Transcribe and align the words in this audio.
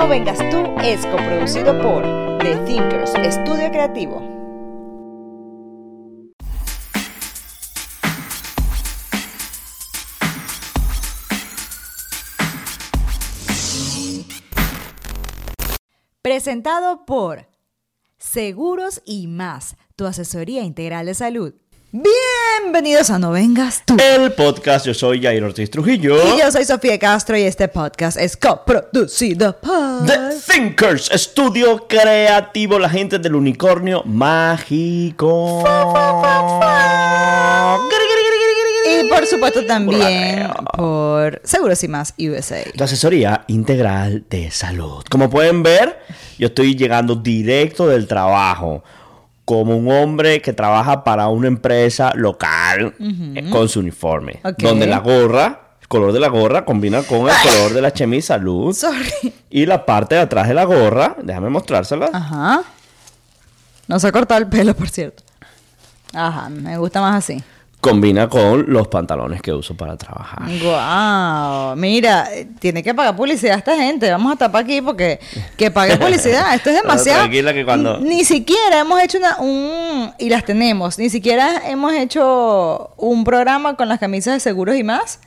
No 0.00 0.08
vengas 0.08 0.38
tú 0.50 0.64
es 0.82 1.04
coproducido 1.04 1.78
por 1.82 2.02
The 2.38 2.56
Thinkers 2.64 3.14
Estudio 3.16 3.70
Creativo. 3.70 4.22
Presentado 16.22 17.04
por 17.04 17.48
Seguros 18.16 19.02
y 19.04 19.26
más, 19.26 19.76
tu 19.96 20.06
asesoría 20.06 20.62
integral 20.62 21.04
de 21.04 21.14
salud. 21.14 21.59
Bienvenidos 21.92 23.10
a 23.10 23.18
No 23.18 23.32
Vengas 23.32 23.82
Tú. 23.84 23.96
El 23.98 24.30
podcast, 24.34 24.86
yo 24.86 24.94
soy 24.94 25.20
Jair 25.20 25.42
Ortiz 25.42 25.68
Trujillo. 25.72 26.36
Y 26.36 26.38
yo 26.38 26.52
soy 26.52 26.64
Sofía 26.64 26.96
Castro 27.00 27.36
y 27.36 27.42
este 27.42 27.66
podcast 27.66 28.16
es 28.16 28.36
coproducido 28.36 29.56
por... 29.58 30.06
The 30.06 30.36
Thinkers, 30.46 31.10
estudio 31.10 31.88
creativo, 31.88 32.78
la 32.78 32.88
gente 32.88 33.18
del 33.18 33.34
unicornio 33.34 34.04
mágico. 34.04 35.64
Y 38.88 39.08
por 39.08 39.26
supuesto 39.26 39.66
también 39.66 40.48
por 40.76 41.40
Seguros 41.42 41.82
y 41.82 41.88
Más 41.88 42.14
USA. 42.20 42.62
La 42.74 42.84
asesoría 42.84 43.42
integral 43.48 44.22
de 44.30 44.52
salud. 44.52 45.02
Como 45.10 45.28
pueden 45.28 45.64
ver, 45.64 45.98
yo 46.38 46.46
estoy 46.46 46.76
llegando 46.76 47.16
directo 47.16 47.88
del 47.88 48.06
trabajo. 48.06 48.84
Como 49.50 49.76
un 49.76 49.90
hombre 49.90 50.40
que 50.40 50.52
trabaja 50.52 51.02
para 51.02 51.26
una 51.26 51.48
empresa 51.48 52.12
local 52.14 52.94
eh, 53.00 53.50
con 53.50 53.68
su 53.68 53.80
uniforme. 53.80 54.38
Donde 54.58 54.86
la 54.86 55.00
gorra, 55.00 55.72
el 55.80 55.88
color 55.88 56.12
de 56.12 56.20
la 56.20 56.28
gorra 56.28 56.64
combina 56.64 57.02
con 57.02 57.28
el 57.28 57.34
color 57.42 57.74
de 57.74 57.82
la 57.82 57.92
chemise 57.92 58.28
salud. 58.28 58.72
Sorry. 58.72 59.34
Y 59.50 59.66
la 59.66 59.84
parte 59.84 60.14
de 60.14 60.20
atrás 60.20 60.46
de 60.46 60.54
la 60.54 60.62
gorra, 60.62 61.16
déjame 61.20 61.48
mostrársela. 61.48 62.10
Ajá. 62.12 62.62
No 63.88 63.98
se 63.98 64.06
ha 64.06 64.12
cortado 64.12 64.38
el 64.38 64.46
pelo, 64.46 64.72
por 64.72 64.88
cierto. 64.88 65.24
Ajá, 66.14 66.48
me 66.48 66.78
gusta 66.78 67.00
más 67.00 67.16
así. 67.16 67.42
Combina 67.80 68.28
con 68.28 68.66
los 68.68 68.88
pantalones 68.88 69.40
que 69.40 69.54
uso 69.54 69.74
para 69.74 69.96
trabajar. 69.96 70.42
Wow, 70.62 71.76
mira, 71.76 72.28
tiene 72.58 72.82
que 72.82 72.94
pagar 72.94 73.16
publicidad 73.16 73.56
esta 73.56 73.74
gente. 73.74 74.10
Vamos 74.10 74.30
a 74.32 74.36
tapar 74.36 74.64
aquí 74.64 74.82
porque 74.82 75.18
que 75.56 75.70
pague 75.70 75.96
publicidad. 75.96 76.54
Esto 76.54 76.68
es 76.70 76.76
demasiado. 76.82 77.20
Tranquila 77.20 77.54
que 77.54 77.64
cuando- 77.64 77.98
ni 78.00 78.22
siquiera 78.24 78.80
hemos 78.80 79.00
hecho 79.02 79.16
una 79.16 79.38
un 79.38 80.12
y 80.18 80.28
las 80.28 80.44
tenemos. 80.44 80.98
Ni 80.98 81.08
siquiera 81.08 81.62
hemos 81.70 81.94
hecho 81.94 82.90
un 82.98 83.24
programa 83.24 83.74
con 83.76 83.88
las 83.88 83.98
camisas 83.98 84.34
de 84.34 84.40
seguros 84.40 84.76
y 84.76 84.84
más. 84.84 85.18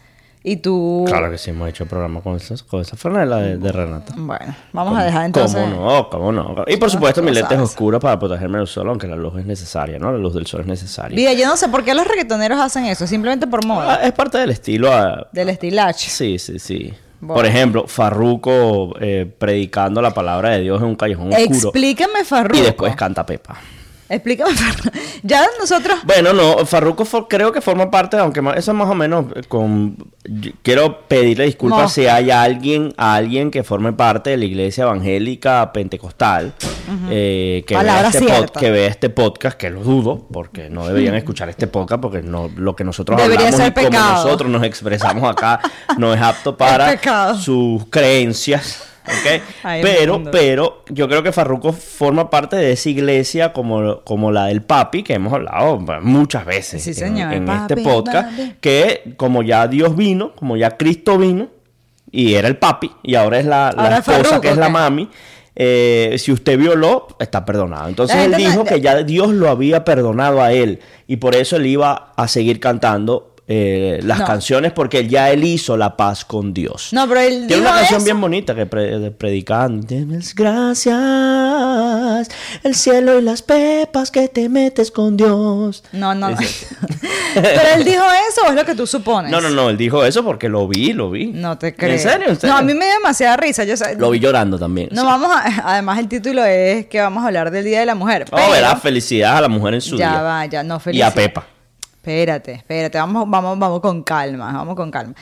Y 0.46 0.58
tú. 0.58 1.06
Claro 1.08 1.31
que 1.31 1.38
sí, 1.38 1.52
hemos 1.52 1.70
hecho 1.70 1.86
programa 1.86 2.20
con, 2.20 2.36
esas, 2.36 2.64
con 2.64 2.81
esa 2.81 2.98
franela 2.98 3.38
de, 3.38 3.58
de 3.58 3.72
Renata. 3.72 4.14
Bueno, 4.18 4.54
vamos 4.74 4.98
a 5.00 5.04
dejar 5.06 5.26
entonces. 5.26 5.62
¿Cómo 5.64 5.86
no? 5.90 6.09
¿Cómo 6.09 6.31
no? 6.34 6.56
Y 6.68 6.76
por 6.76 6.92
supuesto, 6.92 7.22
mi 7.24 7.31
lente 7.31 7.54
es 7.54 7.59
cosas. 7.62 7.70
oscura 7.72 7.98
para 8.00 8.20
protegerme 8.20 8.58
del 8.58 8.68
sol, 8.68 8.90
aunque 8.90 9.08
la 9.08 9.16
luz 9.16 9.38
es 9.40 9.46
necesaria, 9.46 9.98
¿no? 10.00 10.12
La 10.12 10.18
luz 10.18 10.34
del 10.34 10.46
sol 10.46 10.59
es 10.62 10.68
necesaria. 10.68 11.16
Mira, 11.16 11.31
yo 11.31 11.48
no 11.48 11.56
sé 11.56 11.70
por 11.70 11.86
qué 11.86 11.94
los 11.94 12.06
reggaetoneros 12.06 12.59
hacen 12.59 12.86
eso, 12.86 13.08
simplemente 13.08 13.48
por 13.48 13.62
Ah, 13.64 13.68
moda. 13.68 13.96
es 14.04 14.12
parte 14.12 14.38
del 14.38 14.50
estilo. 14.50 14.92
ah, 14.92 15.28
Del 15.31 15.48
estilacho. 15.50 16.09
Sí, 16.09 16.38
sí, 16.38 16.60
sí. 16.60 16.94
Bueno. 17.22 17.36
Por 17.36 17.46
ejemplo, 17.46 17.86
Farruko 17.88 18.96
eh, 19.00 19.25
predicando 19.38 20.02
la 20.02 20.14
palabra 20.14 20.50
de 20.50 20.60
Dios 20.60 20.81
en 20.81 20.88
un 20.90 20.96
callejón 20.98 21.30
oscuro. 21.31 21.46
Explícame, 21.56 22.25
Farruko. 22.25 22.58
Y 22.60 22.62
después 22.64 22.96
canta 22.98 23.25
Pepa. 23.25 23.56
Explícame, 24.13 24.51
Farruko. 24.56 24.90
Ya 25.24 25.46
nosotros. 25.59 26.00
Bueno, 26.06 26.34
no, 26.34 26.66
Farruko 26.66 27.06
for- 27.06 27.28
creo 27.28 27.51
que 27.51 27.62
forma 27.62 27.90
parte, 27.90 28.18
aunque 28.18 28.41
ma- 28.41 28.53
eso 28.53 28.72
es 28.72 28.78
más 28.78 28.90
o 28.90 28.96
menos 28.96 29.25
con... 29.47 29.96
Quiero 30.62 31.01
pedirle 31.07 31.46
disculpas 31.46 31.81
No. 31.81 31.90
si 31.90 32.07
hay 32.07 32.31
alguien, 32.31 32.94
a 32.97 33.16
alguien 33.16 33.51
que 33.51 33.63
forme 33.63 33.91
parte 33.91 34.29
de 34.29 34.38
la 34.38 34.46
iglesia 34.46 34.84
evangélica 34.85 35.72
pentecostal 35.74 36.53
eh, 37.09 37.63
que, 37.68 37.75
vea 37.78 38.07
este 38.07 38.22
pod- 38.25 38.51
que 38.51 38.72
vea 38.72 38.88
este 38.88 39.09
podcast, 39.09 39.57
que 39.57 39.69
lo 39.69 39.81
dudo, 39.84 40.28
porque 40.31 40.69
no 40.69 40.88
deberían 40.88 41.16
escuchar 41.16 41.50
este 41.50 41.68
podcast, 41.68 42.01
porque 42.01 42.22
no, 42.22 42.50
lo 42.56 42.74
que 42.75 42.84
nosotros 42.85 43.18
Debería 43.22 43.47
hablamos 43.47 43.68
y 43.68 43.85
como 43.85 44.00
nosotros 44.00 44.50
nos 44.50 44.63
expresamos 44.63 45.30
acá 45.30 45.59
no 45.97 46.13
es 46.13 46.22
apto 46.22 46.56
para 46.57 46.97
sus 47.35 47.85
creencias. 47.90 48.84
¿Ok? 49.06 49.41
Ay, 49.64 49.81
pero, 49.81 50.24
pero 50.31 50.84
yo 50.90 51.08
creo 51.08 51.24
que 51.24 51.31
Farruko 51.31 51.74
forma 51.74 52.30
parte 52.30 52.56
de 52.56 52.72
esa 52.74 52.90
iglesia 52.90 53.53
como, 53.53 54.02
como 54.02 54.31
la 54.31 54.46
del 54.46 54.62
papi, 54.62 55.03
que 55.03 55.14
hemos 55.14 55.34
hablado 55.34 55.80
muchas 56.02 56.46
veces 56.46 56.84
Sí, 56.84 56.90
en, 56.91 56.96
señor. 56.96 57.34
en 57.34 57.46
Papi, 57.46 57.74
este 57.74 57.84
podcast, 57.84 58.30
papi. 58.31 58.56
que 58.62 59.13
como 59.18 59.44
ya 59.44 59.68
Dios 59.68 59.96
vino, 59.96 60.34
como 60.36 60.58
ya 60.58 60.72
Cristo 60.78 61.18
vino, 61.18 61.47
y 62.12 62.36
era 62.36 62.47
el 62.47 62.58
papi, 62.58 62.92
y 63.03 63.16
ahora 63.16 63.40
es 63.40 63.46
la, 63.46 63.72
la 63.75 63.84
Ahora 63.84 63.97
esposa 63.97 64.18
Farruko, 64.19 64.42
que 64.42 64.50
es 64.50 64.58
la 64.58 64.69
mami, 64.69 65.09
eh, 65.56 66.16
si 66.18 66.31
usted 66.31 66.58
violó, 66.58 67.08
está 67.19 67.44
perdonado. 67.46 67.88
Entonces 67.88 68.18
él 68.18 68.31
no- 68.31 68.38
dijo 68.38 68.63
que 68.63 68.81
ya 68.81 69.02
Dios 69.03 69.30
lo 69.30 69.50
había 69.50 69.84
perdonado 69.84 70.42
a 70.42 70.52
él, 70.53 70.80
y 71.08 71.18
por 71.18 71.36
eso 71.36 71.56
él 71.58 71.66
iba 71.68 72.12
a 72.16 72.28
seguir 72.28 72.59
cantando 72.59 73.32
eh, 73.48 74.00
las 74.04 74.20
No. 74.20 74.26
canciones, 74.26 74.72
porque 74.72 75.08
ya 75.08 75.30
él 75.31 75.44
hizo 75.44 75.76
la 75.76 75.98
paz 75.98 76.24
con 76.24 76.54
Dios. 76.54 76.90
No, 76.94 77.07
pero 77.10 77.19
él 77.19 77.30
Tiene 77.48 77.48
dijo 77.48 77.62
una 77.62 77.72
canción 77.72 77.98
eso. 77.98 78.06
bien 78.06 78.22
bonita 78.22 78.56
que 78.56 78.66
pre- 78.66 79.12
predican. 79.12 79.84
Tienes 79.84 80.34
gracias, 80.34 82.30
el 82.63 82.75
cielo 82.75 83.19
y 83.19 83.22
las 83.22 83.42
pepas 83.42 84.12
que 84.12 84.28
te 84.28 84.48
metes 84.50 84.92
con 84.92 85.18
Dios. 85.18 85.84
No, 85.92 86.16
no, 86.16 86.30
no. 86.31 86.38
Pero 87.34 87.62
él 87.75 87.84
dijo 87.84 88.04
eso 88.30 88.42
o 88.45 88.50
es 88.50 88.56
lo 88.56 88.63
que 88.63 88.75
tú 88.75 88.86
supones. 88.86 89.31
No, 89.31 89.42
no, 89.42 89.50
no, 89.50 89.69
él 89.72 89.78
dijo 89.78 90.06
eso 90.06 90.24
porque 90.24 90.48
lo 90.50 90.68
vi, 90.68 90.94
lo 90.94 91.10
vi. 91.10 91.28
No 91.34 91.57
te 91.57 91.75
creo. 91.75 91.94
¿En 91.94 92.00
serio? 92.00 92.28
¿En 92.30 92.36
serio? 92.36 92.54
No, 92.54 92.60
a 92.60 92.62
mí 92.62 92.74
me 92.75 92.86
dio 92.86 92.94
demasiada 92.94 93.36
risa. 93.38 93.63
Yo, 93.63 93.74
Lo 93.98 94.12
vi 94.12 94.19
llorando 94.19 94.60
también. 94.60 94.89
No 94.92 95.01
sí. 95.01 95.07
vamos 95.07 95.31
a, 95.36 95.72
además 95.74 95.98
el 95.98 96.07
título 96.07 96.46
es 96.46 96.86
que 96.86 97.01
vamos 97.01 97.24
a 97.24 97.28
hablar 97.28 97.50
del 97.50 97.66
Día 97.66 97.80
de 97.80 97.88
la 97.88 97.96
Mujer. 97.96 98.25
Oh, 98.31 98.36
pero- 98.36 98.51
¿verdad? 98.51 98.78
Felicidades 98.80 99.38
a 99.38 99.42
la 99.42 99.48
mujer 99.48 99.74
en 99.74 99.81
su 99.81 99.98
ya 99.98 100.12
día. 100.12 100.22
va, 100.22 100.46
ya 100.46 100.62
no 100.63 100.78
y 100.78 100.80
feliz. 100.80 101.04
a 101.04 101.12
Pepa. 101.12 101.48
Espérate, 102.03 102.51
espérate, 102.51 102.97
vamos, 102.97 103.23
vamos, 103.29 103.57
vamos 103.57 103.79
con 103.79 104.03
calma, 104.03 104.51
vamos 104.51 104.75
con 104.75 104.91
calma. 104.91 105.13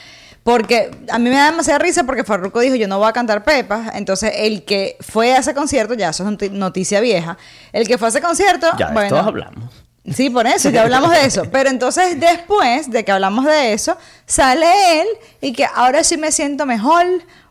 Porque 0.42 0.90
a 1.12 1.20
mí 1.20 1.30
me 1.30 1.36
da 1.36 1.52
demasiada 1.52 1.78
risa 1.78 2.06
porque 2.06 2.24
Farruko 2.24 2.60
dijo 2.60 2.74
yo 2.74 2.88
no 2.88 2.98
voy 2.98 3.08
a 3.08 3.14
cantar 3.14 3.44
Pepa. 3.44 3.92
Entonces 3.94 4.34
el 4.38 4.66
que 4.66 4.98
fue 5.00 5.32
a 5.34 5.38
ese 5.38 5.54
concierto, 5.54 5.94
ya 5.94 6.10
eso 6.10 6.24
es 6.24 6.30
noti- 6.32 6.50
noticia 6.50 7.00
vieja, 7.00 7.38
el 7.72 7.88
que 7.88 8.00
fue 8.00 8.08
a 8.08 8.10
ese 8.10 8.20
concierto, 8.20 8.66
Ya 8.80 8.90
bueno, 8.90 9.10
todos 9.10 9.28
hablamos. 9.28 9.72
Sí, 10.12 10.32
por 10.32 10.48
eso, 10.48 10.72
ya 10.72 10.82
hablamos 10.82 11.12
de 11.12 11.24
eso. 11.24 11.44
Pero 11.52 11.70
entonces, 11.70 12.20
después 12.20 12.90
de 12.90 13.06
que 13.06 13.12
hablamos 13.12 13.46
de 13.46 13.74
eso, 13.74 13.96
sale 14.26 15.02
él 15.02 15.08
y 15.40 15.54
que 15.54 15.68
ahora 15.76 16.04
sí 16.04 16.18
me 16.18 16.32
siento 16.32 16.66
mejor, 16.66 17.06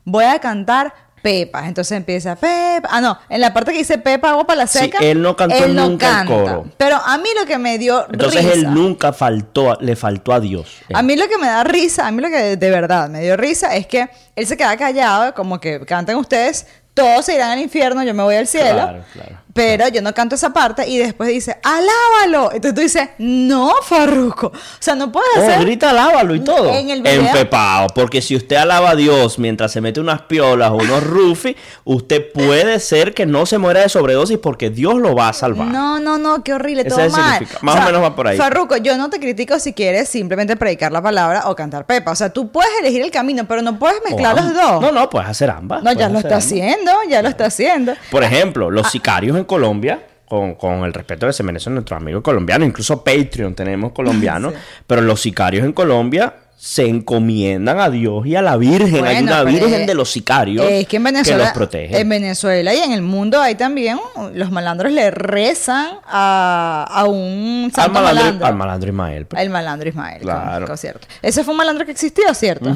voy 0.04 0.24
a 0.24 0.40
cantar 0.40 0.92
Pepa. 1.22 1.66
Entonces 1.68 1.96
empieza 1.96 2.36
Pepa. 2.36 2.88
Ah, 2.90 3.00
no, 3.00 3.18
en 3.28 3.40
la 3.40 3.52
parte 3.52 3.72
que 3.72 3.78
dice 3.78 3.98
Pepa, 3.98 4.30
agua 4.30 4.46
para 4.46 4.58
la 4.60 4.66
Sí, 4.66 4.78
seca. 4.78 4.98
él 5.00 5.20
no 5.22 5.36
cantó 5.36 5.68
nunca 5.68 6.22
el 6.22 6.26
coro. 6.26 6.66
Pero 6.76 6.96
a 6.96 7.18
mí 7.18 7.28
lo 7.38 7.46
que 7.46 7.58
me 7.58 7.78
dio 7.78 8.06
Entonces 8.10 8.42
risa. 8.44 8.54
él 8.54 8.72
nunca 8.74 9.12
faltó, 9.12 9.76
le 9.80 9.96
faltó 9.96 10.32
a 10.32 10.40
Dios. 10.40 10.78
A 10.92 11.02
mí 11.02 11.16
lo 11.16 11.28
que 11.28 11.38
me 11.38 11.46
da 11.46 11.64
risa, 11.64 12.06
a 12.06 12.10
mí 12.10 12.22
lo 12.22 12.28
que 12.28 12.56
de 12.56 12.70
verdad 12.70 13.08
me 13.08 13.20
dio 13.22 13.36
risa 13.36 13.74
es 13.76 13.86
que 13.86 14.08
él 14.36 14.46
se 14.46 14.56
queda 14.56 14.76
callado, 14.76 15.34
como 15.34 15.60
que 15.60 15.80
canten 15.86 16.16
ustedes, 16.16 16.66
todos 16.94 17.24
se 17.24 17.34
irán 17.34 17.50
al 17.52 17.58
infierno, 17.60 18.02
yo 18.02 18.14
me 18.14 18.22
voy 18.22 18.34
al 18.36 18.46
cielo. 18.46 18.72
Claro, 18.82 19.04
claro, 19.12 19.38
pero 19.52 19.88
yo 19.88 20.00
no 20.02 20.12
canto 20.14 20.34
esa 20.34 20.52
parte 20.52 20.86
y 20.88 20.98
después 20.98 21.28
dice, 21.30 21.56
alábalo. 21.62 22.52
Entonces 22.52 22.74
tú 22.74 22.80
dices, 22.80 23.08
no, 23.18 23.72
Farruco. 23.82 24.48
O 24.48 24.52
sea, 24.78 24.94
no 24.94 25.10
puedes 25.10 25.28
Oh, 25.36 25.40
hacer. 25.42 25.60
grita 25.60 25.90
alábalo 25.90 26.34
y 26.34 26.40
todo. 26.40 26.72
En 26.74 26.90
el 26.90 27.02
video- 27.02 27.20
Empepado. 27.26 27.88
Porque 27.94 28.22
si 28.22 28.36
usted 28.36 28.56
alaba 28.56 28.90
a 28.90 28.96
Dios 28.96 29.38
mientras 29.38 29.72
se 29.72 29.80
mete 29.80 30.00
unas 30.00 30.22
piolas 30.22 30.70
o 30.70 30.74
unos 30.76 31.02
rufis, 31.04 31.56
usted 31.84 32.32
puede 32.32 32.78
ser 32.80 33.14
que 33.14 33.26
no 33.26 33.46
se 33.46 33.58
muera 33.58 33.80
de 33.80 33.88
sobredosis 33.88 34.38
porque 34.38 34.70
Dios 34.70 34.94
lo 34.96 35.14
va 35.14 35.28
a 35.28 35.32
salvar. 35.32 35.68
No, 35.68 35.98
no, 36.00 36.18
no, 36.18 36.42
qué 36.44 36.52
horrible, 36.54 36.82
Ese 36.82 36.90
todo 36.90 37.00
es 37.00 37.12
mal. 37.12 37.46
Más 37.62 37.76
o 37.76 37.82
menos 37.86 38.02
va 38.02 38.14
por 38.14 38.28
ahí. 38.28 38.36
Farruco, 38.36 38.76
yo 38.76 38.96
no 38.96 39.10
te 39.10 39.18
critico 39.20 39.58
si 39.58 39.72
quieres 39.72 40.08
simplemente 40.08 40.56
predicar 40.56 40.92
la 40.92 41.02
palabra 41.02 41.48
o 41.48 41.56
cantar 41.56 41.86
Pepa. 41.86 42.12
O 42.12 42.16
sea, 42.16 42.30
tú 42.30 42.50
puedes 42.50 42.70
elegir 42.80 43.02
el 43.02 43.10
camino, 43.10 43.46
pero 43.46 43.62
no 43.62 43.78
puedes 43.78 44.00
mezclar 44.04 44.38
O 44.38 44.42
los 44.42 44.54
dos. 44.54 44.80
No, 44.82 44.92
no, 44.92 45.10
puedes 45.10 45.28
hacer 45.28 45.50
ambas. 45.50 45.82
No, 45.82 45.92
ya 45.92 46.08
lo 46.08 46.18
está 46.18 46.28
ambas. 46.28 46.44
haciendo, 46.44 46.92
ya 47.08 47.22
lo 47.22 47.28
está 47.28 47.46
haciendo. 47.46 47.94
Por 48.10 48.22
ejemplo, 48.24 48.68
Ah. 48.68 48.70
los 48.70 48.90
sicarios 48.90 49.36
en 49.40 49.44
Colombia, 49.46 50.00
con, 50.28 50.54
con 50.54 50.84
el 50.84 50.92
respeto 50.94 51.26
que 51.26 51.32
se 51.32 51.42
merecen 51.42 51.74
nuestros 51.74 52.00
amigos 52.00 52.22
colombianos, 52.22 52.68
incluso 52.68 53.02
Patreon 53.02 53.54
tenemos 53.54 53.92
colombianos, 53.92 54.54
pero 54.86 55.00
los 55.02 55.20
sicarios 55.20 55.64
en 55.64 55.72
Colombia 55.72 56.34
se 56.56 56.86
encomiendan 56.86 57.80
a 57.80 57.88
Dios 57.88 58.26
y 58.26 58.36
a 58.36 58.42
la 58.42 58.58
Virgen. 58.58 58.96
Hay 59.06 59.14
Bueno, 59.22 59.32
una 59.32 59.44
pero 59.44 59.46
Virgen 59.46 59.80
es- 59.80 59.86
de 59.86 59.94
los 59.94 60.10
sicarios 60.10 60.66
Es 60.68 60.86
que 60.86 60.98
en 60.98 61.04
Venezuela, 61.04 61.44
los 61.44 61.52
protege. 61.54 61.98
en 61.98 62.08
Venezuela 62.08 62.74
y 62.74 62.78
en 62.78 62.92
el 62.92 63.00
mundo 63.00 63.40
hay 63.40 63.54
también 63.54 63.98
los 64.34 64.50
malandros 64.50 64.92
le 64.92 65.10
rezan 65.10 65.88
a, 66.06 66.86
a 66.88 67.04
un 67.06 67.64
al, 67.64 67.72
santo 67.72 67.92
malandro, 67.94 68.22
malandro. 68.24 68.46
al 68.46 68.54
malandro 68.56 68.88
Ismael. 68.90 69.26
pues. 69.26 69.42
El 69.42 69.48
malandro 69.48 69.88
Ismael, 69.88 70.20
Claro. 70.20 70.76
cierto. 70.76 71.06
Ese 71.22 71.44
fue 71.44 71.52
un 71.54 71.58
malandro 71.58 71.86
que 71.86 71.92
existió, 71.92 72.32
¿cierto? 72.34 72.70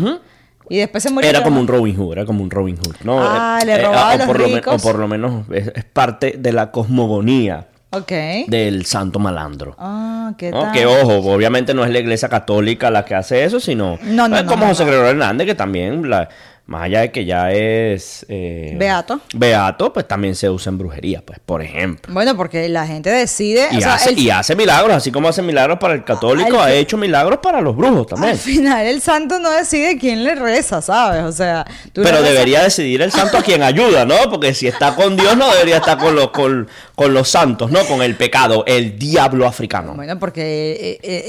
Y 0.68 0.78
después 0.78 1.02
se 1.02 1.10
murió. 1.10 1.28
Era 1.28 1.40
¿no? 1.40 1.44
como 1.44 1.60
un 1.60 1.68
Robin 1.68 1.96
Hood, 1.96 2.12
era 2.12 2.24
como 2.24 2.42
un 2.42 2.50
Robin 2.50 2.76
Hood, 2.76 2.96
¿no? 3.04 3.18
Ah, 3.20 3.58
Eh, 3.62 3.66
le 3.66 3.74
eh, 3.74 3.82
robaba 3.82 4.10
a 4.12 4.14
o 4.14 4.18
los 4.18 4.26
por 4.26 4.38
lo 4.40 4.46
men- 4.48 4.56
ricos. 4.56 4.74
o 4.74 4.86
por 4.86 4.98
lo 4.98 5.08
menos 5.08 5.44
es, 5.52 5.70
es 5.74 5.84
parte 5.84 6.34
de 6.38 6.52
la 6.52 6.70
cosmogonía 6.70 7.66
Ok. 7.90 8.10
del 8.48 8.86
santo 8.86 9.18
malandro. 9.18 9.76
Ah, 9.78 10.32
¿qué 10.38 10.50
¿no? 10.50 10.60
tal? 10.62 10.72
Que 10.72 10.86
ojo, 10.86 11.18
obviamente 11.32 11.74
no 11.74 11.84
es 11.84 11.90
la 11.90 11.98
iglesia 11.98 12.28
católica 12.28 12.90
la 12.90 13.04
que 13.04 13.14
hace 13.14 13.44
eso, 13.44 13.60
sino 13.60 13.98
No, 14.02 14.26
no, 14.28 14.36
es 14.36 14.44
no, 14.44 14.50
como 14.50 14.62
no, 14.64 14.68
José 14.70 14.84
no. 14.84 14.90
Gregorio 14.90 15.10
Hernández, 15.12 15.46
que 15.46 15.54
también, 15.54 16.08
la- 16.08 16.28
más 16.66 16.84
allá 16.84 17.00
de 17.02 17.12
que 17.12 17.26
ya 17.26 17.52
es 17.52 18.24
eh, 18.30 18.74
Beato. 18.78 19.20
Beato, 19.34 19.92
pues 19.92 20.08
también 20.08 20.34
se 20.34 20.48
usa 20.48 20.70
en 20.70 20.78
brujería, 20.78 21.22
pues, 21.24 21.38
por 21.44 21.60
ejemplo. 21.60 22.10
Bueno, 22.14 22.36
porque 22.38 22.68
la 22.70 22.86
gente 22.86 23.10
decide. 23.10 23.68
Y, 23.70 23.76
o 23.76 23.80
sea, 23.82 23.94
hace, 23.94 24.10
el- 24.10 24.18
y 24.18 24.30
hace 24.30 24.56
milagros, 24.56 24.96
así 24.96 25.12
como 25.12 25.28
hace 25.28 25.42
milagros 25.42 25.78
para 25.78 25.92
el 25.92 26.04
católico, 26.04 26.58
Al 26.58 26.68
ha 26.70 26.72
hecho 26.72 26.96
milagros 26.96 27.40
para 27.42 27.60
los 27.60 27.76
brujos 27.76 28.06
también. 28.06 28.32
Al 28.32 28.38
final 28.38 28.86
el 28.86 29.02
santo 29.02 29.38
no 29.40 29.50
decide 29.50 29.98
quién 29.98 30.24
le 30.24 30.34
reza, 30.36 30.80
¿sabes? 30.80 31.22
O 31.24 31.32
sea, 31.32 31.66
tú 31.92 32.00
Pero 32.02 32.22
debería 32.22 32.62
decidir 32.64 33.02
el 33.02 33.12
santo 33.12 33.36
a 33.36 33.42
quien 33.42 33.62
ayuda, 33.62 34.06
¿no? 34.06 34.14
Porque 34.30 34.54
si 34.54 34.66
está 34.66 34.94
con 34.94 35.16
Dios, 35.18 35.36
no 35.36 35.50
debería 35.52 35.76
estar 35.76 35.98
con 35.98 36.16
los, 36.16 36.30
con, 36.30 36.66
con 36.94 37.12
los 37.12 37.28
santos, 37.28 37.70
¿no? 37.70 37.84
Con 37.84 38.00
el 38.00 38.16
pecado, 38.16 38.64
el 38.66 38.98
diablo 38.98 39.46
africano. 39.46 39.92
Bueno, 39.94 40.18
porque 40.18 40.40
eh, 40.72 40.98
eh, 41.02 41.24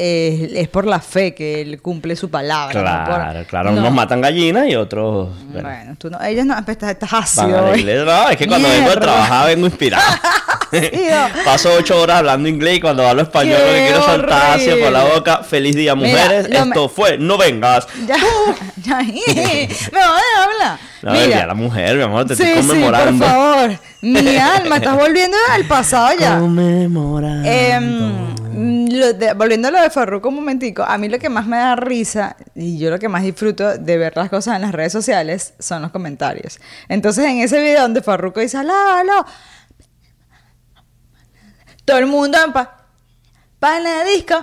eh, 0.53 0.61
es 0.61 0.69
por 0.69 0.85
la 0.87 1.01
fe 1.01 1.35
que 1.35 1.59
él 1.59 1.81
cumple 1.81 2.15
su 2.15 2.29
palabra. 2.29 2.73
no 2.73 2.81
claro, 2.81 3.33
por- 3.39 3.45
claro. 3.47 3.71
no. 3.71 3.81
Unos 3.81 3.91
matan 3.91 4.21
gallinas 4.21 4.67
y 4.69 4.75
otros. 4.77 5.24
Bueno, 5.51 5.69
Bueno, 5.69 5.95
tú 5.97 6.09
no, 6.09 6.21
ellos 6.21 6.45
no, 6.45 6.55
pues, 6.65 6.77
estás, 6.81 7.13
ácido 7.13 7.57
a. 7.57 7.75
No, 7.75 8.29
es 8.29 8.37
que 8.37 8.47
cuando 8.47 8.69
vengo 8.69 8.89
de 8.89 8.97
trabajar 8.97 9.47
vengo 9.47 9.65
inspirado. 9.67 10.03
Paso 11.45 11.73
ocho 11.77 12.01
horas 12.01 12.17
hablando 12.19 12.49
inglés 12.49 12.77
y 12.77 12.81
cuando 12.81 13.07
hablo 13.07 13.21
español 13.21 13.57
Qué 13.57 13.85
quiero 13.87 13.99
es 13.99 14.05
soltar 14.05 14.55
ácido 14.55 14.79
por 14.79 14.91
la 14.91 15.03
boca. 15.03 15.43
Feliz 15.43 15.75
día, 15.75 15.95
Mira, 15.95 16.09
mujeres. 16.23 16.49
me- 16.49 16.57
Esto 16.57 16.89
fue, 16.89 17.17
no 17.17 17.37
vengas. 17.37 17.87
Ya, 18.07 18.15
ya, 18.83 18.97
me 19.01 19.67
van 19.91 20.03
a 20.03 20.43
hablar. 20.43 20.79
No, 21.01 21.13
de 21.13 21.27
la 21.45 21.53
mujer, 21.53 21.97
mi 21.97 22.03
amor, 22.03 22.25
te 22.25 22.35
sí, 22.35 22.43
estoy 22.43 22.61
sí, 22.63 22.67
conmemorando. 22.67 23.25
por 23.25 23.33
favor. 23.33 23.79
Mi 24.01 24.37
alma, 24.37 24.77
estás 24.77 24.95
volviendo 24.95 25.37
al 25.51 25.65
pasado 25.65 26.09
ya. 26.19 26.39
Conmemorando. 26.39 27.47
Em, 27.49 28.35
lo 28.55 29.13
de- 29.13 29.33
volviendo 29.33 29.67
a 29.67 29.71
lo 29.71 29.81
de 29.81 29.89
Farruko 29.89 30.29
un 30.29 30.35
momentico, 30.35 30.83
a 30.83 30.97
mí 30.97 31.09
lo 31.09 31.19
que 31.19 31.29
más 31.29 31.45
me 31.47 31.57
da 31.57 31.75
risa 31.75 32.35
y 32.55 32.77
yo 32.77 32.89
lo 32.89 32.99
que 32.99 33.09
más 33.09 33.23
disfruto 33.23 33.77
de 33.77 33.97
ver 33.97 34.15
las 34.15 34.29
cosas 34.29 34.55
en 34.55 34.61
las 34.61 34.71
redes 34.71 34.91
sociales 34.93 35.53
son 35.59 35.81
los 35.81 35.91
comentarios. 35.91 36.59
Entonces 36.87 37.25
en 37.25 37.39
ese 37.39 37.59
video 37.59 37.81
donde 37.81 38.01
Farruko 38.01 38.39
dice, 38.39 38.57
aló, 38.57 38.73
aló, 38.73 39.25
todo 41.85 41.97
el 41.97 42.07
mundo 42.07 42.37
en 42.43 42.51
pa, 42.53 42.85
pa 43.59 43.79
la 43.79 44.03
disco. 44.03 44.35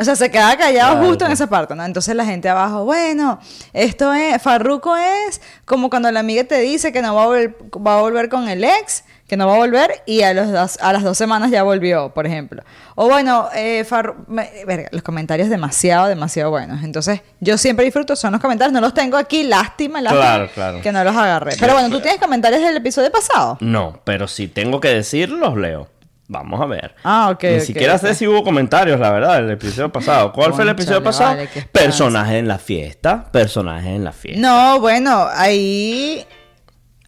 O 0.00 0.04
sea, 0.04 0.14
se 0.14 0.30
queda 0.30 0.56
callado 0.56 0.92
Claro, 0.92 1.08
justo 1.08 1.26
en 1.26 1.32
esa 1.32 1.48
parte, 1.48 1.74
¿no? 1.74 1.84
Entonces 1.84 2.14
la 2.14 2.24
gente 2.24 2.48
abajo, 2.48 2.84
bueno, 2.84 3.40
esto 3.72 4.14
es, 4.14 4.40
Farruko 4.40 4.96
es 4.96 5.40
como 5.64 5.90
cuando 5.90 6.10
la 6.12 6.20
amiga 6.20 6.44
te 6.44 6.60
dice 6.60 6.92
que 6.92 7.02
no 7.02 7.16
va 7.16 7.24
a, 7.24 7.26
vol- 7.26 7.84
va 7.84 7.98
a 7.98 8.00
volver 8.02 8.28
con 8.28 8.48
el 8.48 8.62
ex, 8.62 9.02
que 9.28 9.36
no 9.36 9.46
va 9.46 9.54
a 9.54 9.58
volver 9.58 10.02
y 10.06 10.22
a, 10.22 10.32
los 10.34 10.50
dos- 10.50 10.78
a 10.80 10.92
las 10.92 11.04
dos 11.04 11.16
semanas 11.16 11.50
ya 11.50 11.62
volvió, 11.62 12.12
por 12.14 12.26
ejemplo. 12.26 12.62
O 12.96 13.08
bueno, 13.08 13.48
eh, 13.54 13.86
me- 14.26 14.50
verga, 14.66 14.88
los 14.90 15.02
comentarios 15.02 15.48
demasiado, 15.50 16.06
demasiado 16.08 16.50
buenos. 16.50 16.82
Entonces 16.82 17.20
yo 17.38 17.58
siempre 17.58 17.84
disfruto, 17.84 18.16
son 18.16 18.32
los 18.32 18.40
comentarios, 18.40 18.72
no 18.72 18.80
los 18.80 18.94
tengo 18.94 19.16
aquí, 19.18 19.44
lástima, 19.44 20.00
lástima 20.00 20.22
Claro, 20.24 20.48
claro. 20.52 20.80
que 20.80 20.90
no 20.90 21.04
los 21.04 21.14
agarré. 21.14 21.52
Pero 21.60 21.74
bueno, 21.74 21.90
¿tú 21.90 22.00
tienes 22.00 22.18
comentarios 22.20 22.62
del 22.62 22.76
episodio 22.78 23.12
pasado? 23.12 23.58
No, 23.60 24.00
pero 24.04 24.26
si 24.26 24.48
tengo 24.48 24.80
que 24.80 24.88
decir, 24.88 25.28
los 25.28 25.56
leo. 25.56 25.88
Vamos 26.30 26.60
a 26.60 26.66
ver. 26.66 26.94
Ah, 27.04 27.30
ok, 27.32 27.42
Ni 27.42 27.60
siquiera 27.60 27.96
sé 27.96 28.14
si 28.14 28.26
hubo 28.26 28.44
comentarios, 28.44 29.00
la 29.00 29.10
verdad, 29.10 29.36
del 29.36 29.50
episodio 29.50 29.90
pasado. 29.90 30.30
¿Cuál 30.32 30.52
fue 30.52 30.64
el 30.64 30.68
episodio 30.70 31.02
pasado? 31.02 31.36
vale. 31.36 31.48
Personajes 31.72 32.34
en 32.34 32.46
la 32.48 32.58
fiesta. 32.58 33.24
Personajes 33.32 33.86
en 33.88 34.04
la 34.04 34.12
fiesta. 34.12 34.38
No, 34.40 34.78
bueno, 34.78 35.26
ahí... 35.34 36.26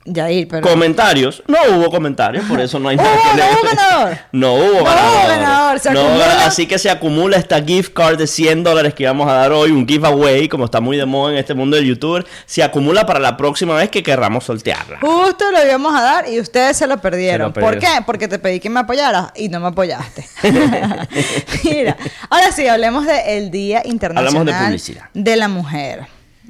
Yair, 0.06 0.48
pero... 0.48 0.66
Comentarios. 0.66 1.42
No 1.46 1.58
hubo 1.76 1.90
comentarios, 1.90 2.44
por 2.46 2.58
eso 2.58 2.78
no 2.78 2.88
hay 2.88 2.96
nada 2.98 3.10
¡Oh, 3.14 3.22
que 3.22 3.28
no 3.28 3.36
leer. 3.36 3.52
hubo 3.54 3.68
ganador! 3.68 4.18
No 4.32 4.54
hubo 4.54 4.78
No 4.78 4.84
ganador. 4.84 5.80
No, 5.92 6.22
así 6.46 6.66
que 6.66 6.78
se 6.78 6.88
acumula 6.90 7.36
esta 7.36 7.62
gift 7.62 7.92
card 7.92 8.16
de 8.18 8.26
100 8.26 8.64
dólares 8.64 8.94
que 8.94 9.02
íbamos 9.04 9.28
a 9.28 9.34
dar 9.34 9.52
hoy, 9.52 9.70
un 9.70 9.86
giveaway, 9.86 10.48
como 10.48 10.64
está 10.64 10.80
muy 10.80 10.96
de 10.96 11.04
moda 11.06 11.32
en 11.34 11.38
este 11.38 11.52
mundo 11.54 11.76
del 11.76 11.84
youtuber. 11.86 12.26
Se 12.46 12.62
acumula 12.62 13.04
para 13.06 13.20
la 13.20 13.36
próxima 13.36 13.74
vez 13.74 13.90
que 13.90 14.02
querramos 14.02 14.44
sortearla. 14.44 14.98
Justo 15.00 15.44
lo 15.52 15.64
íbamos 15.64 15.94
a 15.94 16.02
dar 16.02 16.28
y 16.28 16.40
ustedes 16.40 16.76
se 16.78 16.86
lo 16.86 16.98
perdieron. 16.98 17.52
Se 17.54 17.60
lo 17.60 17.66
¿Por 17.66 17.78
qué? 17.78 17.88
Porque 18.06 18.26
te 18.26 18.38
pedí 18.38 18.58
que 18.58 18.70
me 18.70 18.80
apoyaras 18.80 19.32
y 19.36 19.48
no 19.48 19.60
me 19.60 19.68
apoyaste. 19.68 20.26
Mira, 21.64 21.96
ahora 22.30 22.52
sí, 22.52 22.66
hablemos 22.66 23.06
del 23.06 23.50
Día 23.50 23.82
Internacional 23.84 24.26
Hablamos 24.38 24.46
de 24.60 24.64
publicidad. 24.66 25.04
de 25.14 25.36
la 25.36 25.48
Mujer. 25.48 26.06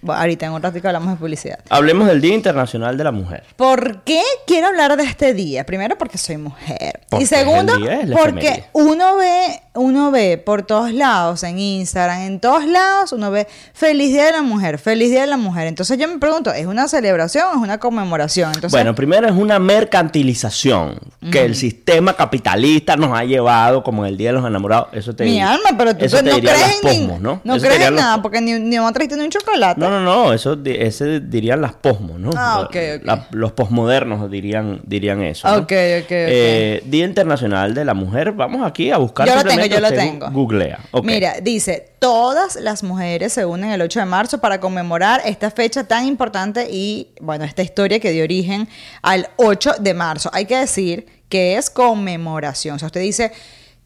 Ahorita 0.06 0.46
en 0.46 0.52
un 0.52 0.62
ratito 0.62 0.88
hablamos 0.88 1.10
de 1.12 1.16
publicidad. 1.16 1.58
Hablemos 1.68 2.08
del 2.08 2.20
Día 2.20 2.34
Internacional 2.34 2.96
de 2.96 3.04
la 3.04 3.12
Mujer. 3.12 3.44
¿Por 3.56 4.02
qué 4.02 4.22
quiero 4.46 4.68
hablar 4.68 4.96
de 4.96 5.04
este 5.04 5.34
día? 5.34 5.64
Primero 5.66 5.96
porque 5.98 6.18
soy 6.18 6.36
mujer. 6.38 7.00
Porque 7.08 7.24
y 7.24 7.26
segundo, 7.26 7.74
porque 8.12 8.64
uno 8.72 9.16
ve, 9.16 9.60
uno 9.74 10.10
ve 10.10 10.38
por 10.38 10.62
todos 10.62 10.92
lados, 10.92 11.42
en 11.42 11.58
Instagram, 11.58 12.20
en 12.22 12.40
todos 12.40 12.64
lados, 12.66 13.12
uno 13.12 13.30
ve 13.30 13.46
Feliz 13.74 14.12
Día 14.12 14.26
de 14.26 14.32
la 14.32 14.42
Mujer, 14.42 14.78
Feliz 14.78 15.10
Día 15.10 15.22
de 15.22 15.26
la 15.26 15.36
Mujer. 15.36 15.66
Entonces 15.66 15.98
yo 15.98 16.08
me 16.08 16.18
pregunto, 16.18 16.52
¿es 16.52 16.66
una 16.66 16.88
celebración 16.88 17.46
o 17.48 17.50
es 17.52 17.56
una 17.58 17.78
conmemoración? 17.78 18.48
Entonces, 18.54 18.72
Bueno, 18.72 18.94
primero 18.94 19.26
es 19.28 19.34
una 19.34 19.58
mercantilización 19.58 20.98
que 21.30 21.44
el 21.44 21.54
sistema 21.54 22.14
capitalista 22.14 22.96
nos 22.96 23.16
ha 23.18 23.24
llevado, 23.24 23.82
como 23.82 24.04
en 24.04 24.10
el 24.12 24.16
Día 24.16 24.28
de 24.30 24.34
los 24.34 24.46
Enamorados. 24.46 24.88
Eso 24.92 25.14
te 25.14 25.24
mi 25.24 25.40
alma, 25.40 25.70
pero 25.76 25.94
tú 25.96 26.04
no 26.04 26.38
crees 26.38 26.80
posmos, 26.82 27.20
¿no? 27.20 27.40
no 27.44 27.54
Eso 27.56 27.66
crees 27.66 27.90
los- 27.90 28.00
nada, 28.00 28.22
porque 28.22 28.40
ni, 28.40 28.52
ni 28.54 28.76
no 28.76 28.90
trajiste 28.92 29.16
ni 29.16 29.24
un 29.24 29.30
chocolate. 29.30 29.78
No, 29.80 29.89
no, 29.90 30.00
no, 30.00 30.32
eso 30.32 30.56
di- 30.56 30.76
ese 30.78 31.20
dirían 31.20 31.60
las 31.60 31.74
posmos, 31.74 32.18
¿no? 32.18 32.30
Ah, 32.36 32.60
ok, 32.60 32.76
ok. 32.98 33.04
La- 33.04 33.26
los 33.32 33.52
posmodernos 33.52 34.30
dirían, 34.30 34.80
dirían 34.84 35.22
eso. 35.22 35.48
¿no? 35.48 35.54
Ok, 35.56 35.62
ok, 35.62 36.02
ok. 36.04 36.06
Eh, 36.10 36.82
Día 36.86 37.04
Internacional 37.04 37.74
de 37.74 37.84
la 37.84 37.94
Mujer, 37.94 38.32
vamos 38.32 38.66
aquí 38.66 38.90
a 38.90 38.98
buscar. 38.98 39.26
Yo 39.26 39.34
lo 39.34 39.44
tengo, 39.44 39.66
yo 39.66 39.80
lo 39.80 39.90
tengo. 39.90 40.30
Googlea. 40.30 40.78
Mira, 41.02 41.34
dice, 41.42 41.88
todas 41.98 42.56
las 42.56 42.82
mujeres 42.82 43.32
se 43.32 43.44
unen 43.44 43.70
el 43.72 43.82
8 43.82 44.00
de 44.00 44.06
marzo 44.06 44.38
para 44.40 44.60
conmemorar 44.60 45.20
esta 45.24 45.50
fecha 45.50 45.84
tan 45.84 46.06
importante 46.06 46.68
y, 46.70 47.08
bueno, 47.20 47.44
esta 47.44 47.62
historia 47.62 47.98
que 48.00 48.10
dio 48.12 48.24
origen 48.24 48.68
al 49.02 49.28
8 49.36 49.72
de 49.80 49.94
marzo. 49.94 50.30
Hay 50.32 50.46
que 50.46 50.56
decir 50.56 51.06
que 51.28 51.56
es 51.56 51.70
conmemoración. 51.70 52.76
O 52.76 52.78
sea, 52.78 52.86
usted 52.86 53.00
dice, 53.02 53.32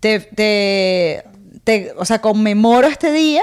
te, 0.00 0.20
te, 0.20 1.24
te- 1.64 1.92
o 1.96 2.04
sea, 2.04 2.20
conmemoro 2.20 2.86
este 2.86 3.10
día 3.12 3.42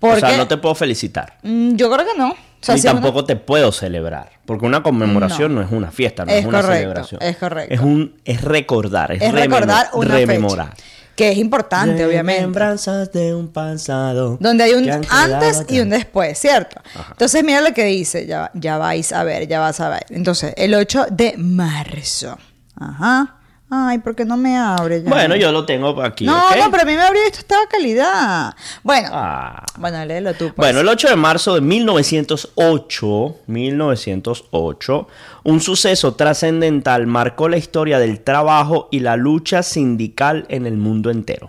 porque... 0.00 0.24
O 0.24 0.28
sea, 0.28 0.36
no 0.36 0.48
te 0.48 0.56
puedo 0.56 0.74
felicitar. 0.74 1.38
Mm, 1.42 1.74
Yo 1.76 1.90
creo 1.90 2.04
que 2.06 2.18
no. 2.18 2.30
O 2.30 2.36
sea, 2.64 2.74
Ni 2.76 2.80
si 2.80 2.86
uno- 2.88 3.00
tampoco 3.00 3.24
te 3.24 3.36
puedo 3.36 3.72
celebrar. 3.72 4.30
Porque 4.44 4.66
una 4.66 4.82
conmemoración 4.82 5.54
no, 5.54 5.62
es 5.62 5.70
una 5.72 5.90
fiesta, 5.90 6.24
no 6.24 6.32
es, 6.32 6.40
Es 6.40 6.44
una 6.46 6.60
correcto, 6.60 6.80
celebración. 6.82 7.22
es 7.22 7.36
correcto. 7.36 7.74
Es, 7.74 7.80
un, 7.80 8.14
es 8.24 8.42
recordar, 8.42 9.12
es, 9.12 9.22
es 9.22 9.32
recordar 9.32 9.86
rememo- 9.86 9.98
una 9.98 10.14
rememorar. 10.14 10.70
fecha. 10.76 10.82
Que 11.16 11.30
es 11.32 11.38
importante, 11.38 12.06
obviamente. 12.06 12.40
Remembranzas 12.40 13.12
de 13.12 13.34
un 13.34 13.48
pasado. 13.52 14.38
Donde 14.40 14.64
hay 14.64 14.72
un 14.72 14.84
que 14.84 14.92
han 14.92 15.02
quedado 15.02 15.34
antes 15.34 15.64
y 15.68 15.80
un 15.80 15.90
después, 15.90 16.38
¿cierto? 16.38 16.80
Entonces, 17.10 17.44
mira 17.44 17.60
lo 17.60 17.74
que 17.74 17.84
dice, 17.84 18.26
ya, 18.26 18.50
ya 18.54 18.78
vais 18.78 19.12
a 19.12 19.22
ver, 19.22 19.46
ya 19.46 19.60
vas 19.60 19.78
a 19.80 19.90
ver. 19.90 20.06
Entonces, 20.08 20.54
el 20.56 20.74
8 20.74 21.06
de 21.10 21.34
marzo. 21.36 22.38
Ajá. 22.76 23.36
Ay, 23.74 24.00
¿por 24.00 24.14
qué 24.14 24.26
no 24.26 24.36
me 24.36 24.58
abre 24.58 25.02
ya? 25.02 25.08
Bueno, 25.08 25.34
yo 25.34 25.50
lo 25.50 25.64
tengo 25.64 26.02
aquí. 26.02 26.26
No, 26.26 26.34
no, 26.56 26.70
pero 26.70 26.82
a 26.82 26.84
mí 26.84 26.92
me 26.94 27.00
abrió 27.00 27.22
esto 27.24 27.38
estaba 27.38 27.62
calidad. 27.70 28.54
Bueno, 28.82 29.08
Ah. 29.10 29.64
bueno, 29.78 30.04
léelo 30.04 30.34
tú. 30.34 30.52
Pues. 30.54 30.56
Bueno, 30.56 30.80
el 30.80 30.88
8 30.88 31.08
de 31.08 31.16
marzo 31.16 31.54
de 31.54 31.62
1908, 31.62 33.36
1908, 33.46 35.08
un 35.44 35.60
suceso 35.62 36.14
trascendental 36.16 37.06
marcó 37.06 37.48
la 37.48 37.56
historia 37.56 37.98
del 37.98 38.20
trabajo 38.20 38.88
y 38.90 39.00
la 39.00 39.16
lucha 39.16 39.62
sindical 39.62 40.44
en 40.50 40.66
el 40.66 40.76
mundo 40.76 41.10
entero. 41.10 41.48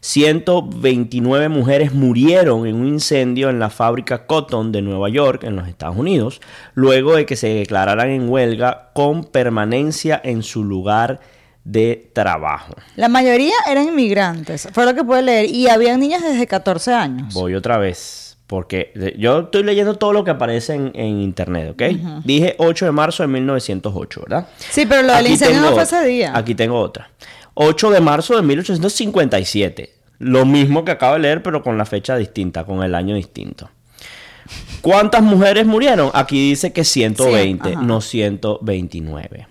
129 0.00 1.48
mujeres 1.48 1.94
murieron 1.94 2.66
en 2.66 2.74
un 2.76 2.88
incendio 2.88 3.48
en 3.48 3.58
la 3.58 3.70
fábrica 3.70 4.26
Cotton 4.26 4.70
de 4.70 4.82
Nueva 4.82 5.08
York, 5.08 5.44
en 5.44 5.56
los 5.56 5.66
Estados 5.66 5.96
Unidos, 5.96 6.42
luego 6.74 7.16
de 7.16 7.24
que 7.24 7.36
se 7.36 7.48
declararan 7.48 8.10
en 8.10 8.28
huelga 8.28 8.90
con 8.92 9.24
permanencia 9.24 10.20
en 10.22 10.42
su 10.42 10.62
lugar 10.62 11.20
de 11.64 12.10
trabajo. 12.12 12.74
La 12.96 13.08
mayoría 13.08 13.54
eran 13.68 13.88
inmigrantes, 13.88 14.68
fue 14.72 14.84
lo 14.84 14.94
que 14.94 15.02
pude 15.02 15.22
leer, 15.22 15.46
y 15.46 15.68
habían 15.68 16.00
niñas 16.00 16.22
desde 16.22 16.46
14 16.46 16.92
años. 16.92 17.34
Voy 17.34 17.54
otra 17.54 17.78
vez. 17.78 18.20
Porque 18.46 18.92
yo 19.18 19.40
estoy 19.40 19.62
leyendo 19.62 19.94
todo 19.94 20.12
lo 20.12 20.22
que 20.22 20.30
aparece 20.30 20.74
en, 20.74 20.92
en 20.94 21.22
internet, 21.22 21.70
¿ok? 21.72 22.22
Dije 22.24 22.54
8 22.58 22.84
de 22.84 22.92
marzo 22.92 23.22
de 23.22 23.28
1908, 23.28 24.20
¿verdad? 24.20 24.48
Sí, 24.58 24.84
pero 24.84 25.02
lo 25.02 25.14
del 25.14 25.28
incendio 25.28 25.62
no 25.62 25.72
fue 25.72 25.84
ese 25.84 26.04
día. 26.04 26.30
Aquí 26.36 26.54
tengo 26.54 26.78
otra. 26.78 27.08
8 27.54 27.90
de 27.90 28.00
marzo 28.02 28.36
de 28.36 28.42
1857. 28.42 29.94
Lo 30.18 30.44
mismo 30.44 30.84
que 30.84 30.92
acabo 30.92 31.14
de 31.14 31.20
leer, 31.20 31.42
pero 31.42 31.62
con 31.62 31.78
la 31.78 31.86
fecha 31.86 32.16
distinta, 32.16 32.64
con 32.64 32.82
el 32.82 32.94
año 32.94 33.14
distinto. 33.14 33.70
¿Cuántas 34.82 35.22
mujeres 35.22 35.64
murieron? 35.66 36.10
Aquí 36.12 36.50
dice 36.50 36.70
que 36.72 36.84
120, 36.84 37.64
Cien, 37.64 37.78
ajá. 37.78 37.86
no 37.86 38.00
129. 38.02 39.48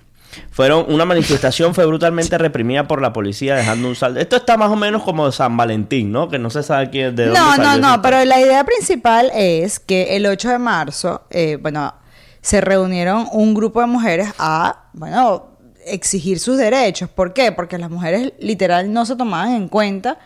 Fueron, 0.52 0.86
una 0.88 1.06
manifestación 1.06 1.74
fue 1.74 1.86
brutalmente 1.86 2.38
reprimida 2.38 2.88
por 2.88 3.02
la 3.02 3.14
policía 3.14 3.56
dejando 3.56 3.88
un 3.88 3.96
saldo. 3.96 4.20
Esto 4.20 4.36
está 4.36 4.58
más 4.58 4.70
o 4.70 4.76
menos 4.76 5.04
como 5.04 5.32
San 5.32 5.58
Valentín, 5.58 6.12
¿no? 6.12 6.30
Que 6.30 6.40
no 6.40 6.50
se 6.50 6.64
sabe 6.64 6.90
quién 6.90 7.16
de 7.16 7.26
dónde 7.26 7.40
No, 7.40 7.56
salió 7.56 7.82
no, 7.82 7.96
no, 7.96 8.02
pero 8.02 8.24
la 8.26 8.40
idea 8.40 8.64
principal 8.64 9.32
es 9.34 9.80
que 9.80 10.16
el 10.16 10.26
8 10.26 10.50
de 10.50 10.60
marzo, 10.60 11.24
eh, 11.30 11.58
bueno, 11.62 11.94
se 12.42 12.62
reunieron 12.62 13.28
un 13.32 13.54
grupo 13.54 13.80
de 13.82 13.88
mujeres 13.88 14.30
a, 14.38 14.90
bueno, 14.94 15.48
exigir 15.86 16.40
sus 16.40 16.58
derechos. 16.58 17.10
¿Por 17.10 17.34
qué? 17.34 17.52
Porque 17.52 17.78
las 17.78 17.90
mujeres 17.90 18.34
literal 18.40 18.92
no 18.92 19.06
se 19.06 19.16
tomaban 19.16 19.54
en 19.54 19.68
cuenta, 19.68 20.18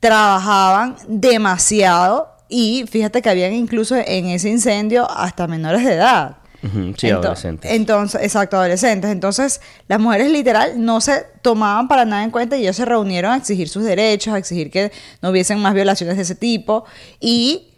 trabajaban 0.00 0.96
demasiado 1.08 2.36
y 2.48 2.84
fíjate 2.90 3.22
que 3.22 3.30
habían 3.30 3.52
incluso 3.52 3.96
en 3.96 4.26
ese 4.26 4.48
incendio 4.48 5.10
hasta 5.10 5.46
menores 5.46 5.84
de 5.84 5.94
edad. 5.94 6.38
Sí, 6.60 7.06
Ento- 7.08 7.18
adolescentes. 7.18 7.70
Entonces, 7.70 8.22
exacto, 8.22 8.56
adolescentes. 8.56 9.10
Entonces, 9.10 9.60
las 9.86 10.00
mujeres 10.00 10.30
literal 10.30 10.84
no 10.84 11.00
se 11.00 11.24
tomaban 11.42 11.86
para 11.88 12.04
nada 12.04 12.24
en 12.24 12.30
cuenta 12.30 12.56
y 12.56 12.62
ellos 12.62 12.76
se 12.76 12.84
reunieron 12.84 13.32
a 13.32 13.36
exigir 13.36 13.68
sus 13.68 13.84
derechos, 13.84 14.34
a 14.34 14.38
exigir 14.38 14.70
que 14.70 14.90
no 15.22 15.30
hubiesen 15.30 15.60
más 15.60 15.74
violaciones 15.74 16.16
de 16.16 16.22
ese 16.22 16.34
tipo. 16.34 16.84
Y 17.20 17.68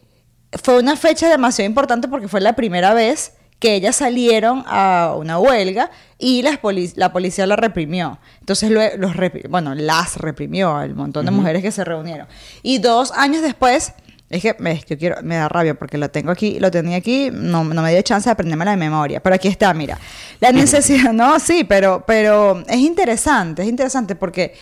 fue 0.63 0.79
una 0.79 0.97
fecha 0.97 1.29
demasiado 1.29 1.69
importante 1.69 2.09
porque 2.09 2.29
fue 2.29 2.41
la 2.41 2.55
primera 2.55 2.95
vez 2.95 3.33
que 3.59 3.75
ellas 3.75 3.97
salieron 3.97 4.65
a 4.67 5.15
una 5.19 5.39
huelga 5.39 5.91
y 6.19 6.41
las 6.41 6.59
la 6.97 7.13
policía 7.13 7.47
la 7.47 7.57
reprimió. 7.57 8.19
Entonces, 8.41 8.71
los 8.71 9.13
bueno, 9.51 9.75
las 9.75 10.17
reprimió, 10.17 10.81
el 10.81 10.95
montón 10.95 11.27
de 11.27 11.31
mujeres 11.31 11.63
que 11.63 11.71
se 11.71 11.85
reunieron. 11.85 12.27
Y 12.63 12.79
dos 12.79 13.13
años 13.13 13.43
después, 13.43 13.93
es 14.31 14.43
que 14.43 14.55
me, 14.61 14.81
yo 14.89 14.97
quiero, 14.97 15.17
me 15.23 15.35
da 15.35 15.49
rabia 15.49 15.75
porque 15.75 15.99
lo 15.99 16.09
tengo 16.09 16.31
aquí, 16.31 16.61
lo 16.61 16.71
tenía 16.71 16.99
aquí, 16.99 17.31
no, 17.33 17.65
no 17.65 17.83
me 17.83 17.91
dio 17.91 18.01
chance 18.03 18.29
de 18.29 18.33
aprendérmela 18.33 18.71
de 18.71 18.77
memoria. 18.77 19.21
Pero 19.21 19.35
aquí 19.35 19.49
está, 19.49 19.75
mira. 19.75 19.99
La 20.39 20.53
necesidad, 20.53 21.13
no, 21.13 21.41
sí, 21.41 21.65
pero, 21.65 22.05
pero 22.07 22.63
es 22.69 22.79
interesante, 22.79 23.63
es 23.63 23.69
interesante 23.69 24.15
porque 24.15 24.55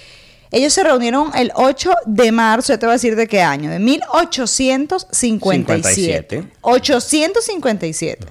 ellos 0.50 0.72
se 0.72 0.82
reunieron 0.82 1.30
el 1.36 1.52
8 1.54 1.92
de 2.06 2.32
marzo, 2.32 2.72
ya 2.72 2.78
te 2.78 2.86
voy 2.86 2.92
a 2.92 2.94
decir 2.94 3.14
de 3.14 3.26
qué 3.26 3.42
año, 3.42 3.70
de 3.70 3.78
1857. 3.78 6.44
857. 6.62 8.26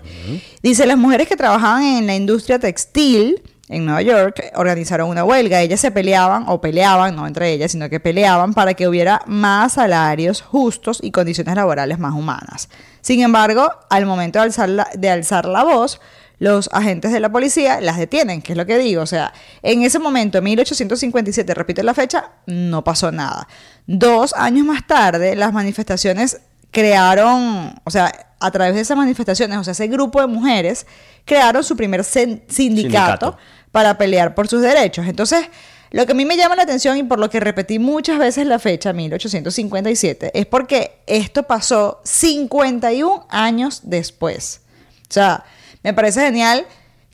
Dice, 0.63 0.88
las 0.88 0.98
mujeres 0.98 1.27
que 1.27 1.36
trabajaban 1.36 1.84
en 1.84 2.08
la 2.08 2.15
industria 2.15 2.58
textil 2.58 3.44
en 3.69 3.86
Nueva 3.86 4.01
York 4.01 4.51
organizaron 4.55 5.09
una 5.09 5.24
huelga. 5.24 5.62
Ellas 5.62 5.79
se 5.79 5.91
peleaban, 5.91 6.45
o 6.47 6.62
peleaban, 6.62 7.15
no 7.15 7.27
entre 7.27 7.51
ellas, 7.51 7.71
sino 7.71 7.89
que 7.89 8.00
peleaban 8.00 8.53
para 8.53 8.74
que 8.74 8.88
hubiera 8.88 9.21
más 9.25 9.74
salarios 9.74 10.41
justos 10.41 11.00
y 11.01 11.12
condiciones 11.12 11.55
laborales 11.55 12.00
más 12.00 12.13
humanas. 12.13 12.69
Sin 13.01 13.21
embargo, 13.21 13.69
al 13.89 14.05
momento 14.05 14.39
de 14.39 14.45
alzar 14.45 14.69
la, 14.69 14.88
de 14.93 15.09
alzar 15.09 15.45
la 15.45 15.63
voz, 15.63 16.00
los 16.39 16.69
agentes 16.71 17.12
de 17.12 17.19
la 17.19 17.31
policía 17.31 17.81
las 17.81 17.97
detienen, 17.97 18.41
que 18.41 18.53
es 18.53 18.57
lo 18.57 18.65
que 18.65 18.77
digo. 18.77 19.01
O 19.01 19.07
sea, 19.07 19.33
en 19.63 19.83
ese 19.83 20.00
momento, 20.00 20.41
1857, 20.41 21.53
repito 21.53 21.83
la 21.83 21.93
fecha, 21.93 22.31
no 22.45 22.83
pasó 22.83 23.12
nada. 23.12 23.47
Dos 23.86 24.33
años 24.33 24.65
más 24.65 24.86
tarde, 24.86 25.36
las 25.36 25.51
manifestaciones 25.51 26.39
crearon, 26.71 27.74
o 27.83 27.91
sea, 27.91 28.12
a 28.39 28.51
través 28.51 28.75
de 28.75 28.81
esas 28.81 28.97
manifestaciones, 28.97 29.57
o 29.57 29.63
sea, 29.63 29.71
ese 29.71 29.88
grupo 29.88 30.21
de 30.21 30.27
mujeres 30.27 30.86
crearon 31.25 31.63
su 31.63 31.75
primer 31.75 32.03
sindicato, 32.03 32.53
Sindicato. 32.53 33.38
Para 33.71 33.97
pelear 33.97 34.36
por 34.36 34.47
sus 34.47 34.62
derechos. 34.62 35.07
Entonces, 35.07 35.47
lo 35.91 36.05
que 36.05 36.12
a 36.12 36.15
mí 36.15 36.25
me 36.25 36.36
llama 36.36 36.55
la 36.55 36.63
atención 36.63 36.97
y 36.97 37.03
por 37.03 37.19
lo 37.19 37.29
que 37.29 37.39
repetí 37.39 37.79
muchas 37.79 38.19
veces 38.19 38.45
la 38.45 38.59
fecha 38.59 38.91
1857 38.93 40.31
es 40.33 40.45
porque 40.45 41.00
esto 41.07 41.43
pasó 41.43 42.01
51 42.03 43.25
años 43.29 43.81
después. 43.83 44.62
O 45.09 45.13
sea, 45.13 45.45
me 45.83 45.93
parece 45.93 46.21
genial 46.21 46.65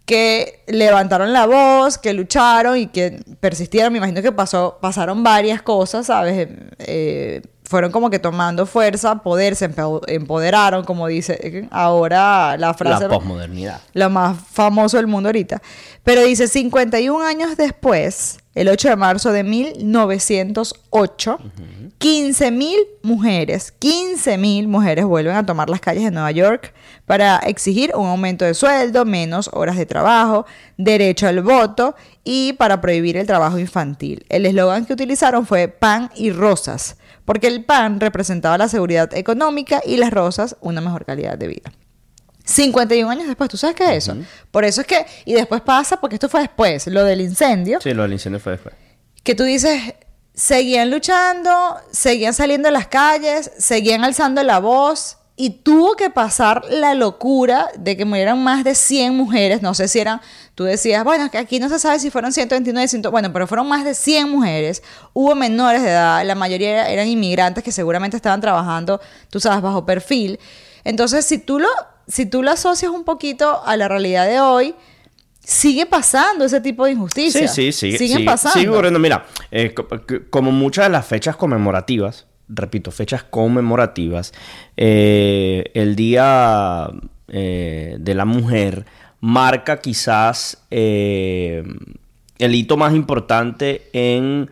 que 0.05 0.63
levantaron 0.67 1.31
la 1.31 1.45
voz, 1.45 1.98
que 1.98 2.13
lucharon 2.13 2.77
y 2.77 2.88
que 2.88 3.24
persistieron. 3.39 3.93
Me 3.93 3.98
imagino 4.00 4.22
que 4.22 4.31
pasó, 4.31 4.79
pasaron 4.81 5.24
varias 5.24 5.62
cosas, 5.62 6.07
¿sabes? 6.07 6.48
Eh, 6.79 7.41
fueron 7.74 7.92
como 7.92 8.12
que 8.12 8.20
tomando 8.20 8.68
fuerza, 8.68 9.15
poder, 9.24 9.56
se 9.56 9.68
empoderaron, 10.06 10.86
como 10.86 11.08
dice 11.08 11.68
ahora 11.72 12.56
la 12.56 12.75
frase. 12.75 13.06
La 13.06 13.10
posmodernidad. 13.10 13.82
Lo 13.94 14.12
más 14.12 14.38
famoso 14.51 14.98
del 14.98 15.08
mundo 15.08 15.30
ahorita. 15.30 15.60
Pero 16.03 16.22
dice, 16.22 16.48
51 16.48 17.25
años 17.25 17.58
después, 17.58 18.38
el 18.55 18.69
8 18.69 18.89
de 18.89 18.95
marzo 18.95 19.31
de 19.31 19.43
1908, 19.43 21.39
15 21.98 22.51
mil 22.51 22.77
mujeres, 23.01 23.72
15 23.72 24.38
mil 24.38 24.67
mujeres 24.67 25.05
vuelven 25.05 25.36
a 25.36 25.45
tomar 25.45 25.69
las 25.69 25.79
calles 25.79 26.03
de 26.03 26.12
Nueva 26.12 26.31
York 26.31 26.74
para 27.05 27.38
exigir 27.38 27.91
un 27.95 28.07
aumento 28.07 28.45
de 28.45 28.53
sueldo, 28.53 29.05
menos 29.05 29.50
horas 29.53 29.77
de 29.77 29.86
trabajo, 29.86 30.45
derecho 30.77 31.27
al 31.27 31.41
voto 31.41 31.95
y 32.24 32.53
para 32.53 32.79
prohibir 32.79 33.17
el 33.17 33.25
trabajo 33.25 33.57
infantil. 33.57 34.25
El 34.29 34.45
eslogan 34.45 34.86
que 34.86 34.93
utilizaron 34.93 35.48
fue 35.48 35.67
pan 35.67 36.12
y 36.15 36.31
rosas, 36.31 36.98
porque 37.25 37.48
el 37.48 37.65
pan 37.65 38.00
representaba 38.00 38.57
la 38.57 38.67
seguridad 38.67 39.13
económica 39.15 39.81
y 39.86 39.98
las 39.98 40.12
rosas 40.12 40.57
una 40.62 40.81
mejor 40.81 41.05
calidad 41.05 41.38
de 41.38 41.48
vida. 41.48 41.72
51 42.43 43.09
años 43.09 43.27
después, 43.27 43.50
¿tú 43.50 43.57
sabes 43.57 43.75
qué 43.75 43.83
es 43.95 44.07
eso? 44.09 44.17
Por 44.51 44.65
eso 44.65 44.81
es 44.81 44.88
que, 44.88 45.05
y 45.25 45.33
después 45.33 45.62
pasa, 45.62 46.00
porque 46.00 46.15
esto 46.15 46.29
fue 46.29 46.41
después, 46.41 46.88
lo 46.88 47.03
del 47.03 47.21
incendio, 47.21 47.79
Sí, 47.81 47.93
lo 47.93 48.03
del 48.03 48.13
incendio 48.13 48.39
fue 48.39 48.53
después. 48.53 48.75
que 49.23 49.35
tú 49.35 49.43
dices, 49.43 49.93
seguían 50.33 50.91
luchando, 50.91 51.77
seguían 51.91 52.33
saliendo 52.33 52.67
a 52.67 52.71
las 52.71 52.88
calles, 52.88 53.51
seguían 53.57 54.03
alzando 54.03 54.43
la 54.43 54.59
voz, 54.59 55.17
y 55.35 55.50
tuvo 55.50 55.95
que 55.95 56.12
pasar 56.12 56.63
la 56.69 56.93
locura 56.93 57.69
de 57.77 57.97
que 57.97 58.05
murieran 58.05 58.43
más 58.43 58.63
de 58.63 58.75
100 58.75 59.15
mujeres, 59.15 59.63
no 59.63 59.73
sé 59.73 59.88
si 59.88 60.00
eran, 60.00 60.21
tú 60.53 60.63
decías, 60.63 61.03
bueno, 61.03 61.31
que 61.31 61.39
aquí 61.39 61.59
no 61.59 61.69
se 61.69 61.79
sabe 61.79 62.00
si 62.00 62.12
fueron 62.12 62.31
129, 62.31 62.88
100, 62.88 63.01
bueno, 63.09 63.33
pero 63.33 63.47
fueron 63.47 63.67
más 63.67 63.83
de 63.83 63.95
100 63.95 64.29
mujeres, 64.29 64.83
hubo 65.13 65.33
menores 65.33 65.81
de 65.81 65.89
edad, 65.89 66.23
la 66.23 66.35
mayoría 66.35 66.88
eran 66.88 67.07
inmigrantes 67.07 67.63
que 67.63 67.71
seguramente 67.71 68.15
estaban 68.15 68.41
trabajando, 68.41 69.01
tú 69.31 69.39
sabes, 69.39 69.62
bajo 69.62 69.85
perfil. 69.85 70.39
Entonces, 70.83 71.25
si 71.25 71.39
tú 71.39 71.59
lo, 71.59 71.69
si 72.07 72.25
tú 72.25 72.43
lo 72.43 72.51
asocias 72.51 72.91
un 72.91 73.03
poquito 73.03 73.63
a 73.65 73.77
la 73.77 73.88
realidad 73.88 74.27
de 74.27 74.39
hoy, 74.39 74.75
sigue 75.39 75.86
pasando 75.86 76.45
ese 76.45 76.62
tipo 76.62 76.86
de 76.86 76.91
Sí, 76.91 76.95
injusticias. 76.98 77.53
sí, 77.53 77.72
sigue, 77.72 77.98
Siguen 77.98 78.17
sigue- 78.19 78.25
pasando. 78.29 78.53
sigue 78.60 78.69
ocurriendo. 78.69 79.00
Mira, 79.00 79.25
eh, 79.51 79.74
como 80.29 80.51
muchas 80.51 80.86
de 80.86 80.91
las 80.91 81.05
fechas 81.05 81.36
conmemorativas, 81.36 82.27
repito, 82.48 82.91
fechas 82.91 83.24
conmemorativas, 83.24 84.31
eh, 84.77 85.65
el 85.74 85.95
Día 85.95 86.88
eh, 87.27 87.95
de 88.00 88.13
la 88.15 88.25
Mujer 88.25 88.86
marca 89.19 89.79
quizás 89.79 90.63
el 90.69 91.65
hito 92.55 92.77
más 92.77 92.93
importante 92.93 93.89
en 93.93 94.51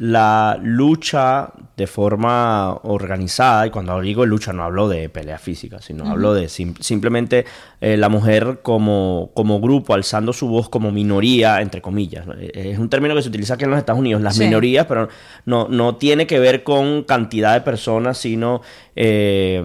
la 0.00 0.58
lucha 0.62 1.52
de 1.76 1.86
forma 1.86 2.74
organizada, 2.84 3.66
y 3.66 3.70
cuando 3.70 4.00
digo 4.00 4.24
lucha 4.24 4.50
no 4.50 4.62
hablo 4.62 4.88
de 4.88 5.10
pelea 5.10 5.38
física, 5.38 5.82
sino 5.82 6.10
hablo 6.10 6.32
de 6.32 6.48
simplemente 6.48 7.44
eh, 7.82 7.98
la 7.98 8.08
mujer 8.08 8.60
como, 8.62 9.30
como 9.34 9.60
grupo 9.60 9.92
alzando 9.92 10.32
su 10.32 10.48
voz 10.48 10.70
como 10.70 10.90
minoría, 10.90 11.60
entre 11.60 11.82
comillas. 11.82 12.24
Es 12.40 12.78
un 12.78 12.88
término 12.88 13.14
que 13.14 13.20
se 13.20 13.28
utiliza 13.28 13.54
aquí 13.54 13.64
en 13.64 13.70
los 13.70 13.78
Estados 13.78 14.00
Unidos, 14.00 14.22
las 14.22 14.38
minorías, 14.38 14.86
pero 14.86 15.10
no, 15.44 15.68
no 15.68 15.96
tiene 15.96 16.26
que 16.26 16.38
ver 16.38 16.64
con 16.64 17.02
cantidad 17.04 17.52
de 17.52 17.60
personas, 17.60 18.16
sino... 18.16 18.62
Eh, 18.96 19.62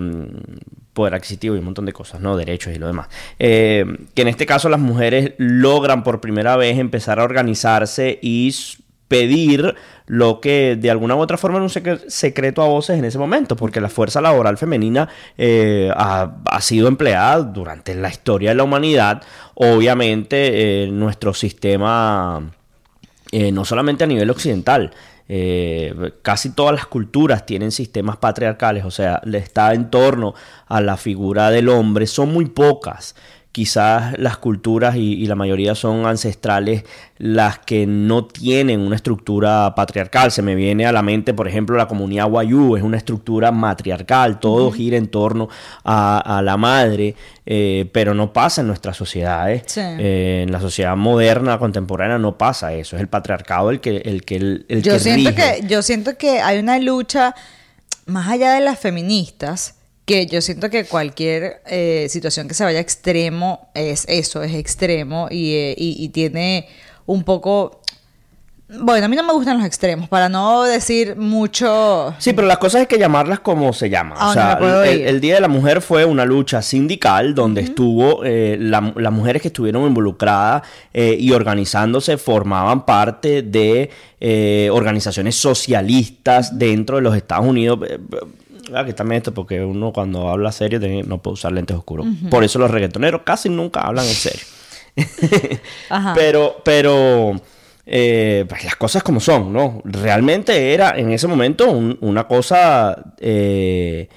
poder 0.92 1.14
adquisitivo 1.14 1.56
y 1.56 1.60
un 1.60 1.66
montón 1.66 1.86
de 1.86 1.92
cosas, 1.92 2.22
¿no? 2.22 2.38
Derechos 2.38 2.74
y 2.74 2.80
lo 2.80 2.88
demás. 2.88 3.10
Eh, 3.38 3.84
que 4.14 4.22
en 4.22 4.30
este 4.30 4.46
caso 4.46 4.70
las 4.70 4.80
mujeres 4.80 5.34
logran 5.38 6.06
por 6.06 6.22
primera 6.22 6.56
vez 6.56 6.80
empezar 6.80 7.20
a 7.20 7.26
organizarse 7.26 8.18
y 8.22 8.56
pedir 9.08 9.76
lo 10.08 10.40
que 10.42 10.76
de 10.76 10.92
alguna 10.92 11.16
u 11.16 11.20
otra 11.20 11.38
forma 11.38 11.58
era 11.58 11.64
un 11.64 12.02
secreto 12.10 12.62
a 12.62 12.68
voces 12.68 12.98
en 12.98 13.06
ese 13.06 13.18
momento, 13.18 13.56
porque 13.56 13.82
la 13.82 13.90
fuerza 13.90 14.22
laboral 14.22 14.58
femenina 14.58 15.10
eh, 15.38 15.92
ha, 15.96 16.62
sido 16.62 16.88
empleada 16.88 17.42
durante 17.42 17.96
la 17.96 18.10
historia 18.10 18.50
de 18.50 18.56
la 18.56 18.64
humanidad. 18.64 19.22
Obviamente, 19.56 20.84
eh, 20.84 20.88
nuestro 20.88 21.34
sistema, 21.34 22.42
no 23.52 23.66
solamente 23.66 24.04
a 24.04 24.08
nivel 24.08 24.30
occidental, 24.30 24.92
eh, 25.28 26.14
casi 26.22 26.52
todas 26.52 26.76
las 26.76 26.86
culturas 26.86 27.46
tienen 27.46 27.72
sistemas 27.72 28.18
patriarcales, 28.18 28.86
o 28.86 28.92
sea, 28.92 29.22
está 29.34 29.74
en 29.74 29.90
torno 29.90 30.36
a 30.68 30.82
la 30.82 30.98
figura 30.98 31.50
del 31.50 31.70
hombre, 31.70 32.06
son 32.06 32.32
muy 32.32 32.46
pocas 32.46 33.16
quizás 33.56 34.20
las 34.20 34.36
culturas 34.36 34.98
y, 34.98 35.26
la 35.28 35.36
mayoría 35.36 35.76
son 35.76 36.06
ancestrales 36.06 36.84
las 37.18 37.58
que 37.60 37.88
no 37.88 38.26
tienen 38.26 38.82
una 38.82 38.98
estructura 38.98 39.74
patriarcal. 39.76 40.30
Se 40.34 40.42
me 40.42 40.56
viene 40.56 40.86
a 40.86 40.92
la 40.92 41.02
mente, 41.02 41.34
por 41.34 41.48
ejemplo, 41.48 41.78
la 41.78 41.88
comunidad 41.88 42.30
Wayuu, 42.30 42.76
es 42.76 42.84
una 42.84 42.98
estructura 42.98 43.54
matriarcal, 43.54 44.42
todo 44.42 44.74
gira 44.74 44.98
en 44.98 45.08
torno 45.08 45.48
a, 45.86 46.42
la 46.44 46.58
madre, 46.58 47.16
eh, 47.46 47.90
pero 47.94 48.14
no 48.14 48.34
pasa 48.34 48.60
en 48.60 48.68
nuestras 48.68 48.98
sociedades. 48.98 49.78
Eh, 49.78 50.42
en 50.46 50.52
la 50.52 50.60
sociedad 50.60 50.98
moderna, 50.98 51.58
contemporánea, 51.58 52.18
no 52.18 52.38
pasa 52.38 52.74
eso. 52.74 52.98
Es 52.98 53.02
el 53.02 53.08
patriarcado 53.08 53.70
el 53.72 53.80
que 53.80 54.00
el 54.00 54.26
que 54.26 54.36
el, 54.36 54.66
yo 54.84 55.00
siento 55.00 55.34
que 55.34 55.64
Yo 55.66 55.82
siento 55.82 56.18
que 56.18 56.42
hay 56.42 56.60
una 56.60 56.78
lucha 56.78 57.34
más 58.06 58.28
allá 58.28 58.52
de 58.52 58.60
las 58.60 58.78
feministas 58.80 59.75
que 60.06 60.28
yo 60.28 60.40
siento 60.42 60.70
que 60.70 60.86
cualquier 60.86 61.62
eh, 61.66 62.08
situación 62.10 62.48
que 62.48 62.54
se 62.54 62.64
vaya 62.64 62.78
a 62.78 62.82
extremo 62.82 63.70
es 63.74 64.06
eso, 64.08 64.44
es 64.44 64.54
extremo 64.54 65.28
y, 65.32 65.54
eh, 65.54 65.76
y, 65.78 66.10
tiene 66.10 66.68
un 67.08 67.24
poco... 67.24 67.82
Bueno, 68.68 69.06
a 69.06 69.10
mí 69.10 69.16
no 69.16 69.24
me 69.24 69.34
gustan 69.34 69.58
los 69.58 69.66
extremos, 69.66 70.10
para 70.10 70.28
no 70.28 70.64
decir 70.64 71.16
mucho... 71.16 72.16
Sí, 72.18 72.34
pero 72.34 72.48
las 72.48 72.58
cosas 72.58 72.82
hay 72.82 72.88
que 72.88 72.98
llamarlas 72.98 73.40
como 73.40 73.74
se 73.74 73.92
llaman. 73.92 74.18
o 74.20 74.34
sea, 74.34 74.60
el, 74.86 75.22
Día 75.22 75.36
de 75.36 75.42
la 75.42 75.48
Mujer 75.48 75.82
fue 75.82 76.04
una 76.04 76.26
lucha 76.26 76.64
sindical 76.64 77.36
donde 77.36 77.62
estuvo, 77.62 78.24
eh, 78.26 78.58
las 78.60 79.12
mujeres 79.12 79.44
que 79.44 79.50
estuvieron 79.50 79.86
involucradas 79.86 80.64
y 80.94 81.32
organizándose 81.32 82.18
formaban 82.18 82.86
parte 82.86 83.44
de 83.44 83.90
organizaciones 84.72 85.36
socialistas 85.36 86.58
dentro 86.58 86.96
de 86.96 87.04
los 87.04 87.16
Estados 87.16 87.46
Unidos 87.46 87.80
Ah, 88.74 88.86
que 88.86 88.94
también 88.94 89.18
esto, 89.18 89.34
porque 89.34 89.64
uno 89.64 89.94
cuando 89.94 90.30
habla 90.30 90.52
serio 90.52 90.80
no 91.06 91.22
puede 91.22 91.34
usar 91.34 91.52
lentes 91.52 91.78
oscuros. 91.78 92.08
Por 92.30 92.44
eso 92.44 92.60
los 92.60 92.72
reggaetoneros 92.72 93.22
casi 93.24 93.50
nunca 93.50 93.82
hablan 93.82 94.06
en 94.06 94.14
serio. 94.14 94.46
Pero, 96.16 96.62
pero 96.64 97.34
eh, 97.86 98.46
pues 98.48 98.64
las 98.64 98.78
cosas 98.78 99.04
como 99.04 99.20
son, 99.20 99.52
¿no? 99.52 99.82
Realmente 99.84 100.74
era 100.74 100.98
en 100.98 101.12
ese 101.12 101.28
momento 101.28 101.70
una 101.70 102.28
cosa 102.28 103.14
eh, 103.20 104.08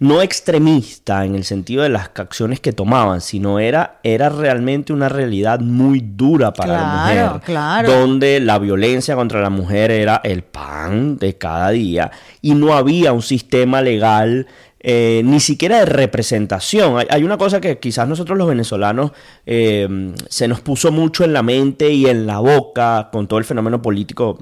no 0.00 0.22
extremista 0.22 1.24
en 1.24 1.34
el 1.34 1.44
sentido 1.44 1.82
de 1.82 1.88
las 1.88 2.10
acciones 2.14 2.60
que 2.60 2.72
tomaban, 2.72 3.20
sino 3.20 3.58
era, 3.58 3.98
era 4.02 4.28
realmente 4.28 4.92
una 4.92 5.08
realidad 5.08 5.60
muy 5.60 6.00
dura 6.00 6.52
para 6.52 6.72
la 6.72 6.84
mujer. 6.84 7.40
Claro. 7.44 7.90
Donde 7.90 8.40
la 8.40 8.58
violencia 8.58 9.16
contra 9.16 9.40
la 9.40 9.50
mujer 9.50 9.90
era 9.90 10.20
el 10.22 10.42
pan 10.42 11.18
de 11.18 11.36
cada 11.36 11.70
día 11.70 12.10
y 12.40 12.54
no 12.54 12.74
había 12.74 13.12
un 13.12 13.22
sistema 13.22 13.82
legal. 13.82 14.46
Eh, 14.80 15.22
ni 15.24 15.40
siquiera 15.40 15.80
de 15.80 15.86
representación. 15.86 17.04
Hay, 17.10 17.24
una 17.24 17.36
cosa 17.36 17.60
que 17.60 17.80
quizás 17.80 18.06
nosotros 18.06 18.38
los 18.38 18.46
venezolanos 18.46 19.10
eh, 19.44 20.14
se 20.28 20.46
nos 20.46 20.60
puso 20.60 20.92
mucho 20.92 21.24
en 21.24 21.32
la 21.32 21.42
mente 21.42 21.90
y 21.90 22.06
en 22.06 22.28
la 22.28 22.38
boca 22.38 23.08
con 23.10 23.26
todo 23.26 23.40
el 23.40 23.44
fenómeno 23.44 23.82
político. 23.82 24.38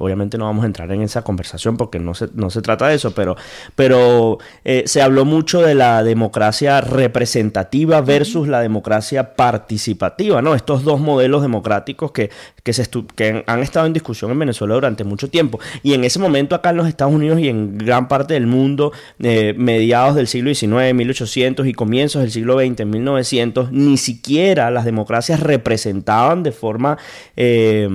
Obviamente 0.00 0.38
no 0.38 0.46
vamos 0.46 0.64
a 0.64 0.66
entrar 0.66 0.90
en 0.92 1.02
esa 1.02 1.22
conversación 1.22 1.76
porque 1.76 1.98
no 1.98 2.14
se, 2.14 2.28
no 2.34 2.48
se 2.48 2.62
trata 2.62 2.88
de 2.88 2.94
eso, 2.94 3.12
pero, 3.12 3.36
pero 3.76 4.38
eh, 4.64 4.84
se 4.86 5.02
habló 5.02 5.26
mucho 5.26 5.60
de 5.60 5.74
la 5.74 6.02
democracia 6.02 6.80
representativa 6.80 8.00
versus 8.00 8.48
la 8.48 8.60
democracia 8.62 9.36
participativa, 9.36 10.40
¿no? 10.40 10.54
Estos 10.54 10.84
dos 10.84 11.00
modelos 11.00 11.42
democráticos 11.42 12.12
que, 12.12 12.30
que, 12.62 12.72
se 12.72 12.88
que 13.14 13.44
han 13.46 13.60
estado 13.60 13.86
en 13.86 13.92
discusión 13.92 14.30
en 14.30 14.38
Venezuela 14.38 14.74
durante 14.74 15.04
mucho 15.04 15.28
tiempo. 15.28 15.60
Y 15.82 15.92
en 15.92 16.04
ese 16.04 16.18
momento 16.18 16.54
acá 16.54 16.70
en 16.70 16.78
los 16.78 16.88
Estados 16.88 17.12
Unidos 17.12 17.38
y 17.38 17.48
en 17.48 17.76
gran 17.76 18.08
parte 18.08 18.34
del 18.34 18.46
mundo, 18.46 18.92
eh, 19.18 19.54
mediados 19.56 20.14
del 20.14 20.26
siglo 20.26 20.54
XIX, 20.54 20.94
1800 20.94 21.66
y 21.66 21.74
comienzos 21.74 22.22
del 22.22 22.30
siglo 22.30 22.58
XX, 22.58 22.86
1900, 22.86 23.70
ni 23.72 23.96
siquiera 23.98 24.70
las 24.70 24.84
democracias 24.84 25.40
representaban 25.40 26.42
de 26.42 26.52
forma... 26.52 26.98
Eh, 27.36 27.88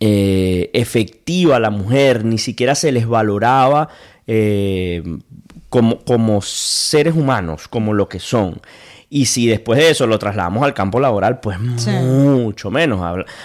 eh, 0.00 0.70
efectiva 0.72 1.58
la 1.58 1.70
mujer, 1.70 2.24
ni 2.24 2.38
siquiera 2.38 2.74
se 2.74 2.92
les 2.92 3.06
valoraba 3.06 3.88
eh, 4.26 5.02
como, 5.68 5.98
como 6.00 6.42
seres 6.42 7.14
humanos, 7.14 7.68
como 7.68 7.94
lo 7.94 8.08
que 8.08 8.20
son. 8.20 8.60
Y 9.08 9.26
si 9.26 9.46
después 9.46 9.78
de 9.78 9.90
eso 9.90 10.06
lo 10.08 10.18
trasladamos 10.18 10.64
al 10.64 10.74
campo 10.74 10.98
laboral, 10.98 11.38
pues 11.38 11.58
mucho 11.60 12.70
menos. 12.72 13.00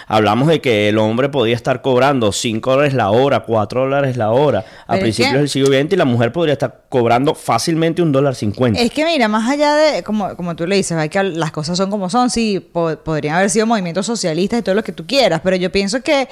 hablamos 0.07 0.47
de 0.47 0.59
que 0.59 0.89
el 0.89 0.97
hombre 0.97 1.29
podía 1.29 1.55
estar 1.55 1.83
cobrando 1.83 2.31
5 2.31 2.71
dólares 2.71 2.93
la 2.95 3.11
hora, 3.11 3.41
4 3.41 3.81
dólares 3.81 4.17
la 4.17 4.31
hora 4.31 4.65
a 4.87 4.97
principios 4.97 5.33
del 5.33 5.49
siglo 5.49 5.67
XX 5.67 5.93
y 5.93 5.95
la 5.97 6.05
mujer 6.05 6.31
podría 6.31 6.53
estar 6.53 6.85
cobrando 6.89 7.35
fácilmente 7.35 8.01
un 8.01 8.11
dólar 8.11 8.33
cincuenta. 8.33 8.79
Es 8.79 8.91
que 8.91 9.05
mira, 9.05 9.27
más 9.27 9.47
allá 9.47 9.75
de, 9.75 10.03
como, 10.03 10.35
como 10.35 10.55
tú 10.55 10.65
le 10.65 10.75
dices, 10.77 10.97
hay 10.97 11.09
que 11.09 11.21
las 11.21 11.51
cosas 11.51 11.77
son 11.77 11.91
como 11.91 12.09
son, 12.09 12.31
sí, 12.31 12.59
podrían 12.59 13.35
haber 13.35 13.49
sido 13.51 13.67
movimientos 13.67 14.07
socialistas 14.07 14.59
y 14.59 14.63
todo 14.63 14.73
lo 14.73 14.83
que 14.83 14.91
tú 14.91 15.05
quieras, 15.05 15.41
pero 15.43 15.55
yo 15.57 15.71
pienso 15.71 16.01
que 16.01 16.27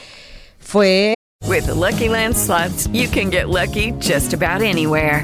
fue... 0.58 1.14
With 1.48 1.68
the 1.68 1.76
Lucky 1.76 2.10
Land 2.10 2.36
slots, 2.36 2.90
you 2.92 3.08
can 3.08 3.30
get 3.32 3.48
lucky 3.48 3.94
just 4.02 4.34
about 4.34 4.62
anywhere. 4.62 5.24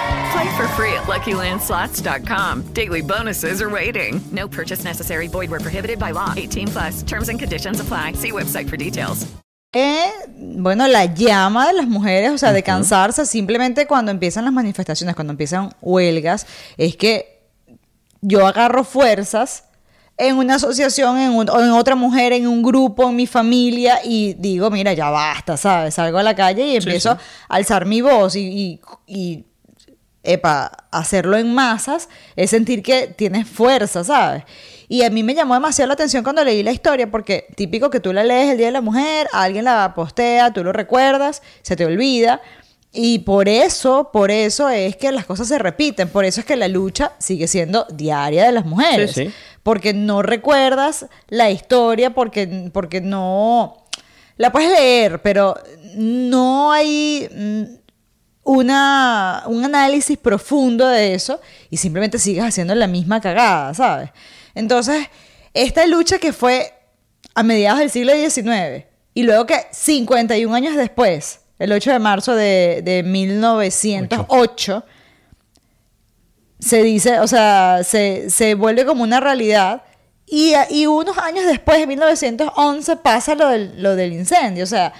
Play 0.31 0.55
for 0.55 0.67
free 0.69 0.93
at 0.93 1.03
LuckyLandSlots.com. 1.07 2.73
Daily 2.73 3.01
bonuses 3.01 3.61
are 3.61 3.69
waiting. 3.69 4.21
No 4.31 4.47
purchase 4.47 4.83
necessary. 4.83 5.27
Void 5.27 5.49
where 5.49 5.59
prohibited 5.59 5.99
by 5.99 6.11
law. 6.11 6.33
18 6.37 6.67
plus. 6.67 7.03
Terms 7.03 7.29
and 7.29 7.37
conditions 7.37 7.79
apply. 7.79 8.13
See 8.13 8.31
website 8.31 8.69
for 8.69 8.77
details. 8.77 9.27
Eh, 9.73 10.11
bueno, 10.37 10.87
la 10.87 11.05
llama 11.05 11.67
de 11.67 11.73
las 11.73 11.87
mujeres, 11.87 12.31
o 12.31 12.37
sea, 12.37 12.51
de 12.51 12.61
cansarse 12.61 13.25
simplemente 13.25 13.87
cuando 13.87 14.11
empiezan 14.11 14.43
las 14.43 14.53
manifestaciones, 14.53 15.15
cuando 15.15 15.31
empiezan 15.31 15.73
huelgas, 15.81 16.45
es 16.75 16.97
que 16.97 17.47
yo 18.21 18.45
agarro 18.45 18.83
fuerzas 18.83 19.63
en 20.17 20.35
una 20.37 20.55
asociación, 20.55 21.17
en, 21.17 21.71
otra 21.71 21.95
mujer, 21.95 22.33
en 22.33 22.47
un 22.47 22.61
grupo, 22.61 23.09
en 23.09 23.15
mi 23.15 23.27
familia, 23.27 23.99
y 24.03 24.33
digo, 24.33 24.69
mira, 24.69 24.91
ya 24.93 25.09
basta, 25.09 25.55
¿sabes? 25.55 25.93
Salgo 25.93 26.17
a 26.17 26.23
la 26.23 26.35
calle 26.35 26.67
y 26.67 26.75
empiezo 26.75 27.11
a 27.11 27.19
alzar 27.47 27.85
mi 27.85 28.01
voz 28.01 28.35
y, 28.35 28.81
y 29.07 29.45
epa, 30.23 30.85
hacerlo 30.91 31.37
en 31.37 31.53
masas 31.53 32.09
es 32.35 32.49
sentir 32.51 32.83
que 32.83 33.07
tienes 33.07 33.47
fuerza, 33.47 34.03
¿sabes? 34.03 34.43
Y 34.87 35.03
a 35.03 35.09
mí 35.09 35.23
me 35.23 35.33
llamó 35.33 35.53
demasiado 35.53 35.87
la 35.87 35.93
atención 35.93 36.23
cuando 36.23 36.43
leí 36.43 36.63
la 36.63 36.73
historia, 36.73 37.09
porque 37.09 37.47
típico 37.55 37.89
que 37.89 38.01
tú 38.01 38.11
la 38.11 38.23
lees 38.23 38.51
el 38.51 38.57
Día 38.57 38.67
de 38.67 38.73
la 38.73 38.81
Mujer, 38.81 39.27
alguien 39.31 39.65
la 39.65 39.93
postea, 39.95 40.51
tú 40.51 40.63
lo 40.63 40.73
recuerdas, 40.73 41.41
se 41.61 41.75
te 41.75 41.85
olvida. 41.85 42.41
Y 42.91 43.19
por 43.19 43.47
eso, 43.47 44.09
por 44.11 44.31
eso 44.31 44.67
es 44.67 44.97
que 44.97 45.13
las 45.13 45.25
cosas 45.25 45.47
se 45.47 45.57
repiten, 45.57 46.09
por 46.09 46.25
eso 46.25 46.41
es 46.41 46.45
que 46.45 46.57
la 46.57 46.67
lucha 46.67 47.13
sigue 47.19 47.47
siendo 47.47 47.85
diaria 47.89 48.45
de 48.45 48.51
las 48.51 48.65
mujeres. 48.65 49.11
Sí, 49.11 49.27
sí. 49.27 49.33
Porque 49.63 49.93
no 49.93 50.23
recuerdas 50.23 51.05
la 51.29 51.49
historia, 51.51 52.13
porque, 52.13 52.69
porque 52.73 52.99
no... 52.99 53.77
La 54.35 54.51
puedes 54.51 54.71
leer, 54.71 55.21
pero 55.21 55.55
no 55.95 56.71
hay 56.73 57.29
mm, 57.33 57.80
una, 58.43 59.43
un 59.47 59.63
análisis 59.63 60.17
profundo 60.17 60.87
de 60.87 61.13
eso 61.13 61.39
y 61.69 61.77
simplemente 61.77 62.19
sigues 62.19 62.43
haciendo 62.43 62.73
la 62.75 62.87
misma 62.87 63.21
cagada, 63.21 63.73
¿sabes? 63.73 64.09
Entonces, 64.55 65.07
esta 65.53 65.85
lucha 65.85 66.17
que 66.17 66.33
fue 66.33 66.73
a 67.33 67.43
mediados 67.43 67.79
del 67.79 67.89
siglo 67.89 68.13
XIX 68.13 68.85
y 69.13 69.23
luego 69.23 69.45
que 69.45 69.55
51 69.71 70.53
años 70.53 70.75
después, 70.75 71.41
el 71.59 71.71
8 71.71 71.91
de 71.91 71.99
marzo 71.99 72.35
de, 72.35 72.81
de 72.83 73.03
1908, 73.03 74.85
se 76.61 76.83
dice, 76.83 77.19
o 77.19 77.27
sea, 77.27 77.81
se, 77.83 78.29
se 78.29 78.55
vuelve 78.55 78.85
como 78.85 79.03
una 79.03 79.19
realidad. 79.19 79.83
Y, 80.27 80.53
y 80.69 80.85
unos 80.85 81.17
años 81.17 81.45
después, 81.45 81.79
en 81.79 81.89
1911, 81.89 82.97
pasa 82.97 83.35
lo 83.35 83.49
del, 83.49 83.81
lo 83.81 83.95
del 83.95 84.13
incendio. 84.13 84.63
O 84.63 84.67
sea, 84.67 84.93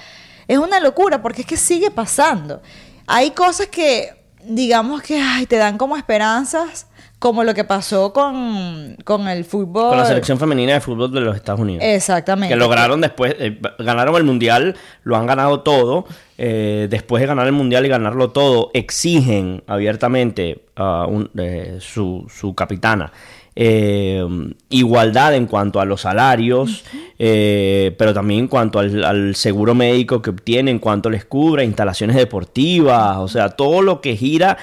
es 0.47 0.57
una 0.57 0.79
locura 0.79 1.21
porque 1.21 1.41
es 1.41 1.47
que 1.47 1.57
sigue 1.57 1.91
pasando. 1.91 2.61
Hay 3.07 3.31
cosas 3.31 3.67
que, 3.67 4.09
digamos 4.43 5.01
que 5.01 5.19
ay, 5.19 5.45
te 5.45 5.57
dan 5.57 5.77
como 5.77 5.97
esperanzas, 5.97 6.87
como 7.19 7.43
lo 7.43 7.53
que 7.53 7.63
pasó 7.63 8.13
con, 8.13 8.97
con 9.03 9.27
el 9.27 9.45
fútbol. 9.45 9.89
Con 9.89 9.97
la 9.99 10.05
selección 10.05 10.39
femenina 10.39 10.73
de 10.73 10.81
fútbol 10.81 11.11
de 11.11 11.21
los 11.21 11.35
Estados 11.35 11.61
Unidos. 11.61 11.83
Exactamente. 11.85 12.51
Que 12.51 12.59
lograron 12.59 12.99
después, 12.99 13.35
eh, 13.37 13.59
ganaron 13.77 14.15
el 14.15 14.23
mundial, 14.23 14.75
lo 15.03 15.15
han 15.17 15.27
ganado 15.27 15.61
todo. 15.61 16.05
eh, 16.43 16.87
después 16.89 17.21
de 17.21 17.27
ganar 17.27 17.45
el 17.45 17.53
mundial 17.53 17.85
y 17.85 17.89
ganarlo 17.89 18.31
todo, 18.31 18.71
exigen 18.73 19.63
abiertamente 19.67 20.65
a 20.75 21.05
eh, 21.37 21.77
su, 21.79 22.25
su 22.35 22.55
capitana. 22.55 23.11
Eh, 23.55 24.25
igualdad 24.69 25.35
en 25.35 25.45
cuanto 25.45 25.79
a 25.79 25.85
los 25.85 26.01
salarios, 26.01 26.83
eh, 27.19 27.93
pero 27.97 28.13
también 28.13 28.41
en 28.41 28.47
cuanto 28.47 28.79
al, 28.79 29.03
al 29.03 29.35
seguro 29.35 29.75
médico 29.75 30.21
que 30.21 30.29
obtienen, 30.29 30.75
en 30.75 30.79
cuanto 30.79 31.09
les 31.09 31.25
cubre, 31.25 31.63
instalaciones 31.65 32.15
deportivas, 32.15 33.17
o 33.17 33.27
sea, 33.27 33.49
todo 33.49 33.81
lo 33.81 34.01
que 34.01 34.15
gira 34.15 34.57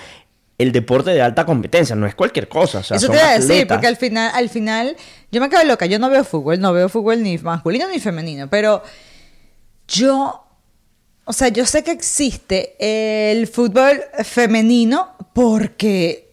el 0.59 0.73
deporte 0.73 1.11
de 1.11 1.23
alta 1.23 1.47
competencia, 1.47 1.95
no 1.95 2.07
es 2.07 2.17
cualquier 2.17 2.49
cosa. 2.49 2.81
O 2.81 2.83
sea, 2.83 2.97
Eso 2.97 3.09
te 3.09 3.17
iba 3.17 3.29
a 3.29 3.39
decir, 3.39 3.67
porque 3.69 3.87
al 3.87 3.97
final, 3.97 4.33
al 4.35 4.49
final, 4.49 4.97
yo 5.31 5.41
me 5.41 5.49
quedo 5.49 5.65
loca, 5.65 5.87
yo 5.87 6.01
no 6.01 6.11
veo 6.11 6.25
fútbol, 6.25 6.59
no 6.59 6.73
veo 6.73 6.89
fútbol 6.89 7.23
ni 7.23 7.39
masculino 7.39 7.89
ni 7.89 8.01
femenino, 8.01 8.51
pero 8.51 8.83
yo, 9.87 10.45
o 11.25 11.33
sea, 11.33 11.49
yo 11.49 11.65
sé 11.65 11.85
que 11.85 11.93
existe 11.93 12.75
el 13.31 13.47
fútbol 13.47 14.03
femenino 14.25 15.15
porque, 15.33 16.28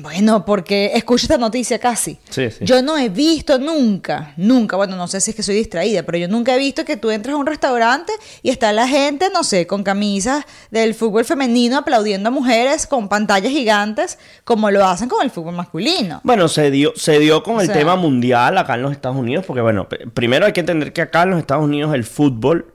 bueno, 0.00 0.44
porque 0.44 0.92
escucho 0.94 1.24
esta 1.24 1.38
noticia 1.38 1.78
casi. 1.78 2.18
Sí, 2.30 2.50
sí. 2.50 2.64
Yo 2.64 2.80
no 2.82 2.96
he 2.96 3.08
visto 3.08 3.58
nunca, 3.58 4.34
nunca, 4.36 4.76
bueno, 4.76 4.96
no 4.96 5.08
sé 5.08 5.20
si 5.20 5.30
es 5.30 5.36
que 5.36 5.42
soy 5.42 5.56
distraída, 5.56 6.02
pero 6.04 6.18
yo 6.18 6.28
nunca 6.28 6.54
he 6.54 6.58
visto 6.58 6.84
que 6.84 6.96
tú 6.96 7.10
entras 7.10 7.34
a 7.34 7.38
un 7.38 7.46
restaurante 7.46 8.12
y 8.42 8.50
está 8.50 8.72
la 8.72 8.86
gente, 8.86 9.26
no 9.32 9.42
sé, 9.42 9.66
con 9.66 9.82
camisas 9.82 10.44
del 10.70 10.94
fútbol 10.94 11.24
femenino 11.24 11.78
aplaudiendo 11.78 12.28
a 12.28 12.32
mujeres 12.32 12.86
con 12.86 13.08
pantallas 13.08 13.50
gigantes, 13.50 14.18
como 14.44 14.70
lo 14.70 14.84
hacen 14.86 15.08
con 15.08 15.24
el 15.24 15.30
fútbol 15.30 15.54
masculino. 15.56 16.20
Bueno, 16.24 16.48
se 16.48 16.70
dio, 16.70 16.92
se 16.96 17.18
dio 17.18 17.42
con 17.42 17.56
O 17.56 17.60
el 17.60 17.66
sea- 17.66 17.76
tema 17.76 17.96
mundial 17.96 18.56
acá 18.58 18.74
en 18.74 18.82
los 18.82 18.92
Estados 18.92 19.16
Unidos, 19.18 19.44
porque 19.46 19.60
bueno, 19.62 19.88
primero 20.14 20.46
hay 20.46 20.52
que 20.52 20.60
entender 20.60 20.92
que 20.92 21.02
acá 21.02 21.22
en 21.24 21.30
los 21.30 21.38
Estados 21.40 21.64
Unidos 21.64 21.94
el 21.94 22.04
fútbol, 22.04 22.72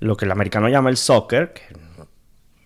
lo 0.00 0.16
que 0.16 0.24
el 0.24 0.30
americano 0.32 0.68
llama 0.68 0.90
el 0.90 0.96
soccer, 0.96 1.52
que, 1.54 1.62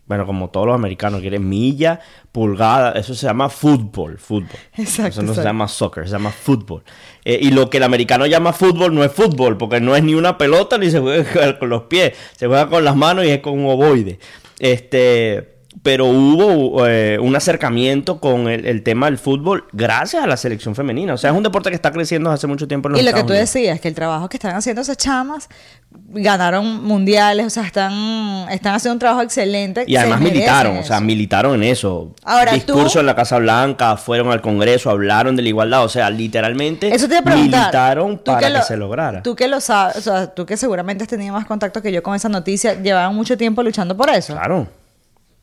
bueno, 0.09 0.25
como 0.25 0.49
todos 0.49 0.67
los 0.67 0.75
americanos 0.75 1.21
quieren 1.21 1.47
milla, 1.47 2.01
pulgada, 2.33 2.93
eso 2.93 3.15
se 3.15 3.27
llama 3.27 3.51
fútbol, 3.51 4.19
fútbol. 4.19 4.49
Exacto, 4.75 5.21
Eso 5.21 5.23
no 5.23 5.35
se 5.35 5.43
llama 5.43 5.69
soccer, 5.69 6.07
se 6.07 6.13
llama 6.13 6.31
fútbol. 6.31 6.83
Eh, 7.27 7.39
y 7.43 7.51
lo 7.51 7.69
que 7.69 7.77
el 7.77 7.83
americano 7.83 8.25
llama 8.25 8.55
fútbol 8.55 8.95
no 8.95 9.05
es 9.05 9.13
fútbol, 9.13 9.59
porque 9.59 9.81
no 9.81 9.95
es 9.95 10.03
ni 10.03 10.15
una 10.15 10.39
pelota 10.39 10.79
ni 10.79 10.91
se 10.91 11.01
juega 11.01 11.59
con 11.59 11.69
los 11.69 11.83
pies, 11.83 12.17
se 12.35 12.47
juega 12.47 12.69
con 12.71 12.85
las 12.85 12.97
manos 12.97 13.27
y 13.27 13.29
es 13.29 13.41
con 13.41 13.59
un 13.59 13.67
ovoide. 13.67 14.19
Este, 14.59 15.58
pero 15.83 16.07
hubo 16.07 16.87
eh, 16.87 17.19
un 17.21 17.37
acercamiento 17.37 18.21
con 18.21 18.49
el, 18.49 18.67
el 18.67 18.83
tema 18.83 19.07
del 19.07 19.19
fútbol 19.19 19.65
gracias 19.73 20.23
a 20.23 20.27
la 20.27 20.37
selección 20.37 20.75
femenina. 20.75 21.15
O 21.15 21.17
sea, 21.17 21.31
es 21.31 21.37
un 21.37 21.43
deporte 21.43 21.71
que 21.71 21.77
está 21.77 21.93
creciendo 21.93 22.31
hace 22.31 22.47
mucho 22.47 22.67
tiempo 22.67 22.89
en 22.89 22.93
los 22.95 23.01
Y 23.01 23.05
lo 23.05 23.11
que 23.13 23.21
tú 23.21 23.29
Unidos. 23.33 23.41
decías, 23.53 23.81
que 23.81 23.89
el 23.89 23.95
trabajo 23.95 24.29
que 24.29 24.37
están 24.39 24.57
haciendo 24.57 24.83
esas 24.83 24.97
chamas, 24.97 25.49
ganaron 26.11 26.85
mundiales, 26.85 27.47
o 27.47 27.51
sea, 27.51 27.65
están, 27.65 27.93
están 28.51 28.75
haciendo 28.75 28.95
un 28.95 28.99
trabajo 28.99 29.23
excelente. 29.23 29.85
Y 29.87 29.97
además 29.97 30.21
militaron, 30.21 30.79
o 30.79 30.83
sea, 30.83 31.01
militaron 31.01 31.55
en 31.55 31.65
eso. 31.65 32.15
Ahora, 32.25 32.53
Discurso 32.53 32.95
tú- 32.95 33.01
en 33.01 33.07
la 33.07 33.15
Casa 33.15 33.39
Blanca, 33.39 33.97
fueron 33.97 34.31
al 34.31 34.41
Congreso, 34.41 34.91
hablaron 34.91 35.37
de 35.37 35.43
la 35.43 35.49
igualdad, 35.49 35.85
o 35.85 35.89
sea, 35.89 36.11
literalmente 36.11 36.95
Eso 36.95 37.09
te 37.09 37.21
militaron 37.23 38.19
para 38.19 38.41
que, 38.41 38.51
lo- 38.51 38.63
se 38.63 38.77
lograra. 38.77 39.23
Tú 39.23 39.35
que 39.37 39.49
lo 39.49 39.61
sabes, 39.61 39.97
o 39.97 40.01
sea, 40.03 40.27
tú 40.35 40.47
que 40.47 40.57
seguramente 40.57 41.05
has 41.05 41.09
tenido 41.09 41.35
más 41.35 41.47
contacto 41.47 41.81
que 41.83 41.93
yo 41.93 42.03
con 42.03 42.15
esa 42.15 42.29
noticia, 42.29 42.75
llevaban 42.75 43.15
mucho 43.15 43.37
tiempo 43.37 43.63
luchando 43.63 43.97
por 43.97 44.11
eso. 44.11 44.35
Claro. 44.35 44.67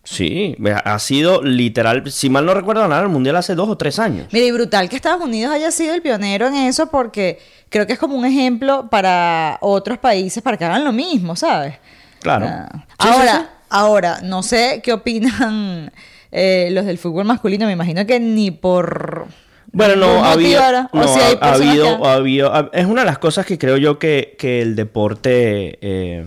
Sí, 0.06 0.56
ha 0.86 1.00
sido 1.00 1.42
literal, 1.42 2.10
si 2.12 2.30
mal 2.30 2.46
no 2.46 2.54
recuerdo, 2.54 2.82
ganaron 2.84 3.06
el 3.06 3.12
Mundial 3.12 3.36
hace 3.36 3.56
dos 3.56 3.68
o 3.68 3.76
tres 3.76 4.00
años. 4.00 4.28
Mira, 4.32 4.46
y 4.46 4.52
brutal 4.52 4.88
que 4.88 4.96
Estados 4.96 5.22
Unidos 5.22 5.52
haya 5.54 5.72
sido 5.72 5.94
el 5.94 6.02
pionero 6.02 6.48
en 6.48 6.54
eso 6.56 6.88
porque 6.92 7.40
creo 7.70 7.88
que 7.88 7.94
es 7.94 8.00
como 8.00 8.16
un 8.16 8.24
ejemplo 8.26 8.88
para 8.90 9.58
otros 9.62 9.98
países 9.98 10.42
para 10.44 10.56
que 10.58 10.64
hagan 10.66 10.84
lo 10.86 10.94
mismo, 10.94 11.36
¿sabes? 11.36 11.76
Claro. 12.22 12.46
Ah. 12.48 12.70
Sí, 13.02 13.08
ahora, 13.10 13.32
sí, 13.34 13.38
sí. 13.42 13.46
ahora, 13.70 14.20
no 14.24 14.44
sé 14.44 14.80
qué 14.84 14.94
opinan 14.94 15.92
eh, 16.32 16.70
los 16.72 16.86
del 16.86 16.98
fútbol 17.00 17.26
masculino. 17.26 17.66
Me 17.66 17.74
imagino 17.74 18.06
que 18.06 18.20
ni 18.20 18.52
por. 18.52 19.26
Bueno, 19.72 19.96
no, 19.96 20.08
ningún 20.08 20.24
ha 20.26 20.32
habido, 20.32 20.50
motivo 20.52 20.64
ahora, 20.64 20.90
o 20.94 20.98
no, 21.00 21.08
si 21.08 21.20
ha- 21.20 21.28
ha 21.32 21.40
personas 21.40 21.60
que 21.60 21.68
habido, 21.68 22.06
ha 22.06 22.14
habido- 22.14 22.54
ha- 22.54 22.70
es 22.74 22.86
una 22.86 23.02
de 23.02 23.06
las 23.08 23.18
cosas 23.18 23.46
que 23.46 23.58
creo 23.58 23.76
yo 23.78 24.00
que, 24.00 24.36
que 24.40 24.62
el 24.62 24.76
deporte 24.76 25.78
eh, 25.82 26.24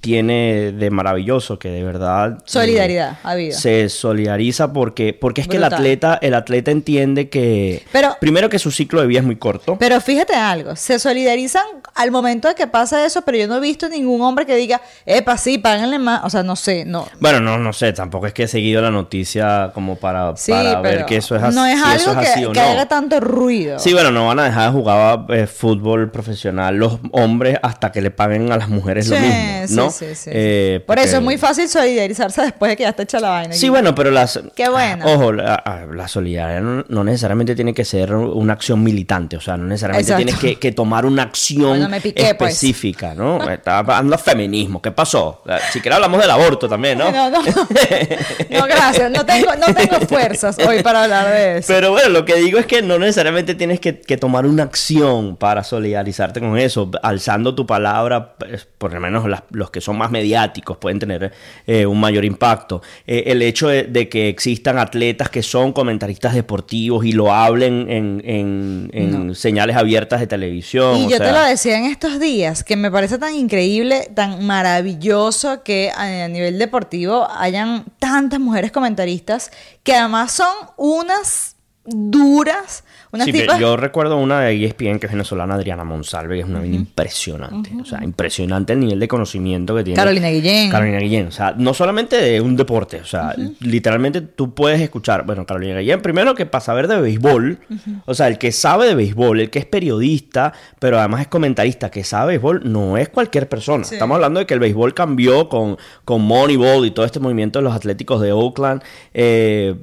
tiene 0.00 0.72
de 0.72 0.90
maravilloso, 0.90 1.58
que 1.58 1.68
de 1.70 1.82
verdad... 1.82 2.38
eh, 2.38 2.42
Solidaridad, 2.44 3.18
ha 3.22 3.30
habido. 3.32 3.58
Se 3.58 3.88
solidariza 3.88 4.72
porque, 4.72 5.12
porque 5.12 5.40
es 5.40 5.48
que 5.48 5.56
el 5.56 5.64
atleta, 5.64 6.18
el 6.22 6.34
atleta 6.34 6.70
entiende 6.70 7.28
que... 7.28 7.84
Pero- 7.92 8.16
primero 8.20 8.48
que 8.48 8.58
su 8.58 8.70
ciclo 8.70 9.00
de 9.00 9.06
vida 9.08 9.18
es 9.20 9.24
muy 9.26 9.36
corto. 9.36 9.76
Pero 9.78 10.00
fíjate 10.00 10.34
algo, 10.34 10.76
se 10.76 10.98
solidarizan 10.98 11.64
al 11.94 12.10
momento 12.12 12.46
de 12.48 12.54
que 12.54 12.66
pasa 12.68 13.04
eso, 13.04 13.22
pero 13.22 13.38
yo 13.38 13.48
no 13.48 13.56
he 13.56 13.60
visto 13.60 13.88
ningún 13.88 14.22
hombre 14.22 14.46
que 14.46 14.54
diga, 14.56 14.80
epa, 15.04 15.36
sí, 15.36 15.58
páganle 15.58 15.98
más. 15.98 16.24
O 16.24 16.30
sea, 16.30 16.42
no 16.44 16.54
sé, 16.54 16.84
no. 16.84 17.06
Bueno, 17.18 17.40
no, 17.40 17.58
no 17.58 17.72
sé, 17.72 17.92
tampoco 17.92 18.26
es 18.28 18.32
que 18.32 18.44
he 18.44 18.48
seguido 18.48 18.80
la 18.80 18.90
noticia 18.92 19.72
como 19.74 19.96
para, 19.96 20.36
Sí, 20.36 20.52
para 20.52 20.80
ver 20.80 21.06
que 21.06 21.16
eso 21.16 21.34
es 21.34 21.42
así. 21.42 21.56
no 21.56 21.66
es 21.66 21.82
algo 21.82 22.12
es 22.12 22.18
que, 22.18 22.32
así 22.32 22.44
o 22.44 22.52
que 22.52 22.60
no. 22.60 22.66
haga 22.66 22.86
tanto 22.86 23.18
ruido. 23.20 23.78
Sí, 23.80 23.92
bueno, 23.92 24.12
no 24.12 24.26
van 24.28 24.38
a 24.38 24.44
dejar 24.44 24.72
de 24.72 24.78
jugar 24.78 25.24
eh, 25.30 25.46
fútbol 25.48 26.10
profesional 26.12 26.76
los 26.76 26.98
hombres 27.10 27.58
hasta 27.62 27.90
que 27.90 28.00
le 28.00 28.10
paguen 28.12 28.52
a 28.52 28.56
las 28.56 28.68
mujeres 28.68 29.08
lo 29.08 29.16
mismo, 29.18 29.66
sí, 29.66 29.74
¿no? 29.88 29.92
sí, 29.92 30.14
sí. 30.14 30.30
Eh, 30.32 30.80
Por 30.86 30.96
porque- 30.96 31.08
eso 31.08 31.16
es 31.18 31.22
muy 31.22 31.36
fácil 31.38 31.68
solidarizarse 31.68 32.42
después 32.42 32.70
de 32.70 32.76
que 32.76 32.82
ya 32.84 32.90
está 32.90 33.02
hecha 33.02 33.20
la 33.20 33.30
vaina. 33.30 33.52
Sí, 33.54 33.68
bueno, 33.68 33.94
pero 33.94 34.10
las... 34.10 34.40
Qué 34.54 34.68
bueno. 34.68 35.04
Ojo, 35.06 35.32
la, 35.32 35.86
la 35.92 36.08
solidaridad 36.08 36.60
no, 36.62 36.84
no 36.88 37.04
necesariamente 37.04 37.54
tiene 37.54 37.74
que 37.74 37.84
ser 37.84 38.14
una 38.14 38.52
acción 38.54 38.82
militante, 38.82 39.36
o 39.36 39.40
sea, 39.40 39.56
no 39.56 39.64
necesariamente 39.66 40.12
Exacto. 40.12 40.24
tienes 40.38 40.40
que, 40.56 40.60
que 40.60 40.72
tomar 40.72 41.04
una 41.06 41.22
acción 41.24 41.68
Bueno, 41.70 41.88
me 41.88 42.00
piqué, 42.00 42.34
pues. 42.34 42.52
específica, 42.54 43.14
¿no? 43.14 43.50
Estaba 43.50 43.78
hablando 43.96 44.16
de 44.16 44.22
feminismo, 44.22 44.80
¿qué 44.82 44.90
pasó? 44.92 45.42
Si 45.72 45.80
quieres 45.80 45.96
hablamos 45.96 46.20
del 46.20 46.30
aborto 46.30 46.68
también, 46.68 46.98
¿no? 46.98 47.10
No, 47.18 47.30
no, 47.30 47.42
no. 47.42 48.66
Gracias. 48.66 49.10
No 49.10 49.24
tengo, 49.26 49.54
no 49.56 49.74
tengo 49.74 50.00
fuerzas 50.06 50.56
hoy 50.66 50.82
para 50.82 51.04
hablar 51.04 51.28
de 51.32 51.58
eso. 51.58 51.66
Pero 51.72 51.90
bueno, 51.92 52.08
lo 52.10 52.24
que 52.24 52.36
digo 52.36 52.58
es 52.58 52.66
que 52.66 52.82
no 52.82 52.98
necesariamente 52.98 53.54
tienes 53.54 53.80
que, 53.80 54.00
que 54.00 54.16
tomar 54.16 54.46
una 54.46 54.62
acción 54.64 55.36
para 55.36 55.64
solidarizarte 55.64 56.40
con 56.40 56.56
eso. 56.58 56.90
Alzando 57.02 57.54
tu 57.54 57.66
palabra, 57.66 58.34
pues, 58.38 58.66
por 58.78 58.92
lo 58.92 59.00
menos 59.00 59.28
las- 59.28 59.42
los 59.50 59.70
que 59.70 59.77
son 59.80 59.96
más 59.98 60.10
mediáticos 60.10 60.76
pueden 60.76 60.98
tener 60.98 61.32
eh, 61.66 61.86
un 61.86 61.98
mayor 62.00 62.24
impacto. 62.24 62.82
Eh, 63.06 63.24
el 63.26 63.42
hecho 63.42 63.68
de, 63.68 63.84
de 63.84 64.08
que 64.08 64.28
existan 64.28 64.78
atletas 64.78 65.30
que 65.30 65.42
son 65.42 65.72
comentaristas 65.72 66.34
deportivos 66.34 67.04
y 67.04 67.12
lo 67.12 67.32
hablen 67.32 67.86
en, 67.90 68.22
en- 68.24 68.90
en 68.92 69.34
señales 69.34 69.76
abiertas 69.76 70.20
de 70.20 70.26
televisión. 70.26 70.96
Y 70.96 71.06
o 71.06 71.10
yo 71.10 71.16
sea, 71.18 71.26
te 71.26 71.32
lo 71.32 71.44
decía 71.44 71.78
en 71.78 71.84
estos 71.84 72.18
días, 72.20 72.64
que 72.64 72.76
me 72.76 72.90
parece 72.90 73.18
tan 73.18 73.34
increíble, 73.34 74.10
tan 74.14 74.44
maravilloso 74.44 75.62
que 75.62 75.90
a, 75.94 76.24
a 76.24 76.28
nivel 76.28 76.58
deportivo 76.58 77.28
hayan 77.30 77.84
tantas 77.98 78.40
mujeres 78.40 78.72
comentaristas 78.72 79.50
que 79.82 79.94
además 79.94 80.32
son 80.32 80.52
unas 80.76 81.56
duras, 81.88 82.84
unas 83.10 83.24
Sí, 83.26 83.32
tipas... 83.32 83.58
yo 83.58 83.76
recuerdo 83.76 84.16
una 84.16 84.40
de 84.40 84.64
ESPN 84.64 84.98
que 84.98 85.06
es 85.06 85.12
venezolana, 85.12 85.54
Adriana 85.54 85.84
Monsalve, 85.84 86.34
que 86.34 86.40
es 86.40 86.46
una 86.46 86.60
vaina 86.60 86.76
impresionante. 86.76 87.70
O 87.80 87.84
sea, 87.84 88.02
impresionante 88.04 88.74
el 88.74 88.80
nivel 88.80 89.00
de 89.00 89.08
conocimiento 89.08 89.74
que 89.74 89.84
tiene. 89.84 89.96
Carolina 89.96 90.28
Guillén. 90.28 90.70
Carolina 90.70 90.98
Guillén. 90.98 91.28
O 91.28 91.30
sea, 91.30 91.54
no 91.56 91.74
solamente 91.74 92.16
de 92.16 92.40
un 92.40 92.56
deporte. 92.56 93.00
O 93.00 93.04
sea, 93.04 93.34
literalmente 93.60 94.20
tú 94.20 94.54
puedes 94.54 94.80
escuchar. 94.80 95.24
Bueno, 95.24 95.46
Carolina 95.46 95.78
Guillén, 95.80 96.02
primero 96.02 96.34
que 96.34 96.46
para 96.46 96.64
saber 96.64 96.88
de 96.88 97.00
béisbol. 97.00 97.58
O 98.04 98.14
sea, 98.14 98.28
el 98.28 98.38
que 98.38 98.52
sabe 98.52 98.86
de 98.86 98.94
béisbol, 98.94 99.40
el 99.40 99.50
que 99.50 99.58
es 99.58 99.66
periodista, 99.66 100.52
pero 100.78 100.98
además 100.98 101.22
es 101.22 101.28
comentarista, 101.28 101.90
que 101.90 102.04
sabe 102.04 102.32
béisbol, 102.32 102.70
no 102.70 102.96
es 102.96 103.08
cualquier 103.08 103.48
persona. 103.48 103.84
Sí. 103.84 103.94
Estamos 103.94 104.16
hablando 104.16 104.40
de 104.40 104.46
que 104.46 104.54
el 104.54 104.60
béisbol 104.60 104.94
cambió 104.94 105.48
con, 105.48 105.78
con 106.04 106.22
Moneyball 106.22 106.84
y 106.86 106.90
todo 106.90 107.06
este 107.06 107.20
movimiento 107.20 107.58
de 107.58 107.62
los 107.64 107.74
Atléticos 107.74 108.20
de 108.20 108.32
Oakland. 108.32 108.82
Eh, 109.14 109.76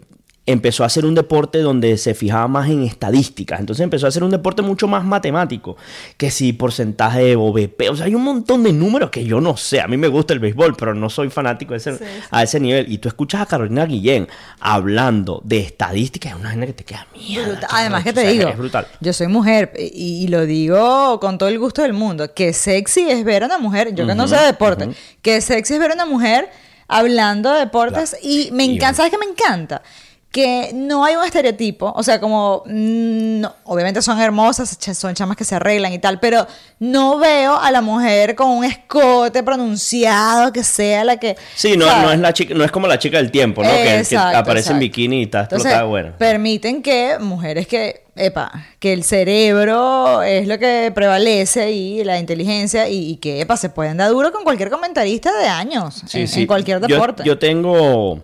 empezó 0.48 0.84
a 0.84 0.90
ser 0.90 1.06
un 1.06 1.16
deporte 1.16 1.58
donde 1.60 1.98
se 1.98 2.14
fijaba 2.14 2.48
más 2.48 2.70
en 2.70 2.84
estadísticas. 2.84 3.60
Entonces 3.60 3.84
empezó 3.84 4.06
a 4.06 4.12
ser 4.12 4.24
un 4.24 4.30
deporte 4.30 4.62
mucho 4.62 4.88
más 4.88 5.04
matemático. 5.04 5.76
Que 6.18 6.30
si 6.30 6.54
porcentaje 6.54 7.20
de 7.24 7.36
OVP. 7.36 7.90
O 7.90 7.96
sea, 7.96 8.06
hay 8.06 8.14
un 8.14 8.24
montón 8.24 8.62
de 8.62 8.72
números 8.72 9.10
que 9.10 9.26
yo 9.26 9.42
no 9.42 9.58
sé. 9.58 9.82
A 9.82 9.88
mí 9.88 9.98
me 9.98 10.08
gusta 10.08 10.34
el 10.34 10.40
béisbol, 10.40 10.76
pero 10.78 10.94
no 10.94 11.10
soy 11.10 11.30
fanático 11.32 11.72
de 11.74 11.78
ese- 11.78 11.98
a 12.30 12.44
ese 12.44 12.60
nivel. 12.60 12.92
Y 12.92 13.00
tú 13.00 13.08
escuchas 13.08 13.42
a 13.42 13.46
Carolina 13.48 13.86
Guillén 13.86 14.28
hablando 14.60 15.42
de 15.44 15.60
estadísticas. 15.60 16.34
Es 16.34 16.40
una 16.40 16.50
vaina 16.50 16.66
que 16.68 16.74
te 16.74 16.84
queda 16.84 17.08
mierda. 17.16 17.68
Además 17.72 18.04
que 18.04 18.14
te 18.14 18.20
O 18.20 18.24
sea, 18.24 18.32
digo, 18.32 18.50
Es 18.50 18.58
brutal. 18.58 18.88
yo 19.00 19.14
soy 19.14 19.28
mujer 19.28 19.74
y, 19.78 20.24
y 20.24 20.28
lo 20.28 20.46
digo 20.46 21.20
con 21.20 21.38
todo 21.38 21.50
el 21.50 21.58
gusto 21.60 21.82
del 21.82 21.94
mundo, 21.94 22.34
que 22.34 22.54
sexy 22.54 23.10
es 23.10 23.24
ver 23.24 23.44
a 23.44 23.46
una 23.48 23.58
mujer, 23.58 23.96
yo 23.96 24.06
que 24.06 24.14
no 24.16 24.28
sé 24.28 24.36
de 24.36 24.46
deporte, 24.46 24.90
que 25.22 25.42
sexy 25.42 25.74
es 25.74 25.80
ver 25.80 25.92
a 25.92 25.94
una 25.96 26.06
mujer 26.06 26.50
hablando 26.88 27.52
de 27.52 27.60
deportes 27.60 28.12
Claro. 28.12 28.26
y 28.28 28.52
me 28.52 28.66
Y 28.66 28.76
encanta, 28.76 28.86
bueno. 28.86 28.98
¿sabes 28.98 29.12
qué 29.12 29.18
me 29.18 29.26
encanta? 29.32 29.82
Que 30.36 30.72
no 30.74 31.06
hay 31.06 31.16
un 31.16 31.24
estereotipo, 31.24 31.94
o 31.96 32.04
sea, 32.04 32.20
como, 32.20 32.64
mm, 32.66 33.40
no, 33.40 33.56
obviamente 33.64 34.02
son 34.02 34.20
hermosas, 34.20 34.78
son 34.94 35.14
chamas 35.14 35.38
que 35.38 35.46
se 35.46 35.56
arreglan 35.56 35.94
y 35.94 36.00
tal, 36.00 36.20
pero 36.20 36.46
no 36.80 37.18
veo 37.18 37.56
a 37.56 37.72
la 37.72 37.80
mujer 37.80 38.36
con 38.36 38.50
un 38.50 38.66
escote 38.66 39.44
pronunciado 39.44 40.52
que 40.52 40.62
sea 40.66 41.06
la 41.06 41.16
que... 41.16 41.38
Sí, 41.56 41.78
no, 41.78 41.86
no 42.02 42.12
es 42.12 42.20
la 42.20 42.34
chica, 42.34 42.54
no 42.54 42.66
es 42.66 42.72
como 42.72 42.86
la 42.86 43.00
chica 43.00 43.16
del 43.16 43.32
tiempo, 43.32 43.64
¿no? 43.64 43.70
Que- 43.70 43.76
Que, 43.86 44.00
Exacto, 44.00 44.38
aparece 44.38 44.74
en 44.74 44.80
bikini 44.80 45.20
y 45.22 45.24
está 45.24 45.44
Entonces, 45.44 45.68
explotada. 45.68 45.88
Bueno. 45.90 46.14
permiten 46.18 46.82
que 46.82 47.18
mujeres 47.18 47.66
que, 47.68 48.04
epa, 48.18 48.52
que 48.80 48.92
el 48.92 49.06
cerebro 49.06 50.22
es 50.22 50.48
lo 50.50 50.60
que 50.60 50.92
prevalece 50.94 51.72
y 51.72 52.04
la 52.04 52.20
inteligencia 52.20 52.90
y, 52.90 53.12
y 53.12 53.16
que, 53.18 53.40
epa, 53.40 53.56
se 53.56 53.70
pueden 53.70 53.96
dar 53.96 54.10
duro 54.12 54.34
con 54.34 54.44
cualquier 54.44 54.70
comentarista 54.70 55.32
de 55.40 55.48
años 55.48 56.04
Sí, 56.08 56.22
en, 56.22 56.28
sí. 56.28 56.42
en 56.42 56.48
cualquier 56.48 56.82
Yo- 56.82 56.88
deporte. 56.88 57.24
Yo, 57.24 57.40
tengo 57.40 58.22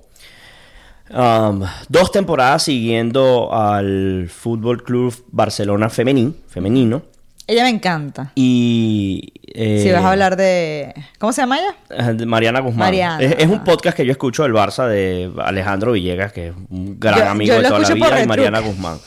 um, 1.14 1.64
dos 1.90 2.12
temporadas 2.12 2.64
siguiendo 2.64 3.54
al 3.54 4.30
Fútbol 4.30 4.84
Club 4.84 5.14
Barcelona 5.32 5.90
femení, 5.90 6.34
femenino. 6.48 7.02
Ella 7.48 7.64
me 7.64 7.70
encanta. 7.70 8.32
Y. 8.36 9.34
eh, 9.54 9.82
si 9.84 9.92
vas 9.92 10.04
a 10.04 10.12
hablar 10.12 10.38
de... 10.38 10.94
¿Cómo 11.20 11.34
se 11.34 11.42
llama 11.42 11.60
ella? 11.60 11.76
eh, 11.90 12.14
de 12.14 12.26
Mariana 12.26 12.60
Guzmán. 12.62 12.80
Mariana, 12.80 13.22
es, 13.22 13.36
es 13.40 13.48
un 13.50 13.64
podcast 13.64 13.98
que 13.98 14.06
yo 14.06 14.12
escucho 14.12 14.44
del 14.44 14.54
Barça 14.54 14.88
de 14.88 15.30
Alejandro 15.44 15.92
Villegas, 15.92 16.32
que 16.32 16.50
es 16.50 16.54
un 16.70 16.98
gran 17.00 17.20
Yo- 17.20 17.30
amigo 17.30 17.54
yo 17.56 17.62
de 17.62 17.68
toda 17.68 17.80
la 17.80 17.90
vida, 17.94 18.24
y 18.24 18.28
Mariana. 18.28 18.60
Guzmán. 18.60 18.98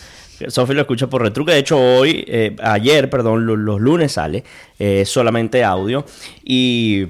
Sofi 0.49 0.75
lo 0.75 0.81
escucha 0.83 1.07
por 1.07 1.23
retruque. 1.23 1.53
De 1.53 1.59
hecho, 1.59 1.79
hoy, 1.79 2.25
eh, 2.29 2.55
ayer, 2.63 3.09
perdón, 3.09 3.47
lo- 3.47 3.57
los, 3.57 3.81
lunes 3.81 4.13
sale 4.13 4.45
eh, 4.79 5.05
solamente 5.07 5.65
audio. 5.65 6.05
Y. 6.45 7.07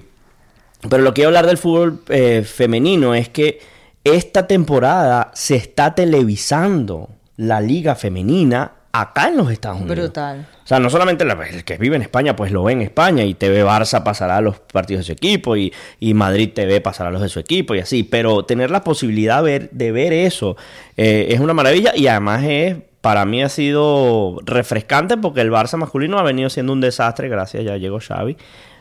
Pero 0.88 1.02
lo 1.02 1.10
que 1.12 1.14
quiero 1.20 1.28
hablar 1.30 1.46
del 1.46 1.56
fútbol 1.58 2.02
eh, 2.10 2.44
femenino 2.46 3.14
es 3.14 3.30
que 3.30 3.58
esta 4.04 4.46
temporada 4.46 5.30
se 5.34 5.56
está 5.56 5.94
televisando 5.94 7.08
la 7.36 7.60
liga 7.60 7.94
femenina 7.94 8.72
acá 8.92 9.26
en 9.28 9.36
los 9.38 9.50
Estados 9.50 9.80
Unidos. 9.80 9.96
Brutal. 9.98 10.46
O 10.62 10.66
sea, 10.66 10.78
no 10.78 10.88
solamente 10.88 11.24
la- 11.24 11.32
el 11.48 11.64
que 11.64 11.76
vive 11.78 11.96
en 11.96 12.02
España, 12.02 12.36
pues 12.36 12.52
lo 12.52 12.62
ve 12.62 12.72
en 12.74 12.80
España 12.82 13.24
y 13.24 13.34
TV 13.34 13.64
Barça 13.64 14.04
pasará 14.04 14.36
a 14.36 14.40
los 14.40 14.60
partidos 14.60 15.00
de 15.00 15.06
su 15.06 15.12
equipo 15.12 15.56
y, 15.56 15.72
y 15.98 16.14
Madrid 16.14 16.50
TV 16.54 16.80
pasará 16.80 17.08
a 17.08 17.12
los 17.12 17.20
de 17.22 17.28
su 17.28 17.40
equipo 17.40 17.74
y 17.74 17.80
así, 17.80 18.04
pero 18.04 18.44
tener 18.44 18.70
la 18.70 18.84
posibilidad 18.84 19.42
de 19.42 19.50
ver, 19.58 19.70
de 19.72 19.90
ver 19.90 20.12
eso 20.12 20.56
eh, 20.96 21.26
es 21.30 21.40
una 21.40 21.54
maravilla 21.54 21.92
y 21.96 22.06
además 22.06 22.44
es, 22.44 22.76
para 23.00 23.24
mí 23.24 23.42
ha 23.42 23.48
sido 23.48 24.38
refrescante 24.44 25.16
porque 25.16 25.40
el 25.40 25.50
Barça 25.50 25.76
masculino 25.76 26.18
ha 26.18 26.22
venido 26.22 26.48
siendo 26.48 26.72
un 26.72 26.80
desastre, 26.80 27.28
gracias, 27.28 27.64
ya 27.64 27.76
llegó 27.76 27.98
Xavi 28.00 28.36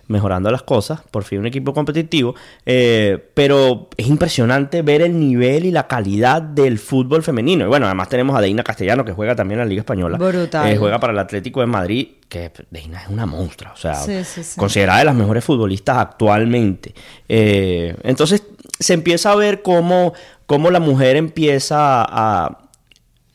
mejorando 0.08 0.52
las 0.52 0.64
cosas, 0.64 1.02
por 1.12 1.24
fin 1.24 1.40
un 1.40 1.48
equipo 1.48 1.74
competitivo, 1.74 2.36
eh, 2.66 3.24
pero 3.34 3.90
es 3.96 4.08
impresionante 4.08 4.82
ver 4.82 5.02
el 5.02 5.18
nivel 5.20 5.66
y 5.66 5.72
la 5.72 5.88
calidad 5.88 6.42
del 6.42 6.78
fútbol 6.78 7.24
femenino. 7.24 7.66
Y 7.66 7.68
bueno, 7.68 7.86
además 7.86 8.10
tenemos 8.10 8.36
a 8.36 8.42
Deina 8.42 8.64
Castellano, 8.64 9.06
que 9.06 9.14
juega 9.14 9.36
también 9.36 9.60
en 9.60 9.66
la 9.66 9.70
Liga 9.70 9.80
Española. 9.82 10.18
Brutal. 10.18 10.70
Eh, 10.72 10.78
juega 10.78 11.00
para 11.00 11.14
el 11.14 11.20
Atlético 11.20 11.62
de 11.62 11.68
Madrid, 11.68 12.08
que 12.28 12.52
Deina 12.70 13.02
es 13.02 13.08
una 13.08 13.26
monstrua, 13.26 13.74
o 13.74 13.78
sea, 13.78 13.96
Sí, 13.96 14.24
sí, 14.24 14.44
sí. 14.44 14.60
considerada 14.60 15.00
de 15.00 15.06
las 15.06 15.16
mejores 15.16 15.44
futbolistas 15.44 15.98
actualmente. 15.98 16.94
Eh, 17.30 17.96
entonces 18.04 18.44
se 18.80 18.94
empieza 18.94 19.32
a 19.32 19.36
ver 19.36 19.62
cómo, 19.62 20.14
cómo 20.46 20.70
la 20.72 20.80
mujer 20.80 21.16
empieza 21.16 22.04
a... 22.04 22.60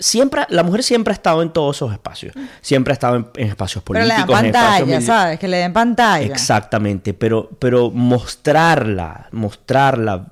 Siempre, 0.00 0.46
la 0.50 0.62
mujer 0.62 0.82
siempre 0.84 1.10
ha 1.12 1.14
estado 1.16 1.42
en 1.42 1.50
todos 1.50 1.76
esos 1.76 1.92
espacios. 1.92 2.32
Siempre 2.60 2.92
ha 2.92 2.94
estado 2.94 3.16
en, 3.16 3.26
en 3.36 3.48
espacios 3.48 3.82
Pero 3.84 3.98
le 4.00 4.06
políticos. 4.14 4.34
dan 4.36 4.44
en 4.44 4.50
espacios 4.50 4.78
pantalla, 4.80 4.98
mili- 5.00 5.06
¿sabes? 5.06 5.38
Que 5.40 5.48
le 5.48 5.56
den 5.56 5.72
pantalla. 5.72 6.26
Exactamente, 6.26 7.14
pero, 7.14 7.50
pero 7.58 7.90
mostrarla, 7.90 9.28
mostrarla. 9.32 10.26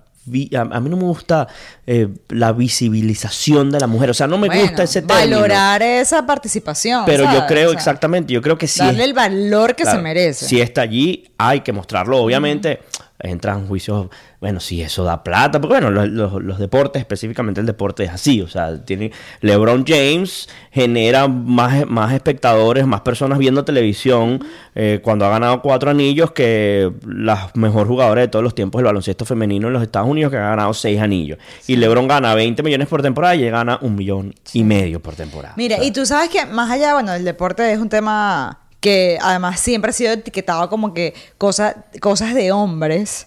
A, 0.56 0.60
a 0.60 0.80
mí 0.80 0.90
no 0.90 0.96
me 0.96 1.04
gusta 1.04 1.46
eh, 1.86 2.08
la 2.30 2.50
visibilización 2.52 3.70
de 3.70 3.78
la 3.78 3.86
mujer, 3.86 4.10
o 4.10 4.14
sea, 4.14 4.26
no 4.26 4.38
me 4.38 4.48
Bueno, 4.48 4.62
gusta 4.62 4.82
ese 4.82 5.02
término. 5.02 5.36
Valorar 5.36 5.82
esa 5.82 6.26
participación. 6.26 7.04
Pero 7.06 7.24
yo 7.32 7.46
creo 7.46 7.68
O 7.68 7.70
sea, 7.70 7.78
exactamente, 7.78 8.32
yo 8.32 8.42
creo 8.42 8.58
que 8.58 8.66
sí. 8.66 8.80
Darle 8.80 9.02
es- 9.04 9.08
el 9.08 9.14
valor 9.14 9.76
que 9.76 9.84
se 9.84 9.98
merece. 9.98 10.46
Si 10.46 10.60
está 10.60 10.80
allí, 10.82 11.28
hay 11.38 11.60
que 11.60 11.72
mostrarlo. 11.72 12.18
Obviamente, 12.18 12.80
entran 13.18 13.66
juicios, 13.66 14.08
bueno, 14.40 14.60
si 14.60 14.82
eso 14.82 15.04
da 15.04 15.24
plata, 15.24 15.60
porque 15.60 15.74
bueno, 15.80 15.90
los, 15.90 16.08
los- 16.08 16.42
los 16.42 16.58
deportes, 16.58 17.00
específicamente 17.00 17.60
el 17.60 17.66
deporte 17.66 18.04
es 18.04 18.10
así, 18.10 18.40
o 18.42 18.48
sea, 18.48 18.84
tiene 18.84 19.10
LeBron 19.40 19.84
James 19.86 20.48
genera 20.70 21.26
más, 21.28 21.86
más 21.86 22.12
espectadores, 22.12 22.86
más 22.86 23.00
personas 23.00 23.38
viendo 23.38 23.64
televisión 23.64 24.44
eh, 24.74 25.00
cuando 25.02 25.24
ha 25.24 25.30
ganado 25.30 25.62
cuatro 25.62 25.90
anillos 25.90 26.32
que 26.32 26.92
las 27.06 27.56
mejor 27.56 27.86
jugadoras 27.88 28.24
de 28.24 28.28
todos 28.28 28.42
los 28.42 28.54
tiempos 28.54 28.78
del 28.80 28.86
baloncesto 28.86 29.24
femenino 29.24 29.66
en 29.68 29.72
los 29.72 29.82
Estados 29.82 30.08
Unidos 30.08 30.30
que 30.30 30.36
ha 30.36 30.50
ganado 30.50 30.74
seis 30.74 31.00
anillos. 31.00 31.38
Y 31.66 31.76
LeBron 31.76 32.06
gana 32.08 32.34
20 32.34 32.62
millones 32.62 32.88
por 32.88 33.02
temporada 33.02 33.34
y 33.34 33.48
gana 33.48 33.78
un 33.80 33.94
millón 33.96 34.34
y 34.52 34.62
medio 34.64 35.00
por 35.00 35.14
temporada. 35.14 35.54
Mira, 35.56 35.76
O 35.76 35.78
sea, 35.78 35.86
y 35.88 35.90
tú 35.92 36.04
sabes 36.04 36.28
que 36.28 36.44
más 36.46 36.70
allá, 36.70 36.92
bueno, 36.94 37.14
el 37.14 37.24
deporte 37.24 37.72
es 37.72 37.78
un 37.78 37.88
tema 37.88 38.58
que 38.86 39.18
además 39.20 39.58
siempre 39.58 39.90
ha 39.90 39.92
sido 39.92 40.12
etiquetado 40.12 40.68
como 40.68 40.94
que 40.94 41.12
cosas 41.38 41.74
cosas 42.00 42.34
de 42.34 42.52
hombres. 42.52 43.26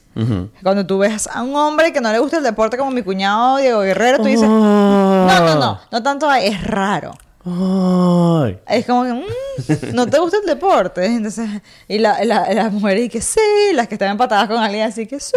Cuando 0.63 0.85
tú 0.85 0.99
ves 0.99 1.27
a 1.33 1.43
un 1.43 1.53
hombre 1.55 1.91
que 1.91 1.99
no 1.99 2.11
le 2.13 2.19
gusta 2.19 2.37
el 2.37 2.43
deporte 2.43 2.77
como 2.77 2.91
mi 2.91 3.01
cuñado 3.03 3.57
Diego 3.57 3.81
Guerrero, 3.81 4.17
tú 4.19 4.23
dices, 4.25 4.47
Ah. 4.49 5.25
no, 5.27 5.45
no, 5.45 5.55
no, 5.59 5.79
no 5.91 6.03
tanto 6.03 6.31
es 6.33 6.63
raro. 6.63 7.11
Ay. 7.45 8.59
Es 8.67 8.85
como 8.85 9.03
que, 9.05 9.13
mm, 9.13 9.95
no 9.95 10.07
te 10.07 10.19
gusta 10.19 10.37
el 10.41 10.45
deporte. 10.45 11.05
Entonces, 11.05 11.49
y 11.87 11.97
la, 11.97 12.23
la, 12.25 12.53
las 12.53 12.71
mujeres 12.73 13.05
y 13.05 13.09
que 13.09 13.21
sí, 13.21 13.39
las 13.73 13.87
que 13.87 13.95
están 13.95 14.11
empatadas 14.11 14.49
con 14.49 14.57
alguien 14.57 14.85
así 14.85 15.07
que 15.07 15.21
sí, 15.21 15.33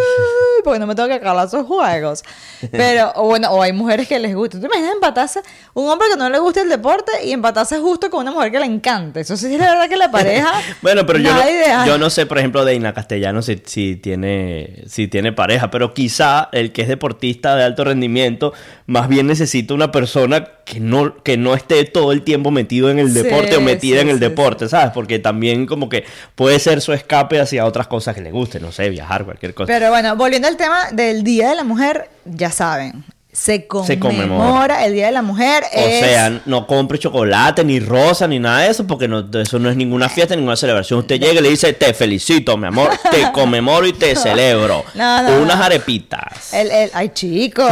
porque 0.64 0.80
no 0.80 0.86
me 0.88 0.96
tengo 0.96 1.08
que 1.08 1.14
acabar 1.14 1.46
esos 1.46 1.64
juegos. 1.64 2.24
Pero, 2.72 3.12
o 3.14 3.26
bueno, 3.26 3.50
o 3.50 3.62
hay 3.62 3.72
mujeres 3.72 4.08
que 4.08 4.18
les 4.18 4.34
gusta. 4.34 4.58
¿Tú 4.58 4.62
te 4.62 4.66
imaginas 4.66 4.94
empatarse 4.94 5.40
un 5.74 5.88
hombre 5.88 6.08
que 6.10 6.16
no 6.16 6.28
le 6.28 6.40
gusta 6.40 6.62
el 6.62 6.68
deporte 6.68 7.12
y 7.24 7.32
empatarse 7.32 7.78
justo 7.78 8.10
con 8.10 8.22
una 8.22 8.32
mujer 8.32 8.50
que 8.50 8.58
le 8.58 8.66
encanta? 8.66 9.20
Eso 9.20 9.36
sí 9.36 9.54
es 9.54 9.60
la 9.60 9.70
verdad 9.70 9.88
que 9.88 9.96
la 9.96 10.10
pareja. 10.10 10.52
Bueno, 10.82 11.06
pero 11.06 11.18
yo 11.18 11.32
no, 11.32 11.86
yo 11.86 11.98
no 11.98 12.10
sé, 12.10 12.26
por 12.26 12.38
ejemplo, 12.38 12.64
de 12.64 12.74
Ina 12.74 12.92
Castellano 12.92 13.42
si, 13.42 13.62
si 13.64 13.96
tiene, 13.96 14.82
si 14.86 15.06
tiene 15.06 15.32
pareja, 15.32 15.70
pero 15.70 15.94
quizá 15.94 16.48
el 16.52 16.72
que 16.72 16.82
es 16.82 16.88
deportista 16.88 17.54
de 17.54 17.62
alto 17.62 17.84
rendimiento 17.84 18.52
más 18.86 19.08
bien 19.08 19.26
necesita 19.26 19.74
una 19.74 19.92
persona 19.92 20.48
que 20.64 20.80
no, 20.80 21.16
que 21.22 21.36
no 21.36 21.54
esté 21.54 21.84
todo 21.84 22.12
el 22.12 22.22
tiempo 22.22 22.50
metido 22.50 22.90
en 22.90 22.98
el 22.98 23.08
Sí, 23.12 23.22
deporte 23.22 23.56
o 23.56 23.60
metida 23.60 23.96
sí, 23.96 24.02
en 24.02 24.08
el 24.08 24.16
sí, 24.16 24.20
deporte, 24.20 24.68
¿sabes? 24.68 24.92
Porque 24.94 25.18
también 25.18 25.66
como 25.66 25.88
que 25.88 26.04
puede 26.34 26.58
ser 26.58 26.80
su 26.80 26.92
escape 26.92 27.40
hacia 27.40 27.64
otras 27.66 27.86
cosas 27.88 28.14
que 28.14 28.20
le 28.20 28.30
gusten, 28.30 28.62
no 28.62 28.72
sé, 28.72 28.88
viajar, 28.90 29.24
cualquier 29.24 29.54
cosa. 29.54 29.66
Pero 29.66 29.90
bueno, 29.90 30.14
volviendo 30.16 30.48
al 30.48 30.56
tema 30.56 30.90
del 30.92 31.24
Día 31.24 31.50
de 31.50 31.56
la 31.56 31.64
Mujer, 31.64 32.08
ya 32.24 32.50
saben, 32.50 33.04
se 33.32 33.66
conmemora, 33.66 33.86
Se 33.94 33.98
conmemora. 33.98 34.84
el 34.84 34.92
Día 34.92 35.06
de 35.06 35.12
la 35.12 35.22
Mujer. 35.22 35.64
O 35.74 35.80
es- 35.80 36.00
sea, 36.00 36.42
no 36.46 36.66
compre 36.66 36.98
chocolate, 36.98 37.64
ni 37.64 37.80
rosa, 37.80 38.28
ni 38.28 38.38
nada 38.38 38.60
de 38.60 38.70
eso, 38.70 38.86
porque 38.86 39.08
no, 39.08 39.26
eso 39.40 39.58
no 39.58 39.70
es 39.70 39.76
ninguna 39.76 40.08
fiesta, 40.10 40.36
ninguna 40.36 40.54
celebración. 40.56 40.98
Usted 41.00 41.18
llega 41.18 41.40
y 41.40 41.42
le 41.42 41.48
dice, 41.48 41.72
te 41.72 41.94
felicito, 41.94 42.56
mi 42.56 42.66
amor, 42.66 42.90
te 43.10 43.30
conmemoro 43.32 43.86
y 43.86 43.94
te 43.94 44.14
celebro. 44.16 44.84
No, 44.94 45.22
no, 45.22 45.42
Unas 45.42 45.58
no. 45.58 45.64
arepitas. 45.64 46.52
El, 46.52 46.70
el, 46.70 46.90
ay, 46.94 47.08
chico. 47.14 47.66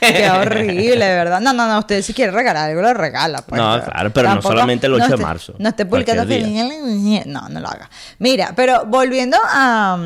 Qué 0.00 0.30
horrible, 0.40 0.96
¿verdad? 0.96 1.40
No, 1.40 1.52
no, 1.52 1.66
no. 1.66 1.78
Usted 1.78 2.02
si 2.02 2.14
quiere 2.14 2.32
regalar 2.32 2.70
algo, 2.70 2.82
lo 2.82 2.94
regala. 2.94 3.42
pues, 3.42 3.60
No, 3.60 3.82
claro, 3.82 4.10
pero 4.10 4.34
no 4.34 4.42
solamente 4.42 4.86
el 4.86 4.94
8 4.94 5.08
de 5.08 5.16
marzo, 5.16 5.54
No 5.58 5.68
esté 5.68 5.86
publicando 5.86 6.26
que. 6.26 7.24
No, 7.26 7.48
no 7.48 7.60
lo 7.60 7.68
haga. 7.68 7.90
Mira, 8.18 8.52
pero 8.54 8.84
volviendo 8.86 9.36
a. 9.44 9.98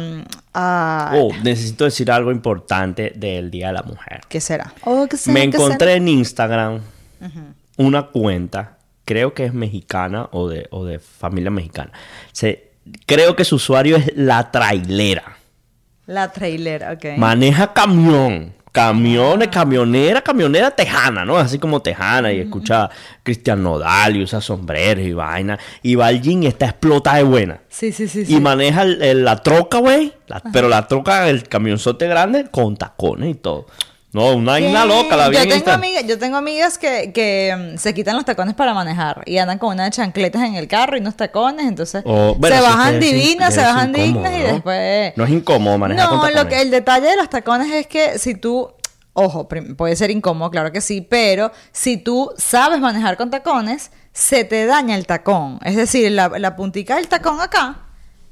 a 0.54 1.12
Oh, 1.14 1.30
necesito 1.42 1.84
decir 1.84 2.10
algo 2.10 2.30
importante 2.32 3.12
del 3.16 3.50
Día 3.50 3.68
de 3.68 3.72
la 3.74 3.82
Mujer. 3.82 4.20
¿Qué 4.28 4.40
será? 4.40 4.72
Oh, 4.84 5.06
¿qué 5.08 5.16
será? 5.16 5.34
Me 5.34 5.40
¿Qué 5.40 5.56
encontré 5.56 5.78
será? 5.78 5.92
en 5.94 6.08
Instagram 6.08 6.80
una 7.76 8.06
cuenta, 8.08 8.78
creo 9.04 9.34
que 9.34 9.44
es 9.44 9.54
mexicana 9.54 10.28
o 10.32 10.48
de, 10.48 10.68
o 10.70 10.84
de 10.84 10.98
familia 10.98 11.50
mexicana. 11.50 11.92
Se, 12.32 12.72
creo 13.06 13.36
que 13.36 13.44
su 13.44 13.56
usuario 13.56 13.96
es 13.96 14.12
la 14.16 14.50
trailera. 14.50 15.36
La 16.06 16.32
trailer, 16.32 16.84
ok. 16.92 17.16
Maneja 17.16 17.72
camión. 17.72 18.52
Camiones, 18.72 19.48
camionera, 19.48 20.22
camionera 20.22 20.70
tejana, 20.70 21.26
¿no? 21.26 21.36
Así 21.36 21.58
como 21.58 21.80
tejana 21.82 22.32
y 22.32 22.40
escucha 22.40 22.88
Cristian 23.22 23.62
Nodal 23.62 24.16
y 24.16 24.22
usa 24.22 24.40
sombreros 24.40 25.04
y 25.04 25.12
vaina. 25.12 25.58
Y 25.82 25.94
va 25.94 26.06
al 26.06 26.22
gym 26.22 26.42
y 26.42 26.46
está 26.46 26.64
explotada 26.66 27.18
de 27.18 27.22
buena. 27.24 27.60
Sí, 27.68 27.92
sí, 27.92 28.08
sí. 28.08 28.20
Y 28.22 28.24
sí. 28.24 28.40
maneja 28.40 28.82
el- 28.82 29.02
el- 29.02 29.24
la 29.26 29.36
troca, 29.42 29.76
güey. 29.78 30.14
Pero 30.54 30.70
la 30.70 30.88
troca, 30.88 31.28
el 31.28 31.46
camionzote 31.46 32.08
grande 32.08 32.46
con 32.50 32.76
tacones 32.78 33.30
y 33.30 33.34
todo. 33.34 33.66
No, 34.12 34.34
una 34.34 34.58
¿Qué? 34.58 34.70
loca 34.70 35.16
la 35.16 35.28
vi 35.30 35.36
yo 35.36 35.42
en 35.42 35.48
tengo, 35.48 35.70
amigas, 35.70 36.04
yo 36.06 36.18
tengo 36.18 36.36
amigas 36.36 36.76
que, 36.76 37.12
que 37.12 37.72
mm, 37.74 37.78
se 37.78 37.94
quitan 37.94 38.14
los 38.14 38.26
tacones 38.26 38.54
para 38.54 38.74
manejar 38.74 39.22
y 39.24 39.38
andan 39.38 39.58
con 39.58 39.72
unas 39.72 39.90
chancletas 39.90 40.42
en 40.42 40.54
el 40.54 40.68
carro 40.68 40.98
y 40.98 41.00
unos 41.00 41.16
tacones, 41.16 41.66
entonces 41.66 42.02
O, 42.04 42.34
bueno, 42.34 42.56
se 42.56 42.62
bajan 42.62 43.00
divinas, 43.00 43.54
se 43.54 43.60
bajan 43.62 43.88
incómodo, 43.88 44.04
dignas 44.04 44.32
y 44.38 44.42
después... 44.52 45.12
No 45.16 45.24
es 45.24 45.30
incómodo 45.30 45.78
manejar 45.78 46.08
con 46.10 46.18
No, 46.18 46.24
lo 46.28 46.32
tacones. 46.34 46.54
que, 46.54 46.60
el 46.62 46.70
detalle 46.70 47.06
de 47.06 47.16
los 47.16 47.30
tacones 47.30 47.70
es 47.72 47.86
que 47.86 48.18
si 48.18 48.34
tú, 48.34 48.70
ojo, 49.14 49.48
puede 49.48 49.96
ser 49.96 50.10
incómodo, 50.10 50.50
claro 50.50 50.72
que 50.72 50.82
sí, 50.82 51.00
pero 51.00 51.50
si 51.72 51.96
tú 51.96 52.32
sabes 52.36 52.80
manejar 52.80 53.16
con 53.16 53.30
tacones, 53.30 53.92
se 54.12 54.44
te 54.44 54.66
daña 54.66 54.94
el 54.94 55.06
tacón. 55.06 55.58
Es 55.64 55.74
decir, 55.74 56.12
la, 56.12 56.28
la 56.38 56.54
puntica 56.54 56.96
del 56.96 57.08
tacón 57.08 57.40
acá, 57.40 57.78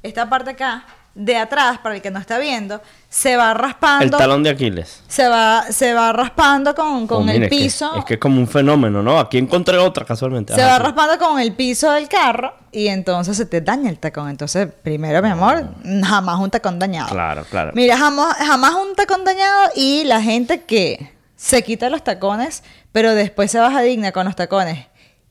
esta 0.03 0.29
parte 0.29 0.51
acá, 0.51 0.85
de 1.13 1.35
atrás, 1.35 1.79
para 1.79 1.95
el 1.95 2.01
que 2.01 2.09
no 2.09 2.19
está 2.19 2.37
viendo, 2.39 2.81
se 3.09 3.35
va 3.35 3.53
raspando. 3.53 4.05
El 4.05 4.11
talón 4.11 4.43
de 4.43 4.49
Aquiles. 4.49 5.03
Se 5.09 5.27
va, 5.27 5.65
se 5.69 5.93
va 5.93 6.13
raspando 6.13 6.73
con, 6.73 7.05
con 7.05 7.17
Oh, 7.17 7.21
mira, 7.25 7.33
el 7.35 7.43
es 7.43 7.49
que- 7.49 7.55
piso. 7.57 7.95
Es 7.97 8.05
que, 8.05 8.13
es 8.13 8.19
como 8.19 8.39
un 8.39 8.47
fenómeno, 8.47 9.03
¿no? 9.03 9.19
Aquí 9.19 9.37
encontré 9.37 9.77
otra 9.77 10.05
casualmente. 10.05 10.53
se 10.55 10.61
Ajá, 10.61 10.71
va 10.71 10.77
sí. 10.77 10.83
raspando 10.83 11.17
con 11.25 11.39
el 11.39 11.53
piso 11.53 11.91
del 11.91 12.07
carro 12.07 12.53
y 12.71 12.87
entonces 12.87 13.35
se 13.35 13.45
te 13.45 13.59
daña 13.59 13.89
el 13.89 13.99
tacón. 13.99 14.29
Entonces, 14.29 14.69
primero, 14.83 15.21
mi 15.21 15.29
amor, 15.29 15.65
jamás 16.05 16.39
un 16.39 16.49
tacón 16.49 16.79
dañado. 16.79 17.09
Claro, 17.09 17.43
claro. 17.49 17.71
Mira, 17.75 17.97
jamás, 17.97 18.37
jamás 18.37 18.73
un 18.75 18.95
tacón 18.95 19.25
dañado 19.25 19.69
y 19.75 20.05
la 20.05 20.21
gente 20.21 20.61
que 20.61 21.11
se 21.35 21.61
quita 21.63 21.89
los 21.89 22.03
tacones, 22.03 22.63
pero 22.93 23.13
después 23.15 23.51
se 23.51 23.59
baja 23.59 23.81
digna 23.81 24.11
con 24.13 24.25
los 24.25 24.35
tacones 24.35 24.85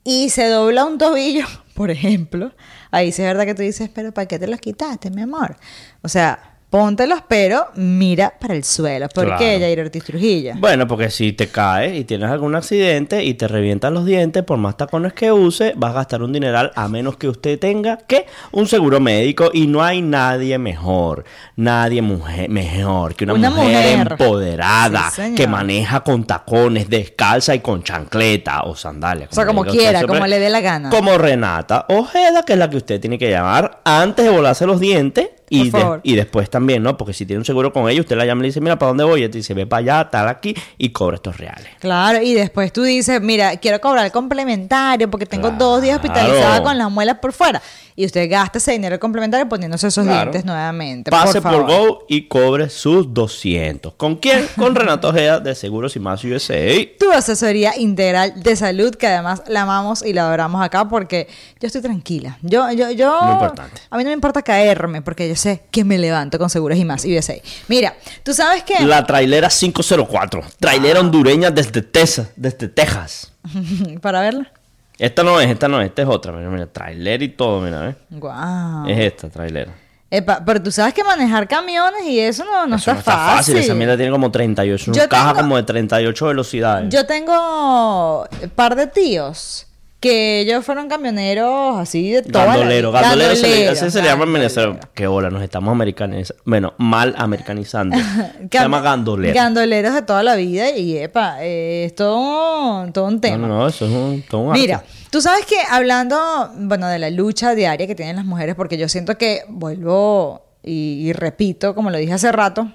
y 0.05 0.31
se 0.31 0.49
dobla 0.49 0.85
un 0.85 0.99
tobillo, 0.99 1.47
por 1.75 1.91
ejemplo, 1.91 2.53
ahí 2.91 3.13
sí 3.13 3.23
es 3.23 3.29
verdad 3.29 3.45
que 3.47 3.55
tú 3.55 3.63
dices, 3.63 3.91
pero 3.93 4.13
¿para 4.13 4.27
qué 4.27 4.39
te 4.39 4.47
los 4.47 4.61
quitaste, 4.61 5.11
mi 5.11 5.23
amor? 5.23 5.57
O 6.03 6.09
sea, 6.09 6.50
póntelos, 6.71 7.21
pero 7.27 7.67
mira 7.75 8.33
para 8.41 8.55
el 8.55 8.63
suelo. 8.65 9.09
¿Por 9.09 9.25
Claro. 9.27 9.39
qué, 9.41 9.59
Jair 9.59 9.81
Ortiz 9.81 10.05
Trujillo? 10.05 10.53
Bueno, 10.57 10.87
porque 10.87 11.11
si 11.11 11.33
te 11.33 11.49
caes 11.49 11.99
y 11.99 12.05
tienes 12.05 12.31
algún 12.31 12.55
accidente 12.55 13.25
y 13.25 13.35
te 13.35 13.49
revientan 13.49 13.93
los 13.93 14.05
dientes, 14.07 14.45
por 14.45 14.57
más 14.57 14.77
tacones 14.77 15.13
que 15.13 15.33
use, 15.33 15.73
vas 15.77 15.91
a 15.91 15.95
gastar 15.95 16.23
un 16.23 16.33
dineral 16.33 16.71
a 16.77 16.87
menos 16.89 17.17
que 17.17 17.29
usted 17.29 17.59
tenga 17.59 17.97
que 17.99 18.27
un 18.53 18.69
seguro 18.69 19.01
médico 19.01 19.51
y 19.53 19.67
no 19.67 19.83
hay 19.83 20.01
nadie 20.01 20.57
mejor, 20.59 21.25
nadie 21.57 22.03
mujer, 22.03 22.49
mejor 22.49 23.15
que 23.17 23.25
una, 23.25 23.35
Una 23.35 23.51
mujer, 23.51 23.99
mujer. 23.99 24.13
empoderada 24.13 25.11
Sí, 25.11 25.35
que 25.35 25.47
maneja 25.49 26.01
con 26.01 26.25
tacones, 26.25 26.89
descalza 26.89 27.55
y 27.55 27.61
con 27.61 27.83
chancleta 27.83 28.63
o 28.63 28.77
sandalias. 28.77 29.31
O 29.33 29.35
sea, 29.35 29.45
como 29.45 29.65
quiera, 29.65 30.05
como 30.05 30.27
le 30.27 30.39
dé 30.39 30.49
la 30.51 30.61
gana. 30.61 30.91
Como 30.91 31.19
Renata 31.19 31.87
Ojeda, 31.89 32.45
que 32.45 32.53
es 32.53 32.59
la 32.59 32.71
que 32.71 32.77
usted 32.77 33.01
tiene 33.01 33.19
que 33.19 33.29
llamar 33.29 33.81
antes 33.85 34.25
de 34.25 34.31
volarse 34.31 34.67
los 34.67 34.79
dientes. 34.79 35.29
Y, 35.53 35.65
Por 35.71 35.81
de- 35.81 35.83
favor. 35.85 36.01
y 36.05 36.15
después 36.15 36.49
también, 36.49 36.81
¿no? 36.83 36.97
Porque 36.97 37.13
si 37.13 37.27
tiene 37.27 37.41
un 37.41 37.45
seguro 37.45 37.73
con 37.73 37.89
ella, 37.91 38.01
usted 38.01 38.17
la 38.17 38.25
llama 38.25 38.39
y 38.39 38.43
le 38.43 38.49
dice, 38.51 38.61
mira, 38.61 38.79
¿para 38.79 38.89
dónde 38.91 39.03
voy? 39.03 39.25
Y 39.25 39.29
te 39.29 39.39
dice, 39.39 39.53
ve 39.53 39.67
para 39.67 39.81
allá, 39.81 40.09
tal 40.11 40.29
aquí, 40.29 40.55
y 40.79 40.91
cobra 40.91 41.17
estos 41.17 41.37
reales. 41.39 41.67
Claro, 41.81 42.23
y 42.23 42.35
después 42.35 42.73
tú 42.73 42.85
dices, 42.85 43.21
mira, 43.21 43.57
quiero 43.57 43.81
cobrar 43.81 44.07
el 44.07 44.13
complementario 44.13 45.11
porque 45.11 45.27
tengo 45.27 45.49
Claro. 45.49 45.57
dos 45.65 45.83
días 45.83 45.97
hospitalizada 45.97 46.63
con 46.63 46.79
las 46.79 46.89
muelas 46.91 47.19
por 47.21 47.33
fuera. 47.33 47.61
Y 47.97 48.07
usted 48.07 48.31
gasta 48.31 48.59
ese 48.59 48.73
dinero 48.73 48.99
complementario 49.01 49.49
poniéndose 49.49 49.89
esos 49.89 50.05
Claro. 50.05 50.31
dientes 50.31 50.45
nuevamente. 50.45 51.11
Pase 51.11 51.41
por. 51.43 51.67
Go 51.67 52.05
y 52.09 52.29
cobre 52.29 52.69
sus 52.71 53.13
200. 53.13 53.95
¿Con 53.95 54.17
quién? 54.17 54.47
Con 54.57 54.75
Renato 54.75 55.09
Ojeda 55.09 55.41
de 55.41 55.55
Seguros 55.55 55.97
y 55.97 56.01
Más 56.01 56.23
USA. 56.25 56.57
Tu 56.99 57.11
asesoría 57.13 57.77
integral 57.79 58.43
de 58.43 58.57
salud, 58.57 58.95
que 58.95 59.07
además 59.07 59.43
la 59.49 59.63
amamos 59.63 60.03
y 60.05 60.13
la 60.13 60.23
adoramos 60.27 60.63
acá 60.63 60.89
porque 60.89 61.29
yo 61.61 61.67
estoy 61.67 61.83
tranquila. 61.83 62.39
Yo, 62.43 62.71
yo, 62.73 62.91
yo. 62.91 63.21
Muy 63.23 63.33
importante. 63.33 63.81
A 63.91 63.97
mí 63.97 64.05
no 64.05 64.09
me 64.09 64.15
importa 64.15 64.43
caerme 64.43 65.03
porque 65.03 65.29
yo 65.29 65.37
sé 65.37 65.63
que 65.71 65.85
me 65.85 65.99
levanto 65.99 66.39
con 66.39 66.49
seguros 66.51 66.79
y 66.79 66.85
más 66.85 67.05
USA. 67.05 67.35
Mira, 67.69 67.95
tú 68.23 68.33
sabes 68.33 68.63
que. 68.63 68.83
La 68.85 69.05
trailera 69.07 69.49
504. 69.49 70.43
Trailera 70.59 71.01
hondureña 71.01 71.51
desde 71.51 71.83
Texas. 71.83 72.29
Desde 72.37 72.69
Texas. 72.69 73.33
Para 74.01 74.21
verla. 74.21 74.53
Esta 75.01 75.23
no 75.25 75.41
es, 75.41 75.49
esta 75.51 75.67
no 75.67 75.81
es, 75.81 75.89
esta 75.89 76.03
es 76.03 76.09
otra. 76.09 76.31
Mira, 76.33 76.51
mira, 76.51 76.67
trailer 76.67 77.23
y 77.23 77.29
todo, 77.31 77.61
mira, 77.61 77.81
¿ves? 77.81 77.97
Guau. 78.11 78.87
Es 78.89 78.99
esta, 78.99 79.29
trailera. 79.31 79.73
Epa, 80.11 80.43
pero 80.45 80.61
tú 80.63 80.71
sabes 80.73 80.93
que 80.93 81.03
manejar 81.05 81.47
camiones 81.49 82.03
y 82.05 82.19
eso 82.19 82.45
no, 82.45 82.67
no 82.67 82.77
Eso 82.77 82.91
está, 82.91 82.93
no 82.93 82.99
está 82.99 83.37
fácil. 83.37 83.57
Esa 83.57 83.75
mierda 83.75 83.97
tiene 83.97 84.11
como 84.13 84.31
38. 84.31 84.91
Una 84.91 85.01
Yo 85.03 85.09
caja 85.09 85.29
tengo- 85.31 85.41
como 85.43 85.57
de 85.57 85.63
38 85.63 86.27
velocidades. 86.27 86.89
Yo 86.93 87.07
tengo 87.07 88.23
un 88.43 88.51
par 88.51 88.75
de 88.77 88.89
tíos 88.89 89.67
que 90.01 90.41
ellos 90.41 90.65
fueron 90.65 90.89
camioneros 90.89 91.79
así 91.79 92.11
de 92.13 92.23
toda 92.23 92.47
Gandolero, 92.47 92.91
la 92.91 93.03
gandolero, 93.03 93.37
se 93.37 93.43
le, 93.43 93.49
Gandoleros, 93.49 93.83
así 93.83 93.91
se 93.91 94.03
le 94.03 94.09
llama 94.09 94.25
en 94.25 94.33
Venezuela. 94.33 94.81
Qué 94.95 95.07
hola, 95.07 95.29
nos 95.31 95.43
estamos 95.43 95.71
americanizando. 95.73 96.43
Bueno, 96.47 96.73
mal 96.79 97.15
americanizando. 97.19 97.97
se 98.41 98.49
llama 98.51 98.81
gandolero. 98.81 99.35
Gandoleros 99.35 99.93
de 99.95 100.03
toda 100.03 100.23
la 100.23 100.37
vida 100.37 100.71
y 100.77 100.97
epa, 100.97 101.37
eh, 101.45 101.85
es 101.85 101.95
todo, 101.95 102.17
un- 102.19 102.93
todo 102.93 103.05
un 103.05 103.21
tema. 103.21 103.37
no, 103.37 103.47
no, 103.49 103.69
eso 103.69 103.85
es 103.85 103.93
un, 103.93 104.23
todo 104.29 104.41
un 104.41 104.53
Mira, 104.53 104.83
tú 105.11 105.21
sabes 105.21 105.45
que 105.45 105.57
hablando, 105.71 106.19
bueno, 106.57 106.89
de 106.89 106.99
la 106.99 107.11
lucha 107.11 107.55
diaria 107.55 107.87
que 107.87 107.95
tienen 107.95 108.17
las 108.17 108.25
mujeres, 108.25 108.55
porque 108.55 108.79
yo 108.79 108.89
siento 108.89 109.19
que 109.19 109.43
vuelvo 109.49 110.47
y, 110.63 111.07
y 111.09 111.13
repito, 111.13 111.75
como 111.75 111.91
lo 111.91 111.99
dije 111.99 112.13
hace 112.15 112.33
rato, 112.33 112.71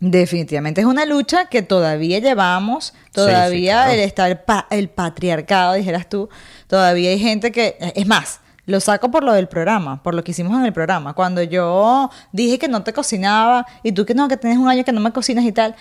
definitivamente 0.00 0.80
es 0.80 0.86
una 0.86 1.04
lucha 1.04 1.44
que 1.46 1.62
todavía 1.62 2.18
llevamos, 2.18 2.94
todavía 3.12 3.84
claro. 3.84 4.30
el- 4.32 4.38
pa- 4.38 4.66
el 4.70 4.88
patriarcado, 4.88 5.74
dijeras 5.74 6.08
tú, 6.08 6.28
todavía 6.66 7.10
hay 7.10 7.18
gente 7.18 7.52
que, 7.52 7.76
es 7.94 8.06
más, 8.06 8.40
lo 8.66 8.80
saco 8.80 9.10
por 9.10 9.24
lo 9.24 9.32
del 9.32 9.48
programa, 9.48 10.02
por 10.02 10.14
lo 10.14 10.22
que 10.24 10.30
hicimos 10.30 10.58
en 10.58 10.64
el 10.64 10.72
programa. 10.72 11.12
Cuando 11.14 11.42
yo 11.42 12.10
dije 12.32 12.58
que 12.58 12.68
no 12.68 12.82
te 12.82 12.92
cocinaba 12.92 13.66
y 13.82 13.92
tú 13.92 14.06
que 14.06 14.14
no, 14.14 14.28
que 14.28 14.36
tienes 14.36 14.58
un 14.58 14.68
año 14.68 14.84
que 14.84 14.92
no 14.92 15.00
me 15.00 15.12
cocinas 15.12 15.44
y 15.44 15.52
tal, 15.52 15.74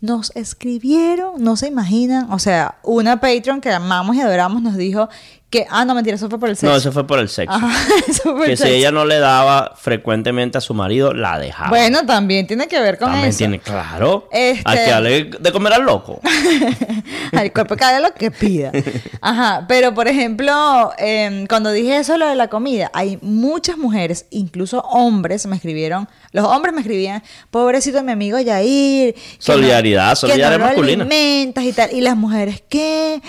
nos 0.00 0.30
escribieron, 0.36 1.42
no 1.42 1.56
se 1.56 1.66
imaginan, 1.68 2.30
o 2.32 2.38
sea, 2.38 2.76
una 2.82 3.18
Patreon 3.20 3.60
que 3.60 3.70
amamos 3.72 4.14
y 4.16 4.20
adoramos 4.20 4.62
nos 4.62 4.76
dijo 4.76 5.08
que, 5.48 5.64
ah, 5.70 5.84
no, 5.84 5.94
mentira, 5.94 6.16
eso 6.16 6.28
fue 6.28 6.38
por 6.40 6.48
el 6.48 6.56
sexo. 6.56 6.70
No, 6.70 6.76
eso 6.76 6.90
fue 6.92 7.06
por 7.06 7.18
el 7.20 7.28
sexo. 7.28 7.54
Ajá, 7.56 7.70
eso 8.08 8.22
fue 8.24 8.32
por 8.32 8.44
que 8.46 8.50
el 8.52 8.56
si 8.56 8.62
sexo. 8.64 8.76
ella 8.76 8.90
no 8.90 9.04
le 9.04 9.18
daba 9.18 9.74
frecuentemente 9.76 10.58
a 10.58 10.60
su 10.60 10.74
marido, 10.74 11.12
la 11.14 11.38
dejaba. 11.38 11.68
Bueno, 11.70 12.04
también 12.04 12.46
tiene 12.46 12.66
que 12.66 12.80
ver 12.80 12.98
con 12.98 13.08
También 13.08 13.28
eso. 13.28 13.38
tiene, 13.38 13.60
claro. 13.60 14.28
Este- 14.32 14.62
Hay 14.64 14.78
que 14.84 14.90
darle 14.90 15.24
de 15.38 15.52
comer 15.52 15.72
al 15.74 15.82
loco. 15.82 16.20
Al 17.32 17.52
cuerpo 17.52 17.76
que 17.76 17.84
haga 17.84 18.00
lo 18.00 18.14
que 18.14 18.30
pida. 18.30 18.72
Ajá, 19.20 19.64
pero 19.68 19.92
por 19.94 20.08
ejemplo, 20.08 20.92
em, 20.98 21.46
cuando 21.46 21.70
dije 21.70 21.96
eso, 21.98 22.16
lo 22.16 22.26
de 22.28 22.34
la 22.36 22.48
comida, 22.48 22.90
hay 22.94 23.18
muchas 23.20 23.76
mujeres, 23.78 24.26
incluso 24.30 24.80
hombres, 24.80 25.46
me 25.46 25.56
escribieron, 25.56 26.08
los 26.32 26.44
hombres 26.46 26.74
me 26.74 26.80
escribían, 26.80 27.22
pobrecito 27.50 28.02
mi 28.02 28.12
amigo 28.12 28.38
Yair. 28.38 29.14
Solidaridad, 29.38 30.10
no- 30.10 30.16
solidaridad 30.16 30.50
que 30.52 30.58
no 30.58 30.58
lo 30.58 30.64
masculina. 30.66 31.04
alimentas 31.04 31.64
y 31.64 31.72
tal. 31.72 31.92
Y 31.92 32.00
las 32.00 32.16
mujeres, 32.16 32.62
¿qué? 32.68 33.20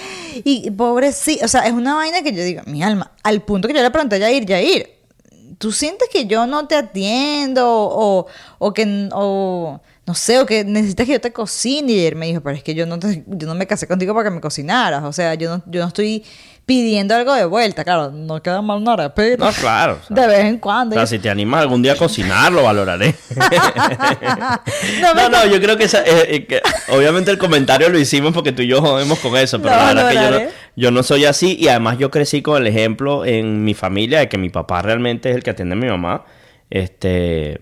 Y 0.44 0.72
pobrecito, 0.72 1.46
o 1.46 1.48
sea, 1.48 1.62
es 1.68 1.74
una 1.74 1.96
vaina 1.96 2.07
que 2.24 2.34
yo 2.34 2.44
digo, 2.44 2.62
mi 2.66 2.84
alma, 2.84 3.12
al 3.24 3.42
punto 3.42 3.68
que 3.68 3.74
yo 3.74 3.82
le 3.82 3.92
pregunté 3.92 4.16
a 4.16 4.20
Yair, 4.20 4.46
Yair, 4.46 4.90
¿tú 5.58 5.72
sientes 5.72 6.08
que 6.12 6.26
yo 6.28 6.46
no 6.48 6.68
te 6.68 6.76
atiendo 6.76 7.66
o, 7.70 8.28
o 8.60 8.74
que 8.74 9.10
o, 9.14 9.82
no 10.06 10.14
sé, 10.16 10.40
o 10.40 10.46
que 10.46 10.64
necesitas 10.64 11.06
que 11.06 11.14
yo 11.14 11.22
te 11.22 11.34
cocine? 11.34 11.92
Y 11.92 12.06
él 12.06 12.16
me 12.16 12.28
dijo, 12.28 12.42
pero 12.42 12.56
es 12.56 12.64
que 12.64 12.74
yo 12.76 12.86
no, 12.86 13.00
te- 13.00 13.24
yo 13.28 13.48
no 13.48 13.56
me 13.56 13.68
casé 13.68 13.88
contigo 13.88 14.14
para 14.14 14.30
que 14.30 14.36
me 14.36 14.42
cocinaras. 14.42 15.04
O 15.04 15.14
sea, 15.14 15.34
yo 15.36 15.58
no, 15.58 15.64
yo 15.68 15.82
no 15.82 15.88
estoy 15.88 16.24
pidiendo 16.68 17.16
algo 17.16 17.34
de 17.34 17.46
vuelta. 17.46 17.84
Claro, 17.84 18.12
no 18.12 18.44
queda 18.44 18.62
mal 18.62 18.84
nada, 18.84 19.16
pero 19.16 19.44
No, 19.46 19.52
claro. 19.54 20.00
o 20.04 20.06
sea, 20.14 20.22
de 20.22 20.28
vez 20.28 20.46
en 20.46 20.58
cuando. 20.60 20.96
O 20.96 21.00
sea, 21.00 21.08
si 21.08 21.18
te 21.18 21.30
animas 21.30 21.62
algún 21.62 21.82
día 21.82 21.94
a 21.94 21.96
cocinar, 21.96 22.52
lo 22.52 22.62
valoraré. 22.62 23.16
No, 25.02 25.14
no, 25.14 25.30
no, 25.30 25.46
yo 25.46 25.60
creo 25.62 25.78
que, 25.78 25.86
esa- 25.86 26.04
eh, 26.04 26.36
eh, 26.36 26.46
que 26.46 26.62
obviamente 26.90 27.32
el 27.32 27.38
comentario 27.38 27.90
lo 27.90 27.98
hicimos 27.98 28.34
porque 28.34 28.52
tú 28.52 28.62
y 28.62 28.68
yo 28.68 28.82
jodemos 28.82 29.20
con 29.20 29.36
eso, 29.38 29.62
pero 29.62 29.76
la 29.76 29.94
verdad 29.94 30.10
que 30.10 30.16
yo 30.16 30.32
no, 30.32 30.40
yo 30.76 30.92
no 30.92 31.04
soy 31.04 31.26
así 31.26 31.56
y 31.60 31.68
además 31.70 31.98
yo 31.98 32.12
crecí 32.12 32.42
con 32.42 32.62
el 32.62 32.68
ejemplo 32.68 33.26
en 33.26 33.64
mi 33.64 33.74
familia 33.74 34.20
de 34.20 34.30
que 34.30 34.38
mi 34.38 34.50
papá 34.50 34.82
realmente 34.82 35.30
es 35.30 35.36
el 35.36 35.44
que 35.44 35.52
atiende 35.52 35.74
a 35.74 35.78
mi 35.78 35.88
mamá. 35.88 36.26
Este, 36.70 37.62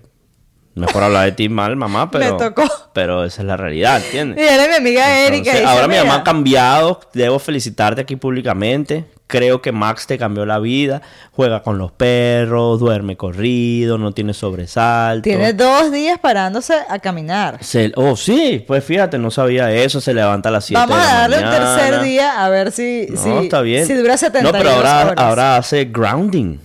por 0.91 1.03
hablar 1.03 1.25
de 1.25 1.31
ti 1.31 1.47
mal, 1.47 1.75
mamá, 1.77 2.11
pero, 2.11 2.35
tocó. 2.37 2.63
pero 2.93 3.23
esa 3.23 3.41
es 3.41 3.47
la 3.47 3.55
realidad, 3.55 4.01
¿entiendes? 4.03 4.37
Mi 4.69 4.75
amiga 4.75 5.19
Erika. 5.19 5.51
Entonces, 5.51 5.65
ahora 5.65 5.87
mi 5.87 5.95
mamá 5.95 6.03
"Mira, 6.03 6.15
ha 6.17 6.23
cambiado. 6.23 6.99
Debo 7.13 7.39
felicitarte 7.39 8.01
aquí 8.01 8.15
públicamente. 8.17 9.05
creo 9.27 9.59
que 9.61 9.71
Max 9.71 10.05
te 10.05 10.17
cambió 10.19 10.45
la 10.45 10.59
vida. 10.59 11.01
Juega 11.31 11.63
con 11.63 11.77
los 11.79 11.91
perros, 11.91 12.79
duerme 12.79 13.17
corrido, 13.17 13.97
no 13.97 14.11
tiene 14.11 14.33
sobresalto. 14.33 15.23
Tiene 15.23 15.53
dos 15.53 15.91
días 15.91 16.19
parándose 16.19 16.75
a 16.87 16.99
caminar. 16.99 17.57
Se- 17.63 17.91
oh, 17.95 18.15
sí, 18.15 18.63
pues 18.67 18.83
fíjate, 18.83 19.17
no 19.17 19.31
sabía 19.31 19.71
eso. 19.71 19.99
Se 19.99 20.13
levanta 20.13 20.49
a 20.49 20.51
las 20.51 20.65
7 20.65 20.79
Vamos 20.79 20.97
de 20.97 21.03
a 21.03 21.13
la 21.13 21.19
darle 21.21 21.37
un 21.37 21.51
tercer 21.51 22.01
día 22.03 22.43
a 22.45 22.49
ver 22.49 22.71
si, 22.71 23.07
No, 23.09 23.17
si, 23.21 23.29
está 23.45 23.61
bien. 23.61 23.87
si 23.87 23.93
dura 23.95 24.15
72 24.17 24.51
No, 24.51 24.57
pero 24.57 24.75
ahora, 24.75 25.01
horas. 25.05 25.13
ahora 25.17 25.57
hace 25.57 25.85
grounding. 25.85 26.59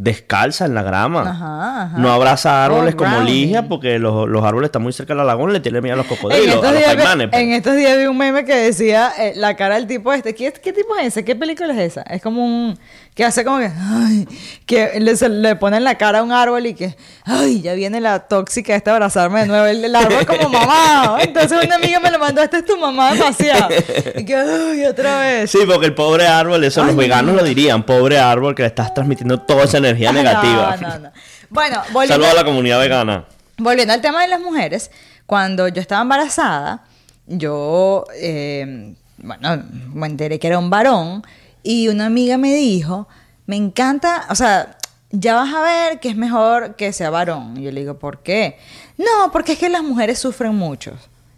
Descalza 0.00 0.64
en 0.64 0.74
la 0.74 0.82
grama. 0.84 1.22
Ajá, 1.22 1.82
ajá. 1.82 1.98
No 1.98 2.12
abraza 2.12 2.64
árboles 2.64 2.94
Oh, 2.94 2.98
como. 2.98 3.20
Ligia 3.22 3.68
porque 3.68 3.98
los, 3.98 4.28
los 4.28 4.44
árboles 4.44 4.68
están 4.68 4.82
muy 4.82 4.92
cerca 4.92 5.12
de 5.12 5.18
la 5.18 5.24
laguna 5.24 5.50
y 5.50 5.54
le 5.54 5.60
tiene 5.60 5.80
miedo 5.80 5.94
a 5.94 5.96
los 5.96 6.06
cocodrilos, 6.06 6.64
a 6.64 6.70
los 6.72 6.82
caimanes. 6.82 7.28
pues. 7.30 7.42
en 7.42 7.52
estos 7.52 7.74
días 7.74 7.98
vi 7.98 8.04
un 8.06 8.16
meme 8.16 8.44
que 8.44 8.54
decía 8.54 9.10
eh, 9.18 9.32
la 9.34 9.56
cara 9.56 9.74
del 9.74 9.88
tipo 9.88 10.12
este. 10.12 10.36
¿Qué, 10.36 10.52
¿Qué 10.52 10.72
tipo 10.72 10.94
es 10.96 11.08
ese? 11.08 11.24
¿Qué 11.24 11.34
película 11.34 11.72
es 11.72 11.80
esa? 11.92 12.02
Es 12.02 12.22
como 12.22 12.44
un... 12.44 12.78
Que 13.18 13.24
hace 13.24 13.44
como 13.44 13.58
que... 13.58 13.68
Ay, 13.76 14.28
que 14.64 15.00
le, 15.00 15.28
le 15.28 15.56
ponen 15.56 15.82
la 15.82 15.98
cara 15.98 16.20
a 16.20 16.22
un 16.22 16.30
árbol 16.30 16.64
y 16.66 16.74
que... 16.74 16.96
Ay, 17.24 17.60
ya 17.62 17.74
viene 17.74 18.00
la 18.00 18.28
tóxica 18.28 18.76
esta 18.76 18.92
a 18.92 18.94
abrazarme 18.94 19.40
de 19.40 19.46
nuevo. 19.46 19.66
El, 19.66 19.84
el 19.84 19.96
árbol 19.96 20.24
como 20.24 20.48
mamá. 20.48 21.18
Entonces 21.22 21.58
una 21.64 21.74
amiga 21.74 21.98
me 21.98 22.12
lo 22.12 22.20
mandó. 22.20 22.42
Esta 22.42 22.58
es 22.58 22.64
tu 22.64 22.78
mamá 22.78 23.12
demasiado. 23.14 23.70
Y 24.14 24.24
que... 24.24 24.36
Ay, 24.36 24.84
otra 24.84 25.18
vez. 25.18 25.50
Sí, 25.50 25.58
porque 25.66 25.86
el 25.86 25.96
pobre 25.96 26.28
árbol, 26.28 26.62
eso 26.62 26.84
los 26.84 26.94
veganos 26.94 27.34
lo 27.34 27.42
dirían, 27.42 27.82
pobre 27.82 28.20
árbol 28.20 28.54
que 28.54 28.62
le 28.62 28.68
estás 28.68 28.94
transmitiendo 28.94 29.40
toda 29.40 29.64
esa 29.64 29.78
energía 29.78 30.12
negativa. 30.12 30.76
No, 30.80 30.88
no, 30.88 30.98
no. 31.00 31.10
Bueno, 31.50 31.82
volviendo, 31.92 32.14
Saludos 32.14 32.30
a 32.30 32.36
la 32.36 32.44
comunidad 32.44 32.78
vegana. 32.78 33.24
volviendo 33.56 33.94
al 33.94 34.00
tema 34.00 34.22
de 34.22 34.28
las 34.28 34.40
mujeres, 34.40 34.92
cuando 35.26 35.66
yo 35.66 35.80
estaba 35.80 36.02
embarazada, 36.02 36.84
yo, 37.26 38.04
eh, 38.14 38.94
bueno, 39.16 39.64
me 39.92 40.06
enteré 40.06 40.38
que 40.38 40.46
era 40.46 40.60
un 40.60 40.70
varón 40.70 41.24
y 41.68 41.88
una 41.88 42.06
amiga 42.06 42.38
me 42.38 42.54
dijo, 42.54 43.08
me 43.46 43.56
encanta, 43.56 44.26
o 44.30 44.34
sea, 44.34 44.78
ya 45.10 45.34
vas 45.34 45.52
a 45.54 45.60
ver 45.62 46.00
que 46.00 46.08
es 46.08 46.16
mejor 46.16 46.76
que 46.76 46.92
sea 46.92 47.10
varón. 47.10 47.56
Y 47.58 47.64
yo 47.64 47.70
le 47.72 47.80
digo, 47.80 47.98
¿por 47.98 48.22
qué? 48.22 48.56
No, 48.96 49.30
porque 49.32 49.52
es 49.52 49.58
que 49.58 49.68
las 49.68 49.82
mujeres 49.82 50.18
sufren 50.18 50.54
mucho. 50.54 50.92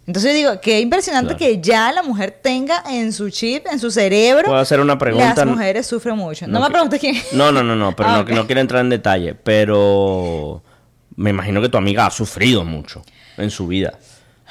Entonces 0.07 0.31
yo 0.31 0.37
digo, 0.37 0.61
qué 0.61 0.79
impresionante 0.79 1.35
Claro. 1.35 1.53
que 1.55 1.61
ya 1.61 1.91
la 1.91 2.01
mujer 2.01 2.39
tenga 2.41 2.83
en 2.89 3.13
su 3.13 3.29
chip, 3.29 3.65
en 3.71 3.79
su 3.79 3.91
cerebro. 3.91 4.45
Puedo 4.45 4.59
hacer 4.59 4.79
una 4.79 4.97
pregunta. 4.97 5.35
Las 5.35 5.45
mujeres 5.45 5.85
sufren 5.85 6.15
mucho. 6.17 6.47
No, 6.47 6.59
me 6.59 6.65
que- 6.67 6.71
preguntes 6.71 6.99
quién. 6.99 7.15
No, 7.33 7.51
no, 7.51 7.61
no, 7.63 7.75
no, 7.75 7.93
pero 7.95 8.09
Ah, 8.09 8.13
no, 8.15 8.21
ok. 8.21 8.29
no 8.31 8.45
quiero 8.45 8.61
entrar 8.61 8.81
en 8.81 8.89
detalle. 8.89 9.35
Pero 9.35 10.63
me 11.15 11.29
imagino 11.29 11.61
que 11.61 11.69
tu 11.69 11.77
amiga 11.77 12.05
ha 12.07 12.11
sufrido 12.11 12.63
mucho 12.63 13.03
en 13.37 13.49
su 13.51 13.67
vida. 13.67 13.97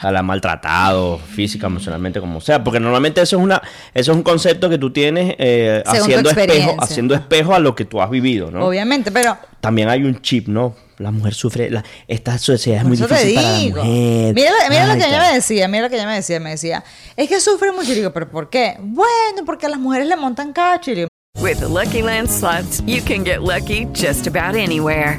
Sea, 0.00 0.10
la 0.12 0.22
maltratado 0.22 1.18
física, 1.18 1.66
emocionalmente, 1.66 2.20
como 2.20 2.40
sea. 2.40 2.62
Porque 2.64 2.80
normalmente 2.80 3.20
eso 3.20 3.36
es 3.36 3.42
una, 3.42 3.60
eso 3.92 4.12
es 4.12 4.16
un 4.16 4.22
concepto 4.22 4.68
que 4.70 4.78
tú 4.78 4.90
tienes 4.92 5.34
eh, 5.38 5.82
haciendo 5.84 6.30
espejo, 6.30 6.76
haciendo 6.78 7.14
espejo 7.14 7.54
a 7.54 7.58
lo 7.58 7.74
que 7.74 7.84
tú 7.84 8.00
has 8.00 8.08
vivido, 8.10 8.50
¿no? 8.50 8.64
Obviamente, 8.66 9.10
pero 9.12 9.36
También 9.60 9.88
hay 9.90 10.02
un 10.04 10.20
chip, 10.22 10.48
¿no? 10.48 10.74
La 10.98 11.10
mujer 11.10 11.34
sufre, 11.34 11.70
la- 11.70 11.82
esta 12.08 12.36
sociedad 12.38 12.80
es 12.80 12.84
muy 12.86 12.96
difícil 12.96 13.34
para 13.34 13.50
la 13.52 13.58
digo. 13.58 13.84
mujer. 13.84 14.34
Mira, 14.34 14.50
lo- 14.50 14.68
mira 14.70 14.86
lo 14.86 14.92
Ay, 14.92 14.98
que 15.00 15.06
ella 15.06 15.20
me 15.20 15.34
decía, 15.34 15.68
mira 15.68 15.82
lo 15.84 15.88
que 15.90 15.96
ella 15.96 16.06
me 16.06 16.14
decía, 16.14 16.40
me 16.40 16.50
decía, 16.50 16.84
es 17.16 17.28
que 17.28 17.40
sufre 17.40 17.72
mucho. 17.72 17.92
Y 17.92 17.94
digo, 17.96 18.12
¿pero 18.12 18.30
por 18.30 18.48
qué? 18.50 18.76
Bueno, 18.80 19.44
porque 19.46 19.66
a 19.66 19.68
las 19.70 19.78
mujeres 19.78 20.06
le 20.08 20.16
montan 20.16 20.52
cacho. 20.52 20.90
Y 20.90 20.94
digo, 20.94 21.08
With 21.40 21.58
the 21.58 21.68
Lucky 21.68 22.02
Land 22.02 22.28
slots, 22.28 22.82
you 22.86 23.02
can 23.02 23.24
get 23.24 23.38
lucky 23.40 23.86
just 23.94 24.26
about 24.26 24.56
anywhere. 24.56 25.18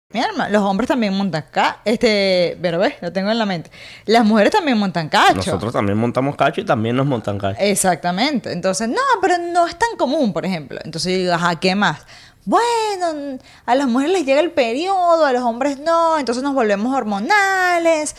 Hermano, 0.13 0.49
los 0.51 0.61
hombres 0.63 0.87
también 0.87 1.13
montan 1.13 1.45
cacho. 1.51 1.79
Este, 1.85 2.57
pero 2.61 2.79
ves, 2.79 2.95
lo 3.01 3.11
tengo 3.11 3.31
en 3.31 3.37
la 3.37 3.45
mente. 3.45 3.71
Las 4.05 4.25
mujeres 4.25 4.51
también 4.51 4.77
montan 4.77 5.09
cacho. 5.09 5.35
Nosotros 5.35 5.73
también 5.73 5.97
montamos 5.97 6.35
cacho 6.35 6.61
y 6.61 6.65
también 6.65 6.95
nos 6.95 7.05
montan 7.05 7.37
cacho. 7.37 7.59
Exactamente. 7.59 8.51
Entonces, 8.51 8.89
no, 8.89 9.01
pero 9.21 9.37
no 9.37 9.67
es 9.67 9.77
tan 9.77 9.95
común, 9.97 10.33
por 10.33 10.45
ejemplo. 10.45 10.79
Entonces 10.83 11.13
yo 11.13 11.19
digo, 11.19 11.33
ajá, 11.33 11.55
¿qué 11.59 11.75
más? 11.75 11.99
Bueno, 12.43 13.37
a 13.65 13.75
las 13.75 13.87
mujeres 13.87 14.13
les 14.13 14.25
llega 14.25 14.39
el 14.39 14.51
periodo, 14.51 15.25
a 15.25 15.31
los 15.31 15.43
hombres 15.43 15.77
no, 15.79 16.17
entonces 16.17 16.43
nos 16.43 16.55
volvemos 16.55 16.95
hormonales. 16.95 18.15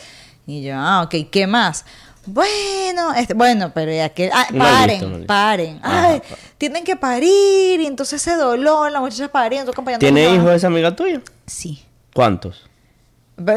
Y 0.47 0.63
yo, 0.63 0.75
ah, 0.77 1.03
ok, 1.03 1.29
¿qué 1.29 1.45
más? 1.45 1.85
Bueno, 2.25 3.13
este, 3.13 3.33
bueno, 3.33 3.71
pero 3.73 3.91
ya 3.91 4.09
que. 4.09 4.29
ah, 4.33 4.47
paren, 4.57 5.25
paren. 5.25 5.79
Ajá, 5.83 6.07
Ay, 6.07 6.21
tienen 6.63 6.85
que 6.85 6.95
parir, 6.95 7.81
y 7.81 7.85
entonces 7.85 8.21
ese 8.21 8.37
dolor, 8.37 8.89
la 8.89 9.01
muchacha 9.01 9.27
pariendo, 9.27 9.73
acompañando 9.73 9.99
¿Tiene 9.99 10.33
hijos 10.33 10.49
esa 10.49 10.67
amiga 10.67 10.95
tuya? 10.95 11.19
Sí. 11.45 11.83
¿Cuántos? 12.13 12.69
No, 13.35 13.53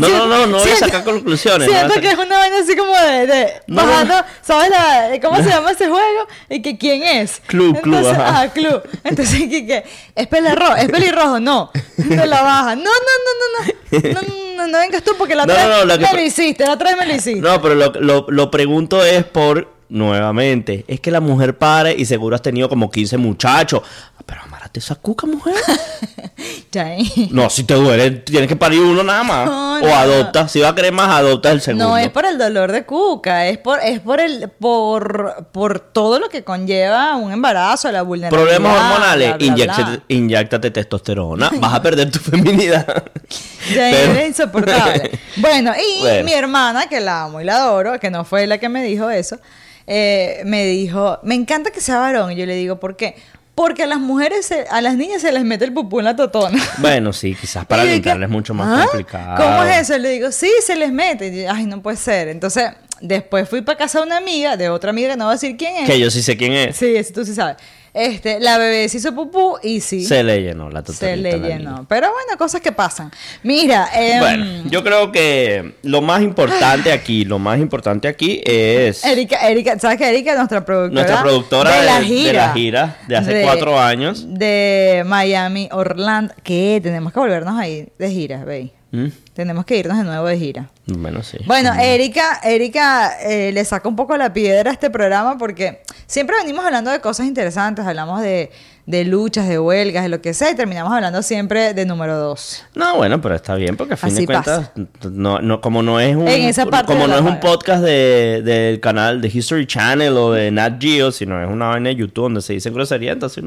No, 0.00 0.26
no, 0.26 0.46
no, 0.48 0.58
voy 0.58 0.68
a 0.68 0.76
sacar 0.76 1.04
conclusiones. 1.04 1.70
Siento 1.70 2.00
que 2.00 2.08
es 2.08 2.18
una 2.18 2.38
vaina 2.38 2.56
así 2.58 2.74
como 2.74 2.92
de, 2.92 3.52
bajando. 3.68 4.14
¿sabes 4.42 4.72
cómo 5.22 5.36
se 5.36 5.48
llama 5.48 5.70
ese 5.70 5.88
juego? 5.88 6.26
Y 6.48 6.60
que 6.60 6.76
quién 6.76 7.04
es. 7.04 7.40
Club, 7.46 7.80
club, 7.82 8.04
ah, 8.18 8.48
club. 8.52 8.82
Entonces, 9.04 9.38
que, 9.48 9.84
es 10.16 10.26
pelirrojo, 10.26 10.74
es 10.74 10.88
pelirrojo, 10.90 11.38
no. 11.38 11.70
Te 11.96 12.26
la 12.26 12.42
baja. 12.42 12.74
No, 12.74 12.82
no, 12.82 12.90
no, 12.90 14.02
no, 14.02 14.10
no. 14.12 14.22
No, 14.56 14.66
no, 14.66 14.78
vengas 14.80 15.04
tú 15.04 15.12
porque 15.16 15.36
la 15.36 15.44
otra 15.44 15.84
vez 15.84 16.00
me 16.00 16.14
lo 16.14 16.20
hiciste, 16.20 16.66
la 16.66 16.72
otra 16.72 16.90
vez 16.90 16.98
me 16.98 17.06
lo 17.06 17.14
hiciste. 17.14 17.40
No, 17.40 17.62
pero 17.62 17.76
lo, 17.76 17.92
lo, 17.92 18.26
lo 18.28 18.50
pregunto 18.50 19.04
es 19.04 19.24
por, 19.24 19.79
nuevamente, 19.90 20.84
es 20.88 21.00
que 21.00 21.10
la 21.10 21.20
mujer 21.20 21.58
pare 21.58 21.94
y 21.96 22.04
seguro 22.06 22.34
has 22.36 22.42
tenido 22.42 22.68
como 22.68 22.90
15 22.90 23.16
muchachos. 23.18 23.82
Pero 24.26 24.42
amárate 24.42 24.78
esa 24.80 24.94
cuca, 24.94 25.26
mujer. 25.26 25.54
Eh. 26.72 27.28
No, 27.32 27.50
si 27.50 27.64
te 27.64 27.74
duele, 27.74 28.10
tienes 28.12 28.48
que 28.48 28.54
parir 28.54 28.80
uno 28.80 29.02
nada 29.02 29.24
más. 29.24 29.46
No, 29.46 29.74
o 29.74 29.80
no. 29.80 29.92
adopta, 29.94 30.46
si 30.46 30.60
va 30.60 30.68
a 30.68 30.74
querer 30.74 30.92
más, 30.92 31.08
adopta 31.08 31.50
el 31.50 31.60
segundo. 31.60 31.88
No 31.88 31.98
es 31.98 32.10
por 32.10 32.24
el 32.24 32.38
dolor 32.38 32.70
de 32.70 32.84
cuca, 32.86 33.48
es 33.48 33.58
por, 33.58 33.80
es 33.80 33.98
por 33.98 34.20
el, 34.20 34.48
por, 34.48 35.48
por 35.50 35.80
todo 35.80 36.20
lo 36.20 36.28
que 36.28 36.44
conlleva 36.44 37.16
un 37.16 37.32
embarazo, 37.32 37.90
la 37.90 38.02
vulnerabilidad. 38.02 38.56
Problemas 38.56 38.80
hormonales, 38.80 39.28
bla, 39.30 39.36
bla, 39.36 39.46
inyéctate, 39.46 39.82
bla. 39.82 40.02
inyéctate 40.08 40.70
testosterona, 40.70 41.50
vas 41.60 41.74
a 41.74 41.82
perder 41.82 42.10
tu 42.10 42.18
feminidad. 42.20 42.86
Ya 43.74 43.90
Pero- 43.90 44.12
era 44.12 44.26
insoportable. 44.26 45.10
Bueno, 45.36 45.72
y 45.76 46.00
Bueno. 46.00 46.24
mi 46.24 46.32
hermana, 46.32 46.86
que 46.88 46.98
la 47.00 47.24
amo 47.24 47.40
y 47.40 47.44
la 47.44 47.56
adoro, 47.56 47.98
que 48.00 48.10
no 48.10 48.24
fue 48.24 48.46
la 48.46 48.58
que 48.58 48.68
me 48.68 48.82
dijo 48.82 49.10
eso, 49.10 49.38
eh, 49.86 50.42
me 50.44 50.64
dijo, 50.66 51.18
me 51.22 51.34
encanta 51.34 51.70
que 51.70 51.80
sea 51.80 51.98
varón. 51.98 52.32
Y 52.32 52.36
yo 52.36 52.46
le 52.46 52.54
digo, 52.54 52.78
¿por 52.80 52.96
qué? 52.96 53.14
Porque 53.54 53.82
a 53.82 53.86
las 53.86 53.98
mujeres, 54.00 54.46
se- 54.46 54.66
a 54.70 54.80
las 54.80 54.96
niñas 54.96 55.20
se 55.22 55.32
les 55.32 55.44
mete 55.44 55.64
el 55.66 55.72
pupú 55.74 55.98
en 55.98 56.06
la 56.06 56.16
totona. 56.16 56.58
Bueno, 56.78 57.12
sí, 57.12 57.34
quizás 57.38 57.66
para 57.66 57.82
Y 57.84 57.86
yo 57.86 57.92
limpiarle 57.94 58.20
dije, 58.26 58.32
es 58.32 58.36
mucho 58.36 58.54
más 58.54 58.80
¿Ah? 58.82 58.86
complicado. 58.86 59.36
¿Cómo 59.42 59.62
es 59.64 59.80
eso? 59.90 59.98
Le 59.98 60.10
digo, 60.10 60.32
sí, 60.32 60.50
se 60.64 60.76
les 60.76 60.92
mete. 60.92 61.28
Y 61.28 61.42
yo, 61.42 61.50
Ay, 61.52 61.66
no 61.66 61.82
puede 61.82 61.96
ser. 61.96 62.28
Entonces, 62.28 62.70
después 63.00 63.48
fui 63.48 63.62
para 63.62 63.76
casa 63.78 63.98
de 64.00 64.06
una 64.06 64.16
amiga, 64.18 64.56
de 64.56 64.68
otra 64.70 64.90
amiga 64.90 65.10
que 65.10 65.16
no 65.16 65.24
voy 65.26 65.32
a 65.32 65.34
decir 65.34 65.56
quién 65.56 65.76
es. 65.76 65.86
Que 65.86 65.98
yo 65.98 66.10
sí 66.10 66.22
sé 66.22 66.36
quién 66.36 66.52
es. 66.52 66.76
Sí, 66.76 66.94
ese 66.96 67.12
tú 67.12 67.24
sí 67.24 67.34
sabes. 67.34 67.56
Este, 67.92 68.38
la 68.40 68.56
bebé 68.58 68.88
se 68.88 68.98
hizo 68.98 69.14
pupú 69.14 69.56
y 69.62 69.80
sí. 69.80 70.04
Se 70.04 70.22
le 70.22 70.40
llenó 70.42 70.70
la 70.70 70.80
se 70.80 70.92
totalidad. 70.92 71.38
le 71.38 71.48
llenó. 71.48 71.86
Pero 71.88 72.12
bueno, 72.12 72.38
cosas 72.38 72.60
que 72.60 72.72
pasan. 72.72 73.10
Mira, 73.42 73.88
em, 73.94 74.20
Bueno, 74.20 74.46
yo 74.70 74.84
creo 74.84 75.10
que 75.10 75.74
lo 75.82 76.00
más 76.00 76.22
importante 76.22 76.92
aquí, 76.92 77.24
lo 77.24 77.38
más 77.38 77.58
importante 77.58 78.06
aquí 78.08 78.40
es 78.44 79.04
Erika, 79.04 79.48
Erika, 79.48 79.78
¿sabes 79.78 79.98
que 79.98 80.08
Erika 80.08 80.32
es 80.32 80.36
nuestra 80.38 80.64
productora? 80.64 81.02
nuestra 81.02 81.22
productora 81.22 81.70
de, 81.80 81.86
la 81.86 81.98
de 82.00 82.06
gira. 82.06 82.46
la 82.46 82.52
gira 82.52 82.96
de 83.08 83.16
hace 83.16 83.42
cuatro 83.42 83.78
años. 83.80 84.24
De 84.28 85.02
Miami, 85.06 85.68
Orlando. 85.72 86.32
¿Qué? 86.42 86.80
Tenemos 86.82 87.12
que 87.12 87.18
volvernos 87.20 87.58
ahí 87.58 87.88
de 87.98 88.10
gira, 88.10 88.44
ve. 88.44 88.72
¿Mm? 88.92 89.06
Tenemos 89.40 89.64
que 89.64 89.78
irnos 89.78 89.96
de 89.96 90.04
nuevo 90.04 90.26
de 90.26 90.38
gira. 90.38 90.68
Bueno, 90.84 91.22
sí. 91.22 91.38
Bueno, 91.46 91.72
Erika, 91.72 92.40
Erika 92.44 93.18
eh, 93.22 93.52
le 93.52 93.64
saca 93.64 93.88
un 93.88 93.96
poco 93.96 94.14
la 94.18 94.34
piedra 94.34 94.68
a 94.68 94.74
este 94.74 94.90
programa 94.90 95.38
porque 95.38 95.80
siempre 96.06 96.36
venimos 96.36 96.62
hablando 96.62 96.90
de 96.90 97.00
cosas 97.00 97.26
interesantes, 97.26 97.86
hablamos 97.86 98.20
de, 98.20 98.50
de 98.84 99.04
luchas, 99.06 99.48
de 99.48 99.58
huelgas, 99.58 100.02
de 100.02 100.10
lo 100.10 100.20
que 100.20 100.34
sea, 100.34 100.50
y 100.50 100.56
terminamos 100.56 100.92
hablando 100.92 101.22
siempre 101.22 101.72
de 101.72 101.86
número 101.86 102.18
dos. 102.18 102.62
No, 102.74 102.96
bueno, 102.96 103.18
pero 103.22 103.34
está 103.34 103.54
bien 103.54 103.78
porque 103.78 103.94
a 103.94 103.96
fin 103.96 104.10
Así 104.10 104.20
de 104.20 104.26
cuentas, 104.26 104.72
no, 105.10 105.40
no, 105.40 105.62
como 105.62 105.82
no 105.82 105.98
es 106.00 106.14
un, 106.14 106.26
como 106.84 107.06
no 107.06 107.14
es 107.14 107.22
un 107.22 107.40
podcast 107.40 107.82
de, 107.82 108.42
del 108.44 108.78
canal 108.80 109.22
de 109.22 109.28
History 109.28 109.66
Channel 109.66 110.14
o 110.18 110.32
de 110.32 110.50
Nat 110.50 110.78
Geo, 110.78 111.12
sino 111.12 111.42
es 111.42 111.48
una 111.48 111.68
vaina 111.68 111.88
de 111.88 111.96
YouTube 111.96 112.24
donde 112.24 112.42
se 112.42 112.52
dice 112.52 112.68
grosería, 112.68 113.12
entonces 113.12 113.42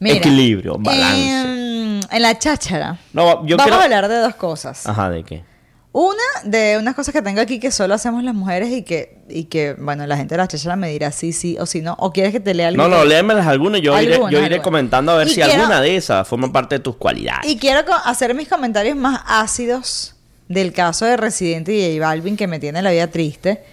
Mira, 0.00 0.16
equilibrio, 0.16 0.78
balance. 0.78 1.42
En, 1.42 1.67
en 2.10 2.22
la 2.22 2.38
cháchara. 2.38 2.98
No, 3.12 3.44
yo 3.46 3.56
Vamos 3.56 3.64
quiero- 3.70 3.80
a 3.80 3.84
hablar 3.84 4.08
de 4.08 4.16
dos 4.18 4.34
cosas. 4.34 4.86
Ajá, 4.86 5.10
¿de 5.10 5.24
qué? 5.24 5.44
Una 5.90 6.22
de 6.44 6.76
unas 6.78 6.94
cosas 6.94 7.12
que 7.14 7.22
tengo 7.22 7.40
aquí 7.40 7.58
que 7.58 7.70
solo 7.70 7.94
hacemos 7.94 8.22
las 8.22 8.34
mujeres 8.34 8.70
y 8.70 8.82
que, 8.82 9.20
y 9.28 9.44
que 9.44 9.72
bueno, 9.74 10.06
la 10.06 10.16
gente 10.16 10.34
de 10.34 10.38
la 10.38 10.46
cháchara 10.46 10.76
me 10.76 10.90
dirá 10.90 11.10
sí, 11.10 11.32
sí 11.32 11.56
o 11.58 11.66
sí 11.66 11.80
no. 11.80 11.96
¿O 11.98 12.12
quieres 12.12 12.30
que 12.32 12.40
te 12.40 12.52
lea 12.54 12.68
algo? 12.68 12.82
No, 12.82 12.88
no, 12.88 13.04
léemelas 13.04 13.46
algunas, 13.46 13.80
yo 13.80 13.98
iré, 14.00 14.14
Algunas, 14.14 14.32
yo 14.32 14.40
iré 14.44 14.60
comentando 14.60 15.12
a 15.12 15.16
ver 15.16 15.26
Y 15.26 15.30
si 15.30 15.36
quiero- 15.36 15.54
alguna 15.54 15.80
de 15.80 15.96
esas 15.96 16.28
forma 16.28 16.52
parte 16.52 16.76
de 16.76 16.80
tus 16.80 16.96
cualidades. 16.96 17.50
Y 17.50 17.58
quiero 17.58 17.80
hacer 18.04 18.34
mis 18.34 18.48
comentarios 18.48 18.96
más 18.96 19.22
ácidos 19.26 20.14
del 20.46 20.72
caso 20.72 21.04
de 21.06 21.16
Residente 21.16 21.74
y 21.74 21.96
J 21.98 22.06
Balvin 22.06 22.36
que 22.36 22.46
me 22.46 22.58
tiene 22.60 22.80
la 22.82 22.90
vida 22.90 23.06
triste. 23.08 23.64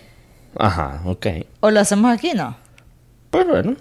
Ajá, 0.58 1.02
ok. 1.06 1.28
¿O 1.60 1.70
lo 1.70 1.80
hacemos 1.82 2.12
aquí? 2.14 2.32
No. 2.34 2.56
Pues 3.30 3.46
bueno, 3.46 3.76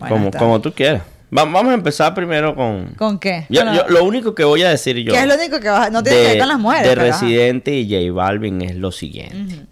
Bueno, 0.00 0.14
como, 0.16 0.30
como 0.32 0.60
tú 0.60 0.72
quieras. 0.72 1.02
Va- 1.36 1.44
vamos 1.44 1.68
a 1.68 1.74
empezar 1.74 2.14
primero 2.14 2.54
con... 2.54 2.94
¿Con 2.96 3.18
qué? 3.18 3.46
Yo- 3.48 3.62
Bueno, 3.64 3.76
yo- 3.76 3.88
lo 3.88 4.04
único 4.04 4.34
que 4.34 4.44
voy 4.44 4.62
a 4.62 4.70
decir 4.70 4.96
yo... 4.98 5.12
¿Qué 5.12 5.20
es 5.20 5.26
lo 5.26 5.34
único 5.34 5.58
que 5.60 5.68
vas 5.68 5.86
a- 5.88 5.90
No 5.90 6.02
tiene 6.02 6.18
que 6.22 6.28
ver 6.28 6.38
con 6.38 6.48
las 6.48 6.58
mujeres. 6.58 6.84
de 6.84 6.88
pero 6.94 7.02
ajá. 7.02 7.20
Residente 7.20 7.72
y 7.72 7.88
J 7.90 8.12
Balvin 8.14 8.62
es 8.62 8.76
lo 8.76 8.92
siguiente. 8.92 9.66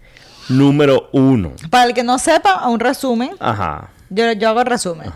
Número 0.49 1.09
uno. 1.13 1.53
Para 1.69 1.85
el 1.85 1.93
que 1.93 2.03
no 2.03 2.19
sepa, 2.19 2.67
un 2.67 2.79
resumen. 2.79 3.31
Ajá. 3.39 3.89
Yo, 4.09 4.31
yo 4.33 4.49
hago 4.49 4.59
el 4.61 4.65
resumen. 4.67 5.09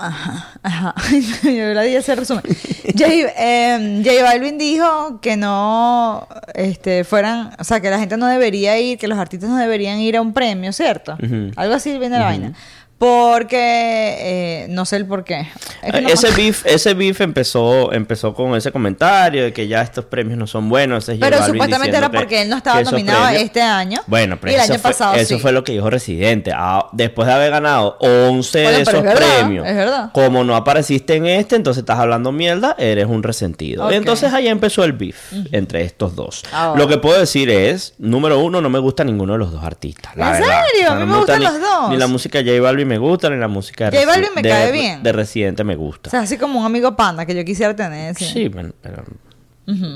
Ajá, 0.00 0.52
ajá. 0.62 0.94
yo 1.42 1.74
la 1.74 1.82
di 1.82 1.96
ese 1.96 2.14
resumen. 2.14 2.44
J, 2.44 3.04
eh, 3.36 4.02
J 4.04 4.22
Balvin 4.22 4.56
dijo 4.56 5.20
que 5.20 5.36
no 5.36 6.28
este, 6.54 7.02
fueran, 7.02 7.50
o 7.58 7.64
sea, 7.64 7.80
que 7.80 7.90
la 7.90 7.98
gente 7.98 8.16
no 8.16 8.26
debería 8.28 8.78
ir, 8.78 8.96
que 8.96 9.08
los 9.08 9.18
artistas 9.18 9.50
no 9.50 9.56
deberían 9.56 9.98
ir 9.98 10.16
a 10.16 10.20
un 10.20 10.32
premio, 10.32 10.72
¿cierto? 10.72 11.14
Ujú. 11.20 11.50
Algo 11.56 11.74
así 11.74 11.90
viene 11.98 12.10
la 12.10 12.18
Ujú. 12.18 12.24
vaina. 12.30 12.52
Porque, 12.98 14.16
eh, 14.20 14.66
no 14.70 14.84
sé 14.84 14.96
el 14.96 15.06
por 15.06 15.22
qué. 15.22 15.46
Es 15.82 15.92
que 15.92 16.00
no- 16.00 16.08
ese 16.08 16.30
beef, 16.32 16.66
ese 16.66 16.94
beef 16.94 17.20
empezó, 17.20 17.92
empezó 17.92 18.34
con 18.34 18.56
ese 18.56 18.72
comentario 18.72 19.44
de 19.44 19.52
que 19.52 19.68
ya 19.68 19.82
estos 19.82 20.04
premios 20.06 20.36
no 20.36 20.48
son 20.48 20.68
buenos. 20.68 21.06
Pero 21.20 21.44
supuestamente 21.46 21.96
era 21.96 22.10
que- 22.10 22.16
porque 22.18 22.42
él 22.42 22.48
no 22.48 22.56
estaba 22.56 22.82
nominado 22.82 23.20
premios- 23.26 23.42
este 23.44 23.62
año. 23.62 24.00
Bueno, 24.08 24.36
pero 24.40 24.50
y 24.50 24.54
el 24.56 24.62
eso, 24.62 24.72
año 24.72 24.80
fue, 24.82 24.90
pasado 24.90 25.14
eso 25.14 25.36
sí. 25.36 25.40
fue 25.40 25.52
lo 25.52 25.62
que 25.62 25.72
dijo 25.72 25.88
Residente. 25.88 26.50
Ah, 26.52 26.88
después 26.92 27.28
de 27.28 27.34
haber 27.34 27.52
ganado 27.52 27.96
11 28.00 28.66
Oye, 28.66 28.76
de 28.76 28.82
esos 28.82 28.94
es 28.94 29.02
verdad, 29.02 29.16
premios, 29.38 29.66
es 29.68 29.76
verdad. 29.76 30.10
como 30.12 30.42
no 30.42 30.56
apareciste 30.56 31.14
en 31.14 31.26
este, 31.26 31.54
entonces 31.54 31.82
estás 31.82 32.00
hablando 32.00 32.32
mierda, 32.32 32.74
eres 32.78 33.06
un 33.06 33.22
resentido. 33.22 33.90
Entonces 33.92 34.32
ahí 34.32 34.48
empezó 34.48 34.82
el 34.82 34.92
beef 34.92 35.32
entre 35.52 35.84
estos 35.84 36.16
dos. 36.16 36.42
Ahora. 36.52 36.80
Lo 36.80 36.88
que 36.88 36.98
puedo 36.98 37.18
decir 37.20 37.48
es, 37.48 37.94
número 37.98 38.40
uno, 38.40 38.60
no 38.60 38.68
me 38.70 38.80
gusta 38.80 39.04
ninguno 39.04 39.34
de 39.34 39.38
los 39.38 39.52
dos 39.52 39.62
artistas. 39.62 40.16
la 40.16 40.34
¿En 40.34 40.40
verdad. 40.42 40.62
serio? 40.72 40.90
A 40.90 40.94
mí 40.94 41.00
no 41.00 41.06
me 41.06 41.16
gustan 41.18 41.40
gusta 41.40 41.52
los 41.58 41.60
dos. 41.62 41.90
Ni 41.90 41.96
la 41.96 42.06
música 42.08 42.42
de 42.42 42.50
J 42.50 42.60
Balvin 42.62 42.87
me 42.88 42.98
gusta, 42.98 43.30
ni 43.30 43.36
la 43.36 43.46
música 43.48 43.90
de, 43.90 43.98
J 43.98 44.06
Balvin 44.10 44.30
me 44.34 44.42
de- 44.42 44.48
cae 44.48 44.72
bien. 44.72 45.02
de 45.02 45.12
Residente 45.12 45.62
me 45.62 45.76
gusta. 45.76 46.08
O 46.08 46.10
sea, 46.10 46.20
así 46.20 46.36
como 46.38 46.58
un 46.60 46.66
amigo 46.66 46.96
panda 46.96 47.24
que 47.26 47.34
yo 47.34 47.44
quisiera 47.44 47.76
tener. 47.76 48.14
Sí. 48.16 48.24
Sí, 48.24 48.48
bueno, 48.48 48.72
pero... 48.82 49.04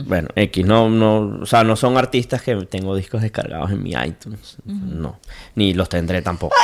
Bueno, 0.04 0.28
X, 0.36 0.66
no, 0.66 0.90
no, 0.90 1.40
o 1.40 1.46
sea, 1.46 1.64
no 1.64 1.76
son 1.76 1.96
artistas 1.96 2.42
que 2.42 2.54
tengo 2.66 2.94
discos 2.94 3.22
descargados 3.22 3.70
en 3.70 3.82
mi 3.82 3.92
iTunes. 3.92 4.58
No, 4.66 5.18
ni 5.54 5.72
los 5.72 5.88
tendré 5.88 6.20
tampoco. 6.20 6.54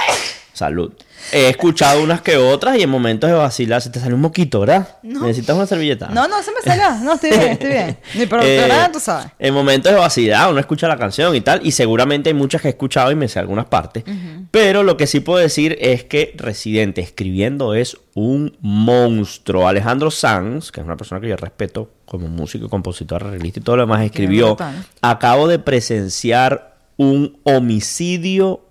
Salud. 0.52 0.92
He 1.32 1.48
escuchado 1.48 2.02
unas 2.02 2.22
que 2.22 2.36
otras 2.36 2.78
y 2.78 2.82
en 2.82 2.90
momentos 2.90 3.28
de 3.28 3.36
vacilar 3.36 3.82
se 3.82 3.90
te 3.90 4.00
sale 4.00 4.14
un 4.14 4.20
moquito, 4.20 4.60
¿verdad? 4.60 4.88
No. 5.02 5.20
Necesitas 5.26 5.56
una 5.56 5.66
servilleta. 5.66 6.08
No, 6.08 6.26
no, 6.28 6.42
se 6.42 6.52
me 6.52 6.60
salió. 6.62 7.04
No, 7.04 7.14
estoy 7.14 7.30
bien, 7.30 7.42
estoy 7.52 7.68
bien. 7.68 7.98
Mi 8.14 8.26
productora, 8.26 8.86
Eh, 8.86 8.90
tú 8.92 9.00
sabes. 9.00 9.26
En 9.38 9.54
momentos 9.54 9.92
de 9.92 9.98
vacilar 9.98 10.50
uno 10.50 10.60
escucha 10.60 10.88
la 10.88 10.96
canción 10.96 11.34
y 11.34 11.40
tal, 11.40 11.60
y 11.64 11.72
seguramente 11.72 12.30
hay 12.30 12.34
muchas 12.34 12.62
que 12.62 12.68
he 12.68 12.70
escuchado 12.70 13.10
y 13.10 13.14
me 13.14 13.28
sé 13.28 13.38
algunas 13.38 13.66
partes. 13.66 14.04
Pero 14.50 14.82
lo 14.82 14.96
que 14.96 15.06
sí 15.06 15.20
puedo 15.20 15.38
decir 15.38 15.76
es 15.80 16.04
que 16.04 16.34
Residente 16.36 17.00
escribiendo 17.00 17.74
es 17.74 17.96
un 18.14 18.56
monstruo. 18.60 19.68
Alejandro 19.68 20.10
Sanz, 20.10 20.72
que 20.72 20.80
es 20.80 20.86
una 20.86 20.96
persona 20.96 21.20
que 21.20 21.28
yo 21.28 21.36
respeto 21.36 21.90
como 22.04 22.28
músico, 22.28 22.68
compositor, 22.68 23.22
arreglista 23.24 23.60
y 23.60 23.62
todo 23.62 23.76
lo 23.76 23.82
demás, 23.82 24.02
escribió. 24.02 24.56
Acabo 25.02 25.46
de 25.48 25.58
presenciar 25.58 26.76
un 26.96 27.38
homicidio 27.44 28.62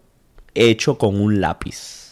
hecho 0.55 0.97
con 0.97 1.19
un 1.21 1.39
lápiz. 1.39 2.06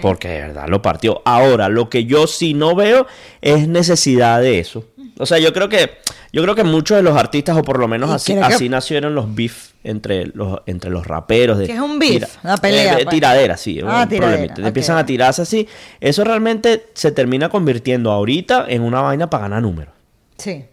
Porque 0.00 0.28
de 0.28 0.40
verdad 0.40 0.66
lo 0.68 0.80
partió. 0.80 1.20
Ahora, 1.24 1.68
lo 1.68 1.90
que 1.90 2.04
yo 2.06 2.26
sí 2.26 2.54
no 2.54 2.74
veo 2.74 3.06
es 3.42 3.68
necesidad 3.68 4.40
de 4.40 4.58
eso. 4.60 4.84
O 5.18 5.26
sea, 5.26 5.38
yo 5.38 5.52
creo 5.52 5.68
que 5.68 5.98
yo 6.32 6.42
creo 6.42 6.54
que 6.54 6.64
muchos 6.64 6.96
de 6.96 7.02
los 7.02 7.16
artistas, 7.16 7.56
o 7.56 7.62
por 7.62 7.78
lo 7.78 7.88
menos 7.88 8.10
así, 8.10 8.34
que- 8.34 8.40
así 8.40 8.68
nacieron 8.68 9.14
los 9.14 9.34
beef 9.34 9.72
entre 9.84 10.26
los, 10.26 10.60
entre 10.66 10.90
los 10.90 11.06
raperos. 11.06 11.58
De, 11.58 11.66
¿Qué 11.66 11.72
es 11.74 11.80
un 11.80 11.98
beef? 11.98 12.24
Una 12.44 12.56
pelea, 12.56 12.92
eh, 12.94 12.96
de 12.98 13.04
pues. 13.04 13.14
tiradera, 13.14 13.56
sí. 13.56 13.80
Ah, 13.86 14.06
tiradera. 14.08 14.54
Empiezan 14.58 14.96
a 14.98 15.04
tirarse 15.06 15.42
así. 15.42 15.68
Eso 16.00 16.24
realmente 16.24 16.86
se 16.94 17.12
termina 17.12 17.48
convirtiendo 17.48 18.10
ahorita 18.12 18.66
en 18.68 18.82
una 18.82 19.00
vaina 19.00 19.28
para 19.28 19.42
ganar 19.44 19.62
números. 19.62 19.92
Sí. 20.36 20.64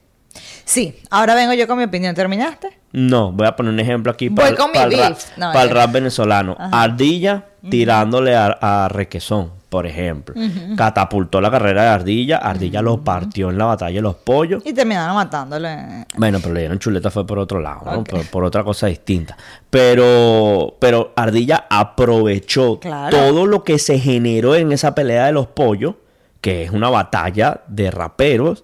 Sí, 0.66 0.96
ahora 1.12 1.36
vengo 1.36 1.54
yo 1.54 1.68
con 1.68 1.78
mi 1.78 1.84
opinión. 1.84 2.14
¿Terminaste? 2.16 2.78
No, 2.91 3.32
voy 3.32 3.48
a 3.48 3.56
poner 3.56 3.72
un 3.74 3.80
ejemplo 3.80 4.12
aquí 4.12 4.30
para, 4.30 4.50
el- 4.50 4.56
con 4.56 4.68
mi 4.72 4.74
para 4.74 4.86
el, 4.88 4.98
rap. 5.00 5.18
No, 5.38 5.52
para 5.54 5.64
el 5.64 5.70
rap 5.70 5.91
venezolano. 5.91 6.56
Ajá. 6.60 6.82
Ardilla 6.84 7.46
tirándole 7.70 8.36
a, 8.36 8.57
a 8.61 8.88
Requesón, 8.89 9.51
por 9.70 9.86
ejemplo. 9.88 10.36
Catapultó 10.76 11.41
la 11.41 11.49
carrera 11.51 11.84
de 11.84 11.89
Ardilla. 11.89 12.38
Ardilla 12.38 12.82
lo 12.82 13.03
partió 13.03 13.49
en 13.49 13.57
la 13.57 13.66
batalla 13.66 13.95
de 13.95 14.01
los 14.01 14.16
pollos. 14.16 14.63
Y 14.66 14.74
terminaron 14.74 15.16
matándole. 15.16 16.05
Bueno, 16.18 16.39
pero 16.41 16.53
le 16.53 16.61
dieron 16.61 16.80
chuleta 16.80 17.09
fue 17.11 17.26
por 17.26 17.39
otro 17.39 17.59
lado, 17.59 17.82
¿no? 17.86 18.03
Por, 18.03 18.26
por 18.28 18.43
otra 18.43 18.63
cosa 18.63 18.88
distinta. 18.88 19.36
Pero, 19.70 20.76
pero 20.80 21.13
Ardilla 21.16 21.66
aprovechó 21.70 22.80
Claro. 22.80 23.16
todo 23.16 23.45
lo 23.45 23.63
que 23.63 23.78
se 23.80 23.99
generó 23.99 24.55
en 24.55 24.72
esa 24.72 24.95
pelea 24.95 25.26
de 25.28 25.32
los 25.32 25.47
pollos, 25.47 25.95
que 26.41 26.63
es 26.63 26.72
una 26.72 26.89
batalla 26.89 27.61
de 27.68 27.91
raperos. 27.91 28.63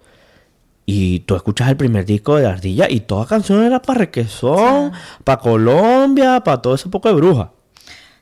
Y 0.86 1.20
tú 1.22 1.36
escuchas 1.36 1.70
el 1.70 1.78
primer 1.78 2.06
disco 2.06 2.36
de 2.36 2.48
Ardilla 2.48 2.88
y 2.90 3.02
toda 3.02 3.26
canción 3.26 3.64
era 3.64 3.82
para 3.82 4.00
Requesón, 4.00 4.92
para 5.24 5.40
Colombia, 5.40 6.42
para 6.44 6.62
todo 6.62 6.76
ese 6.76 6.90
poco 6.90 7.08
de 7.08 7.16
brujas. 7.16 7.48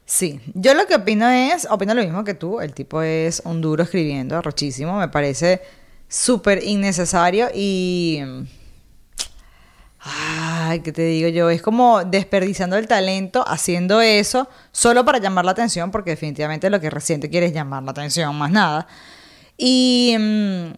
Sí, 0.10 0.42
yo 0.56 0.74
lo 0.74 0.88
que 0.88 0.96
opino 0.96 1.30
es, 1.30 1.68
opino 1.70 1.94
lo 1.94 2.02
mismo 2.02 2.24
que 2.24 2.34
tú, 2.34 2.62
el 2.62 2.74
tipo 2.74 3.04
es 3.04 3.44
un 3.46 3.62
duro 3.62 3.84
escribiendo, 3.84 4.36
arrochísimo, 4.36 4.98
me 4.98 5.08
parece 5.08 5.62
súper 6.08 6.64
innecesario 6.64 7.50
y... 7.54 8.20
Ay, 10.00 10.80
¿qué 10.80 10.92
te 10.92 11.04
digo 11.04 11.30
yo? 11.30 11.52
Es 11.52 11.62
como 11.62 12.04
desperdiciando 12.06 12.76
el 12.76 12.88
talento 12.88 13.46
haciendo 13.48 14.02
eso 14.02 14.50
solo 14.72 15.06
para 15.06 15.20
llamar 15.20 15.46
la 15.46 15.52
atención, 15.52 15.92
porque 15.92 16.10
definitivamente 16.10 16.72
lo 16.72 16.80
que 16.82 16.90
reciente 16.90 17.30
quiere 17.30 17.46
es 17.46 17.54
llamar 17.54 17.84
la 17.84 17.92
atención, 17.92 18.36
más 18.36 18.50
nada. 18.50 18.88
Y 19.58 20.16
mm, 20.20 20.72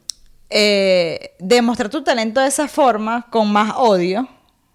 eh, 0.50 1.36
demostrar 1.40 1.90
tu 1.90 2.04
talento 2.04 2.42
de 2.42 2.48
esa 2.48 2.68
forma, 2.68 3.28
con 3.32 3.50
más 3.50 3.76
odio, 3.78 4.28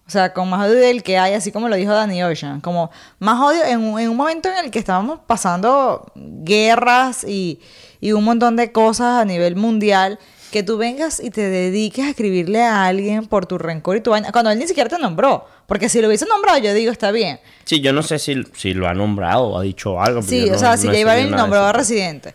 o 0.07 0.09
sea, 0.09 0.31
con 0.33 0.49
más 0.49 0.65
odio 0.69 0.79
del 0.79 1.03
que 1.03 1.17
hay, 1.17 1.33
así 1.33 1.51
como 1.51 1.67
lo 1.67 1.75
dijo 1.75 1.91
Danny 1.91 2.23
Ocean, 2.23 2.61
como 2.61 2.89
más 3.19 3.39
odio 3.41 3.65
en 3.65 3.81
un, 3.81 3.99
en 3.99 4.09
un 4.09 4.15
momento 4.15 4.47
en 4.49 4.63
el 4.65 4.71
que 4.71 4.79
estábamos 4.79 5.19
pasando 5.27 6.11
guerras 6.15 7.23
y, 7.27 7.59
y 7.99 8.13
un 8.13 8.23
montón 8.23 8.55
de 8.55 8.71
cosas 8.71 9.21
a 9.21 9.25
nivel 9.25 9.55
mundial, 9.55 10.17
que 10.51 10.63
tú 10.63 10.77
vengas 10.77 11.19
y 11.19 11.29
te 11.29 11.41
dediques 11.49 12.05
a 12.05 12.09
escribirle 12.11 12.63
a 12.63 12.85
alguien 12.85 13.25
por 13.27 13.45
tu 13.45 13.57
rencor 13.57 13.97
y 13.97 14.01
tu 14.01 14.11
vaina, 14.11 14.31
cuando 14.31 14.49
él 14.49 14.57
ni 14.59 14.65
siquiera 14.65 14.89
te 14.89 14.97
nombró, 14.97 15.45
porque 15.65 15.89
si 15.89 15.99
lo 16.01 16.07
hubiese 16.07 16.25
nombrado 16.25 16.57
yo 16.59 16.73
digo, 16.73 16.89
está 16.91 17.11
bien. 17.11 17.41
Sí, 17.65 17.81
yo 17.81 17.91
no 17.91 18.01
sé 18.01 18.17
si, 18.17 18.43
si 18.55 18.73
lo 18.73 18.87
ha 18.87 18.93
nombrado 18.93 19.43
o 19.43 19.59
ha 19.59 19.63
dicho 19.63 19.99
algo. 20.01 20.21
Sí, 20.21 20.47
o 20.47 20.53
no- 20.53 20.57
sea, 20.57 20.71
no 20.71 20.77
si 20.77 20.87
he 20.87 21.03
J 21.03 21.05
Balvin 21.05 21.31
nombró 21.31 21.65
a 21.65 21.73
Residente. 21.73 22.33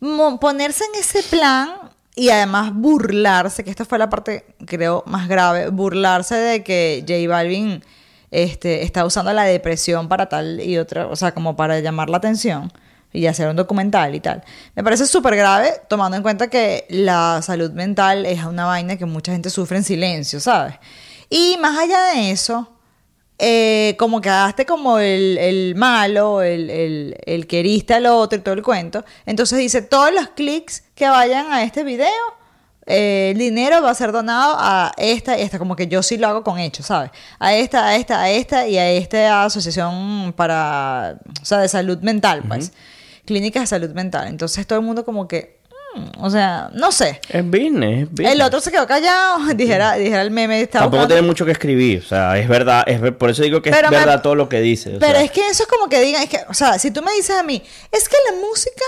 Mo- 0.00 0.40
Ponerse 0.40 0.82
en 0.92 1.00
ese 1.00 1.22
plan 1.22 1.70
y 2.16 2.30
además 2.30 2.74
burlarse, 2.74 3.62
que 3.62 3.70
esta 3.70 3.84
fue 3.84 3.98
la 3.98 4.08
parte, 4.08 4.46
creo, 4.66 5.04
más 5.06 5.28
grave, 5.28 5.68
burlarse 5.68 6.34
de 6.34 6.64
que 6.64 7.04
J 7.06 7.28
Balvin 7.28 7.84
este, 8.30 8.82
está 8.82 9.04
usando 9.04 9.32
la 9.34 9.44
depresión 9.44 10.08
para 10.08 10.28
tal 10.28 10.60
y 10.60 10.78
otra, 10.78 11.06
o 11.06 11.14
sea, 11.14 11.32
como 11.32 11.56
para 11.56 11.78
llamar 11.80 12.08
la 12.08 12.16
atención 12.16 12.72
y 13.12 13.26
hacer 13.26 13.48
un 13.48 13.56
documental 13.56 14.14
y 14.14 14.20
tal. 14.20 14.42
Me 14.74 14.82
parece 14.82 15.06
súper 15.06 15.36
grave, 15.36 15.72
tomando 15.88 16.16
en 16.16 16.22
cuenta 16.22 16.48
que 16.48 16.86
la 16.88 17.40
salud 17.42 17.70
mental 17.72 18.24
es 18.24 18.42
una 18.44 18.64
vaina 18.64 18.96
que 18.96 19.04
mucha 19.04 19.32
gente 19.32 19.50
sufre 19.50 19.76
en 19.76 19.84
silencio, 19.84 20.40
¿sabes? 20.40 20.74
Y 21.28 21.58
más 21.60 21.78
allá 21.78 22.00
de 22.14 22.30
eso, 22.30 22.75
eh, 23.38 23.94
como 23.98 24.20
quedaste 24.20 24.66
como 24.66 24.98
el, 24.98 25.38
el 25.38 25.74
malo, 25.74 26.42
el, 26.42 26.70
el, 26.70 27.16
el 27.26 27.46
que 27.46 27.60
heriste 27.60 27.94
al 27.94 28.06
otro 28.06 28.38
y 28.38 28.42
todo 28.42 28.54
el 28.54 28.62
cuento. 28.62 29.04
Entonces 29.26 29.58
dice, 29.58 29.82
todos 29.82 30.12
los 30.12 30.28
clics 30.28 30.84
que 30.94 31.08
vayan 31.08 31.52
a 31.52 31.62
este 31.62 31.84
video 31.84 32.36
eh, 32.86 33.30
el 33.32 33.38
dinero 33.38 33.82
va 33.82 33.90
a 33.90 33.94
ser 33.94 34.12
donado 34.12 34.54
a 34.58 34.92
esta 34.96 35.36
y 35.36 35.42
esta, 35.42 35.58
como 35.58 35.74
que 35.74 35.88
yo 35.88 36.04
sí 36.04 36.16
lo 36.18 36.28
hago 36.28 36.44
con 36.44 36.58
hechos, 36.60 36.86
¿sabes? 36.86 37.10
A 37.40 37.54
esta, 37.54 37.88
a 37.88 37.96
esta, 37.96 38.22
a 38.22 38.30
esta 38.30 38.68
y 38.68 38.78
a 38.78 38.88
esta 38.90 39.44
asociación 39.44 40.32
para, 40.36 41.18
o 41.42 41.44
sea, 41.44 41.58
de 41.58 41.68
salud 41.68 41.98
mental, 41.98 42.44
pues. 42.46 42.72
Clínicas 43.24 43.64
de 43.64 43.66
salud 43.66 43.90
mental. 43.90 44.28
Entonces 44.28 44.64
todo 44.68 44.78
el 44.78 44.84
mundo 44.84 45.04
como 45.04 45.26
que, 45.26 45.55
o 46.18 46.30
sea, 46.30 46.70
no 46.72 46.92
sé. 46.92 47.20
Es 47.28 47.44
business, 47.44 48.02
es 48.04 48.10
business. 48.10 48.32
El 48.32 48.42
otro 48.42 48.60
se 48.60 48.70
quedó 48.70 48.86
callado, 48.86 49.38
dijera, 49.54 49.94
dijera 49.94 50.22
el 50.22 50.30
meme. 50.30 50.60
Estaba 50.60 50.84
Tampoco 50.84 50.98
buscando- 51.02 51.14
tiene 51.14 51.26
mucho 51.26 51.44
que 51.44 51.52
escribir. 51.52 52.02
O 52.04 52.08
sea, 52.08 52.38
es 52.38 52.48
verdad. 52.48 52.84
Es, 52.86 53.00
ver- 53.00 53.16
por 53.16 53.30
eso 53.30 53.42
digo 53.42 53.62
que 53.62 53.70
Pero 53.70 53.86
es 53.86 53.90
me- 53.90 53.98
verdad 53.98 54.22
todo 54.22 54.34
lo 54.34 54.48
que 54.48 54.60
dice. 54.60 54.96
o 54.96 54.98
Pero 54.98 55.14
sea. 55.14 55.22
es 55.22 55.30
que 55.30 55.48
eso 55.48 55.62
es 55.64 55.68
como 55.68 55.88
que 55.88 56.00
digan, 56.00 56.22
es 56.22 56.28
que, 56.30 56.40
o 56.48 56.54
sea, 56.54 56.78
si 56.78 56.90
tú 56.90 57.02
me 57.02 57.12
dices 57.12 57.36
a 57.36 57.42
mí, 57.42 57.62
es 57.92 58.08
que 58.08 58.16
la 58.30 58.38
música, 58.40 58.84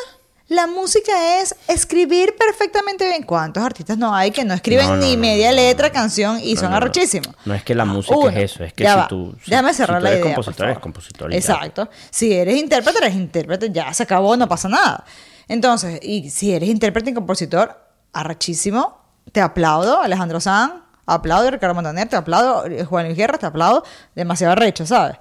la 0.50 0.66
música 0.66 1.40
es 1.42 1.54
escribir 1.68 2.34
perfectamente 2.38 3.06
bien. 3.06 3.22
¿Cuántos 3.22 3.62
artistas 3.62 3.98
no 3.98 4.14
hay 4.14 4.30
que 4.30 4.44
no 4.46 4.54
escriben 4.54 4.86
No, 4.86 4.96
no, 4.96 5.02
ni 5.02 5.14
no, 5.14 5.20
media 5.20 5.52
letra, 5.52 5.90
canción 5.92 6.40
y 6.42 6.56
son 6.56 6.72
arrochísimos? 6.72 7.34
No 7.44 7.52
es 7.54 7.62
que 7.62 7.74
la 7.74 7.84
música 7.84 8.16
Uno, 8.16 8.30
es 8.30 8.52
eso. 8.52 8.64
Es 8.64 8.72
que 8.72 8.84
si 8.88 8.90
va. 8.96 9.06
tú. 9.09 9.34
si- 9.44 9.50
Déjame 9.50 9.72
si 9.72 9.76
cerrar 9.76 9.98
tú 9.98 10.04
la 10.04 10.11
eres 10.11 10.22
idea, 10.24 10.34
compositor, 10.34 10.66
eres 10.68 10.78
compositor. 10.78 11.30
y 11.30 11.32
ya. 11.34 11.38
Exacto. 11.38 11.90
Si 12.11 12.32
eres 12.32 12.56
intérprete, 12.56 12.98
eres 12.98 13.14
intérprete, 13.14 13.70
ya 13.70 13.92
se 13.92 14.04
acabó, 14.04 14.34
no 14.38 14.48
pasa 14.48 14.70
nada. 14.70 15.04
Entonces, 15.49 15.99
y 16.03 16.30
si 16.30 16.53
eres 16.53 16.68
intérprete 16.68 17.11
y 17.11 17.14
compositor, 17.14 17.76
arrachísimo, 18.12 18.99
te 19.32 19.40
aplaudo, 19.40 20.01
Alejandro 20.03 20.40
Sanz, 20.40 20.74
aplaudo, 21.07 21.51
Ricardo 21.51 21.74
Montaner, 21.74 22.09
te 22.09 22.16
aplaudo, 22.16 22.66
eh, 22.66 22.84
Juan 22.84 23.07
Luis 23.07 23.16
Guerra, 23.16 23.38
te 23.38 23.46
aplaudo, 23.46 23.82
demasiado 24.14 24.53
arrecho, 24.53 24.86
¿sabes? 24.86 25.16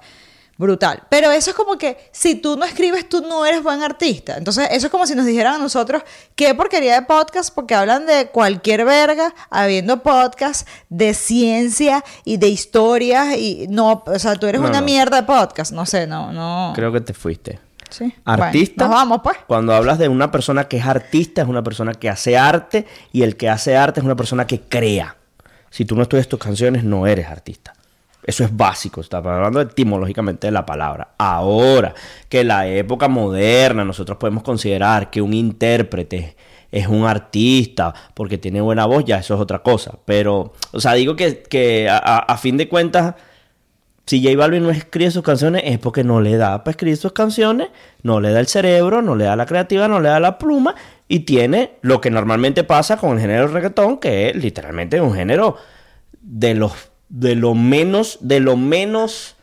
Brutal. 0.58 1.04
Pero 1.08 1.30
eso 1.30 1.50
es 1.50 1.56
como 1.56 1.78
que 1.78 2.10
si 2.10 2.34
tú 2.34 2.56
no 2.56 2.64
escribes, 2.64 3.08
tú 3.08 3.20
no 3.20 3.46
eres 3.46 3.62
buen 3.62 3.80
artista. 3.80 4.36
Entonces, 4.36 4.66
eso 4.72 4.86
es 4.88 4.90
como 4.90 5.06
si 5.06 5.14
nos 5.14 5.24
dijeran 5.24 5.54
a 5.54 5.58
nosotros, 5.58 6.02
qué 6.34 6.52
porquería 6.52 6.94
de 7.00 7.02
podcast, 7.06 7.54
porque 7.54 7.76
hablan 7.76 8.06
de 8.06 8.30
cualquier 8.30 8.84
verga, 8.84 9.32
habiendo 9.50 10.02
podcast 10.02 10.66
de 10.88 11.14
ciencia 11.14 12.04
y 12.24 12.38
de 12.38 12.48
historias, 12.48 13.36
y 13.36 13.66
no, 13.70 14.02
o 14.04 14.18
sea, 14.18 14.34
tú 14.34 14.46
eres 14.48 14.60
No, 14.60 14.66
una 14.66 14.80
no. 14.80 14.84
mierda 14.86 15.18
de 15.18 15.22
podcast. 15.28 15.70
No 15.70 15.86
sé, 15.86 16.08
no, 16.08 16.32
no. 16.32 16.72
Creo 16.74 16.90
que 16.92 17.02
te 17.02 17.14
fuiste. 17.14 17.60
Sí. 17.90 18.12
Artista. 18.24 18.86
Bueno, 18.86 18.94
nos 18.94 19.02
vamos, 19.02 19.20
pues. 19.22 19.36
Cuando 19.46 19.74
hablas 19.74 19.98
de 19.98 20.08
una 20.08 20.30
persona 20.30 20.64
que 20.64 20.78
es 20.78 20.86
artista, 20.86 21.42
es 21.42 21.48
una 21.48 21.62
persona 21.62 21.94
que 21.94 22.08
hace 22.08 22.36
arte 22.36 22.86
y 23.12 23.22
el 23.22 23.36
que 23.36 23.48
hace 23.48 23.76
arte 23.76 24.00
es 24.00 24.04
una 24.04 24.16
persona 24.16 24.46
que 24.46 24.60
crea. 24.60 25.16
Si 25.70 25.84
tú 25.84 25.96
no 25.96 26.02
estudias 26.02 26.28
tus 26.28 26.38
canciones, 26.38 26.84
no 26.84 27.06
eres 27.06 27.26
artista. 27.26 27.74
Eso 28.22 28.44
es 28.44 28.54
básico, 28.54 29.00
está 29.00 29.18
hablando 29.18 29.60
etimológicamente 29.60 30.48
de 30.48 30.50
la 30.50 30.66
palabra. 30.66 31.14
Ahora, 31.16 31.94
que 32.28 32.40
en 32.40 32.48
la 32.48 32.66
época 32.66 33.08
moderna 33.08 33.84
nosotros 33.84 34.18
podemos 34.18 34.42
considerar 34.42 35.08
que 35.08 35.22
un 35.22 35.32
intérprete 35.32 36.36
es 36.70 36.86
un 36.88 37.06
artista 37.06 37.94
porque 38.12 38.36
tiene 38.36 38.60
buena 38.60 38.84
voz, 38.84 39.04
ya 39.06 39.18
eso 39.18 39.34
es 39.34 39.40
otra 39.40 39.60
cosa. 39.60 39.92
Pero, 40.04 40.52
o 40.72 40.80
sea, 40.80 40.92
digo 40.92 41.16
que, 41.16 41.42
que 41.42 41.88
a 41.90 42.36
fin 42.36 42.58
de 42.58 42.68
cuentas, 42.68 43.14
si 44.08 44.22
J 44.22 44.38
Balvin 44.38 44.62
no 44.62 44.70
escribe 44.70 45.10
sus 45.10 45.22
canciones 45.22 45.62
es 45.66 45.78
porque 45.78 46.02
no 46.02 46.22
le 46.22 46.38
da 46.38 46.64
para 46.64 46.70
escribir 46.70 46.96
sus 46.96 47.12
canciones, 47.12 47.68
no 48.02 48.22
le 48.22 48.30
da 48.30 48.40
el 48.40 48.46
cerebro, 48.46 49.02
no 49.02 49.14
le 49.14 49.24
da 49.24 49.36
la 49.36 49.44
creativa, 49.44 49.86
no 49.86 50.00
le 50.00 50.08
da 50.08 50.18
la 50.18 50.38
pluma 50.38 50.74
y 51.08 51.20
tiene 51.20 51.72
lo 51.82 52.00
que 52.00 52.10
normalmente 52.10 52.64
pasa 52.64 52.96
con 52.96 53.12
el 53.12 53.20
género 53.20 53.48
reggaetón, 53.48 53.98
que 53.98 54.30
es 54.30 54.36
literalmente 54.36 54.98
un 55.02 55.14
género 55.14 55.56
de 56.22 56.54
los 56.54 56.72
de 57.10 57.34
lo 57.34 57.54
menos 57.54 58.16
de 58.22 58.40
lo 58.40 58.56
menos 58.56 59.36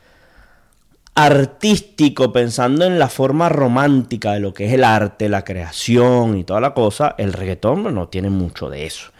artístico 1.14 2.34
pensando 2.34 2.86
en 2.86 2.98
la 2.98 3.08
forma 3.08 3.50
romántica 3.50 4.34
de 4.34 4.40
lo 4.40 4.56
que 4.56 4.66
es 4.66 4.74
el 4.74 4.84
arte, 4.84 5.30
la 5.30 5.44
creación 5.44 6.40
y 6.40 6.44
toda 6.44 6.60
la 6.60 6.74
cosa, 6.74 7.14
el 7.20 7.34
reggaetón 7.34 7.94
no 7.94 8.08
tiene 8.08 8.32
mucho 8.32 8.72
de 8.72 8.88
eso. 8.88 9.12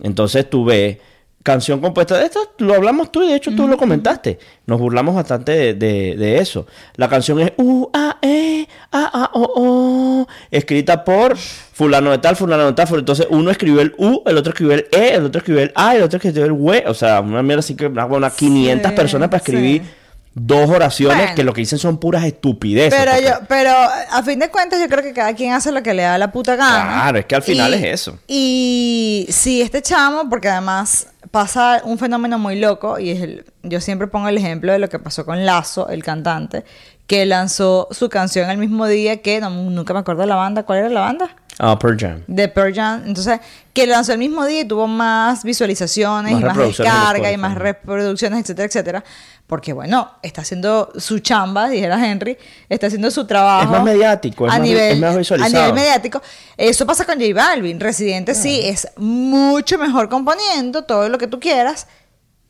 Entonces 0.00 0.48
tú 0.48 0.64
ves 0.64 0.98
canción 1.42 1.80
compuesta 1.80 2.16
de 2.18 2.26
esto, 2.26 2.52
lo 2.58 2.74
hablamos 2.74 3.10
tú 3.10 3.22
y 3.22 3.28
de 3.28 3.34
hecho 3.36 3.54
tú 3.54 3.66
lo 3.66 3.76
comentaste. 3.76 4.38
Nos 4.66 4.78
burlamos 4.78 5.14
bastante 5.14 5.52
de, 5.52 5.74
de- 5.74 6.16
de 6.16 6.38
eso. 6.38 6.66
La 6.96 7.08
canción 7.08 7.40
es 7.40 7.52
U 7.56 7.90
A 7.92 8.18
E 8.22 8.68
A 8.92 9.10
A 9.24 9.30
O 9.34 10.22
O 10.22 10.28
escrita 10.50 11.04
por 11.04 11.36
fulano 11.36 12.10
de 12.12 12.18
tal, 12.18 12.36
fulano 12.36 12.66
de 12.66 12.72
tal. 12.74 12.86
Entonces 12.98 13.26
uno 13.30 13.50
escribió 13.50 13.80
el 13.80 13.94
U, 13.98 14.22
el 14.26 14.36
otro 14.36 14.52
escribió 14.52 14.74
el 14.74 14.86
E, 14.92 15.14
el 15.14 15.24
otro 15.24 15.38
escribió 15.40 15.62
el 15.62 15.72
A, 15.74 15.96
el 15.96 16.02
otro 16.02 16.16
escribió 16.18 16.44
el 16.44 16.50
W. 16.52 16.84
O 16.86 16.94
sea, 16.94 17.20
una 17.20 17.42
mierda 17.42 17.60
así 17.60 17.74
que 17.74 17.88
bueno, 17.88 18.30
500 18.30 18.90
Sí, 18.90 18.96
personas 18.96 19.28
para 19.28 19.38
escribir 19.38 19.82
sí. 19.82 19.90
dos 20.34 20.70
oraciones 20.70 21.16
Bueno. 21.18 21.34
que 21.34 21.44
lo 21.44 21.52
que 21.52 21.62
dicen 21.62 21.78
son 21.80 21.98
puras 21.98 22.24
estupideces. 22.24 22.94
Pero 22.98 23.10
porque- 23.12 23.26
yo, 23.26 23.32
pero 23.48 23.70
a 23.72 24.22
fin 24.22 24.38
de 24.38 24.48
cuentas 24.48 24.80
yo 24.80 24.88
creo 24.88 25.02
que 25.02 25.12
cada 25.12 25.34
quien 25.34 25.52
hace 25.54 25.72
lo 25.72 25.82
que 25.82 25.92
le 25.92 26.02
da 26.02 26.16
la 26.18 26.30
puta 26.30 26.54
gana. 26.56 26.84
Claro, 26.84 27.18
es 27.18 27.24
que 27.26 27.34
al 27.34 27.42
final 27.42 27.72
Y- 27.72 27.74
es 27.78 27.84
eso. 27.84 28.18
Y 28.28 29.26
si 29.30 29.60
este 29.60 29.82
chamo, 29.82 30.28
porque 30.30 30.48
además 30.48 31.08
pasa 31.32 31.80
un 31.84 31.98
fenómeno 31.98 32.38
muy 32.38 32.60
loco, 32.60 32.98
y 33.00 33.10
es 33.10 33.22
el, 33.22 33.44
yo 33.62 33.80
siempre 33.80 34.06
pongo 34.06 34.28
el 34.28 34.36
ejemplo 34.36 34.70
de 34.70 34.78
lo 34.78 34.88
que 34.88 34.98
pasó 35.00 35.24
con 35.24 35.44
Lazo, 35.44 35.88
el 35.88 36.04
cantante, 36.04 36.64
que 37.06 37.26
lanzó 37.26 37.88
su 37.90 38.08
canción 38.08 38.48
el 38.50 38.58
mismo 38.58 38.86
día 38.86 39.20
que, 39.20 39.40
no, 39.40 39.50
nunca 39.50 39.92
me 39.92 40.00
acuerdo 40.00 40.22
de 40.22 40.28
la 40.28 40.36
banda, 40.36 40.62
¿cuál 40.62 40.78
era 40.80 40.88
la 40.88 41.00
banda? 41.00 41.36
Ah, 41.58 41.78
Pearl 41.78 41.98
Jam. 41.98 42.22
de 42.26 42.48
Pearl 42.48 42.74
Jam. 42.74 43.02
Entonces, 43.06 43.38
que 43.74 43.86
lanzó 43.86 44.12
el 44.12 44.18
mismo 44.18 44.46
día 44.46 44.62
y 44.62 44.64
tuvo 44.64 44.86
más 44.86 45.44
visualizaciones 45.44 46.32
Más 46.32 46.40
y 46.40 46.44
más 46.44 46.56
descargas 46.56 47.32
y 47.32 47.36
más 47.36 47.54
reproducciones, 47.56 48.40
etcétera, 48.40 48.66
etcétera. 48.66 49.04
Porque, 49.46 49.74
bueno, 49.74 50.10
está 50.22 50.40
haciendo 50.40 50.90
su 50.96 51.18
chamba, 51.18 51.68
dijera 51.68 52.04
Henry, 52.08 52.38
está 52.70 52.86
haciendo 52.86 53.10
su 53.10 53.26
trabajo. 53.26 53.64
Es 53.64 53.70
más 53.70 53.82
mediático, 53.84 54.46
es 54.46 54.52
a 54.54 54.58
más- 54.58 54.66
nivel, 54.66 54.92
es 54.94 54.98
más 55.00 55.14
A 55.14 55.18
visualizado. 55.18 55.62
nivel 55.64 55.74
mediático. 55.74 56.22
Eso 56.56 56.86
pasa 56.86 57.04
con 57.04 57.20
J 57.20 57.34
Balvin. 57.34 57.78
Residente 57.78 58.34
sí 58.34 58.60
es 58.64 58.88
mucho 58.96 59.76
mejor 59.76 60.08
componiendo 60.08 60.84
todo 60.84 61.10
lo 61.10 61.18
que 61.18 61.26
tú 61.26 61.38
quieras. 61.38 61.86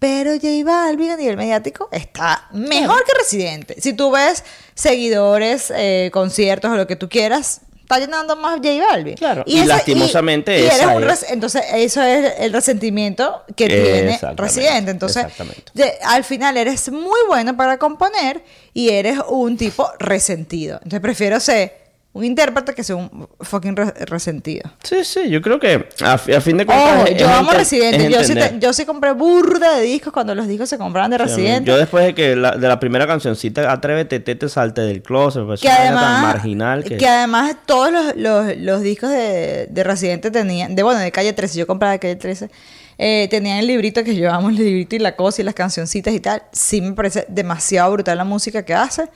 Pero 0.02 0.32
J 0.32 0.48
Balvin 0.64 1.12
a 1.12 1.16
nivel 1.16 1.36
mediático 1.36 1.88
está 1.92 2.48
mejor 2.50 3.04
que 3.04 3.12
Residente. 3.16 3.80
Si 3.80 3.92
tú 3.92 4.10
ves 4.10 4.42
seguidores, 4.74 5.72
eh, 5.76 6.10
conciertos 6.12 6.72
o 6.72 6.74
lo 6.76 6.88
que 6.88 6.96
tú 6.96 7.08
quieras, 7.08 7.60
está 7.82 7.98
llenando 8.00 8.34
más 8.34 8.56
J 8.56 8.68
Balvin. 8.84 9.14
Claro. 9.14 9.44
Y 9.46 9.64
lastimosamente 9.64 10.58
y 10.58 10.62
eres 10.64 10.78
esa 10.80 10.88
un 10.96 11.08
es- 11.08 11.26
entonces 11.30 11.62
eso 11.74 12.02
es 12.02 12.32
el 12.40 12.52
resentimiento 12.52 13.44
que 13.54 13.66
tiene 13.68 14.18
Residente. 14.36 14.90
Entonces, 14.90 15.22
exactamente. 15.24 15.70
de- 15.74 15.92
al 16.04 16.24
final 16.24 16.56
eres 16.56 16.90
muy 16.90 17.20
bueno 17.28 17.56
para 17.56 17.78
componer 17.78 18.42
y 18.74 18.88
eres 18.90 19.18
un 19.28 19.56
tipo 19.56 19.88
resentido. 20.00 20.76
Entonces 20.78 21.00
prefiero 21.00 21.38
ser 21.38 21.81
un 22.14 22.24
intérprete 22.24 22.74
que 22.74 22.84
ser 22.84 22.96
un 22.96 23.26
fucking 23.40 23.74
re- 23.74 23.92
resentido. 24.06 24.70
Sí, 24.82 25.02
sí, 25.02 25.30
yo 25.30 25.40
creo 25.40 25.58
que 25.58 25.88
a, 26.04 26.12
a 26.12 26.18
fin 26.18 26.58
de 26.58 26.66
cuentas. 26.66 27.04
Ojo, 27.08 27.16
yo 27.16 27.26
amo 27.28 27.50
ente- 27.52 27.56
Residente. 27.58 28.04
es 28.06 28.10
Yo 28.12 28.22
sí, 28.24 28.34
te- 28.34 28.58
yo 28.58 28.72
sí 28.74 28.84
compré 28.84 29.12
burda 29.12 29.76
de 29.76 29.82
discos 29.82 30.12
cuando 30.12 30.34
los 30.34 30.46
discos 30.46 30.68
se 30.68 30.76
compraban 30.76 31.10
de 31.10 31.16
Sí, 31.16 31.22
Residente. 31.24 31.70
Yo 31.70 31.78
después 31.78 32.04
de 32.04 32.14
que 32.14 32.36
la, 32.36 32.50
de 32.56 32.68
la 32.68 32.78
primera 32.78 33.06
cancioncita, 33.06 33.72
Atrévete, 33.72 34.20
te, 34.20 34.34
te 34.34 34.48
salte 34.50 34.82
del 34.82 35.02
closet, 35.02 35.46
pareció 35.46 35.70
que 35.70 35.74
además, 35.74 36.02
tan 36.04 36.22
marginal 36.22 36.84
que... 36.84 36.96
que 36.98 37.06
además 37.08 37.56
todos 37.64 37.90
los, 37.90 38.14
los- 38.16 38.56
los 38.58 38.82
discos 38.82 39.08
de, 39.08 39.68
de 39.70 39.82
Residente 39.84 40.30
tenían, 40.30 40.74
de 40.74 40.82
bueno, 40.82 41.00
de 41.00 41.10
Calle 41.12 41.32
13, 41.32 41.58
yo 41.60 41.66
compraba 41.66 41.92
de 41.92 41.98
Calle 41.98 42.16
13, 42.16 42.50
eh, 42.98 43.26
tenían 43.30 43.56
el 43.56 43.66
librito 43.66 44.04
que 44.04 44.14
llevamos, 44.14 44.50
el 44.52 44.58
librito 44.58 44.96
y 44.96 44.98
la 44.98 45.16
cosa 45.16 45.40
y 45.40 45.44
las 45.46 45.54
cancioncitas 45.54 46.12
y 46.12 46.20
tal. 46.20 46.42
Sí 46.52 46.82
me 46.82 46.92
parece 46.92 47.24
demasiado 47.28 47.90
brutal 47.90 48.18
la 48.18 48.24
música 48.24 48.64
que 48.66 48.74
hace. 48.74 49.08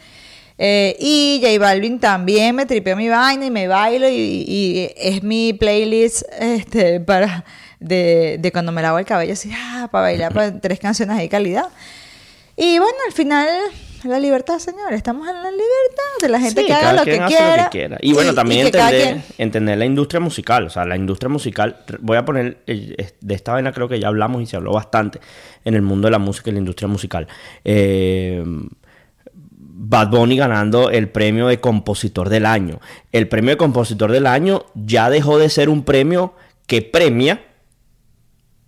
Eh, 0.59 0.97
y 0.99 1.41
J 1.43 1.59
Balvin 1.59 1.99
también 2.01 2.55
me 2.57 2.65
tripeó 2.65 2.97
mi 2.97 3.09
vaina 3.09 3.45
y 3.47 3.51
me 3.51 3.69
bailo 3.69 4.09
y, 4.09 4.15
y 4.49 4.91
es 4.97 5.23
mi 5.23 5.53
playlist 5.53 6.23
este, 6.41 6.99
para 7.01 7.45
de, 7.79 8.39
de 8.41 8.53
cuando 8.53 8.73
me 8.73 8.81
lavo 8.81 8.99
el 8.99 9.05
cabello, 9.05 9.35
así, 9.35 9.51
ah, 9.55 9.89
para 9.93 10.03
bailar 10.05 10.33
para 10.33 10.59
tres 10.59 10.79
canciones 10.79 11.19
de 11.19 11.29
calidad. 11.29 11.67
Y 12.57 12.79
bueno, 12.79 12.97
al 13.07 13.13
final, 13.13 13.47
la 14.05 14.19
libertad, 14.19 14.59
señores. 14.59 14.97
Estamos 14.97 15.29
en 15.29 15.35
la 15.35 15.51
libertad 15.51 16.13
de 16.23 16.29
la 16.31 16.41
gente 16.41 16.63
Sí, 16.63 16.67
que 16.67 16.73
haga 16.73 16.93
lo 16.95 17.05
que, 17.05 17.19
hace 17.21 17.37
quiera. 17.37 17.57
lo 17.57 17.63
que 17.71 17.79
quiera. 17.79 17.99
Y 18.01 18.15
bueno, 18.15 18.33
también 18.33 18.65
entender, 18.65 19.03
quien- 19.03 19.23
entender 19.37 19.77
la 19.77 19.85
industria 19.85 20.21
musical. 20.21 20.65
O 20.65 20.71
sea, 20.71 20.87
la 20.87 20.97
industria 20.97 21.29
musical, 21.29 21.85
voy 22.01 22.17
a 22.17 22.25
poner, 22.25 22.63
eh, 22.67 23.11
de 23.21 23.35
esta 23.35 23.53
vaina 23.53 23.73
creo 23.73 23.89
que 23.91 24.01
ya 24.01 24.09
hablamos 24.09 24.41
y 24.43 24.47
se 24.47 24.57
habló 24.57 24.73
bastante 24.73 25.21
en 25.67 25.75
el 25.75 25.83
mundo 25.83 26.07
de 26.07 26.13
la 26.13 26.19
música 26.19 26.49
y 26.49 26.55
la 26.55 26.61
industria 26.61 26.89
musical. 26.89 27.29
Eh, 27.63 28.43
Bad 29.79 30.09
Bunny 30.09 30.39
ganando 30.39 30.91
el 30.91 31.11
premio 31.11 31.49
de 31.49 31.61
compositor 31.61 32.31
del 32.31 32.47
año. 32.47 32.81
El 33.13 33.29
premio 33.29 33.51
de 33.51 33.57
compositor 33.59 34.11
del 34.11 34.27
año 34.27 34.65
ya 34.75 35.11
dejó 35.11 35.39
de 35.39 35.51
ser 35.51 35.69
un 35.69 35.85
premio 35.85 36.33
que 36.67 36.81
premia 36.81 37.45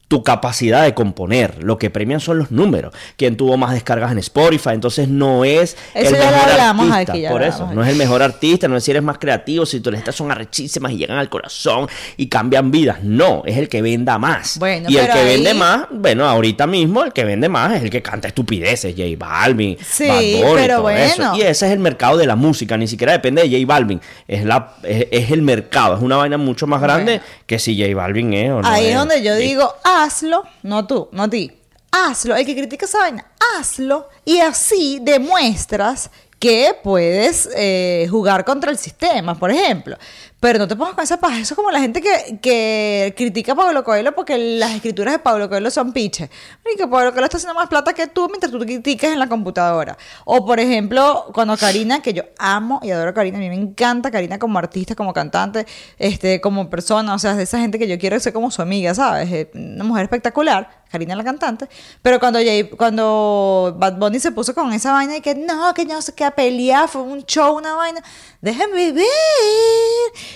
tu 0.08 0.22
capacidad 0.22 0.84
de 0.84 0.94
componer. 0.94 1.62
Lo 1.62 1.76
que 1.78 1.90
premian 1.90 2.18
son 2.20 2.38
los 2.38 2.50
números. 2.50 2.94
Quien 3.16 3.36
tuvo 3.36 3.58
más 3.58 3.72
descargas 3.74 4.10
en 4.10 4.18
Spotify. 4.18 4.70
Entonces 4.70 5.06
no 5.08 5.44
es 5.44 5.76
Eso 5.94 6.14
el 6.14 6.20
ya 6.22 6.30
lo 6.30 6.36
mejor 6.36 6.50
hablamos 6.50 6.90
artista. 6.90 7.12
aquí, 7.12 7.20
ya 7.22 7.30
por 7.30 7.42
eso. 7.42 7.70
No 7.74 7.82
es 7.82 7.88
el 7.90 7.96
mejor 7.96 8.22
artista. 8.22 8.68
No 8.68 8.76
es 8.78 8.84
si 8.84 8.90
eres 8.90 9.02
más 9.02 9.18
creativo. 9.18 9.66
Si 9.66 9.80
tus 9.80 9.92
letras 9.92 10.16
son 10.16 10.30
arrechísimas 10.30 10.92
y 10.92 10.96
llegan 10.96 11.18
al 11.18 11.28
corazón 11.28 11.88
y 12.16 12.26
cambian 12.28 12.70
vidas. 12.70 13.02
No, 13.02 13.42
es 13.44 13.58
el 13.58 13.68
que 13.68 13.82
venda 13.82 14.18
más. 14.18 14.58
Bueno, 14.58 14.88
y 14.88 14.96
el 14.96 15.06
que 15.06 15.12
ahí- 15.12 15.26
vende 15.26 15.52
más, 15.52 15.86
bueno, 15.90 16.26
ahorita 16.26 16.66
mismo 16.66 17.04
el 17.04 17.12
que 17.12 17.24
vende 17.24 17.50
más 17.50 17.74
es 17.76 17.82
el 17.82 17.90
que 17.90 18.00
canta 18.02 18.28
estupideces. 18.28 18.94
J 18.96 19.04
Balvin, 19.18 19.76
Sí, 19.86 20.08
Bad 20.08 20.16
Bunny, 20.22 20.42
pero 20.62 20.76
todo 20.78 20.90
eso. 20.90 21.14
bueno. 21.16 21.36
Y 21.36 21.42
ese 21.42 21.66
es 21.66 21.72
el 21.72 21.80
mercado 21.80 22.16
de 22.16 22.26
la 22.26 22.34
música. 22.34 22.78
Ni 22.78 22.86
siquiera 22.88 23.12
depende 23.12 23.42
de 23.46 23.50
J 23.50 23.66
Balvin. 23.66 24.00
Es, 24.26 24.42
la, 24.46 24.72
es, 24.84 25.06
es 25.10 25.30
el 25.30 25.42
mercado. 25.42 25.96
Es 25.96 26.02
una 26.02 26.16
vaina 26.16 26.38
mucho 26.38 26.66
más 26.66 26.80
grande 26.80 27.20
que 27.46 27.58
si 27.58 27.78
J 27.78 27.94
Balvin 27.94 28.32
es 28.32 28.50
o 28.52 28.62
no 28.62 28.68
Ahí 28.68 28.86
es 28.86 28.96
donde 28.96 29.22
yo 29.22 29.36
digo, 29.36 29.74
hazlo, 30.04 30.44
no 30.62 30.86
tú, 30.86 31.08
no 31.12 31.28
ti. 31.28 31.52
Hazlo, 31.90 32.36
el 32.36 32.44
que 32.44 32.54
critica 32.54 32.86
esa 32.86 32.98
vaina, 32.98 33.26
hazlo 33.56 34.08
y 34.24 34.40
así 34.40 34.98
demuestras 35.02 36.10
que 36.38 36.76
puedes 36.82 37.48
eh, 37.56 38.06
jugar 38.10 38.44
contra 38.44 38.70
el 38.70 38.78
sistema, 38.78 39.34
por 39.34 39.50
ejemplo. 39.50 39.96
Pero 40.40 40.60
no 40.60 40.68
te 40.68 40.76
pongas 40.76 40.94
con 40.94 41.02
esa 41.02 41.18
paja. 41.18 41.40
Eso 41.40 41.54
es 41.54 41.56
como 41.56 41.70
la 41.72 41.80
gente 41.80 42.00
que, 42.00 42.38
que 42.40 43.12
critica 43.16 43.52
a 43.52 43.54
Pablo 43.56 43.82
Coelho 43.82 44.14
porque 44.14 44.38
las 44.38 44.72
escrituras 44.72 45.14
de 45.14 45.18
Pablo 45.18 45.48
Coelho 45.48 45.68
son 45.70 45.92
piches. 45.92 46.30
Y 46.72 46.76
que 46.76 46.86
Pablo 46.86 47.10
Coelho 47.10 47.24
está 47.24 47.38
haciendo 47.38 47.54
más 47.54 47.68
plata 47.68 47.92
que 47.92 48.06
tú 48.06 48.28
mientras 48.28 48.52
tú 48.52 48.60
criticas 48.60 49.10
en 49.12 49.18
la 49.18 49.28
computadora. 49.28 49.98
O, 50.24 50.46
por 50.46 50.60
ejemplo, 50.60 51.26
cuando 51.34 51.56
Karina, 51.56 52.00
que 52.02 52.12
yo 52.12 52.22
amo 52.38 52.78
y 52.84 52.92
adoro 52.92 53.10
a 53.10 53.14
Karina, 53.14 53.38
a 53.38 53.40
mí 53.40 53.48
me 53.48 53.56
encanta 53.56 54.12
Karina 54.12 54.38
como 54.38 54.58
artista, 54.58 54.94
como 54.94 55.12
cantante, 55.12 55.66
este, 55.98 56.40
como 56.40 56.70
persona, 56.70 57.14
o 57.14 57.18
sea, 57.18 57.32
es 57.32 57.36
de 57.38 57.42
esa 57.42 57.58
gente 57.58 57.78
que 57.78 57.88
yo 57.88 57.98
quiero 57.98 58.18
ser 58.20 58.32
como 58.32 58.52
su 58.52 58.62
amiga, 58.62 58.94
¿sabes? 58.94 59.32
Eh, 59.32 59.50
Una 59.54 59.82
mujer 59.82 60.04
espectacular, 60.04 60.70
Karina 60.90 61.14
la 61.16 61.24
cantante. 61.24 61.68
Pero 62.02 62.18
cuando, 62.20 62.38
Jay- 62.38 62.68
cuando 62.70 63.74
Bad 63.78 63.94
Bunny 63.98 64.18
se 64.20 64.32
puso 64.32 64.54
con 64.54 64.72
esa 64.72 64.92
vaina 64.92 65.16
y 65.16 65.20
que 65.20 65.34
no, 65.34 65.72
que 65.74 65.84
no 65.84 66.00
sé 66.02 66.14
qué, 66.14 66.24
a 66.24 66.30
pelear, 66.30 66.88
fue 66.88 67.02
un 67.02 67.24
show, 67.24 67.56
una 67.56 67.74
vaina, 67.74 68.00
déjenme 68.40 68.86
vivir 68.86 69.04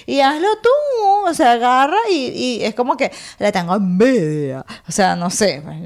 y 0.07 0.21
hazlo 0.21 0.49
tú. 0.63 0.69
O 1.29 1.35
sea, 1.35 1.53
agarra 1.53 1.97
y, 2.11 2.17
y 2.61 2.65
es 2.65 2.75
como 2.75 2.97
que 2.97 3.11
le 3.39 3.53
tengo 3.53 3.75
envidia. 3.75 4.65
O 4.89 4.93
sea, 4.93 5.17
no 5.17 5.31
sé, 5.31 5.63
pues, 5.65 5.77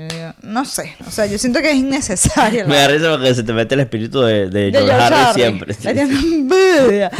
no 0.42 0.64
sé. 0.64 0.96
O 1.06 1.10
sea, 1.10 1.26
yo 1.26 1.38
siento 1.38 1.60
que 1.60 1.70
es 1.70 1.76
innecesario. 1.76 2.62
la 2.62 2.68
Me 2.68 2.76
da 2.76 2.88
risa 2.88 3.10
porque 3.12 3.34
se 3.34 3.42
te 3.42 3.52
mete 3.52 3.74
el 3.74 3.80
espíritu 3.80 4.20
de, 4.22 4.48
de, 4.48 4.70
de 4.70 4.72
George 4.72 4.92
Harry. 4.92 5.34
siempre. 5.40 5.76
Le 5.82 5.94
tengo 5.94 6.12
envidia. 6.18 7.10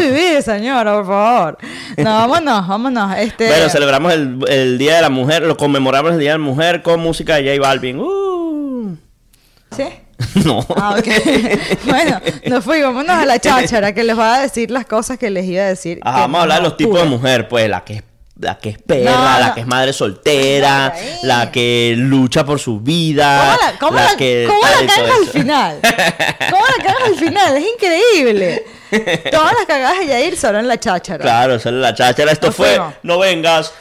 Vivir, 0.00 0.42
señora, 0.42 0.94
por 0.94 1.06
favor. 1.06 1.58
No, 1.98 2.04
vámonos, 2.28 2.66
vámonos. 2.68 3.16
Este, 3.18 3.46
Bueno, 3.48 3.68
celebramos 3.68 4.12
el, 4.12 4.38
el 4.48 4.78
Día 4.78 4.96
de 4.96 5.02
la 5.02 5.10
Mujer, 5.10 5.42
lo 5.42 5.56
conmemoramos 5.56 6.12
el 6.12 6.18
Día 6.20 6.32
de 6.32 6.38
la 6.38 6.44
Mujer 6.44 6.82
con 6.90 7.00
música 7.00 7.36
de 7.36 7.56
J 7.56 7.60
Balvin. 7.68 8.00
Uh. 8.00 8.96
¿Sí? 9.76 9.84
No. 10.44 10.64
Ah, 10.76 10.96
ok. 10.98 11.06
bueno, 11.84 12.20
nos 12.46 12.62
fuimos, 12.62 13.08
a 13.08 13.24
la 13.24 13.38
cháchara 13.38 13.94
que 13.94 14.04
les 14.04 14.18
va 14.18 14.36
a 14.36 14.40
decir 14.42 14.70
las 14.70 14.84
cosas 14.84 15.16
que 15.18 15.30
les 15.30 15.46
iba 15.46 15.62
a 15.62 15.68
decir. 15.68 15.98
Ajá, 16.02 16.16
que 16.16 16.20
vamos 16.20 16.38
a 16.38 16.42
hablar 16.42 16.58
de 16.58 16.64
los 16.64 16.76
tipos 16.76 17.02
de 17.02 17.08
mujer, 17.08 17.48
pues 17.48 17.68
la 17.70 17.82
que 17.84 17.94
es 17.94 18.02
la 18.38 18.58
que 18.58 18.70
es 18.70 18.78
perra, 18.78 19.10
No, 19.10 19.40
la 19.40 19.54
que 19.54 19.60
es 19.60 19.66
madre 19.66 19.92
soltera, 19.92 20.94
la 21.22 21.50
que 21.50 21.94
lucha 21.96 22.44
por 22.44 22.58
su 22.58 22.80
vida, 22.80 23.56
¿Cómo 23.58 23.70
la, 23.72 23.78
cómo 23.78 23.96
la- 23.98 24.16
que 24.16 24.46
cómo 24.48 24.60
la 24.62 24.72
tal 24.72 24.84
y 24.84 24.86
todo 24.88 24.96
cagas 24.96 25.18
al 25.18 25.26
final? 25.26 25.78
¿Cómo 26.50 26.64
la 26.78 26.84
cagas 26.84 27.02
al 27.06 27.16
final? 27.16 27.56
Es 27.56 27.64
increíble. 27.74 28.64
Todas 29.30 29.52
las 29.52 29.66
cagadas 29.66 29.98
de 30.00 30.06
Yair 30.06 30.36
solo 30.36 30.58
en 30.58 30.68
la 30.68 30.78
cháchara. 30.80 31.22
Claro, 31.22 31.54
esa 31.54 31.68
es 31.68 31.74
la 31.74 31.94
cháchara. 31.94 32.32
Esto 32.32 32.50
fue 32.50 32.70
fuimos. 32.70 32.94
No 33.02 33.18
vengas. 33.18 33.72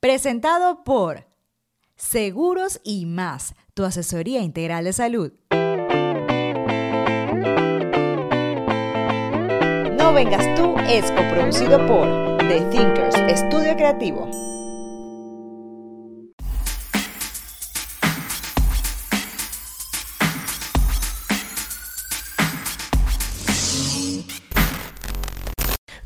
Presentado 0.00 0.82
por 0.82 1.26
Seguros 1.94 2.80
y 2.82 3.04
más, 3.04 3.54
tu 3.74 3.84
asesoría 3.84 4.40
integral 4.40 4.84
de 4.84 4.94
salud. 4.94 5.32
No 9.98 10.14
vengas 10.14 10.54
tú 10.56 10.74
es 10.88 11.10
coproducido 11.12 11.86
por 11.86 12.38
The 12.38 12.62
Thinkers, 12.70 13.14
estudio 13.28 13.76
creativo. 13.76 14.26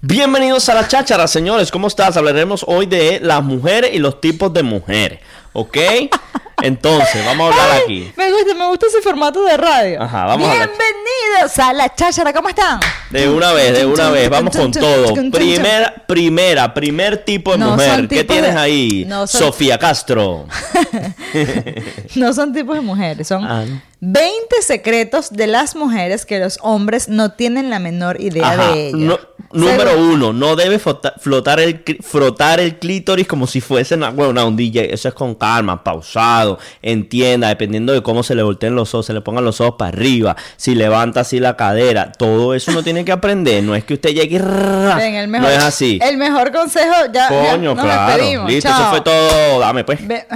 Bienvenidos 0.07 0.69
a 0.69 0.75
la 0.75 0.87
cháchara, 0.87 1.27
señores. 1.27 1.71
¿Cómo 1.71 1.87
estás? 1.87 2.15
Hablaremos 2.19 2.63
hoy 2.69 2.85
de 2.85 3.21
las 3.23 3.43
mujeres 3.43 3.93
y 3.95 3.99
los 3.99 4.21
tipos 4.21 4.53
de 4.53 4.63
mujeres. 4.63 5.21
¿Ok? 5.55 5.79
Entonces, 6.63 7.25
vamos 7.25 7.51
a 7.51 7.63
hablar 7.63 7.81
aquí. 7.83 8.13
Me 8.15 8.31
gusta, 8.31 8.55
me 8.55 8.67
gusta 8.69 8.87
ese 8.87 9.01
formato 9.01 9.43
de 9.45 9.57
radio. 9.57 10.03
Ajá, 10.03 10.27
vamos 10.27 10.47
a. 10.47 10.53
Bienvenidos 10.53 11.59
a 11.59 11.73
la 11.73 11.95
cháchara, 11.95 12.35
¿cómo 12.35 12.51
están? 12.51 12.81
De 13.09 13.31
una 13.31 13.53
vez, 13.53 13.73
de 13.79 13.87
una 13.87 14.11
vez, 14.11 14.29
vamos 14.29 14.55
con 14.55 14.71
todo. 14.73 15.15
Primera, 15.33 15.95
primera, 16.07 16.75
primer 16.75 17.25
tipo 17.25 17.53
de 17.53 17.59
No, 17.59 17.71
mujer. 17.73 18.07
¿Qué 18.07 18.25
tienes 18.25 18.53
de- 18.55 18.61
ahí? 18.61 19.05
no, 19.09 19.27
son- 19.27 19.41
Sofía 19.41 19.79
Castro. 19.79 20.47
No 22.15 22.33
son 22.33 22.53
tipos 22.53 22.77
de 22.77 22.81
mujeres, 22.83 23.27
son 23.27 23.45
Ah, 23.45 23.65
¿no? 23.67 23.81
20 24.07 24.61
secretos 24.63 25.31
de 25.31 25.47
las 25.47 25.75
mujeres 25.77 26.27
que 26.27 26.39
los 26.39 26.59
hombres 26.63 27.09
no 27.09 27.33
tienen 27.33 27.71
la 27.71 27.79
menor 27.79 28.21
idea 28.21 28.51
Ajá, 28.53 28.73
de 28.73 28.89
ellas. 28.89 29.01
no- 29.01 29.19
número 29.53 29.97
uno, 29.99 30.33
no 30.33 30.57
debe 30.57 30.79
flota- 30.81 31.15
flotar 31.19 31.61
el, 31.61 31.85
frotar 32.03 32.59
el 32.59 32.79
clítoris 32.79 33.27
como 33.29 33.47
si 33.47 33.61
fuese 33.61 33.95
una, 33.95 34.11
bueno, 34.11 34.47
un 34.49 34.57
DJ. 34.57 34.93
Eso 34.93 35.09
es 35.09 35.15
con 35.15 35.35
calma, 35.37 35.83
pausado, 35.85 36.59
entienda, 36.83 37.49
dependiendo 37.49 37.93
de 37.93 38.03
cómo 38.03 38.23
se 38.25 38.35
le 38.35 38.43
volteen 38.43 38.75
los 38.75 38.93
ojos, 38.95 39.07
se 39.07 39.13
le 39.13 39.21
pongan 39.21 39.45
los 39.45 39.61
ojos 39.61 39.77
para 39.79 39.91
arriba, 39.91 40.37
si 40.57 40.75
levanta 40.75 41.21
así 41.21 41.39
la 41.41 41.57
cadera. 41.57 42.11
Todo 42.13 42.53
eso 42.55 42.73
uno 42.73 42.83
tiene 42.83 43.05
que 43.05 43.13
aprender. 43.13 43.63
No 43.63 43.75
es 43.77 43.85
que 43.85 43.95
usted 43.95 44.11
llegue 44.11 44.37
y... 44.37 44.39
Ven, 44.41 45.15
el 45.15 45.29
mejor, 45.29 45.49
no 45.49 45.55
es 45.55 45.63
así. 45.63 45.99
El 46.03 46.17
mejor 46.19 46.51
consejo, 46.53 46.93
ya, 47.13 47.29
ya 47.31 47.53
Coño, 47.53 47.75
nos 47.75 47.85
claro. 47.85 48.49
Listo, 48.49 48.69
Chao. 48.69 48.81
eso 48.83 48.91
fue 48.91 49.01
todo. 49.03 49.61
Dame 49.61 49.85
pues. 49.85 50.07
Ve- 50.07 50.27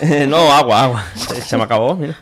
no, 0.26 0.52
agua, 0.52 0.82
agua. 0.82 1.04
Se, 1.14 1.40
se 1.42 1.56
me 1.56 1.62
acabó, 1.62 1.94
mira. 1.94 2.18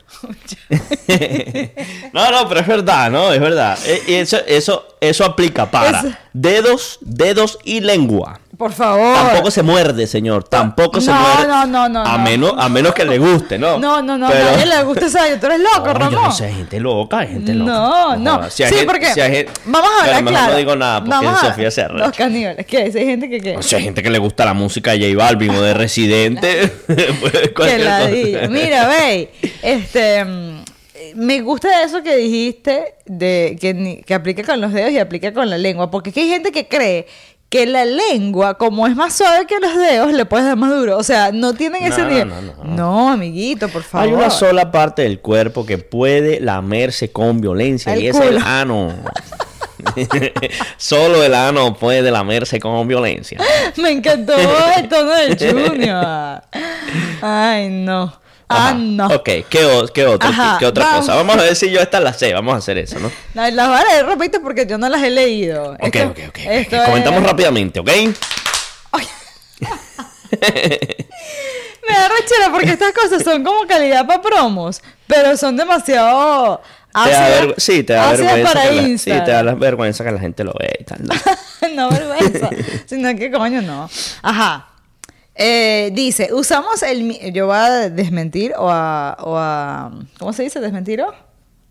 no, 2.12 2.30
no, 2.30 2.48
pero 2.48 2.60
es 2.60 2.66
verdad, 2.66 3.10
¿no? 3.10 3.32
Es 3.32 3.40
verdad. 3.40 3.78
E- 3.86 4.02
y 4.08 4.14
eso, 4.14 4.38
eso, 4.46 4.96
eso 5.00 5.24
aplica 5.24 5.70
para 5.70 6.18
dedos, 6.32 6.98
dedos 7.00 7.58
y 7.64 7.80
lengua. 7.80 8.40
Por 8.60 8.72
favor. 8.74 9.14
Tampoco 9.14 9.50
se 9.50 9.62
muerde, 9.62 10.06
señor. 10.06 10.44
Tampoco 10.44 11.00
se 11.00 11.10
No, 11.10 11.18
muerde. 11.18 11.48
no, 11.48 11.66
no, 11.66 11.88
no, 11.88 12.02
A 12.04 12.18
no. 12.18 12.24
menos, 12.24 12.52
a 12.58 12.68
menos 12.68 12.92
que 12.92 13.06
le 13.06 13.16
guste, 13.18 13.58
¿no? 13.58 13.78
No, 13.78 14.02
no, 14.02 14.18
no, 14.18 14.28
Pero- 14.28 14.48
a 14.48 14.52
nadie 14.52 14.66
le 14.66 14.82
gusta 14.82 15.06
esa. 15.06 15.20
Tú 15.40 15.46
eres 15.46 15.60
loco, 15.60 15.86
No, 15.86 15.94
Ramón. 15.94 16.10
yo 16.12 16.20
no 16.24 16.30
sé, 16.32 16.44
hay 16.44 16.54
gente 16.56 16.78
loca, 16.78 17.18
hay 17.20 17.28
gente 17.28 17.54
loca. 17.54 17.72
No, 17.72 18.16
no. 18.18 18.34
jodas. 18.36 18.52
Si 18.52 18.62
hay 18.62 18.68
sí, 18.68 18.74
gente- 18.76 18.92
porque 18.92 19.06
si 19.14 19.20
gente- 19.22 19.48
vamos 19.64 19.90
a 19.98 20.04
hablar 20.04 20.24
claro. 20.26 20.52
no 20.52 20.58
digo 20.58 20.76
nada 20.76 21.00
porque 21.02 21.26
a- 21.26 21.36
Sofía 21.36 21.70
se 21.70 21.80
arrecha. 21.80 22.06
Los 22.06 22.16
caníbales. 22.16 22.66
¿Qué? 22.66 22.76
Hay 22.82 22.92
gente 22.92 23.30
que 23.30 23.40
qué. 23.40 23.56
O 23.56 23.62
sea, 23.62 23.78
hay 23.78 23.84
gente 23.84 24.02
que 24.02 24.10
le 24.10 24.18
gusta 24.18 24.44
la 24.44 24.52
música 24.52 24.90
de 24.92 25.10
J 25.14 25.24
Balvin 25.24 25.50
o 25.52 25.62
de 25.62 25.72
Residente. 25.72 26.70
Que 27.56 27.78
ladilla. 27.78 28.46
Mira, 28.48 28.86
ve, 28.88 29.30
este, 29.62 30.22
mm, 30.22 30.64
me 31.14 31.40
gusta 31.40 31.82
eso 31.82 32.02
que 32.02 32.14
dijiste 32.16 32.94
de 33.06 33.56
que, 33.58 34.02
que 34.06 34.14
aplica 34.14 34.42
con 34.44 34.60
los 34.60 34.70
dedos 34.72 34.90
y 34.90 34.98
aplica 34.98 35.32
con 35.32 35.48
la 35.48 35.56
lengua, 35.56 35.90
porque 35.90 36.10
es 36.10 36.14
que 36.14 36.20
hay 36.20 36.28
gente 36.28 36.52
que 36.52 36.68
cree 36.68 37.06
que 37.50 37.66
la 37.66 37.84
lengua, 37.84 38.54
como 38.56 38.86
es 38.86 38.94
más 38.96 39.16
suave 39.16 39.44
que 39.46 39.58
los 39.58 39.76
dedos, 39.76 40.12
le 40.12 40.24
puedes 40.24 40.46
dar 40.46 40.56
más 40.56 40.70
duro. 40.70 40.96
O 40.96 41.02
sea, 41.02 41.32
no 41.32 41.52
tienen 41.52 41.82
ese 41.82 42.02
No, 42.02 42.08
nivel. 42.08 42.28
no, 42.28 42.40
no, 42.42 42.64
No, 42.64 43.10
amiguito, 43.10 43.68
por 43.68 43.82
favor. 43.82 44.06
Hay 44.06 44.14
una 44.14 44.30
sola 44.30 44.70
parte 44.70 45.02
del 45.02 45.18
cuerpo 45.20 45.66
que 45.66 45.76
puede 45.76 46.40
lamerse 46.40 47.10
con 47.10 47.40
violencia 47.40 47.92
El 47.92 48.02
y 48.02 48.06
es 48.06 48.16
el 48.20 48.38
ano. 48.38 48.94
Solo 50.76 51.24
el 51.24 51.34
ano 51.34 51.74
puede 51.74 52.10
lamerse 52.10 52.60
con 52.60 52.86
violencia. 52.86 53.38
Me 53.76 53.90
encantó 53.90 54.34
el 54.76 54.88
tono 54.88 55.10
de 55.12 55.36
Junior. 55.36 56.42
Ay, 57.22 57.68
no. 57.68 58.12
Ah, 58.52 58.74
no. 58.76 59.06
Ok, 59.06 59.28
¿qué, 59.48 59.64
o- 59.64 59.86
qué 59.86 60.04
otro- 60.06 60.28
qué 60.58 60.66
otra 60.66 60.84
vamos. 60.84 61.00
cosa? 61.06 61.14
Vamos 61.14 61.36
a 61.36 61.42
ver 61.42 61.54
si 61.56 61.70
yo 61.70 61.80
esta 61.80 62.00
la 62.00 62.12
sé. 62.12 62.34
Vamos 62.34 62.54
a 62.54 62.58
hacer 62.58 62.78
eso, 62.78 62.98
¿no? 62.98 63.10
Las 63.34 63.68
voy 63.68 63.78
a 63.78 63.84
leer 63.84 64.06
rapidito 64.06 64.42
porque 64.42 64.66
yo 64.66 64.76
no 64.76 64.88
las 64.88 65.02
he 65.02 65.10
leído. 65.10 65.72
Ok, 65.80 65.94
Esto- 65.94 66.08
ok, 66.08 66.18
ok. 66.28 66.38
esto 66.38 66.76
ok. 66.76 66.82
es- 66.82 66.88
Comentamos 66.88 67.22
rápidamente, 67.22 67.80
¿ok? 67.80 67.90
Me 71.88 71.94
da 71.96 72.08
rechera 72.08 72.50
porque 72.52 72.70
estas 72.70 72.92
cosas 72.92 73.22
son 73.22 73.42
como 73.42 73.66
calidad 73.66 74.06
para 74.06 74.22
promos, 74.22 74.80
pero 75.06 75.36
son 75.36 75.56
demasiado 75.56 76.60
Te 77.04 77.10
da 77.10 77.54
sí, 77.56 77.82
te 77.82 77.92
da 77.94 78.12
vergüenza. 78.12 78.52
para 78.52 78.72
la, 78.72 78.82
sí, 78.98 79.10
te 79.10 79.30
da 79.30 79.42
la 79.42 79.54
vergüenza 79.54 80.04
que 80.04 80.12
la 80.12 80.20
gente 80.20 80.44
lo 80.44 80.52
vea 80.58 80.70
y 80.78 80.84
tal. 80.84 80.98
¿no? 81.04 81.14
no 81.74 81.90
vergüenza, 81.90 82.50
sino 82.86 83.14
que 83.16 83.30
coño 83.30 83.62
no. 83.62 83.88
Ajá. 84.22 84.66
Eh, 85.42 85.90
dice, 85.94 86.34
usamos 86.34 86.82
el... 86.82 87.32
Yo 87.32 87.46
voy 87.46 87.56
a 87.56 87.88
desmentir 87.88 88.52
o 88.58 88.68
a, 88.70 89.16
o 89.20 89.38
a... 89.38 89.90
¿Cómo 90.18 90.34
se 90.34 90.42
dice? 90.42 90.60
¿Desmentir 90.60 91.00
o? 91.00 91.14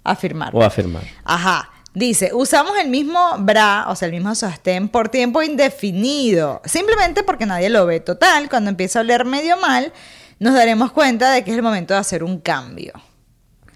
Afirmar. 0.03 0.51
A 0.59 0.65
afirmar. 0.65 1.03
Ajá. 1.23 1.69
Dice, 1.93 2.31
usamos 2.33 2.73
el 2.81 2.87
mismo 2.89 3.19
bra, 3.39 3.85
o 3.89 3.95
sea, 3.95 4.07
el 4.07 4.13
mismo 4.13 4.33
sostén 4.33 4.89
por 4.89 5.09
tiempo 5.09 5.43
indefinido, 5.43 6.61
simplemente 6.65 7.23
porque 7.23 7.45
nadie 7.45 7.69
lo 7.69 7.85
ve. 7.85 7.99
Total, 7.99 8.49
cuando 8.49 8.71
empieza 8.71 8.99
a 8.99 9.01
oler 9.03 9.25
medio 9.25 9.55
mal, 9.57 9.93
nos 10.39 10.55
daremos 10.55 10.91
cuenta 10.91 11.31
de 11.31 11.43
que 11.43 11.51
es 11.51 11.57
el 11.57 11.63
momento 11.63 11.93
de 11.93 11.99
hacer 11.99 12.23
un 12.23 12.39
cambio. 12.39 12.93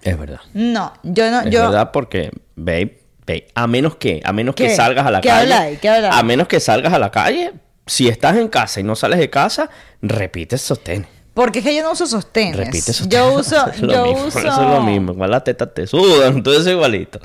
Es 0.02 0.18
verdad. 0.18 0.40
No, 0.54 0.92
yo 1.02 1.30
no, 1.30 1.40
Es 1.42 1.50
yo... 1.50 1.62
verdad 1.62 1.90
porque, 1.92 2.30
babe, 2.56 3.00
babe, 3.26 3.46
a 3.54 3.66
menos 3.68 3.96
que, 3.96 4.20
a 4.24 4.32
menos 4.32 4.54
que 4.54 4.74
salgas 4.74 5.06
a 5.06 5.10
la 5.10 5.20
¿Qué 5.20 5.28
calle, 5.28 5.52
habláis? 5.54 5.78
¿Qué 5.80 5.88
habláis? 5.88 6.14
a 6.14 6.22
menos 6.22 6.48
que 6.48 6.60
salgas 6.60 6.92
a 6.92 6.98
la 6.98 7.10
calle, 7.10 7.52
si 7.86 8.08
estás 8.08 8.36
en 8.36 8.48
casa 8.48 8.80
y 8.80 8.82
no 8.82 8.96
sales 8.96 9.18
de 9.18 9.30
casa, 9.30 9.70
repite 10.02 10.58
sostén. 10.58 11.06
Porque 11.34 11.58
es 11.58 11.64
que 11.64 11.74
yo 11.74 11.82
no 11.82 11.92
uso 11.92 12.06
sostenes. 12.06 12.56
Repite 12.56 12.92
sostén. 12.92 13.10
Yo 13.10 13.34
uso, 13.34 13.66
es 13.70 13.80
yo 13.80 14.06
mismo, 14.06 14.26
uso... 14.26 14.38
Eso 14.38 14.48
es 14.48 14.68
lo 14.68 14.82
mismo. 14.82 15.12
Igual 15.12 15.30
las 15.30 15.44
tetas 15.44 15.74
te 15.74 15.86
sudan, 15.86 16.42
todo 16.42 16.58
eso 16.58 16.70
igualito. 16.70 17.20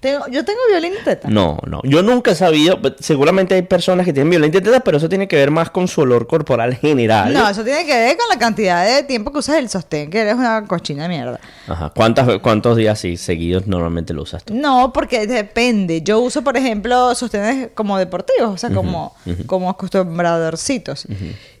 Tengo- 0.00 0.26
yo 0.28 0.44
tengo 0.46 0.58
violín 0.70 0.94
de 0.94 1.00
teta. 1.00 1.28
No, 1.28 1.58
no. 1.66 1.82
Yo 1.84 2.02
nunca 2.02 2.30
he 2.30 2.34
sabido. 2.34 2.78
Seguramente 3.00 3.54
hay 3.54 3.60
personas 3.62 4.06
que 4.06 4.14
tienen 4.14 4.30
violín 4.30 4.50
de 4.50 4.62
tetas, 4.62 4.80
pero 4.82 4.96
eso 4.96 5.10
tiene 5.10 5.28
que 5.28 5.36
ver 5.36 5.50
más 5.50 5.68
con 5.70 5.88
su 5.88 6.00
olor 6.00 6.26
corporal 6.26 6.74
general. 6.74 7.34
No, 7.34 7.46
eso 7.46 7.62
tiene 7.64 7.84
que 7.84 7.94
ver 7.94 8.16
con 8.16 8.26
la 8.30 8.38
cantidad 8.38 8.86
de 8.86 9.02
tiempo 9.02 9.30
que 9.30 9.40
usas 9.40 9.56
el 9.56 9.68
sostén, 9.68 10.08
que 10.08 10.20
eres 10.20 10.34
una 10.36 10.64
cochina 10.66 11.02
de 11.02 11.08
mierda. 11.10 11.38
Ajá. 11.68 11.92
¿Cuántas, 11.94 12.38
¿Cuántos 12.38 12.78
días 12.78 12.98
así 12.98 13.18
seguidos 13.18 13.66
normalmente 13.66 14.14
lo 14.14 14.22
usas 14.22 14.42
tú? 14.42 14.54
No, 14.54 14.90
porque 14.94 15.26
depende. 15.26 16.00
Yo 16.00 16.18
uso, 16.20 16.42
por 16.42 16.56
ejemplo, 16.56 17.14
sostenes 17.14 17.68
como 17.74 17.98
deportivos, 17.98 18.50
o 18.54 18.56
sea, 18.56 18.70
como, 18.70 19.14
como 19.44 19.68
acostumbradorcitos. 19.68 21.06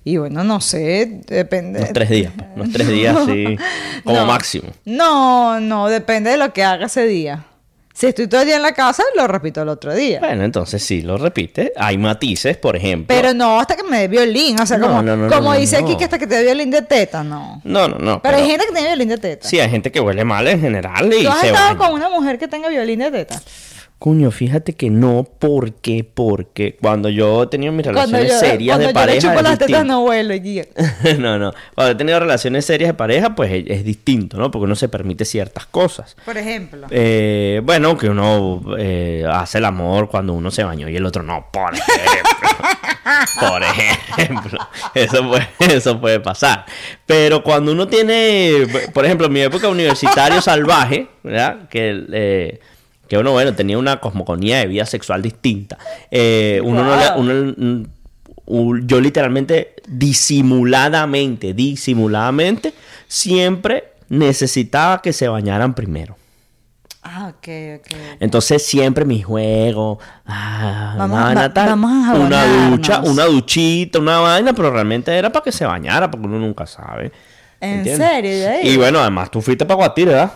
Y 0.02 0.16
bueno, 0.16 0.44
no 0.44 0.62
sé, 0.62 1.20
depende. 1.26 1.80
Unos 1.80 1.92
tres 1.92 2.08
días. 2.08 2.32
pues, 2.34 2.48
Unos 2.56 2.72
tres 2.72 2.88
días, 2.92 3.16
sí. 3.26 3.56
Como 4.02 4.16
No. 4.20 4.26
máximo. 4.26 4.70
No, 4.86 5.60
no, 5.60 5.88
depende 5.88 6.30
de 6.30 6.36
lo 6.38 6.54
que 6.54 6.64
haga 6.64 6.86
ese 6.86 7.06
día. 7.06 7.44
Si 8.00 8.06
estoy 8.06 8.28
todo 8.28 8.40
el 8.40 8.46
día 8.46 8.56
en 8.56 8.62
la 8.62 8.72
casa, 8.72 9.02
lo 9.14 9.26
repito 9.26 9.60
el 9.60 9.68
otro 9.68 9.94
día. 9.94 10.20
Bueno, 10.20 10.42
entonces 10.42 10.82
sí, 10.82 11.02
lo 11.02 11.18
repite. 11.18 11.74
Hay 11.76 11.98
matices, 11.98 12.56
por 12.56 12.74
ejemplo. 12.74 13.14
Pero 13.14 13.34
no 13.34 13.60
hasta 13.60 13.76
que 13.76 13.82
me 13.82 13.98
dé 13.98 14.08
violín. 14.08 14.58
O 14.58 14.64
sea, 14.64 14.78
No, 14.78 14.86
como, 14.86 15.02
no, 15.02 15.16
no, 15.18 15.28
como 15.28 15.52
dice 15.52 15.76
aquí 15.76 15.98
que 15.98 16.04
hasta 16.04 16.18
que 16.18 16.26
te 16.26 16.36
dé 16.36 16.44
violín 16.44 16.70
de 16.70 16.80
teta, 16.80 17.22
no. 17.22 17.60
No, 17.62 17.88
no, 17.88 17.98
no. 17.98 18.22
Pero, 18.22 18.38
hay 18.38 18.46
gente 18.46 18.64
que 18.64 18.72
tiene 18.72 18.88
violín 18.88 19.10
de 19.10 19.18
teta. 19.18 19.46
Sí, 19.46 19.60
hay 19.60 19.68
gente 19.68 19.92
que 19.92 20.00
huele 20.00 20.24
mal 20.24 20.48
en 20.48 20.62
general 20.62 21.12
y 21.12 21.24
¿Tú 21.24 21.28
has 21.28 21.40
se 21.40 21.48
estado 21.48 21.66
baña. 21.76 21.78
con 21.78 21.92
una 21.92 22.08
mujer 22.08 22.38
que 22.38 22.48
tenga 22.48 22.70
violín 22.70 23.00
de 23.00 23.10
teta? 23.10 23.38
Coño, 24.00 24.30
fíjate 24.30 24.72
que 24.72 24.88
no, 24.88 25.28
porque, 25.38 26.08
porque 26.14 26.74
cuando 26.80 27.10
yo 27.10 27.42
he 27.42 27.46
tenido 27.48 27.70
mis 27.70 27.84
Cuando 27.84 28.00
relaciones 28.00 28.32
yo, 28.32 28.40
serias 28.40 28.76
cuando 28.78 28.86
de 28.86 28.94
pareja. 28.94 29.34
es 29.34 29.42
las 29.42 29.58
tetas 29.58 29.84
no 29.84 30.06
guía. 30.40 30.64
no, 31.18 31.38
no. 31.38 31.52
Cuando 31.74 31.92
he 31.92 31.94
tenido 31.96 32.18
relaciones 32.18 32.64
serias 32.64 32.88
de 32.88 32.94
pareja, 32.94 33.34
pues 33.34 33.52
es, 33.52 33.64
es 33.66 33.84
distinto, 33.84 34.38
¿no? 34.38 34.50
Porque 34.50 34.64
uno 34.64 34.74
se 34.74 34.88
permite 34.88 35.26
ciertas 35.26 35.66
cosas. 35.66 36.16
Por 36.24 36.38
ejemplo. 36.38 36.86
Eh, 36.88 37.60
bueno, 37.62 37.98
que 37.98 38.08
uno 38.08 38.62
eh, 38.78 39.26
hace 39.30 39.58
el 39.58 39.66
amor 39.66 40.08
cuando 40.08 40.32
uno 40.32 40.50
se 40.50 40.64
bañó 40.64 40.88
y 40.88 40.96
el 40.96 41.04
otro 41.04 41.22
no, 41.22 41.48
por 41.52 41.74
ejemplo. 41.74 42.48
por 43.50 43.62
ejemplo. 43.62 44.68
Eso 44.94 45.28
puede, 45.28 45.76
eso 45.76 46.00
puede 46.00 46.20
pasar. 46.20 46.64
Pero 47.04 47.42
cuando 47.42 47.70
uno 47.72 47.86
tiene, 47.86 48.66
por 48.94 49.04
ejemplo, 49.04 49.26
en 49.26 49.32
mi 49.34 49.40
época 49.42 49.68
universitario 49.68 50.40
salvaje, 50.40 51.06
¿verdad? 51.22 51.68
Que, 51.68 52.06
eh, 52.10 52.60
que 53.10 53.18
uno, 53.18 53.32
bueno, 53.32 53.52
tenía 53.54 53.76
una 53.76 53.98
cosmogonía 53.98 54.58
de 54.60 54.68
vida 54.68 54.86
sexual 54.86 55.20
distinta. 55.20 55.76
Eh, 56.12 56.60
uno 56.64 56.84
no 56.84 56.96
le- 56.96 57.10
uno, 57.20 57.54
mm, 57.56 58.86
yo 58.86 59.00
literalmente, 59.00 59.74
disimuladamente, 59.88 61.52
disimuladamente, 61.52 62.72
siempre 63.08 63.92
necesitaba 64.08 65.02
que 65.02 65.12
se 65.12 65.26
bañaran 65.28 65.74
primero. 65.74 66.16
Ah, 67.02 67.32
ok, 67.34 67.48
ok. 67.80 67.96
Entonces 68.20 68.64
siempre 68.64 69.04
mi 69.04 69.22
juego, 69.22 69.98
ah, 70.26 70.94
Vamos 70.98 71.18
a- 71.18 71.24
vaina 71.24 71.40
va- 71.48 71.52
tal, 71.54 71.68
vamos 71.70 72.08
a 72.08 72.14
una 72.14 72.68
ducha, 72.70 73.00
una 73.00 73.24
duchita, 73.24 73.98
una 73.98 74.20
vaina, 74.20 74.52
pero 74.52 74.70
realmente 74.70 75.12
era 75.16 75.32
para 75.32 75.42
que 75.42 75.50
se 75.52 75.64
bañara, 75.64 76.08
porque 76.10 76.26
uno 76.26 76.38
nunca 76.38 76.66
sabe. 76.66 77.10
¿En 77.60 77.78
¿entiendes? 77.78 78.08
serio? 78.08 78.70
Y 78.70 78.76
bueno, 78.76 79.00
además 79.00 79.30
tú 79.32 79.40
fuiste 79.40 79.64
para 79.64 79.76
Guatire, 79.76 80.12
¿verdad? 80.12 80.32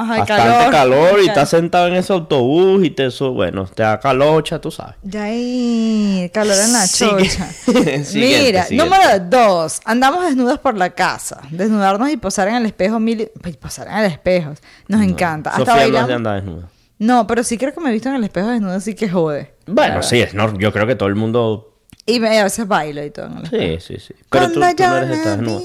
Ajá, 0.00 0.14
el 0.14 0.20
Bastante 0.20 0.42
calor. 0.44 0.70
calor, 0.70 1.20
y 1.22 1.26
estás 1.28 1.48
sentado 1.50 1.86
en 1.88 1.94
ese 1.94 2.12
autobús 2.12 2.84
y 2.84 2.90
te 2.90 3.08
bueno, 3.32 3.66
te 3.66 3.82
da 3.82 3.98
calocha, 4.00 4.60
tú 4.60 4.70
sabes. 4.70 4.94
Ya 5.02 5.24
hay 5.24 6.30
calor 6.32 6.56
en 6.56 6.72
la 6.72 6.86
Sigue- 6.86 7.28
chocha. 7.28 7.46
Siguiente, 8.04 8.46
Mira, 8.46 8.62
siguiente. 8.64 8.76
número 8.76 9.18
dos. 9.28 9.80
Andamos 9.84 10.24
desnudos 10.24 10.58
por 10.58 10.76
la 10.76 10.90
casa. 10.90 11.40
Desnudarnos 11.50 12.10
y 12.10 12.16
posar 12.16 12.48
en 12.48 12.54
el 12.56 12.66
espejo. 12.66 12.98
Mil... 13.00 13.30
y 13.44 13.52
posar 13.54 13.88
en 13.88 13.96
el 13.98 14.06
espejo. 14.06 14.52
Nos 14.88 15.02
encanta. 15.02 15.50
Hasta 15.50 15.64
Sofía 15.66 15.74
no 15.74 15.80
bailamos- 15.92 16.06
de 16.08 16.14
andar 16.14 16.34
desnuda. 16.42 16.68
No, 16.98 17.26
pero 17.26 17.42
sí 17.44 17.56
creo 17.56 17.72
que 17.72 17.80
me 17.80 17.88
he 17.90 17.92
visto 17.92 18.08
en 18.10 18.14
el 18.16 18.24
espejo 18.24 18.48
desnudo, 18.48 18.74
así 18.74 18.94
que 18.94 19.08
jode. 19.08 19.54
Bueno, 19.66 20.02
sí, 20.02 20.20
es 20.20 20.34
no, 20.34 20.56
yo 20.58 20.72
creo 20.72 20.86
que 20.86 20.94
todo 20.96 21.08
el 21.08 21.14
mundo 21.14 21.74
Y 22.06 22.20
me, 22.20 22.38
a 22.38 22.44
veces 22.44 22.66
bailo 22.68 23.02
y 23.04 23.10
todo 23.10 23.26
en 23.26 23.38
el. 23.38 23.46
Sí, 23.80 23.86
sí, 23.94 24.00
sí. 24.06 24.14
Pero 24.28 24.48
tú, 24.48 24.54
tú 24.54 24.60
no 24.60 24.96
eres 24.96 25.08
de. 25.24 25.62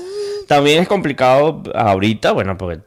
También 0.48 0.82
es 0.82 0.88
complicado 0.88 1.64
ahorita, 1.74 2.32
bueno, 2.32 2.58
porque 2.58 2.82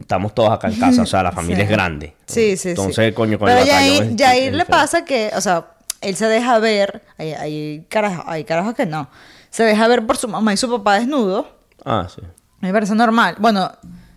estamos 0.00 0.34
todos 0.34 0.50
acá 0.50 0.68
en 0.68 0.78
casa, 0.78 1.02
o 1.02 1.06
sea, 1.06 1.22
la 1.22 1.32
familia 1.32 1.56
Sí. 1.56 1.62
es 1.62 1.68
grande. 1.70 2.14
Sí, 2.26 2.50
sí, 2.50 2.56
sí. 2.56 2.68
Entonces, 2.70 3.12
coño, 3.14 3.38
con 3.38 3.46
Pero 3.46 3.60
el 3.60 3.66
Yair, 3.66 4.02
es- 4.02 4.16
Yair 4.16 4.48
es 4.50 4.54
le 4.54 4.64
pasa 4.64 5.04
que, 5.04 5.30
o 5.36 5.40
sea, 5.40 5.66
él 6.00 6.16
se 6.16 6.26
deja 6.26 6.58
ver. 6.58 7.02
Hay, 7.18 7.32
hay, 7.32 7.86
carajos, 7.88 8.24
hay 8.28 8.44
carajos 8.44 8.74
que 8.74 8.86
no. 8.86 9.08
Se 9.50 9.62
deja 9.64 9.86
ver 9.88 10.04
por 10.06 10.16
su 10.16 10.28
mamá 10.28 10.52
y 10.52 10.56
su 10.56 10.70
papá 10.70 10.98
desnudo. 10.98 11.48
Ah, 11.84 12.06
sí. 12.14 12.20
Me 12.60 12.72
parece 12.72 12.94
normal. 12.94 13.36
Bueno, 13.38 13.70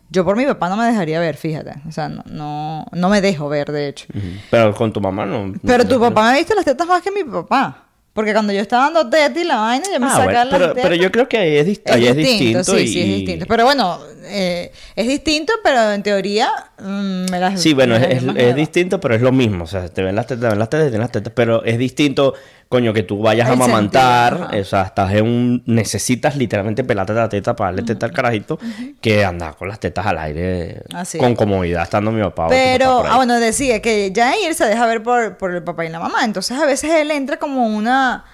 yo 0.09 0.23
por 0.25 0.35
mi 0.37 0.45
papá 0.45 0.69
no 0.69 0.77
me 0.77 0.85
dejaría 0.85 1.19
ver, 1.19 1.35
fíjate. 1.37 1.73
O 1.87 1.91
sea, 1.91 2.07
no, 2.09 2.23
no, 2.25 2.85
no 2.91 3.09
me 3.09 3.21
dejo 3.21 3.47
ver, 3.49 3.71
de 3.71 3.87
hecho. 3.89 4.05
Pero 4.51 4.73
con 4.73 4.91
tu 4.93 5.01
mamá 5.01 5.25
no. 5.25 5.47
no 5.47 5.53
Pero 5.65 5.85
tu 5.87 5.99
papá 5.99 6.23
me 6.23 6.29
ha 6.29 6.37
visto 6.37 6.55
las 6.55 6.65
tetas 6.65 6.87
más 6.87 7.01
que 7.01 7.11
mi 7.11 7.23
papá. 7.23 7.83
Porque 8.17 8.33
cuando 8.33 8.51
yo 8.51 8.61
estaba 8.61 8.85
dando 8.89 9.07
teta 9.11 9.39
y 9.39 9.43
la 9.43 9.57
vaina, 9.57 9.85
yo 9.93 9.99
me 9.99 10.07
Ah, 10.07 10.09
sacaba 10.09 10.45
bueno, 10.45 10.49
pero, 10.49 10.73
pero 10.73 10.95
yo 10.95 11.11
creo 11.11 11.29
que 11.29 11.37
ahí 11.37 11.55
es, 11.57 11.67
dist- 11.67 11.81
Es 11.85 11.91
ahí 11.93 12.07
es 12.07 12.15
distinto, 12.15 12.57
distinto. 12.57 12.79
sí, 12.79 12.87
sí, 12.87 13.01
es 13.01 13.07
distinto. 13.09 13.45
Pero 13.47 13.65
bueno, 13.65 13.99
eh, 14.23 14.71
es 14.95 15.07
distinto, 15.07 15.53
pero 15.63 15.91
en 15.91 16.01
teoría 16.01 16.49
mm, 16.79 17.25
me 17.29 17.39
las 17.39 17.61
Sí, 17.61 17.75
bueno, 17.75 17.93
me 17.99 18.11
es, 18.11 18.23
las 18.23 18.35
es- 18.35 18.55
distinto, 18.55 18.99
pero 18.99 19.13
es 19.13 19.21
lo 19.21 19.31
mismo. 19.31 19.65
O 19.65 19.67
sea, 19.67 19.87
te 19.87 20.01
ven 20.01 20.15
las 20.15 20.25
tetas, 20.25 20.41
te 20.41 20.47
ven 20.49 20.57
las 20.57 20.69
tetas, 20.71 20.85
te 20.87 20.91
ven 20.93 20.99
las 21.01 21.11
tetas. 21.11 21.33
Pero 21.35 21.63
es 21.63 21.77
distinto, 21.77 22.33
coño, 22.69 22.93
que 22.93 23.03
tú 23.03 23.21
vayas 23.21 23.49
a 23.49 23.53
amamantar. 23.53 24.55
o 24.55 24.63
sea, 24.63 24.83
estás 24.83 25.13
en 25.13 25.25
un. 25.25 25.63
Necesitas 25.65 26.35
literalmente 26.35 26.83
pelarte 26.83 27.13
la 27.13 27.29
teta 27.29 27.55
para 27.55 27.71
darle 27.71 27.83
teta 27.83 28.05
al 28.05 28.11
carajito. 28.11 28.59
Que 29.01 29.25
andar 29.25 29.55
con 29.55 29.67
las 29.67 29.79
tetas 29.79 30.05
al 30.05 30.17
aire. 30.17 30.83
Así 30.93 31.17
con 31.17 31.31
es. 31.31 31.37
comodidad, 31.37 31.83
estando 31.83 32.11
mi 32.11 32.21
papá. 32.21 32.47
Pero, 32.49 33.03
ah, 33.05 33.17
bueno, 33.17 33.39
decía 33.39 33.81
que 33.81 34.11
Jair 34.15 34.53
se 34.53 34.65
deja 34.65 34.85
ver 34.85 35.03
por, 35.03 35.37
por 35.37 35.53
el 35.53 35.63
papá 35.63 35.85
y 35.85 35.89
la 35.89 35.99
mamá. 35.99 36.23
Entonces, 36.23 36.57
a 36.59 36.65
veces 36.65 36.91
él 36.91 37.11
entra 37.11 37.37
como 37.37 37.67
una 37.67 38.25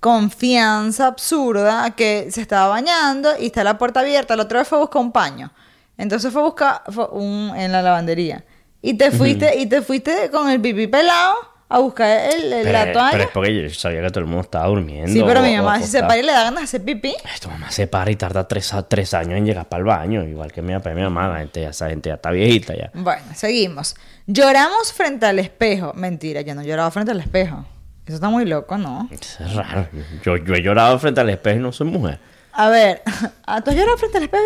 confianza 0.00 1.06
absurda 1.06 1.92
que 1.92 2.28
se 2.30 2.40
estaba 2.40 2.66
bañando 2.68 3.30
y 3.38 3.46
está 3.46 3.62
la 3.64 3.78
puerta 3.78 4.00
abierta. 4.00 4.36
La 4.36 4.44
otra 4.44 4.60
vez 4.60 4.68
fue 4.68 4.78
a 4.78 4.80
buscar 4.80 5.00
un 5.00 5.12
paño. 5.12 5.52
Entonces 5.96 6.32
fue 6.32 6.42
a 6.42 6.44
buscar 6.44 6.82
fue 6.90 7.06
un, 7.12 7.52
en 7.56 7.70
la 7.72 7.82
lavandería. 7.82 8.44
Y 8.80 8.94
te 8.94 9.12
fuiste, 9.12 9.56
y 9.58 9.66
te 9.66 9.80
fuiste 9.80 10.28
con 10.30 10.50
el 10.50 10.60
pipí 10.60 10.88
pelado 10.88 11.51
a 11.74 11.78
buscar 11.80 12.08
el, 12.32 12.52
el- 12.52 12.62
Pero, 12.64 12.72
la 12.72 12.92
toalla. 12.92 13.08
pero 13.12 13.24
es 13.24 13.30
porque 13.30 13.62
yo 13.62 13.70
sabía 13.74 14.02
que 14.02 14.08
todo 14.10 14.20
el 14.20 14.26
mundo 14.26 14.42
estaba 14.42 14.66
durmiendo. 14.66 15.12
sí, 15.12 15.22
pero 15.26 15.40
o- 15.40 15.42
mi 15.42 15.56
mamá 15.56 15.80
si 15.80 15.86
se 15.88 16.00
para 16.02 16.18
y 16.18 16.22
le 16.22 16.32
da 16.32 16.44
ganas 16.44 16.60
de 16.60 16.64
hacer 16.64 16.82
pipí. 16.84 17.14
Tu 17.40 17.48
mamá 17.48 17.70
se 17.70 17.86
para 17.86 18.10
y 18.10 18.16
tarda 18.16 18.46
tres, 18.46 18.72
tres 18.88 19.14
años 19.14 19.38
en 19.38 19.46
llegar 19.46 19.68
para 19.68 19.78
el 19.80 19.84
baño, 19.86 20.22
igual 20.24 20.52
que 20.52 20.62
mi 20.62 20.72
papá 20.74 20.92
y 20.92 20.94
mi 20.94 21.02
mamá. 21.02 21.28
La 21.28 21.38
gente, 21.38 21.64
esa 21.64 21.88
gente 21.88 22.08
ya 22.10 22.14
está 22.16 22.30
viejita 22.30 22.74
ya. 22.76 22.90
Bueno, 22.94 23.22
seguimos. 23.34 23.94
Lloramos 24.26 24.92
frente 24.92 25.26
al 25.26 25.38
espejo. 25.38 25.92
Mentira, 25.94 26.40
yo 26.42 26.54
no 26.54 26.62
lloraba 26.62 26.90
frente 26.90 27.10
al 27.12 27.20
espejo. 27.20 27.64
Eso 28.06 28.16
está 28.16 28.28
muy 28.28 28.44
loco, 28.44 28.76
¿no? 28.78 29.08
Eso 29.10 29.44
es 29.44 29.54
raro. 29.54 29.88
Yo, 30.24 30.36
yo 30.36 30.54
he 30.54 30.62
llorado 30.62 30.98
frente 30.98 31.20
al 31.20 31.30
espejo 31.30 31.58
y 31.58 31.62
no 31.62 31.72
soy 31.72 31.86
mujer. 31.88 32.18
A 32.52 32.68
ver, 32.68 33.02
¿ah, 33.46 33.60
¿tú 33.62 33.70
has 33.70 33.76
llorado 33.76 33.96
frente 33.96 34.18
al 34.18 34.24
espejo? 34.24 34.42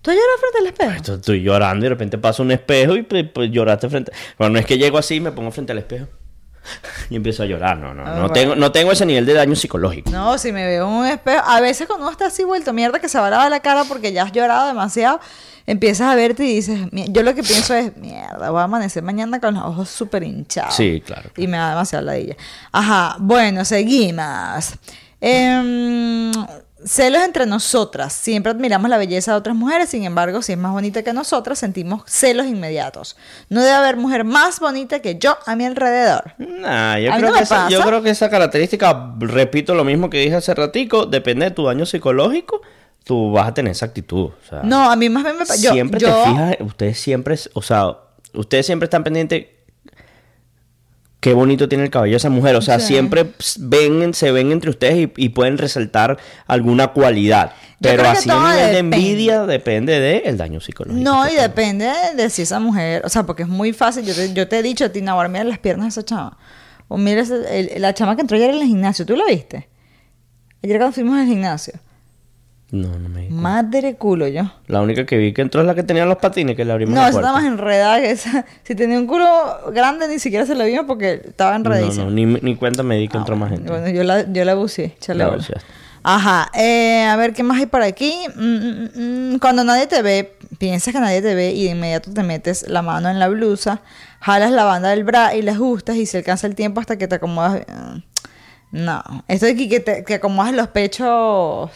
¿Tú 0.00 0.10
has 0.10 0.16
llorado 0.16 0.38
frente 0.38 0.58
al 0.60 0.66
espejo? 0.66 0.90
Esto- 0.92 1.14
Estoy 1.16 1.42
llorando 1.42 1.84
y 1.84 1.88
de 1.88 1.88
repente 1.88 2.18
pasa 2.18 2.42
un 2.42 2.52
espejo 2.52 2.94
y 2.96 3.02
pues, 3.02 3.24
pues, 3.34 3.50
lloraste 3.50 3.88
frente. 3.88 4.12
Bueno, 4.38 4.52
no 4.54 4.58
es 4.60 4.66
que 4.66 4.78
llego 4.78 4.96
así 4.98 5.16
y 5.16 5.20
me 5.20 5.32
pongo 5.32 5.50
frente 5.50 5.72
al 5.72 5.78
espejo 5.78 6.06
y 7.10 7.16
empiezo 7.16 7.42
a 7.42 7.46
llorar. 7.46 7.78
No, 7.78 7.94
no, 7.94 8.02
Ah, 8.02 8.10
no, 8.10 8.12
bueno. 8.20 8.30
tengo, 8.32 8.56
no 8.56 8.72
tengo 8.72 8.92
ese 8.92 9.04
nivel 9.06 9.26
de 9.26 9.34
daño 9.34 9.54
psicológico. 9.56 10.10
No, 10.10 10.38
si 10.38 10.52
me 10.52 10.66
veo 10.66 10.86
en 10.86 10.92
un 10.94 11.06
espejo. 11.06 11.42
A 11.46 11.60
veces 11.60 11.86
cuando 11.86 12.04
uno 12.06 12.12
está 12.12 12.26
así 12.26 12.44
vuelto 12.44 12.72
mierda 12.72 12.98
que 12.98 13.08
se 13.08 13.18
va 13.18 13.26
a 13.28 13.30
lavar 13.30 13.50
la 13.50 13.60
cara 13.60 13.84
porque 13.84 14.12
ya 14.12 14.22
has 14.24 14.32
llorado 14.32 14.66
demasiado, 14.68 15.20
empiezas 15.66 16.10
a 16.10 16.14
verte 16.14 16.44
y 16.44 16.54
dices, 16.56 16.78
yo 16.92 17.22
lo 17.22 17.34
que 17.34 17.42
pienso 17.42 17.74
es, 17.74 17.96
mierda, 17.96 18.50
voy 18.50 18.60
a 18.60 18.64
amanecer 18.64 19.02
mañana 19.02 19.38
con 19.40 19.54
los 19.54 19.64
ojos 19.64 19.88
súper 19.90 20.22
hinchados. 20.22 20.74
Sí, 20.74 21.02
claro. 21.04 21.30
Y 21.36 21.46
me 21.46 21.56
da 21.58 21.70
demasiado 21.70 22.04
ladilla. 22.04 22.36
Ajá, 22.72 23.16
bueno, 23.18 23.64
seguimos. 23.64 24.72
Em, 25.20 26.30
celos 26.84 27.22
entre 27.22 27.46
nosotras. 27.46 28.12
Siempre 28.12 28.52
admiramos 28.52 28.88
la 28.90 28.98
belleza 28.98 29.32
de 29.32 29.38
otras 29.38 29.56
mujeres, 29.56 29.88
sin 29.90 30.04
embargo, 30.04 30.42
si 30.42 30.52
es 30.52 30.58
más 30.58 30.72
bonita 30.72 31.02
que 31.02 31.12
nosotras, 31.12 31.58
sentimos 31.58 32.02
celos 32.06 32.46
inmediatos. 32.46 33.16
No 33.48 33.60
debe 33.62 33.74
haber 33.74 33.96
mujer 33.96 34.24
más 34.24 34.60
bonita 34.60 35.00
que 35.00 35.18
yo 35.18 35.36
a 35.46 35.56
mi 35.56 35.64
alrededor. 35.64 36.34
Nah, 36.38 36.98
yo 36.98 37.10
creo, 37.12 37.28
no 37.30 37.32
que 37.36 37.42
esa, 37.42 37.68
yo 37.68 37.80
creo 37.82 38.02
que 38.02 38.10
esa 38.10 38.30
característica, 38.30 39.14
repito 39.18 39.74
lo 39.74 39.84
mismo 39.84 40.08
que 40.10 40.18
dije 40.18 40.36
hace 40.36 40.54
ratico, 40.54 41.06
depende 41.06 41.46
de 41.46 41.50
tu 41.50 41.64
daño 41.66 41.84
psicológico, 41.86 42.60
tú 43.04 43.32
vas 43.32 43.48
a 43.48 43.54
tener 43.54 43.72
esa 43.72 43.86
actitud. 43.86 44.26
O 44.26 44.48
sea, 44.48 44.60
No, 44.62 44.90
a 44.90 44.96
mí 44.96 45.08
más 45.08 45.24
bien 45.24 45.36
me 45.38 45.44
yo- 45.60 45.72
siempre 45.72 46.00
yo- 46.00 46.08
te 46.24 46.30
fijas, 46.30 46.56
ustedes 46.60 47.00
siempre, 47.00 47.36
o 47.54 47.62
sea, 47.62 47.96
ustedes 48.34 48.66
siempre 48.66 48.84
están 48.84 49.02
pendientes 49.04 49.46
qué 51.20 51.34
bonito 51.34 51.68
tiene 51.68 51.84
el 51.84 51.90
cabello 51.90 52.16
esa 52.16 52.30
mujer. 52.30 52.56
O 52.56 52.62
sea, 52.62 52.78
Sí. 52.80 52.88
siempre 52.88 53.32
ven, 53.58 54.14
se 54.14 54.30
ven 54.32 54.52
entre 54.52 54.70
ustedes 54.70 54.96
y, 54.96 55.12
y 55.16 55.28
pueden 55.30 55.58
resaltar 55.58 56.16
alguna 56.46 56.88
cualidad. 56.88 57.52
Pero 57.80 58.08
así 58.08 58.28
a 58.30 58.52
nivel 58.52 58.72
de 58.72 58.78
envidia 58.78 59.46
depende 59.46 60.00
del 60.00 60.36
daño 60.36 60.60
psicológico. 60.60 61.02
No, 61.02 61.28
y 61.28 61.34
depende 61.34 61.90
de 62.16 62.28
si 62.30 62.42
esa 62.42 62.58
mujer, 62.58 63.02
o 63.04 63.08
sea, 63.08 63.24
porque 63.24 63.42
es 63.44 63.48
muy 63.48 63.72
fácil. 63.72 64.04
Yo 64.04 64.14
te, 64.14 64.32
yo 64.32 64.48
te 64.48 64.58
he 64.58 64.62
dicho 64.62 64.84
a 64.84 64.88
ti, 64.88 65.00
Nahuar, 65.00 65.28
mira 65.28 65.44
las 65.44 65.58
piernas 65.60 65.84
de 65.86 65.88
esa 66.00 66.04
chama. 66.04 66.36
O 66.88 66.96
mira 66.98 67.20
ese- 67.20 67.74
el- 67.74 67.82
la 67.82 67.94
chama 67.94 68.16
que 68.16 68.22
entró 68.22 68.36
ayer 68.36 68.50
en 68.50 68.56
el 68.62 68.66
gimnasio. 68.66 69.06
¿Tú 69.06 69.14
la 69.14 69.26
viste? 69.26 69.68
Ayer 70.64 70.78
cuando 70.78 70.92
fuimos 70.94 71.18
al 71.18 71.26
gimnasio. 71.26 71.74
No, 72.70 72.98
no 72.98 73.08
me 73.08 73.22
di. 73.22 73.28
Madre 73.30 73.94
culo 73.96 74.28
yo. 74.28 74.42
La 74.66 74.82
única 74.82 75.06
que 75.06 75.16
vi 75.16 75.32
que 75.32 75.40
entró 75.40 75.62
es 75.62 75.66
la 75.66 75.74
que 75.74 75.82
tenía 75.82 76.04
los 76.04 76.18
patines, 76.18 76.54
que 76.54 76.66
le 76.66 76.72
abrimos 76.72 76.94
No, 76.94 77.00
la 77.00 77.08
esa 77.08 77.18
estaba 77.20 77.38
más 77.38 77.46
enredada 77.46 77.98
que 77.98 78.10
esa. 78.10 78.44
Si 78.64 78.74
tenía 78.74 78.98
un 78.98 79.06
culo 79.06 79.26
grande, 79.72 80.06
ni 80.06 80.18
siquiera 80.18 80.44
se 80.44 80.54
lo 80.54 80.64
vimos 80.64 80.84
porque 80.86 81.22
estaba 81.24 81.52
no, 81.52 81.56
enredadísima. 81.56 82.04
no, 82.04 82.10
ni, 82.10 82.26
ni 82.26 82.56
cuenta 82.56 82.82
me 82.82 82.96
di 82.98 83.08
que 83.08 83.16
entró 83.16 83.36
más 83.36 83.50
gente. 83.50 83.70
Bueno, 83.70 83.88
yo 83.88 84.04
la, 84.04 84.30
yo 84.30 84.44
la 84.44 84.54
buceé. 84.54 84.94
La 85.08 85.28
buceaste. 85.28 85.66
Ajá, 86.02 86.50
eh, 86.54 87.04
a 87.04 87.16
ver 87.16 87.32
qué 87.32 87.42
más 87.42 87.58
hay 87.58 87.66
por 87.66 87.82
aquí. 87.82 88.14
Mm, 88.36 88.40
mm, 88.42 89.32
mm, 89.34 89.38
Cuando 89.40 89.64
nadie 89.64 89.86
te 89.86 90.00
ve, 90.02 90.36
piensas 90.58 90.94
que 90.94 91.00
nadie 91.00 91.22
te 91.22 91.34
ve 91.34 91.52
y 91.52 91.64
de 91.64 91.70
inmediato 91.70 92.12
te 92.12 92.22
metes 92.22 92.68
la 92.68 92.82
mano 92.82 93.08
en 93.08 93.18
la 93.18 93.28
blusa, 93.28 93.80
jalas 94.20 94.52
la 94.52 94.64
banda 94.64 94.90
del 94.90 95.04
bra 95.04 95.34
y 95.34 95.42
la 95.42 95.52
ajustas 95.52 95.96
y 95.96 96.06
se 96.06 96.18
alcanza 96.18 96.46
el 96.46 96.54
tiempo 96.54 96.80
hasta 96.80 96.98
que 96.98 97.08
te 97.08 97.16
acomodas. 97.16 97.62
No, 98.70 99.02
esto 99.26 99.46
de 99.46 99.56
que, 99.56 99.80
te, 99.80 100.04
que 100.04 100.14
acomodas 100.14 100.52
los 100.52 100.68
pechos 100.68 101.70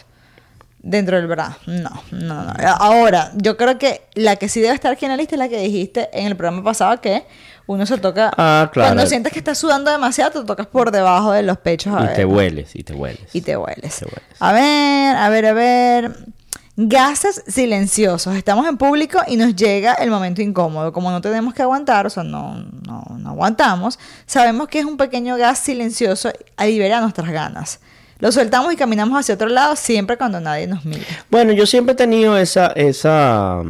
dentro 0.83 1.17
del 1.17 1.25
bra. 1.27 1.57
No, 1.65 1.89
no, 2.11 2.43
no. 2.43 2.53
Ahora, 2.77 3.31
yo 3.35 3.57
creo 3.57 3.79
que 3.79 4.01
la 4.13 4.35
que 4.35 4.47
sí 4.49 4.61
debe 4.61 4.75
estar 4.75 4.91
aquí 4.91 5.05
en 5.05 5.11
la 5.11 5.17
lista 5.17 5.33
es 5.35 5.39
la 5.39 5.49
que 5.49 5.57
dijiste 5.57 6.09
en 6.13 6.27
el 6.27 6.35
programa 6.35 6.63
pasado 6.63 7.01
que 7.01 7.23
uno 7.65 7.85
se 7.85 7.97
toca. 7.97 8.31
Ah, 8.37 8.69
claro. 8.71 8.89
Cuando 8.89 9.07
sientes 9.07 9.31
que 9.33 9.39
estás 9.39 9.57
sudando 9.57 9.89
demasiado, 9.89 10.41
te 10.41 10.45
tocas 10.45 10.67
por 10.67 10.91
debajo 10.91 11.31
de 11.31 11.41
los 11.41 11.57
pechos. 11.57 11.95
a 11.95 12.01
Y 12.03 12.05
ver, 12.07 12.15
te 12.15 12.25
hueles, 12.25 12.75
y 12.75 12.83
te 12.83 12.93
hueles. 12.93 13.33
Y 13.33 13.41
te 13.41 13.57
hueles. 13.57 13.97
Te 13.97 14.05
hueles. 14.05 14.21
A 14.39 14.51
ver, 14.51 15.15
a 15.15 15.29
ver, 15.29 15.45
a 15.45 15.53
ver. 15.53 16.17
Gases 16.75 17.43
silenciosos. 17.47 18.35
Estamos 18.35 18.67
en 18.67 18.77
público 18.77 19.19
y 19.27 19.37
nos 19.37 19.55
llega 19.55 19.93
el 19.93 20.09
momento 20.09 20.41
incómodo. 20.41 20.91
Como 20.91 21.11
no 21.11 21.21
tenemos 21.21 21.53
que 21.53 21.61
aguantar, 21.61 22.07
o 22.07 22.09
sea, 22.09 22.23
no, 22.23 22.55
no, 22.85 23.05
no 23.19 23.29
aguantamos, 23.29 23.99
sabemos 24.25 24.67
que 24.67 24.79
es 24.79 24.85
un 24.85 24.97
pequeño 24.97 25.37
gas 25.37 25.59
silencioso 25.59 26.31
a 26.57 26.65
liberar 26.65 27.01
nuestras 27.01 27.29
ganas. 27.29 27.79
Lo 28.23 28.31
soltamos 28.31 28.71
y 28.71 28.77
caminamos 28.77 29.19
hacia 29.19 29.35
otro 29.35 29.49
lado 29.49 29.75
siempre 29.75 30.15
cuando 30.15 30.39
nadie 30.39 30.65
nos 30.65 30.85
mira. 30.85 31.03
Bueno, 31.29 31.51
yo 31.51 31.65
siempre 31.65 31.91
he 31.91 31.95
tenido 31.97 32.37
esa, 32.37 32.67
esa, 32.67 33.61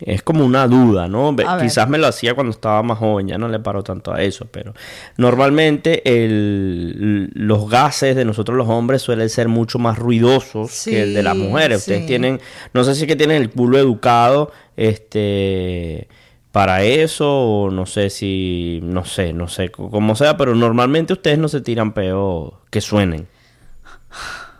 es 0.00 0.24
como 0.24 0.44
una 0.44 0.66
duda, 0.66 1.06
¿no? 1.06 1.32
Ver. 1.32 1.46
Quizás 1.60 1.88
me 1.88 1.96
lo 1.98 2.08
hacía 2.08 2.34
cuando 2.34 2.50
estaba 2.50 2.82
más 2.82 2.98
joven, 2.98 3.28
ya 3.28 3.38
no 3.38 3.46
le 3.46 3.60
paro 3.60 3.84
tanto 3.84 4.12
a 4.12 4.20
eso, 4.22 4.48
pero 4.50 4.74
normalmente 5.18 6.02
el, 6.04 7.30
los 7.32 7.70
gases 7.70 8.16
de 8.16 8.24
nosotros 8.24 8.58
los 8.58 8.68
hombres 8.68 9.02
suelen 9.02 9.28
ser 9.28 9.46
mucho 9.46 9.78
más 9.78 10.00
ruidosos 10.00 10.86
que 10.86 11.04
el 11.04 11.14
de 11.14 11.22
las 11.22 11.36
mujeres. 11.36 11.78
Ustedes 11.78 12.00
sí. 12.00 12.06
tienen, 12.08 12.40
no 12.72 12.82
sé 12.82 12.96
si 12.96 13.02
es 13.02 13.06
que 13.06 13.14
tienen 13.14 13.40
el 13.40 13.50
culo 13.50 13.78
educado, 13.78 14.50
este 14.76 16.08
para 16.50 16.82
eso 16.82 17.30
o 17.30 17.70
no 17.70 17.86
sé 17.86 18.10
si 18.10 18.80
no 18.82 19.04
sé 19.04 19.32
no 19.32 19.48
sé 19.48 19.70
cómo 19.70 20.14
sea 20.14 20.36
pero 20.36 20.54
normalmente 20.54 21.12
ustedes 21.12 21.36
no 21.36 21.48
se 21.48 21.60
tiran 21.60 21.94
peo 21.94 22.60
que 22.70 22.80
suenen 22.80 23.26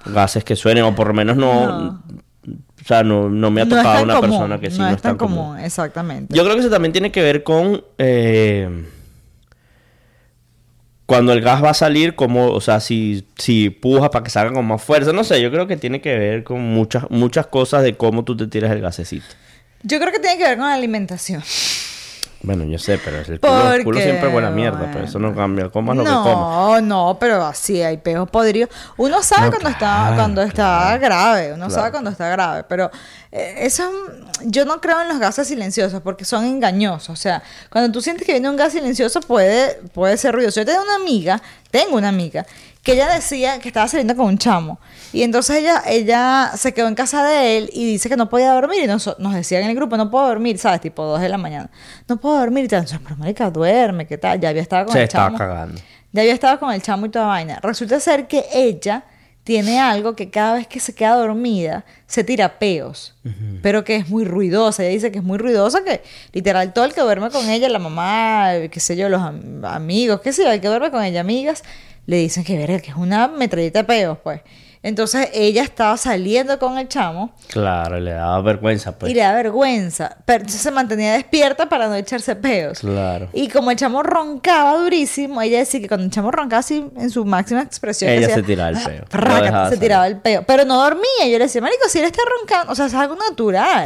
gases 0.06 0.44
que 0.44 0.56
suenen 0.56 0.84
o 0.84 0.94
por 0.94 1.08
lo 1.08 1.14
menos 1.14 1.36
no, 1.36 1.66
No. 1.66 2.02
o 2.46 2.84
sea 2.86 3.02
no, 3.02 3.28
no 3.30 3.50
me 3.50 3.62
ha 3.62 3.68
tocado 3.68 4.02
una 4.02 4.14
común, 4.16 4.30
persona 4.30 4.60
que 4.60 4.70
sí 4.70 4.78
no, 4.78 4.88
es 4.90 5.00
tan 5.00 5.16
común, 5.16 5.58
exactamente. 5.58 6.34
yo 6.34 6.42
creo 6.44 6.54
que 6.54 6.60
eso 6.60 6.70
también 6.70 6.92
tiene 6.92 7.10
que 7.10 7.22
ver 7.22 7.42
con 7.42 7.82
eh, 7.98 8.86
cuando 11.06 11.32
el 11.34 11.42
gas 11.42 11.62
va 11.62 11.70
a 11.70 11.74
salir, 11.74 12.14
como, 12.14 12.48
o 12.50 12.60
sea, 12.62 12.80
si, 12.80 13.26
si 13.36 13.68
pujas 13.68 14.08
para 14.08 14.24
que 14.24 14.30
salga 14.30 14.54
con 14.54 14.64
más 14.66 14.82
fuerza, 14.82 15.12
no 15.12 15.22
sé, 15.22 15.40
yo 15.42 15.50
creo 15.50 15.66
que 15.66 15.76
tiene 15.76 16.00
que 16.00 16.16
ver 16.16 16.44
con 16.44 16.62
muchas, 16.62 17.10
muchas 17.10 17.46
cosas 17.46 17.82
de 17.82 17.94
cómo 17.94 18.24
tú 18.24 18.36
te 18.36 18.46
tiras 18.46 18.70
el 18.72 18.80
gasecito. 18.80 19.26
Yo 19.82 19.98
creo 20.00 20.10
que 20.12 20.18
tiene 20.18 20.38
que 20.38 20.44
ver 20.44 20.56
con 20.56 20.66
la 20.66 20.74
alimentación. 20.74 21.42
Bueno, 22.44 22.64
yo 22.64 22.78
sé, 22.78 22.98
pero 23.02 23.18
el 23.18 23.40
culo, 23.40 23.72
el 23.72 23.84
culo 23.84 24.00
siempre 24.00 24.28
huele 24.28 24.48
a 24.48 24.50
mierda, 24.50 24.90
pero 24.92 25.06
eso 25.06 25.18
no 25.18 25.34
cambia, 25.34 25.70
comas 25.70 25.96
lo 25.96 26.04
que 26.04 26.10
comas. 26.10 26.26
No, 26.26 26.80
no, 26.82 27.16
pero 27.18 27.42
así 27.44 27.80
hay 27.82 27.96
peos 27.96 28.28
podridos. 28.28 28.68
Uno 28.98 29.22
sabe 29.22 29.46
No, 29.46 29.50
cuando 29.52 29.68
está 29.70 29.78
claro, 29.78 30.16
cuando 30.16 30.42
está 30.42 30.98
grave, 30.98 31.46
uno 31.48 31.66
claro. 31.66 31.70
sabe 31.70 31.90
cuando 31.90 32.10
está 32.10 32.28
grave, 32.28 32.64
pero 32.68 32.90
eh, 33.32 33.54
eso 33.60 33.90
yo 34.44 34.66
no 34.66 34.80
creo 34.80 35.00
en 35.00 35.08
los 35.08 35.18
gases 35.18 35.48
silenciosos 35.48 36.02
porque 36.02 36.26
son 36.26 36.44
engañosos. 36.44 37.08
O 37.10 37.16
sea, 37.16 37.42
cuando 37.70 37.90
tú 37.90 38.02
sientes 38.02 38.26
que 38.26 38.32
viene 38.32 38.50
un 38.50 38.56
gas 38.56 38.72
silencioso 38.72 39.20
puede 39.20 39.80
puede 39.94 40.16
ser 40.18 40.34
ruidoso. 40.34 40.60
Yo 40.60 40.66
tengo 40.66 40.82
una 40.82 40.96
amiga, 40.96 41.40
tengo 41.74 41.96
una 41.96 42.08
amiga 42.08 42.46
que 42.84 42.92
ella 42.92 43.12
decía 43.12 43.58
que 43.58 43.66
estaba 43.66 43.88
saliendo 43.88 44.14
con 44.14 44.26
un 44.26 44.38
chamo 44.38 44.78
y 45.12 45.24
entonces 45.24 45.56
ella 45.56 45.82
ella 45.88 46.52
se 46.56 46.72
quedó 46.72 46.86
en 46.86 46.94
casa 46.94 47.24
de 47.24 47.58
él 47.58 47.70
y 47.72 47.84
dice 47.84 48.08
que 48.08 48.16
no 48.16 48.28
podía 48.28 48.52
dormir 48.52 48.84
y 48.84 48.86
nos, 48.86 49.18
nos 49.18 49.34
decía 49.34 49.58
en 49.58 49.68
el 49.68 49.74
grupo 49.74 49.96
no 49.96 50.08
puedo 50.08 50.28
dormir, 50.28 50.56
sabes, 50.56 50.80
tipo 50.80 51.02
2 51.02 51.20
de 51.20 51.28
la 51.28 51.36
mañana, 51.36 51.68
no 52.06 52.16
puedo 52.16 52.38
dormir 52.38 52.66
y 52.66 52.68
tal, 52.68 52.86
pero 53.02 53.16
marica 53.16 53.50
duerme, 53.50 54.06
qué 54.06 54.18
tal, 54.18 54.38
ya 54.38 54.50
había 54.50 54.62
estado 54.62 54.84
con 54.84 54.92
Se 54.92 55.00
el 55.00 55.04
estaba 55.06 55.26
chamo. 55.26 55.38
cagando. 55.38 55.80
Ya 56.12 56.20
había 56.22 56.34
estado 56.34 56.60
con 56.60 56.72
el 56.72 56.80
chamo 56.80 57.06
y 57.06 57.08
toda 57.08 57.26
vaina. 57.26 57.58
Resulta 57.60 57.98
ser 57.98 58.28
que 58.28 58.44
ella 58.52 59.02
tiene 59.44 59.78
algo 59.78 60.16
que 60.16 60.30
cada 60.30 60.54
vez 60.54 60.66
que 60.66 60.80
se 60.80 60.94
queda 60.94 61.16
dormida 61.16 61.84
se 62.06 62.24
tira 62.24 62.58
peos, 62.58 63.14
pero 63.62 63.84
que 63.84 63.96
es 63.96 64.08
muy 64.08 64.24
ruidosa. 64.24 64.82
Ella 64.82 64.92
dice 64.94 65.12
que 65.12 65.18
es 65.18 65.24
muy 65.24 65.36
ruidosa, 65.38 65.84
que 65.84 66.02
literal 66.32 66.72
todo 66.72 66.86
el 66.86 66.94
que 66.94 67.02
duerme 67.02 67.30
con 67.30 67.48
ella, 67.50 67.68
la 67.68 67.78
mamá, 67.78 68.52
qué 68.70 68.80
sé 68.80 68.96
yo, 68.96 69.08
los 69.08 69.20
am- 69.20 69.64
amigos, 69.64 70.20
qué 70.22 70.32
sé 70.32 70.44
yo, 70.44 70.50
el 70.50 70.60
que 70.60 70.68
duerme 70.68 70.90
con 70.90 71.04
ella, 71.04 71.20
amigas, 71.20 71.62
le 72.06 72.16
dicen 72.16 72.42
que 72.44 72.56
verga, 72.56 72.80
que 72.80 72.90
es 72.90 72.96
una 72.96 73.28
metralleta 73.28 73.80
de 73.80 73.84
peos, 73.84 74.18
pues. 74.24 74.40
Entonces 74.84 75.30
ella 75.32 75.62
estaba 75.62 75.96
saliendo 75.96 76.58
con 76.58 76.78
el 76.78 76.86
chamo 76.88 77.32
Claro, 77.48 77.98
le 77.98 78.12
daba 78.12 78.40
vergüenza, 78.42 78.96
pues. 78.98 79.10
y 79.10 79.14
le 79.14 79.22
da 79.22 79.32
vergüenza, 79.32 80.18
pero 80.26 80.40
entonces 80.40 80.60
se 80.60 80.70
mantenía 80.70 81.14
despierta 81.14 81.68
para 81.70 81.88
no 81.88 81.94
echarse 81.94 82.36
peos. 82.36 82.80
Claro. 82.80 83.28
Y 83.32 83.48
como 83.48 83.70
el 83.70 83.76
chamo 83.78 84.02
roncaba 84.02 84.76
durísimo, 84.76 85.40
ella 85.40 85.58
decía 85.58 85.80
que 85.80 85.88
cuando 85.88 86.04
el 86.04 86.10
chamo 86.12 86.30
roncaba 86.30 86.60
así 86.60 86.86
en 86.96 87.08
su 87.10 87.24
máxima 87.24 87.62
expresión, 87.62 88.10
Ella 88.10 88.26
hacía, 88.26 88.34
se 88.36 88.42
tiraba 88.42 88.68
el 88.70 88.76
peo. 88.84 89.04
"Raca", 89.10 89.38
Lo 89.38 89.44
dejaba 89.44 89.70
se 89.70 89.76
tiraba 89.78 90.06
el 90.06 90.18
peo. 90.18 90.44
Pero 90.46 90.64
no 90.66 90.76
dormía. 90.82 91.02
Yo 91.24 91.38
le 91.38 91.44
decía, 91.46 91.62
Marico, 91.62 91.88
si 91.88 91.98
él 92.00 92.04
está 92.04 92.20
roncando, 92.40 92.70
o 92.72 92.74
sea, 92.76 92.84
es 92.86 92.94
algo 92.94 93.16
natural. 93.16 93.84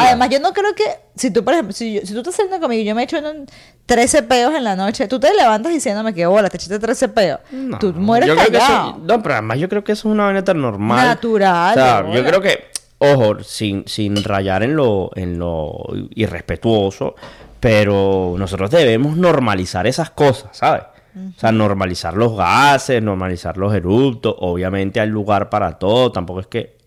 Además, 0.00 0.28
yo 0.28 0.40
no 0.40 0.52
creo 0.52 0.74
que, 0.74 0.84
si 1.14 1.30
tú, 1.30 1.44
por 1.44 1.54
ejemplo, 1.54 1.72
si, 1.72 1.94
yo- 1.94 2.00
si 2.04 2.12
tú 2.14 2.18
estás 2.18 2.34
saliendo 2.34 2.58
conmigo 2.60 2.82
y 2.82 2.84
yo 2.84 2.94
me 2.96 3.04
echo 3.04 3.16
en 3.18 3.26
un 3.26 3.46
13 3.86 4.22
peos 4.22 4.54
en 4.54 4.64
la 4.64 4.76
noche, 4.76 5.06
tú 5.08 5.18
te 5.20 5.34
levantas 5.34 5.72
diciéndome 5.72 6.14
que 6.14 6.24
bola, 6.26 6.48
te 6.48 6.56
echaste 6.56 6.78
13 6.78 7.08
peos. 7.08 7.40
tú 7.80 7.92
mueres 7.94 8.28
Yo 8.28 8.36
creo 8.36 8.50
que 8.50 8.56
eso, 8.56 9.00
no, 9.04 9.22
pero 9.22 9.34
además 9.34 9.58
yo 9.58 9.68
creo 9.68 9.84
que 9.84 9.92
eso 9.92 10.08
es 10.08 10.12
una 10.14 10.24
vaina 10.24 10.44
tan 10.44 10.60
normal. 10.60 11.06
Natural, 11.08 11.70
O 11.72 11.74
sea, 11.74 12.12
yo 12.14 12.24
creo 12.24 12.40
que, 12.40 12.64
ojo, 12.98 13.42
sin, 13.42 13.84
sin 13.86 14.22
rayar 14.22 14.62
en 14.62 14.76
lo, 14.76 15.10
en 15.14 15.38
lo 15.38 15.84
irrespetuoso, 16.14 17.14
pero 17.60 18.34
nosotros 18.38 18.70
debemos 18.70 19.16
normalizar 19.16 19.86
esas 19.86 20.10
cosas, 20.10 20.56
¿sabes? 20.56 20.82
O 21.14 21.38
sea, 21.38 21.52
normalizar 21.52 22.14
los 22.14 22.36
gases, 22.36 23.02
normalizar 23.02 23.58
los 23.58 23.74
eructos. 23.74 24.34
Obviamente 24.38 24.98
hay 24.98 25.08
lugar 25.08 25.50
para 25.50 25.72
todo, 25.78 26.10
tampoco 26.10 26.40
es 26.40 26.46
que 26.46 26.78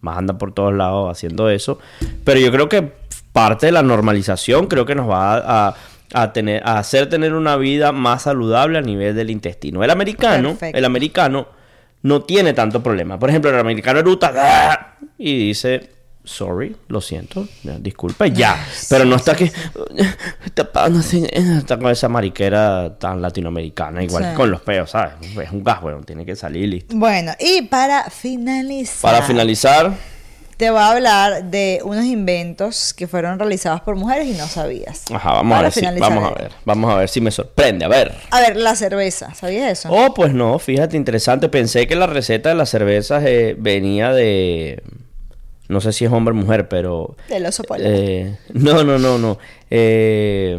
más 0.00 0.18
andan 0.18 0.36
por 0.38 0.52
todos 0.52 0.74
lados 0.74 1.10
haciendo 1.12 1.48
eso. 1.48 1.78
Pero 2.24 2.40
yo 2.40 2.50
creo 2.50 2.68
que 2.68 2.92
parte 3.32 3.66
de 3.66 3.72
la 3.72 3.82
normalización 3.82 4.66
creo 4.66 4.84
que 4.84 4.96
nos 4.96 5.08
va 5.08 5.34
a, 5.34 5.68
a- 5.68 5.74
a 6.12 6.32
tener, 6.32 6.62
a 6.66 6.78
hacer 6.78 7.08
tener 7.08 7.34
una 7.34 7.56
vida 7.56 7.92
más 7.92 8.22
saludable 8.22 8.78
a 8.78 8.82
nivel 8.82 9.14
del 9.14 9.30
intestino. 9.30 9.82
El 9.84 9.90
americano, 9.90 10.50
Perfecto. 10.50 10.78
el 10.78 10.84
americano 10.84 11.48
no 12.02 12.22
tiene 12.22 12.52
tanto 12.52 12.82
problema. 12.82 13.18
Por 13.18 13.28
ejemplo, 13.30 13.50
el 13.50 13.58
americano 13.58 13.98
eruta 13.98 14.32
¡ah! 14.36 14.96
y 15.18 15.36
dice, 15.48 15.90
sorry, 16.24 16.76
lo 16.88 17.00
siento, 17.00 17.46
ya, 17.62 17.78
disculpe, 17.78 18.30
ya. 18.30 18.56
Pero 18.88 19.04
no 19.04 19.16
está 19.16 19.34
que 19.34 19.50
sé, 21.02 21.28
está 21.32 21.78
con 21.78 21.90
esa 21.90 22.08
mariquera 22.08 22.96
tan 22.98 23.20
latinoamericana, 23.20 24.02
igual 24.02 24.24
Sí. 24.24 24.30
que 24.30 24.36
con 24.36 24.50
los 24.50 24.60
peos, 24.60 24.90
¿sabes? 24.90 25.14
Es 25.42 25.50
un 25.50 25.64
gas, 25.64 25.80
bueno, 25.80 26.00
tiene 26.02 26.24
que 26.24 26.36
salir 26.36 26.68
listo. 26.68 26.94
Bueno, 26.96 27.32
y 27.38 27.62
para 27.62 28.04
finalizar. 28.10 29.10
Para 29.12 29.22
finalizar, 29.26 29.92
Te 30.58 30.70
voy 30.70 30.80
a 30.80 30.90
hablar 30.90 31.44
de 31.44 31.80
unos 31.84 32.04
inventos 32.04 32.92
que 32.92 33.06
fueron 33.06 33.38
realizados 33.38 33.80
por 33.80 33.94
mujeres 33.94 34.26
y 34.26 34.32
no 34.32 34.44
sabías. 34.48 35.04
Ajá, 35.08 35.34
vamos 35.34 35.56
a 35.56 35.62
ver, 35.62 35.72
si, 35.72 35.86
vamos 36.00 36.24
a 36.24 36.34
ver, 36.34 36.50
vamos 36.64 36.92
a 36.92 36.96
ver 36.96 37.08
si 37.08 37.20
me 37.20 37.30
sorprende, 37.30 37.84
a 37.84 37.88
ver. 37.88 38.12
A 38.32 38.40
ver, 38.40 38.56
la 38.56 38.74
cerveza, 38.74 39.32
¿sabías 39.34 39.70
eso? 39.70 39.88
Oh, 39.92 40.12
pues 40.14 40.34
no, 40.34 40.58
fíjate, 40.58 40.96
interesante. 40.96 41.48
Pensé 41.48 41.86
que 41.86 41.94
la 41.94 42.08
receta 42.08 42.48
de 42.48 42.56
las 42.56 42.70
cervezas 42.70 43.22
eh, 43.24 43.54
venía 43.56 44.12
de, 44.12 44.82
no 45.68 45.80
sé 45.80 45.92
si 45.92 46.06
es 46.06 46.10
hombre 46.10 46.32
o 46.32 46.36
mujer, 46.36 46.68
pero 46.68 47.14
Del 47.28 47.46
oso 47.46 47.62
polar. 47.62 47.88
eh, 47.88 48.36
no, 48.52 48.82
no, 48.82 48.98
no, 48.98 49.16
no. 49.16 49.38
Eh, 49.70 50.58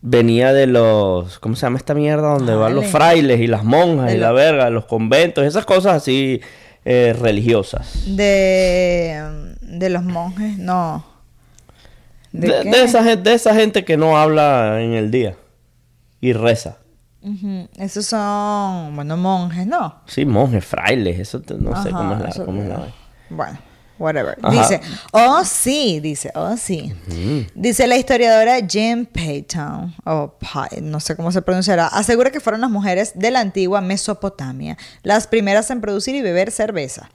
venía 0.00 0.52
de 0.52 0.68
los, 0.68 1.40
¿cómo 1.40 1.56
se 1.56 1.62
llama 1.66 1.78
esta 1.78 1.94
mierda? 1.94 2.34
Donde 2.34 2.54
van 2.54 2.76
los 2.76 2.86
frailes 2.86 3.40
y 3.40 3.48
las 3.48 3.64
monjas 3.64 4.14
y 4.14 4.16
la 4.16 4.30
verga, 4.30 4.70
los 4.70 4.84
conventos, 4.84 5.44
esas 5.44 5.64
cosas 5.64 5.94
así 5.94 6.40
eh, 6.84 7.14
religiosas. 7.18 8.04
De, 8.16 9.54
de 9.60 9.90
los 9.90 10.02
monjes, 10.02 10.58
no. 10.58 11.04
De, 12.32 12.48
¿De, 12.48 12.64
de 12.64 12.82
esa, 12.84 13.02
de 13.16 13.32
esa 13.34 13.54
gente 13.54 13.84
que 13.84 13.96
no 13.96 14.18
habla 14.18 14.80
en 14.82 14.92
el 14.94 15.10
día. 15.10 15.36
y 16.20 16.32
reza. 16.32 16.78
Esos 17.78 18.04
son, 18.06 18.94
bueno, 18.96 19.16
monjes, 19.16 19.66
¿no? 19.66 20.00
Sí, 20.06 20.24
monjes, 20.26 20.64
frailes, 20.64 21.18
eso 21.20 21.40
te- 21.40 21.54
no 21.54 21.82
sé 21.82 21.90
cómo 21.90 22.12
es 22.14 22.20
la... 22.20 22.28
eso- 22.28 22.44
cómo 22.44 22.62
es 22.62 22.68
la- 22.68 22.86
Bueno, 23.30 23.58
whatever. 23.98 24.36
Ajá. 24.42 24.50
Dice, 24.50 24.80
oh 25.12 25.44
sí, 25.44 26.00
dice, 26.00 26.30
oh 26.34 26.56
sí. 26.56 26.92
Dice 27.54 27.86
la 27.86 27.96
historiadora 27.96 28.56
Jim 28.66 29.06
Payton, 29.06 29.94
o 30.04 30.34
no 30.82 31.00
sé 31.00 31.16
cómo 31.16 31.32
se 31.32 31.42
pronunciará, 31.42 31.86
asegura 31.86 32.30
que 32.30 32.40
fueron 32.40 32.60
las 32.60 32.70
mujeres 32.70 33.12
de 33.14 33.30
la 33.30 33.40
antigua 33.40 33.80
Mesopotamia 33.80 34.76
las 35.02 35.26
primeras 35.26 35.70
en 35.70 35.80
producir 35.80 36.14
y 36.14 36.22
beber 36.22 36.50
cerveza. 36.50 37.10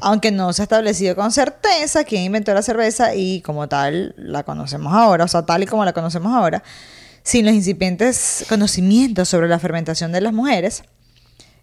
Aunque 0.00 0.30
no 0.30 0.52
se 0.52 0.62
ha 0.62 0.64
establecido 0.64 1.16
con 1.16 1.32
certeza 1.32 2.04
quién 2.04 2.22
inventó 2.22 2.52
la 2.52 2.62
cerveza 2.62 3.14
y 3.14 3.40
como 3.40 3.68
tal 3.68 4.14
la 4.18 4.42
conocemos 4.42 4.92
ahora, 4.92 5.24
o 5.24 5.28
sea, 5.28 5.46
tal 5.46 5.62
y 5.62 5.66
como 5.66 5.84
la 5.84 5.92
conocemos 5.92 6.32
ahora, 6.34 6.62
sin 7.22 7.46
los 7.46 7.54
incipientes 7.54 8.44
conocimientos 8.48 9.28
sobre 9.28 9.48
la 9.48 9.58
fermentación 9.58 10.12
de 10.12 10.20
las 10.20 10.32
mujeres, 10.32 10.82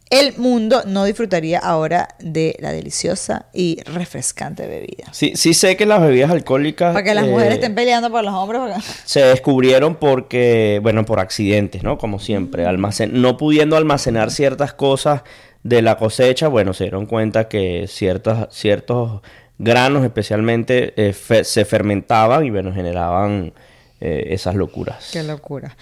el 0.10 0.34
mundo 0.38 0.84
no 0.86 1.04
disfrutaría 1.06 1.60
ahora 1.60 2.08
de 2.20 2.56
la 2.60 2.72
deliciosa 2.72 3.48
y 3.54 3.82
refrescante 3.84 4.66
bebida. 4.66 5.06
Sí, 5.12 5.34
sí 5.36 5.54
sé 5.54 5.76
que 5.76 5.86
las 5.86 6.02
bebidas 6.02 6.32
alcohólicas... 6.32 6.94
Para 6.94 7.04
que 7.04 7.14
las 7.14 7.26
eh, 7.26 7.30
mujeres 7.30 7.56
estén 7.56 7.76
peleando 7.76 8.10
por 8.10 8.24
los 8.24 8.34
hombres. 8.34 8.62
porque- 8.62 8.82
se 9.06 9.20
descubrieron 9.22 9.96
porque, 9.96 10.80
bueno, 10.82 11.06
por 11.06 11.20
accidentes, 11.20 11.84
¿no? 11.84 11.98
Como 11.98 12.20
siempre, 12.20 12.66
almacen 12.66 13.22
no 13.22 13.36
pudiendo 13.38 13.76
almacenar 13.76 14.32
ciertas 14.32 14.74
cosas 14.74 15.24
de 15.64 15.82
la 15.82 15.98
cosecha, 15.98 16.48
bueno, 16.48 16.74
se 16.74 16.86
dieron 16.86 17.06
cuenta 17.06 17.50
que 17.50 17.86
ciertos, 17.90 18.48
ciertos 18.56 19.22
granos 19.58 20.04
especialmente 20.06 20.94
eh, 20.96 21.12
fe- 21.14 21.44
se 21.44 21.66
fermentaban 21.66 22.46
y, 22.46 22.50
bueno, 22.52 22.72
generaban 22.74 23.52
eh, 24.00 24.28
esas 24.30 24.56
locuras. 24.56 25.10
Qué 25.12 25.24
locura. 25.24 25.76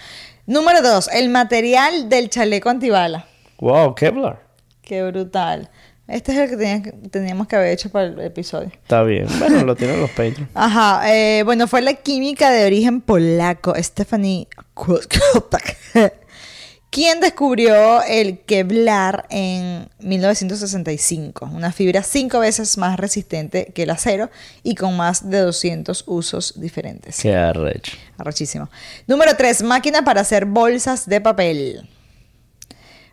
Número 0.46 0.82
dos, 0.82 1.08
el 1.12 1.28
material 1.28 2.08
del 2.08 2.30
chaleco 2.30 2.70
antibala. 2.70 3.26
Wow, 3.58 3.94
Kevlar. 3.94 4.42
Qué 4.82 5.02
brutal. 5.02 5.70
Este 6.08 6.30
es 6.32 6.38
el 6.38 6.50
que, 6.50 6.56
tenía 6.56 6.82
que- 6.82 6.92
teníamos 7.08 7.48
que 7.48 7.56
haber 7.56 7.72
hecho 7.72 7.90
para 7.90 8.06
el 8.06 8.20
episodio. 8.20 8.68
Está 8.72 9.02
bien. 9.02 9.26
Bueno, 9.40 9.64
lo 9.64 9.74
tienen 9.74 10.00
los 10.00 10.10
Patreons. 10.10 10.48
Ajá, 10.54 11.12
eh, 11.12 11.42
bueno, 11.42 11.66
fue 11.66 11.82
la 11.82 11.94
química 11.94 12.50
de 12.50 12.64
origen 12.64 13.00
polaco, 13.00 13.74
Stephanie 13.76 14.46
quien 16.90 17.20
descubrió 17.20 18.02
el 18.04 18.38
Kevlar 18.40 19.26
en 19.30 19.88
1965, 19.98 21.50
una 21.52 21.72
fibra 21.72 22.02
cinco 22.02 22.38
veces 22.38 22.78
más 22.78 22.98
resistente 22.98 23.72
que 23.74 23.82
el 23.82 23.90
acero 23.90 24.30
y 24.62 24.76
con 24.76 24.96
más 24.96 25.28
de 25.28 25.40
200 25.40 26.04
usos 26.06 26.58
diferentes. 26.60 27.18
Qué 27.20 27.34
arrecho. 27.34 27.92
Arrechísimo. 28.16 28.70
Número 29.06 29.36
3, 29.36 29.62
máquina 29.64 30.02
para 30.04 30.20
hacer 30.22 30.46
bolsas 30.46 31.06
de 31.06 31.20
papel. 31.20 31.88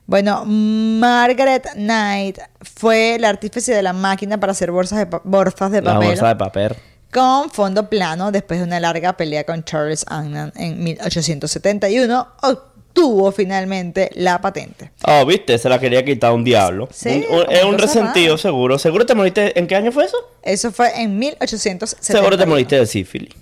Bueno, 0.05 0.43
Margaret 0.45 1.65
Knight 1.75 2.37
fue 2.61 3.17
la 3.19 3.29
artífice 3.29 3.73
de 3.73 3.81
la 3.81 3.93
máquina 3.93 4.39
para 4.39 4.51
hacer 4.51 4.69
bolsas 4.71 4.99
de, 4.99 5.05
pa- 5.07 5.21
bolsas 5.23 5.71
de 5.71 5.81
La 5.81 5.93
papel 5.93 6.07
bolsa 6.09 6.27
de 6.27 6.35
papel. 6.35 6.75
con 7.11 7.49
fondo 7.49 7.89
plano 7.89 8.31
después 8.31 8.59
de 8.59 8.65
una 8.65 8.79
larga 8.79 9.13
pelea 9.15 9.45
con 9.45 9.63
Charles 9.63 10.05
Annan 10.09 10.51
en 10.57 10.83
1871 10.83 12.27
obtuvo 12.41 13.31
finalmente 13.31 14.11
la 14.15 14.39
patente. 14.41 14.91
Oh, 15.07 15.25
viste, 15.25 15.57
se 15.57 15.67
la 15.69 15.79
quería 15.79 16.03
quitar 16.05 16.31
un 16.33 16.43
diablo. 16.43 16.89
Sí, 16.91 17.25
Un- 17.29 17.37
un- 17.39 17.45
como 17.45 17.51
es 17.57 17.63
un 17.63 17.77
resentido, 17.79 18.37
seguro. 18.37 18.77
¿Seguro 18.77 19.05
te 19.05 19.15
moriste? 19.15 19.57
¿En 19.57 19.67
qué 19.67 19.75
año 19.75 19.91
fue 19.91 20.05
eso? 20.05 20.17
Eso 20.43 20.71
fue 20.71 21.01
en 21.01 21.17
1871. 21.17 22.19
Seguro 22.19 22.37
te 22.37 22.45
moriste 22.45 22.77
de 22.77 22.85
sífilis. 22.85 23.33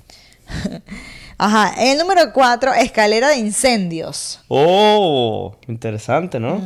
Ajá, 1.43 1.73
el 1.75 1.97
número 1.97 2.33
4, 2.33 2.75
escalera 2.75 3.29
de 3.29 3.37
incendios. 3.37 4.41
Oh, 4.47 5.55
interesante, 5.67 6.39
¿no? 6.39 6.61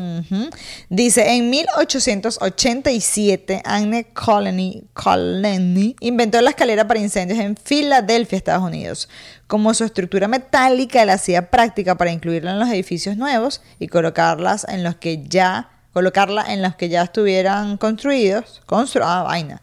Dice, 0.89 1.33
en 1.33 1.49
1887, 1.49 3.61
Anne 3.63 4.07
Colony, 4.11 4.83
Colony 4.91 5.95
inventó 6.01 6.41
la 6.41 6.49
escalera 6.49 6.85
para 6.85 6.99
incendios 6.99 7.39
en 7.39 7.55
Filadelfia, 7.55 8.35
Estados 8.35 8.65
Unidos. 8.65 9.07
Como 9.47 9.73
su 9.73 9.85
estructura 9.85 10.27
metálica 10.27 11.05
la 11.05 11.13
hacía 11.13 11.49
práctica 11.49 11.95
para 11.95 12.11
incluirla 12.11 12.51
en 12.51 12.59
los 12.59 12.67
edificios 12.67 13.15
nuevos 13.15 13.61
y 13.79 13.87
colocarlas 13.87 14.67
en 14.67 14.83
los 14.83 14.97
que 14.97 15.23
ya, 15.23 15.69
colocarla 15.93 16.51
en 16.51 16.61
los 16.61 16.75
que 16.75 16.89
ya 16.89 17.03
estuvieran 17.03 17.77
construidos. 17.77 18.61
Constru 18.65 19.05
ah, 19.05 19.23
vaina. 19.23 19.61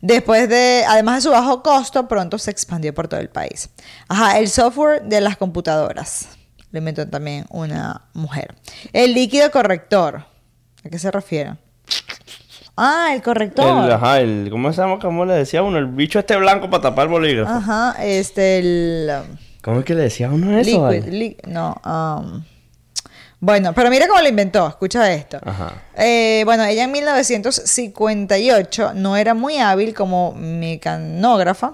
Después 0.00 0.48
de, 0.48 0.84
además 0.88 1.16
de 1.16 1.20
su 1.22 1.30
bajo 1.30 1.62
costo, 1.62 2.08
pronto 2.08 2.38
se 2.38 2.50
expandió 2.50 2.94
por 2.94 3.06
todo 3.08 3.20
el 3.20 3.28
país. 3.28 3.68
Ajá, 4.08 4.38
el 4.38 4.48
software 4.48 5.02
de 5.02 5.20
las 5.20 5.36
computadoras. 5.36 6.28
Lo 6.72 6.78
inventó 6.78 7.06
también 7.08 7.44
una 7.50 8.02
mujer. 8.14 8.54
El 8.92 9.12
líquido 9.12 9.50
corrector. 9.50 10.24
¿A 10.84 10.88
qué 10.88 10.98
se 10.98 11.10
refiere? 11.10 11.56
Ah, 12.76 13.10
el 13.12 13.20
corrector. 13.20 13.84
El, 13.84 13.92
ajá, 13.92 14.20
el, 14.20 14.48
¿cómo 14.50 14.72
se 14.72 14.80
llama? 14.80 14.98
¿Cómo 14.98 15.26
le 15.26 15.34
decía 15.34 15.62
uno? 15.62 15.76
El 15.76 15.86
bicho 15.86 16.18
este 16.18 16.36
blanco 16.36 16.70
para 16.70 16.84
tapar 16.84 17.04
el 17.06 17.10
bolígrafo. 17.10 17.52
Ajá, 17.52 17.96
este, 18.02 18.58
el 18.58 19.10
um, 19.10 19.36
¿Cómo 19.62 19.80
es 19.80 19.84
que 19.84 19.94
le 19.94 20.02
decía 20.04 20.30
uno 20.30 20.56
eso? 20.58 20.90
liquid, 20.90 21.12
li- 21.12 21.36
no, 21.46 21.74
um, 21.84 22.42
bueno, 23.40 23.72
pero 23.74 23.90
mira 23.90 24.06
cómo 24.06 24.20
lo 24.20 24.28
inventó, 24.28 24.68
escucha 24.68 25.12
esto. 25.12 25.38
Ajá. 25.42 25.82
Eh, 25.96 26.42
bueno, 26.44 26.64
ella 26.64 26.84
en 26.84 26.92
1958 26.92 28.92
no 28.94 29.16
era 29.16 29.34
muy 29.34 29.56
hábil 29.56 29.94
como 29.94 30.32
mecanógrafa 30.32 31.72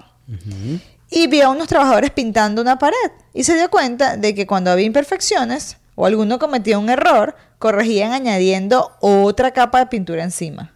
y 1.09 1.27
vio 1.27 1.47
a 1.47 1.49
unos 1.49 1.67
trabajadores 1.67 2.11
pintando 2.11 2.61
una 2.61 2.79
pared 2.79 3.11
y 3.33 3.43
se 3.43 3.55
dio 3.55 3.69
cuenta 3.69 4.17
de 4.17 4.33
que 4.33 4.47
cuando 4.47 4.71
había 4.71 4.85
imperfecciones 4.85 5.77
o 5.95 6.05
alguno 6.05 6.39
cometía 6.39 6.79
un 6.79 6.89
error, 6.89 7.35
corregían 7.59 8.13
añadiendo 8.13 8.91
otra 9.01 9.51
capa 9.51 9.79
de 9.79 9.87
pintura 9.87 10.23
encima. 10.23 10.73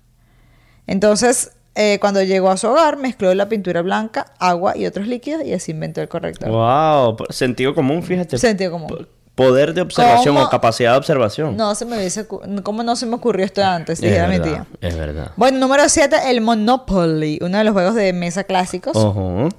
Entonces, 0.87 1.51
eh, 1.75 1.99
cuando 2.01 2.21
llegó 2.21 2.49
a 2.49 2.57
su 2.57 2.67
hogar, 2.67 2.97
mezcló 2.97 3.33
la 3.33 3.47
pintura 3.47 3.81
blanca, 3.81 4.33
agua 4.39 4.75
y 4.75 4.85
otros 4.85 5.07
líquidos 5.07 5.45
y 5.45 5.53
así 5.53 5.71
inventó 5.71 6.01
el 6.01 6.09
corrector. 6.09 6.49
Wow, 6.49 7.17
sentido 7.29 7.73
común, 7.73 8.03
fíjate. 8.03 8.37
Sentido 8.37 8.71
común. 8.71 9.07
Poder 9.35 9.73
de 9.73 9.81
observación 9.81 10.35
¿Cómo? 10.35 10.45
o 10.47 10.49
capacidad 10.49 10.91
de 10.91 10.97
observación. 10.97 11.55
No 11.55 11.73
se 11.73 11.85
me 11.85 11.97
hubiese, 11.97 12.27
¿cómo 12.27 12.83
no 12.83 12.95
se 12.95 13.05
me 13.05 13.15
ocurrió 13.15 13.45
esto 13.45 13.63
antes? 13.63 13.99
es 13.99 14.01
Dijera 14.03 14.27
mi 14.27 14.37
verdad, 14.39 14.67
tía. 14.79 14.89
es 14.89 14.95
verdad. 14.97 15.31
Bueno, 15.37 15.57
número 15.59 15.87
7, 15.87 16.15
el 16.27 16.41
Monopoly, 16.41 17.39
uno 17.41 17.57
de 17.57 17.63
los 17.63 17.73
juegos 17.73 17.95
de 17.95 18.11
mesa 18.13 18.43
clásicos. 18.43 18.93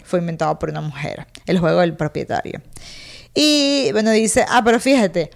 Fue 0.05 0.19
inventado 0.19 0.59
por 0.59 0.69
una 0.71 0.83
mujer, 0.83 1.27
el 1.47 1.59
juego 1.59 1.81
del 1.81 1.95
propietario. 1.95 2.61
Y 3.35 3.91
bueno, 3.93 4.11
dice, 4.11 4.45
ah, 4.49 4.61
pero 4.65 4.79
fíjate, 4.79 5.31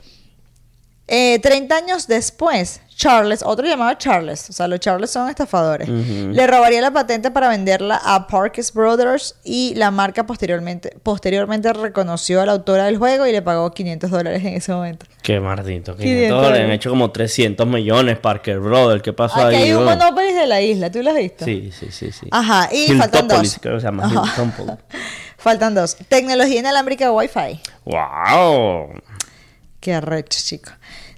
eh, 1.09 1.39
30 1.41 1.77
años 1.77 2.07
después, 2.07 2.81
Charles, 2.97 3.43
otro 3.45 3.67
llamado 3.67 3.93
Charles, 3.99 4.49
o 4.49 4.53
sea, 4.55 4.67
los 4.69 4.81
Charles 4.81 5.11
son 5.11 5.29
estafadores, 5.29 5.87
le 5.89 6.47
robaría 6.47 6.81
la 6.81 6.91
patente 6.91 7.31
para 7.31 7.49
venderla 7.49 8.01
a 8.03 8.27
Parkes 8.27 8.73
Brothers 8.73 9.35
y 9.45 9.75
la 9.75 9.91
marca 9.91 10.25
posteriormente, 10.25 10.97
posteriormente 11.03 11.73
reconoció 11.75 12.41
a 12.41 12.47
la 12.47 12.53
autora 12.53 12.87
del 12.87 12.97
juego 12.97 13.27
y 13.27 13.33
le 13.33 13.43
pagó 13.43 13.71
500 13.71 14.11
dólares 14.11 14.43
en 14.45 14.55
ese 14.55 14.73
momento. 14.73 15.05
Qué 15.23 15.39
maldito. 15.41 15.95
500 15.95 15.97
500 15.97 16.43
dólares. 16.43 16.65
Han 16.65 16.71
hecho 16.73 16.89
como 16.91 17.11
300 17.11 17.67
millones, 17.67 18.19
Parker 18.19 18.61
Brother. 18.61 19.03
¿Qué 19.03 19.13
pasó 19.13 19.41
Aquí 19.45 19.57
ahí? 19.57 19.63
hay 19.65 19.73
un 19.73 19.85
weón? 19.87 19.99
Monopoly 19.99 20.33
de 20.33 20.47
la 20.47 20.61
isla, 20.63 20.91
¿tú 20.91 21.03
lo 21.03 21.11
has 21.11 21.17
visto? 21.17 21.45
Sí, 21.45 21.71
sí, 21.79 21.89
sí, 21.91 22.11
sí. 22.13 22.29
Ajá, 22.31 22.69
y 22.73 22.93
faltan 22.95 23.29
dos. 23.29 23.59
creo 23.61 23.75
que 23.75 23.81
se 23.81 23.87
llama. 23.87 24.05
Ajá. 24.07 24.23
Hiltópolis. 24.43 24.79
Faltan 25.39 25.75
dos. 25.75 25.97
Tecnología 26.09 26.59
inalámbrica 26.59 27.13
Wi-Fi. 27.13 27.61
¡Wow! 27.85 28.89
Qué 29.81 29.95
arrecho, 29.95 30.39
chico. 30.43 30.71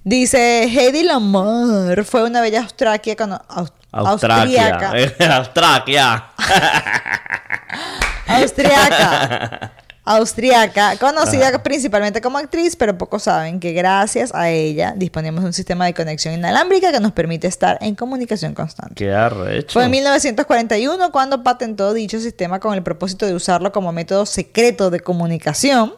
Dice, 0.03 0.63
Heidi 0.63 1.03
Lamar 1.03 2.03
fue 2.05 2.23
una 2.23 2.41
bella 2.41 2.61
austraquia 2.61 3.15
con, 3.15 3.31
aus- 3.31 3.73
austriaca. 3.91 4.91
Austraquia. 5.37 6.23
austriaca. 8.27 9.71
Austriaca, 10.05 10.97
conocida 10.97 11.61
principalmente 11.61 12.19
como 12.19 12.39
actriz, 12.39 12.75
pero 12.75 12.97
pocos 12.97 13.23
saben 13.23 13.59
que 13.59 13.73
gracias 13.73 14.33
a 14.33 14.49
ella 14.49 14.93
disponemos 14.95 15.41
de 15.43 15.47
un 15.47 15.53
sistema 15.53 15.85
de 15.85 15.93
conexión 15.93 16.33
inalámbrica 16.33 16.91
que 16.91 16.99
nos 16.99 17.11
permite 17.11 17.45
estar 17.45 17.77
en 17.81 17.93
comunicación 17.93 18.55
constante. 18.55 18.95
Qué 18.95 19.13
arrecho. 19.13 19.73
Fue 19.73 19.85
en 19.85 19.91
1941 19.91 21.11
cuando 21.11 21.43
patentó 21.43 21.93
dicho 21.93 22.19
sistema 22.19 22.59
con 22.59 22.73
el 22.73 22.81
propósito 22.81 23.27
de 23.27 23.35
usarlo 23.35 23.71
como 23.71 23.91
método 23.91 24.25
secreto 24.25 24.89
de 24.89 24.99
comunicación 24.99 25.93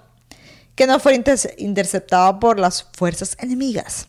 que 0.76 0.88
no 0.88 0.98
inter- 1.12 1.56
interceptado 1.58 2.40
por 2.40 2.60
las 2.60 2.88
fuerzas 2.94 3.38
enemigas. 3.40 4.08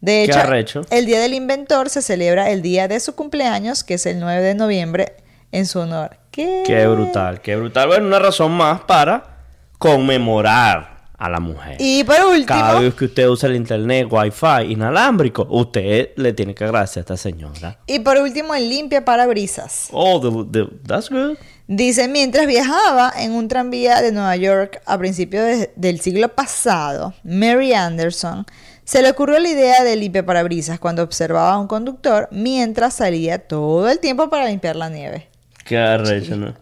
De 0.00 0.24
hecho, 0.24 0.38
arrecho. 0.40 0.82
el 0.90 1.06
Día 1.06 1.18
del 1.20 1.32
Inventor 1.34 1.88
se 1.88 2.02
celebra 2.02 2.50
el 2.50 2.60
día 2.60 2.88
de 2.88 3.00
su 3.00 3.14
cumpleaños, 3.14 3.84
que 3.84 3.94
es 3.94 4.04
el 4.04 4.20
9 4.20 4.42
de 4.42 4.54
noviembre, 4.54 5.16
en 5.50 5.66
su 5.66 5.78
honor. 5.80 6.18
¿Qué? 6.30 6.62
Qué 6.66 6.86
brutal, 6.86 7.40
qué 7.40 7.56
brutal. 7.56 7.86
Bueno, 7.88 8.06
una 8.08 8.18
razón 8.18 8.52
más 8.52 8.82
para 8.82 9.38
conmemorar 9.78 10.94
a 11.16 11.28
la 11.30 11.40
mujer. 11.40 11.76
Y 11.78 12.04
por 12.04 12.20
último, 12.26 12.46
Cada 12.46 12.80
vez 12.80 12.94
que 12.94 13.04
usted 13.06 13.28
usa 13.28 13.48
el 13.48 13.56
internet, 13.56 14.08
wifi, 14.10 14.70
inalámbrico, 14.72 15.46
usted 15.48 16.10
le 16.16 16.32
tiene 16.32 16.54
que 16.54 16.64
agradecer 16.64 17.00
a 17.00 17.02
esta 17.02 17.16
señora. 17.16 17.78
y 17.86 18.00
por 18.00 18.18
último, 18.18 18.54
el 18.54 18.68
limpia 18.68 19.04
parabrisas. 19.04 19.88
Oh, 19.92 20.20
the- 20.20 20.58
the- 20.64 20.68
that's 20.86 21.08
good. 21.08 21.36
Dice, 21.66 22.08
mientras 22.08 22.46
viajaba 22.46 23.10
en 23.18 23.32
un 23.32 23.48
tranvía 23.48 24.02
de 24.02 24.12
Nueva 24.12 24.36
York 24.36 24.82
a 24.84 24.98
principios 24.98 25.44
de- 25.44 25.72
del 25.76 25.98
siglo 26.00 26.28
pasado, 26.34 27.14
Mary 27.24 27.72
Anderson 27.72 28.44
se 28.84 29.00
le 29.00 29.10
ocurrió 29.10 29.38
la 29.38 29.48
idea 29.48 29.82
de 29.82 29.96
limpiaparabrisas 29.96 30.78
cuando 30.78 31.02
observaba 31.02 31.54
a 31.54 31.58
un 31.58 31.66
conductor 31.66 32.28
mientras 32.30 32.94
salía 32.94 33.38
todo 33.38 33.88
el 33.88 33.98
tiempo 33.98 34.28
para 34.28 34.46
limpiar 34.46 34.76
la 34.76 34.90
nieve. 34.90 35.28
Qué 35.64 35.78
arrecho, 35.78 36.36
¿no? 36.36 36.54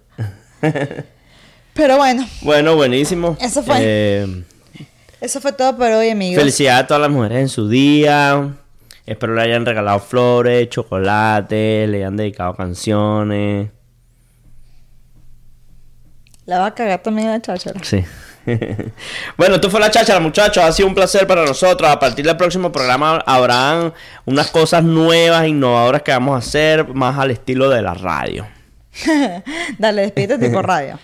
Pero 1.75 1.97
bueno, 1.97 2.25
bueno, 2.43 2.77
buenísimo. 2.77 3.37
Eso 3.41 3.63
fue. 3.65 3.77
Eh, 3.81 4.45
eso 5.21 5.41
fue 5.41 5.53
todo 5.53 5.77
por 5.77 5.91
hoy, 5.91 6.11
amigos. 6.11 6.39
Felicidades 6.39 6.85
a 6.85 6.87
todas 6.87 7.01
las 7.01 7.11
mujeres 7.11 7.39
en 7.39 7.49
su 7.49 7.69
día. 7.69 8.55
Espero 9.05 9.35
le 9.35 9.43
hayan 9.43 9.67
regalado 9.67 9.99
flores, 9.99 10.69
chocolate, 10.69 11.87
le 11.89 11.99
hayan 11.99 12.17
dedicado 12.17 12.55
canciones. 12.55 13.71
La 16.47 16.59
va 16.59 16.67
a 16.67 16.75
cagar 16.75 17.03
también 17.03 17.29
la 17.29 17.41
cháchara. 17.41 17.81
Sí. 17.83 18.05
bueno, 19.37 19.55
esto 19.55 19.71
fue 19.71 19.81
la 19.81 19.91
cháchara, 19.91 20.19
muchachos. 20.21 20.65
Ha 20.65 20.73
sido 20.73 20.89
un 20.89 20.95
placer 20.95 21.27
para 21.27 21.45
nosotros. 21.45 21.89
A 21.89 21.99
partir 21.99 22.25
del 22.25 22.37
próximo 22.37 22.73
programa 22.73 23.23
habrán 23.27 23.93
unas 24.25 24.51
cosas 24.51 24.83
nuevas, 24.83 25.47
innovadoras 25.47 26.03
que 26.03 26.11
vamos 26.11 26.35
a 26.35 26.39
hacer, 26.39 26.89
más 26.89 27.19
al 27.19 27.31
estilo 27.31 27.69
de 27.71 27.83
la 27.83 27.95
radio. 27.95 28.47
Dale, 29.79 30.03
despídete 30.03 30.47
tipo 30.47 30.63
radio. 30.63 30.99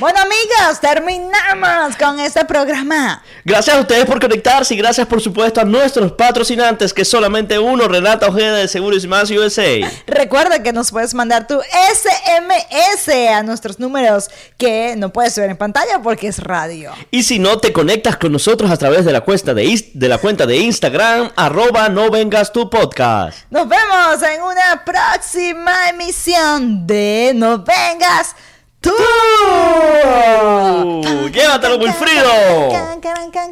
Bueno, 0.00 0.18
amigos, 0.18 0.80
terminamos 0.80 1.96
con 1.96 2.18
este 2.18 2.44
programa. 2.44 3.22
Gracias 3.44 3.76
a 3.76 3.80
ustedes 3.80 4.04
por 4.06 4.20
conectarse 4.20 4.74
y 4.74 4.76
gracias 4.76 5.06
por 5.06 5.20
supuesto 5.20 5.60
a 5.60 5.64
nuestros 5.64 6.10
patrocinantes, 6.12 6.92
que 6.92 7.04
solamente 7.04 7.60
uno, 7.60 7.86
Renata 7.86 8.26
Ojeda 8.26 8.56
de 8.56 8.66
Seguros 8.66 9.04
y 9.04 9.08
Más 9.08 9.30
USA. 9.30 9.88
Recuerda 10.08 10.64
que 10.64 10.72
nos 10.72 10.90
puedes 10.90 11.14
mandar 11.14 11.46
tu 11.46 11.60
SMS 11.60 13.08
a 13.30 13.42
nuestros 13.44 13.78
números 13.78 14.30
que 14.58 14.94
no 14.96 15.12
puedes 15.12 15.36
ver 15.36 15.50
en 15.50 15.56
pantalla 15.56 16.00
porque 16.02 16.26
es 16.26 16.40
radio. 16.40 16.92
Y 17.12 17.22
si 17.22 17.38
no, 17.38 17.58
te 17.58 17.72
conectas 17.72 18.16
con 18.16 18.32
nosotros 18.32 18.72
a 18.72 18.76
través 18.76 19.04
de 19.04 19.12
la 19.12 19.20
cuenta 19.20 19.54
de, 19.54 19.90
de 19.94 20.08
la 20.08 20.18
cuenta 20.18 20.44
de 20.44 20.56
Instagram, 20.56 21.30
arroba 21.36 21.88
no 21.88 22.10
vengas 22.10 22.52
tu 22.52 22.68
podcast. 22.68 23.38
Nos 23.50 23.68
vemos 23.68 24.22
en 24.22 24.42
una 24.42 24.84
próxima 24.84 25.88
emisión 25.88 26.84
de 26.84 27.32
No 27.34 27.58
Vengas 27.58 28.36
Tú. 28.80 28.90
Uh, 30.90 31.28
llévatelo, 31.28 31.78
Wilfrido. 31.78 32.30
Venga, 32.68 33.14
venga, 33.14 33.44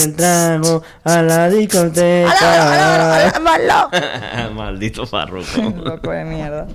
el 0.00 0.16
trago 0.16 0.82
a 1.04 1.20
la 1.20 1.50
discoteca. 1.50 3.38
Maldito 4.54 5.06
farruco. 5.06 5.60
Loco 5.60 6.10
de 6.10 6.24
mierda. 6.24 6.68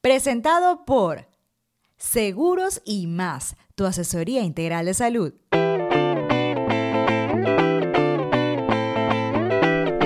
Presentado 0.00 0.84
por 0.84 1.26
Seguros 1.96 2.82
y 2.84 3.08
más, 3.08 3.56
tu 3.74 3.84
asesoría 3.84 4.42
integral 4.42 4.86
de 4.86 4.94
salud. 4.94 5.34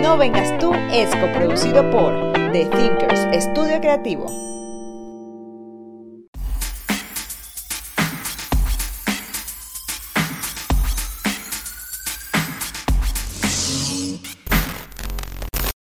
No 0.06 0.16
vengas 0.16 0.56
tú 0.58 0.72
es 0.92 1.12
coproducido 1.16 1.90
por 1.90 2.32
The 2.52 2.66
Thinkers 2.66 3.26
Estudio 3.32 3.80
Creativo. 3.80 4.26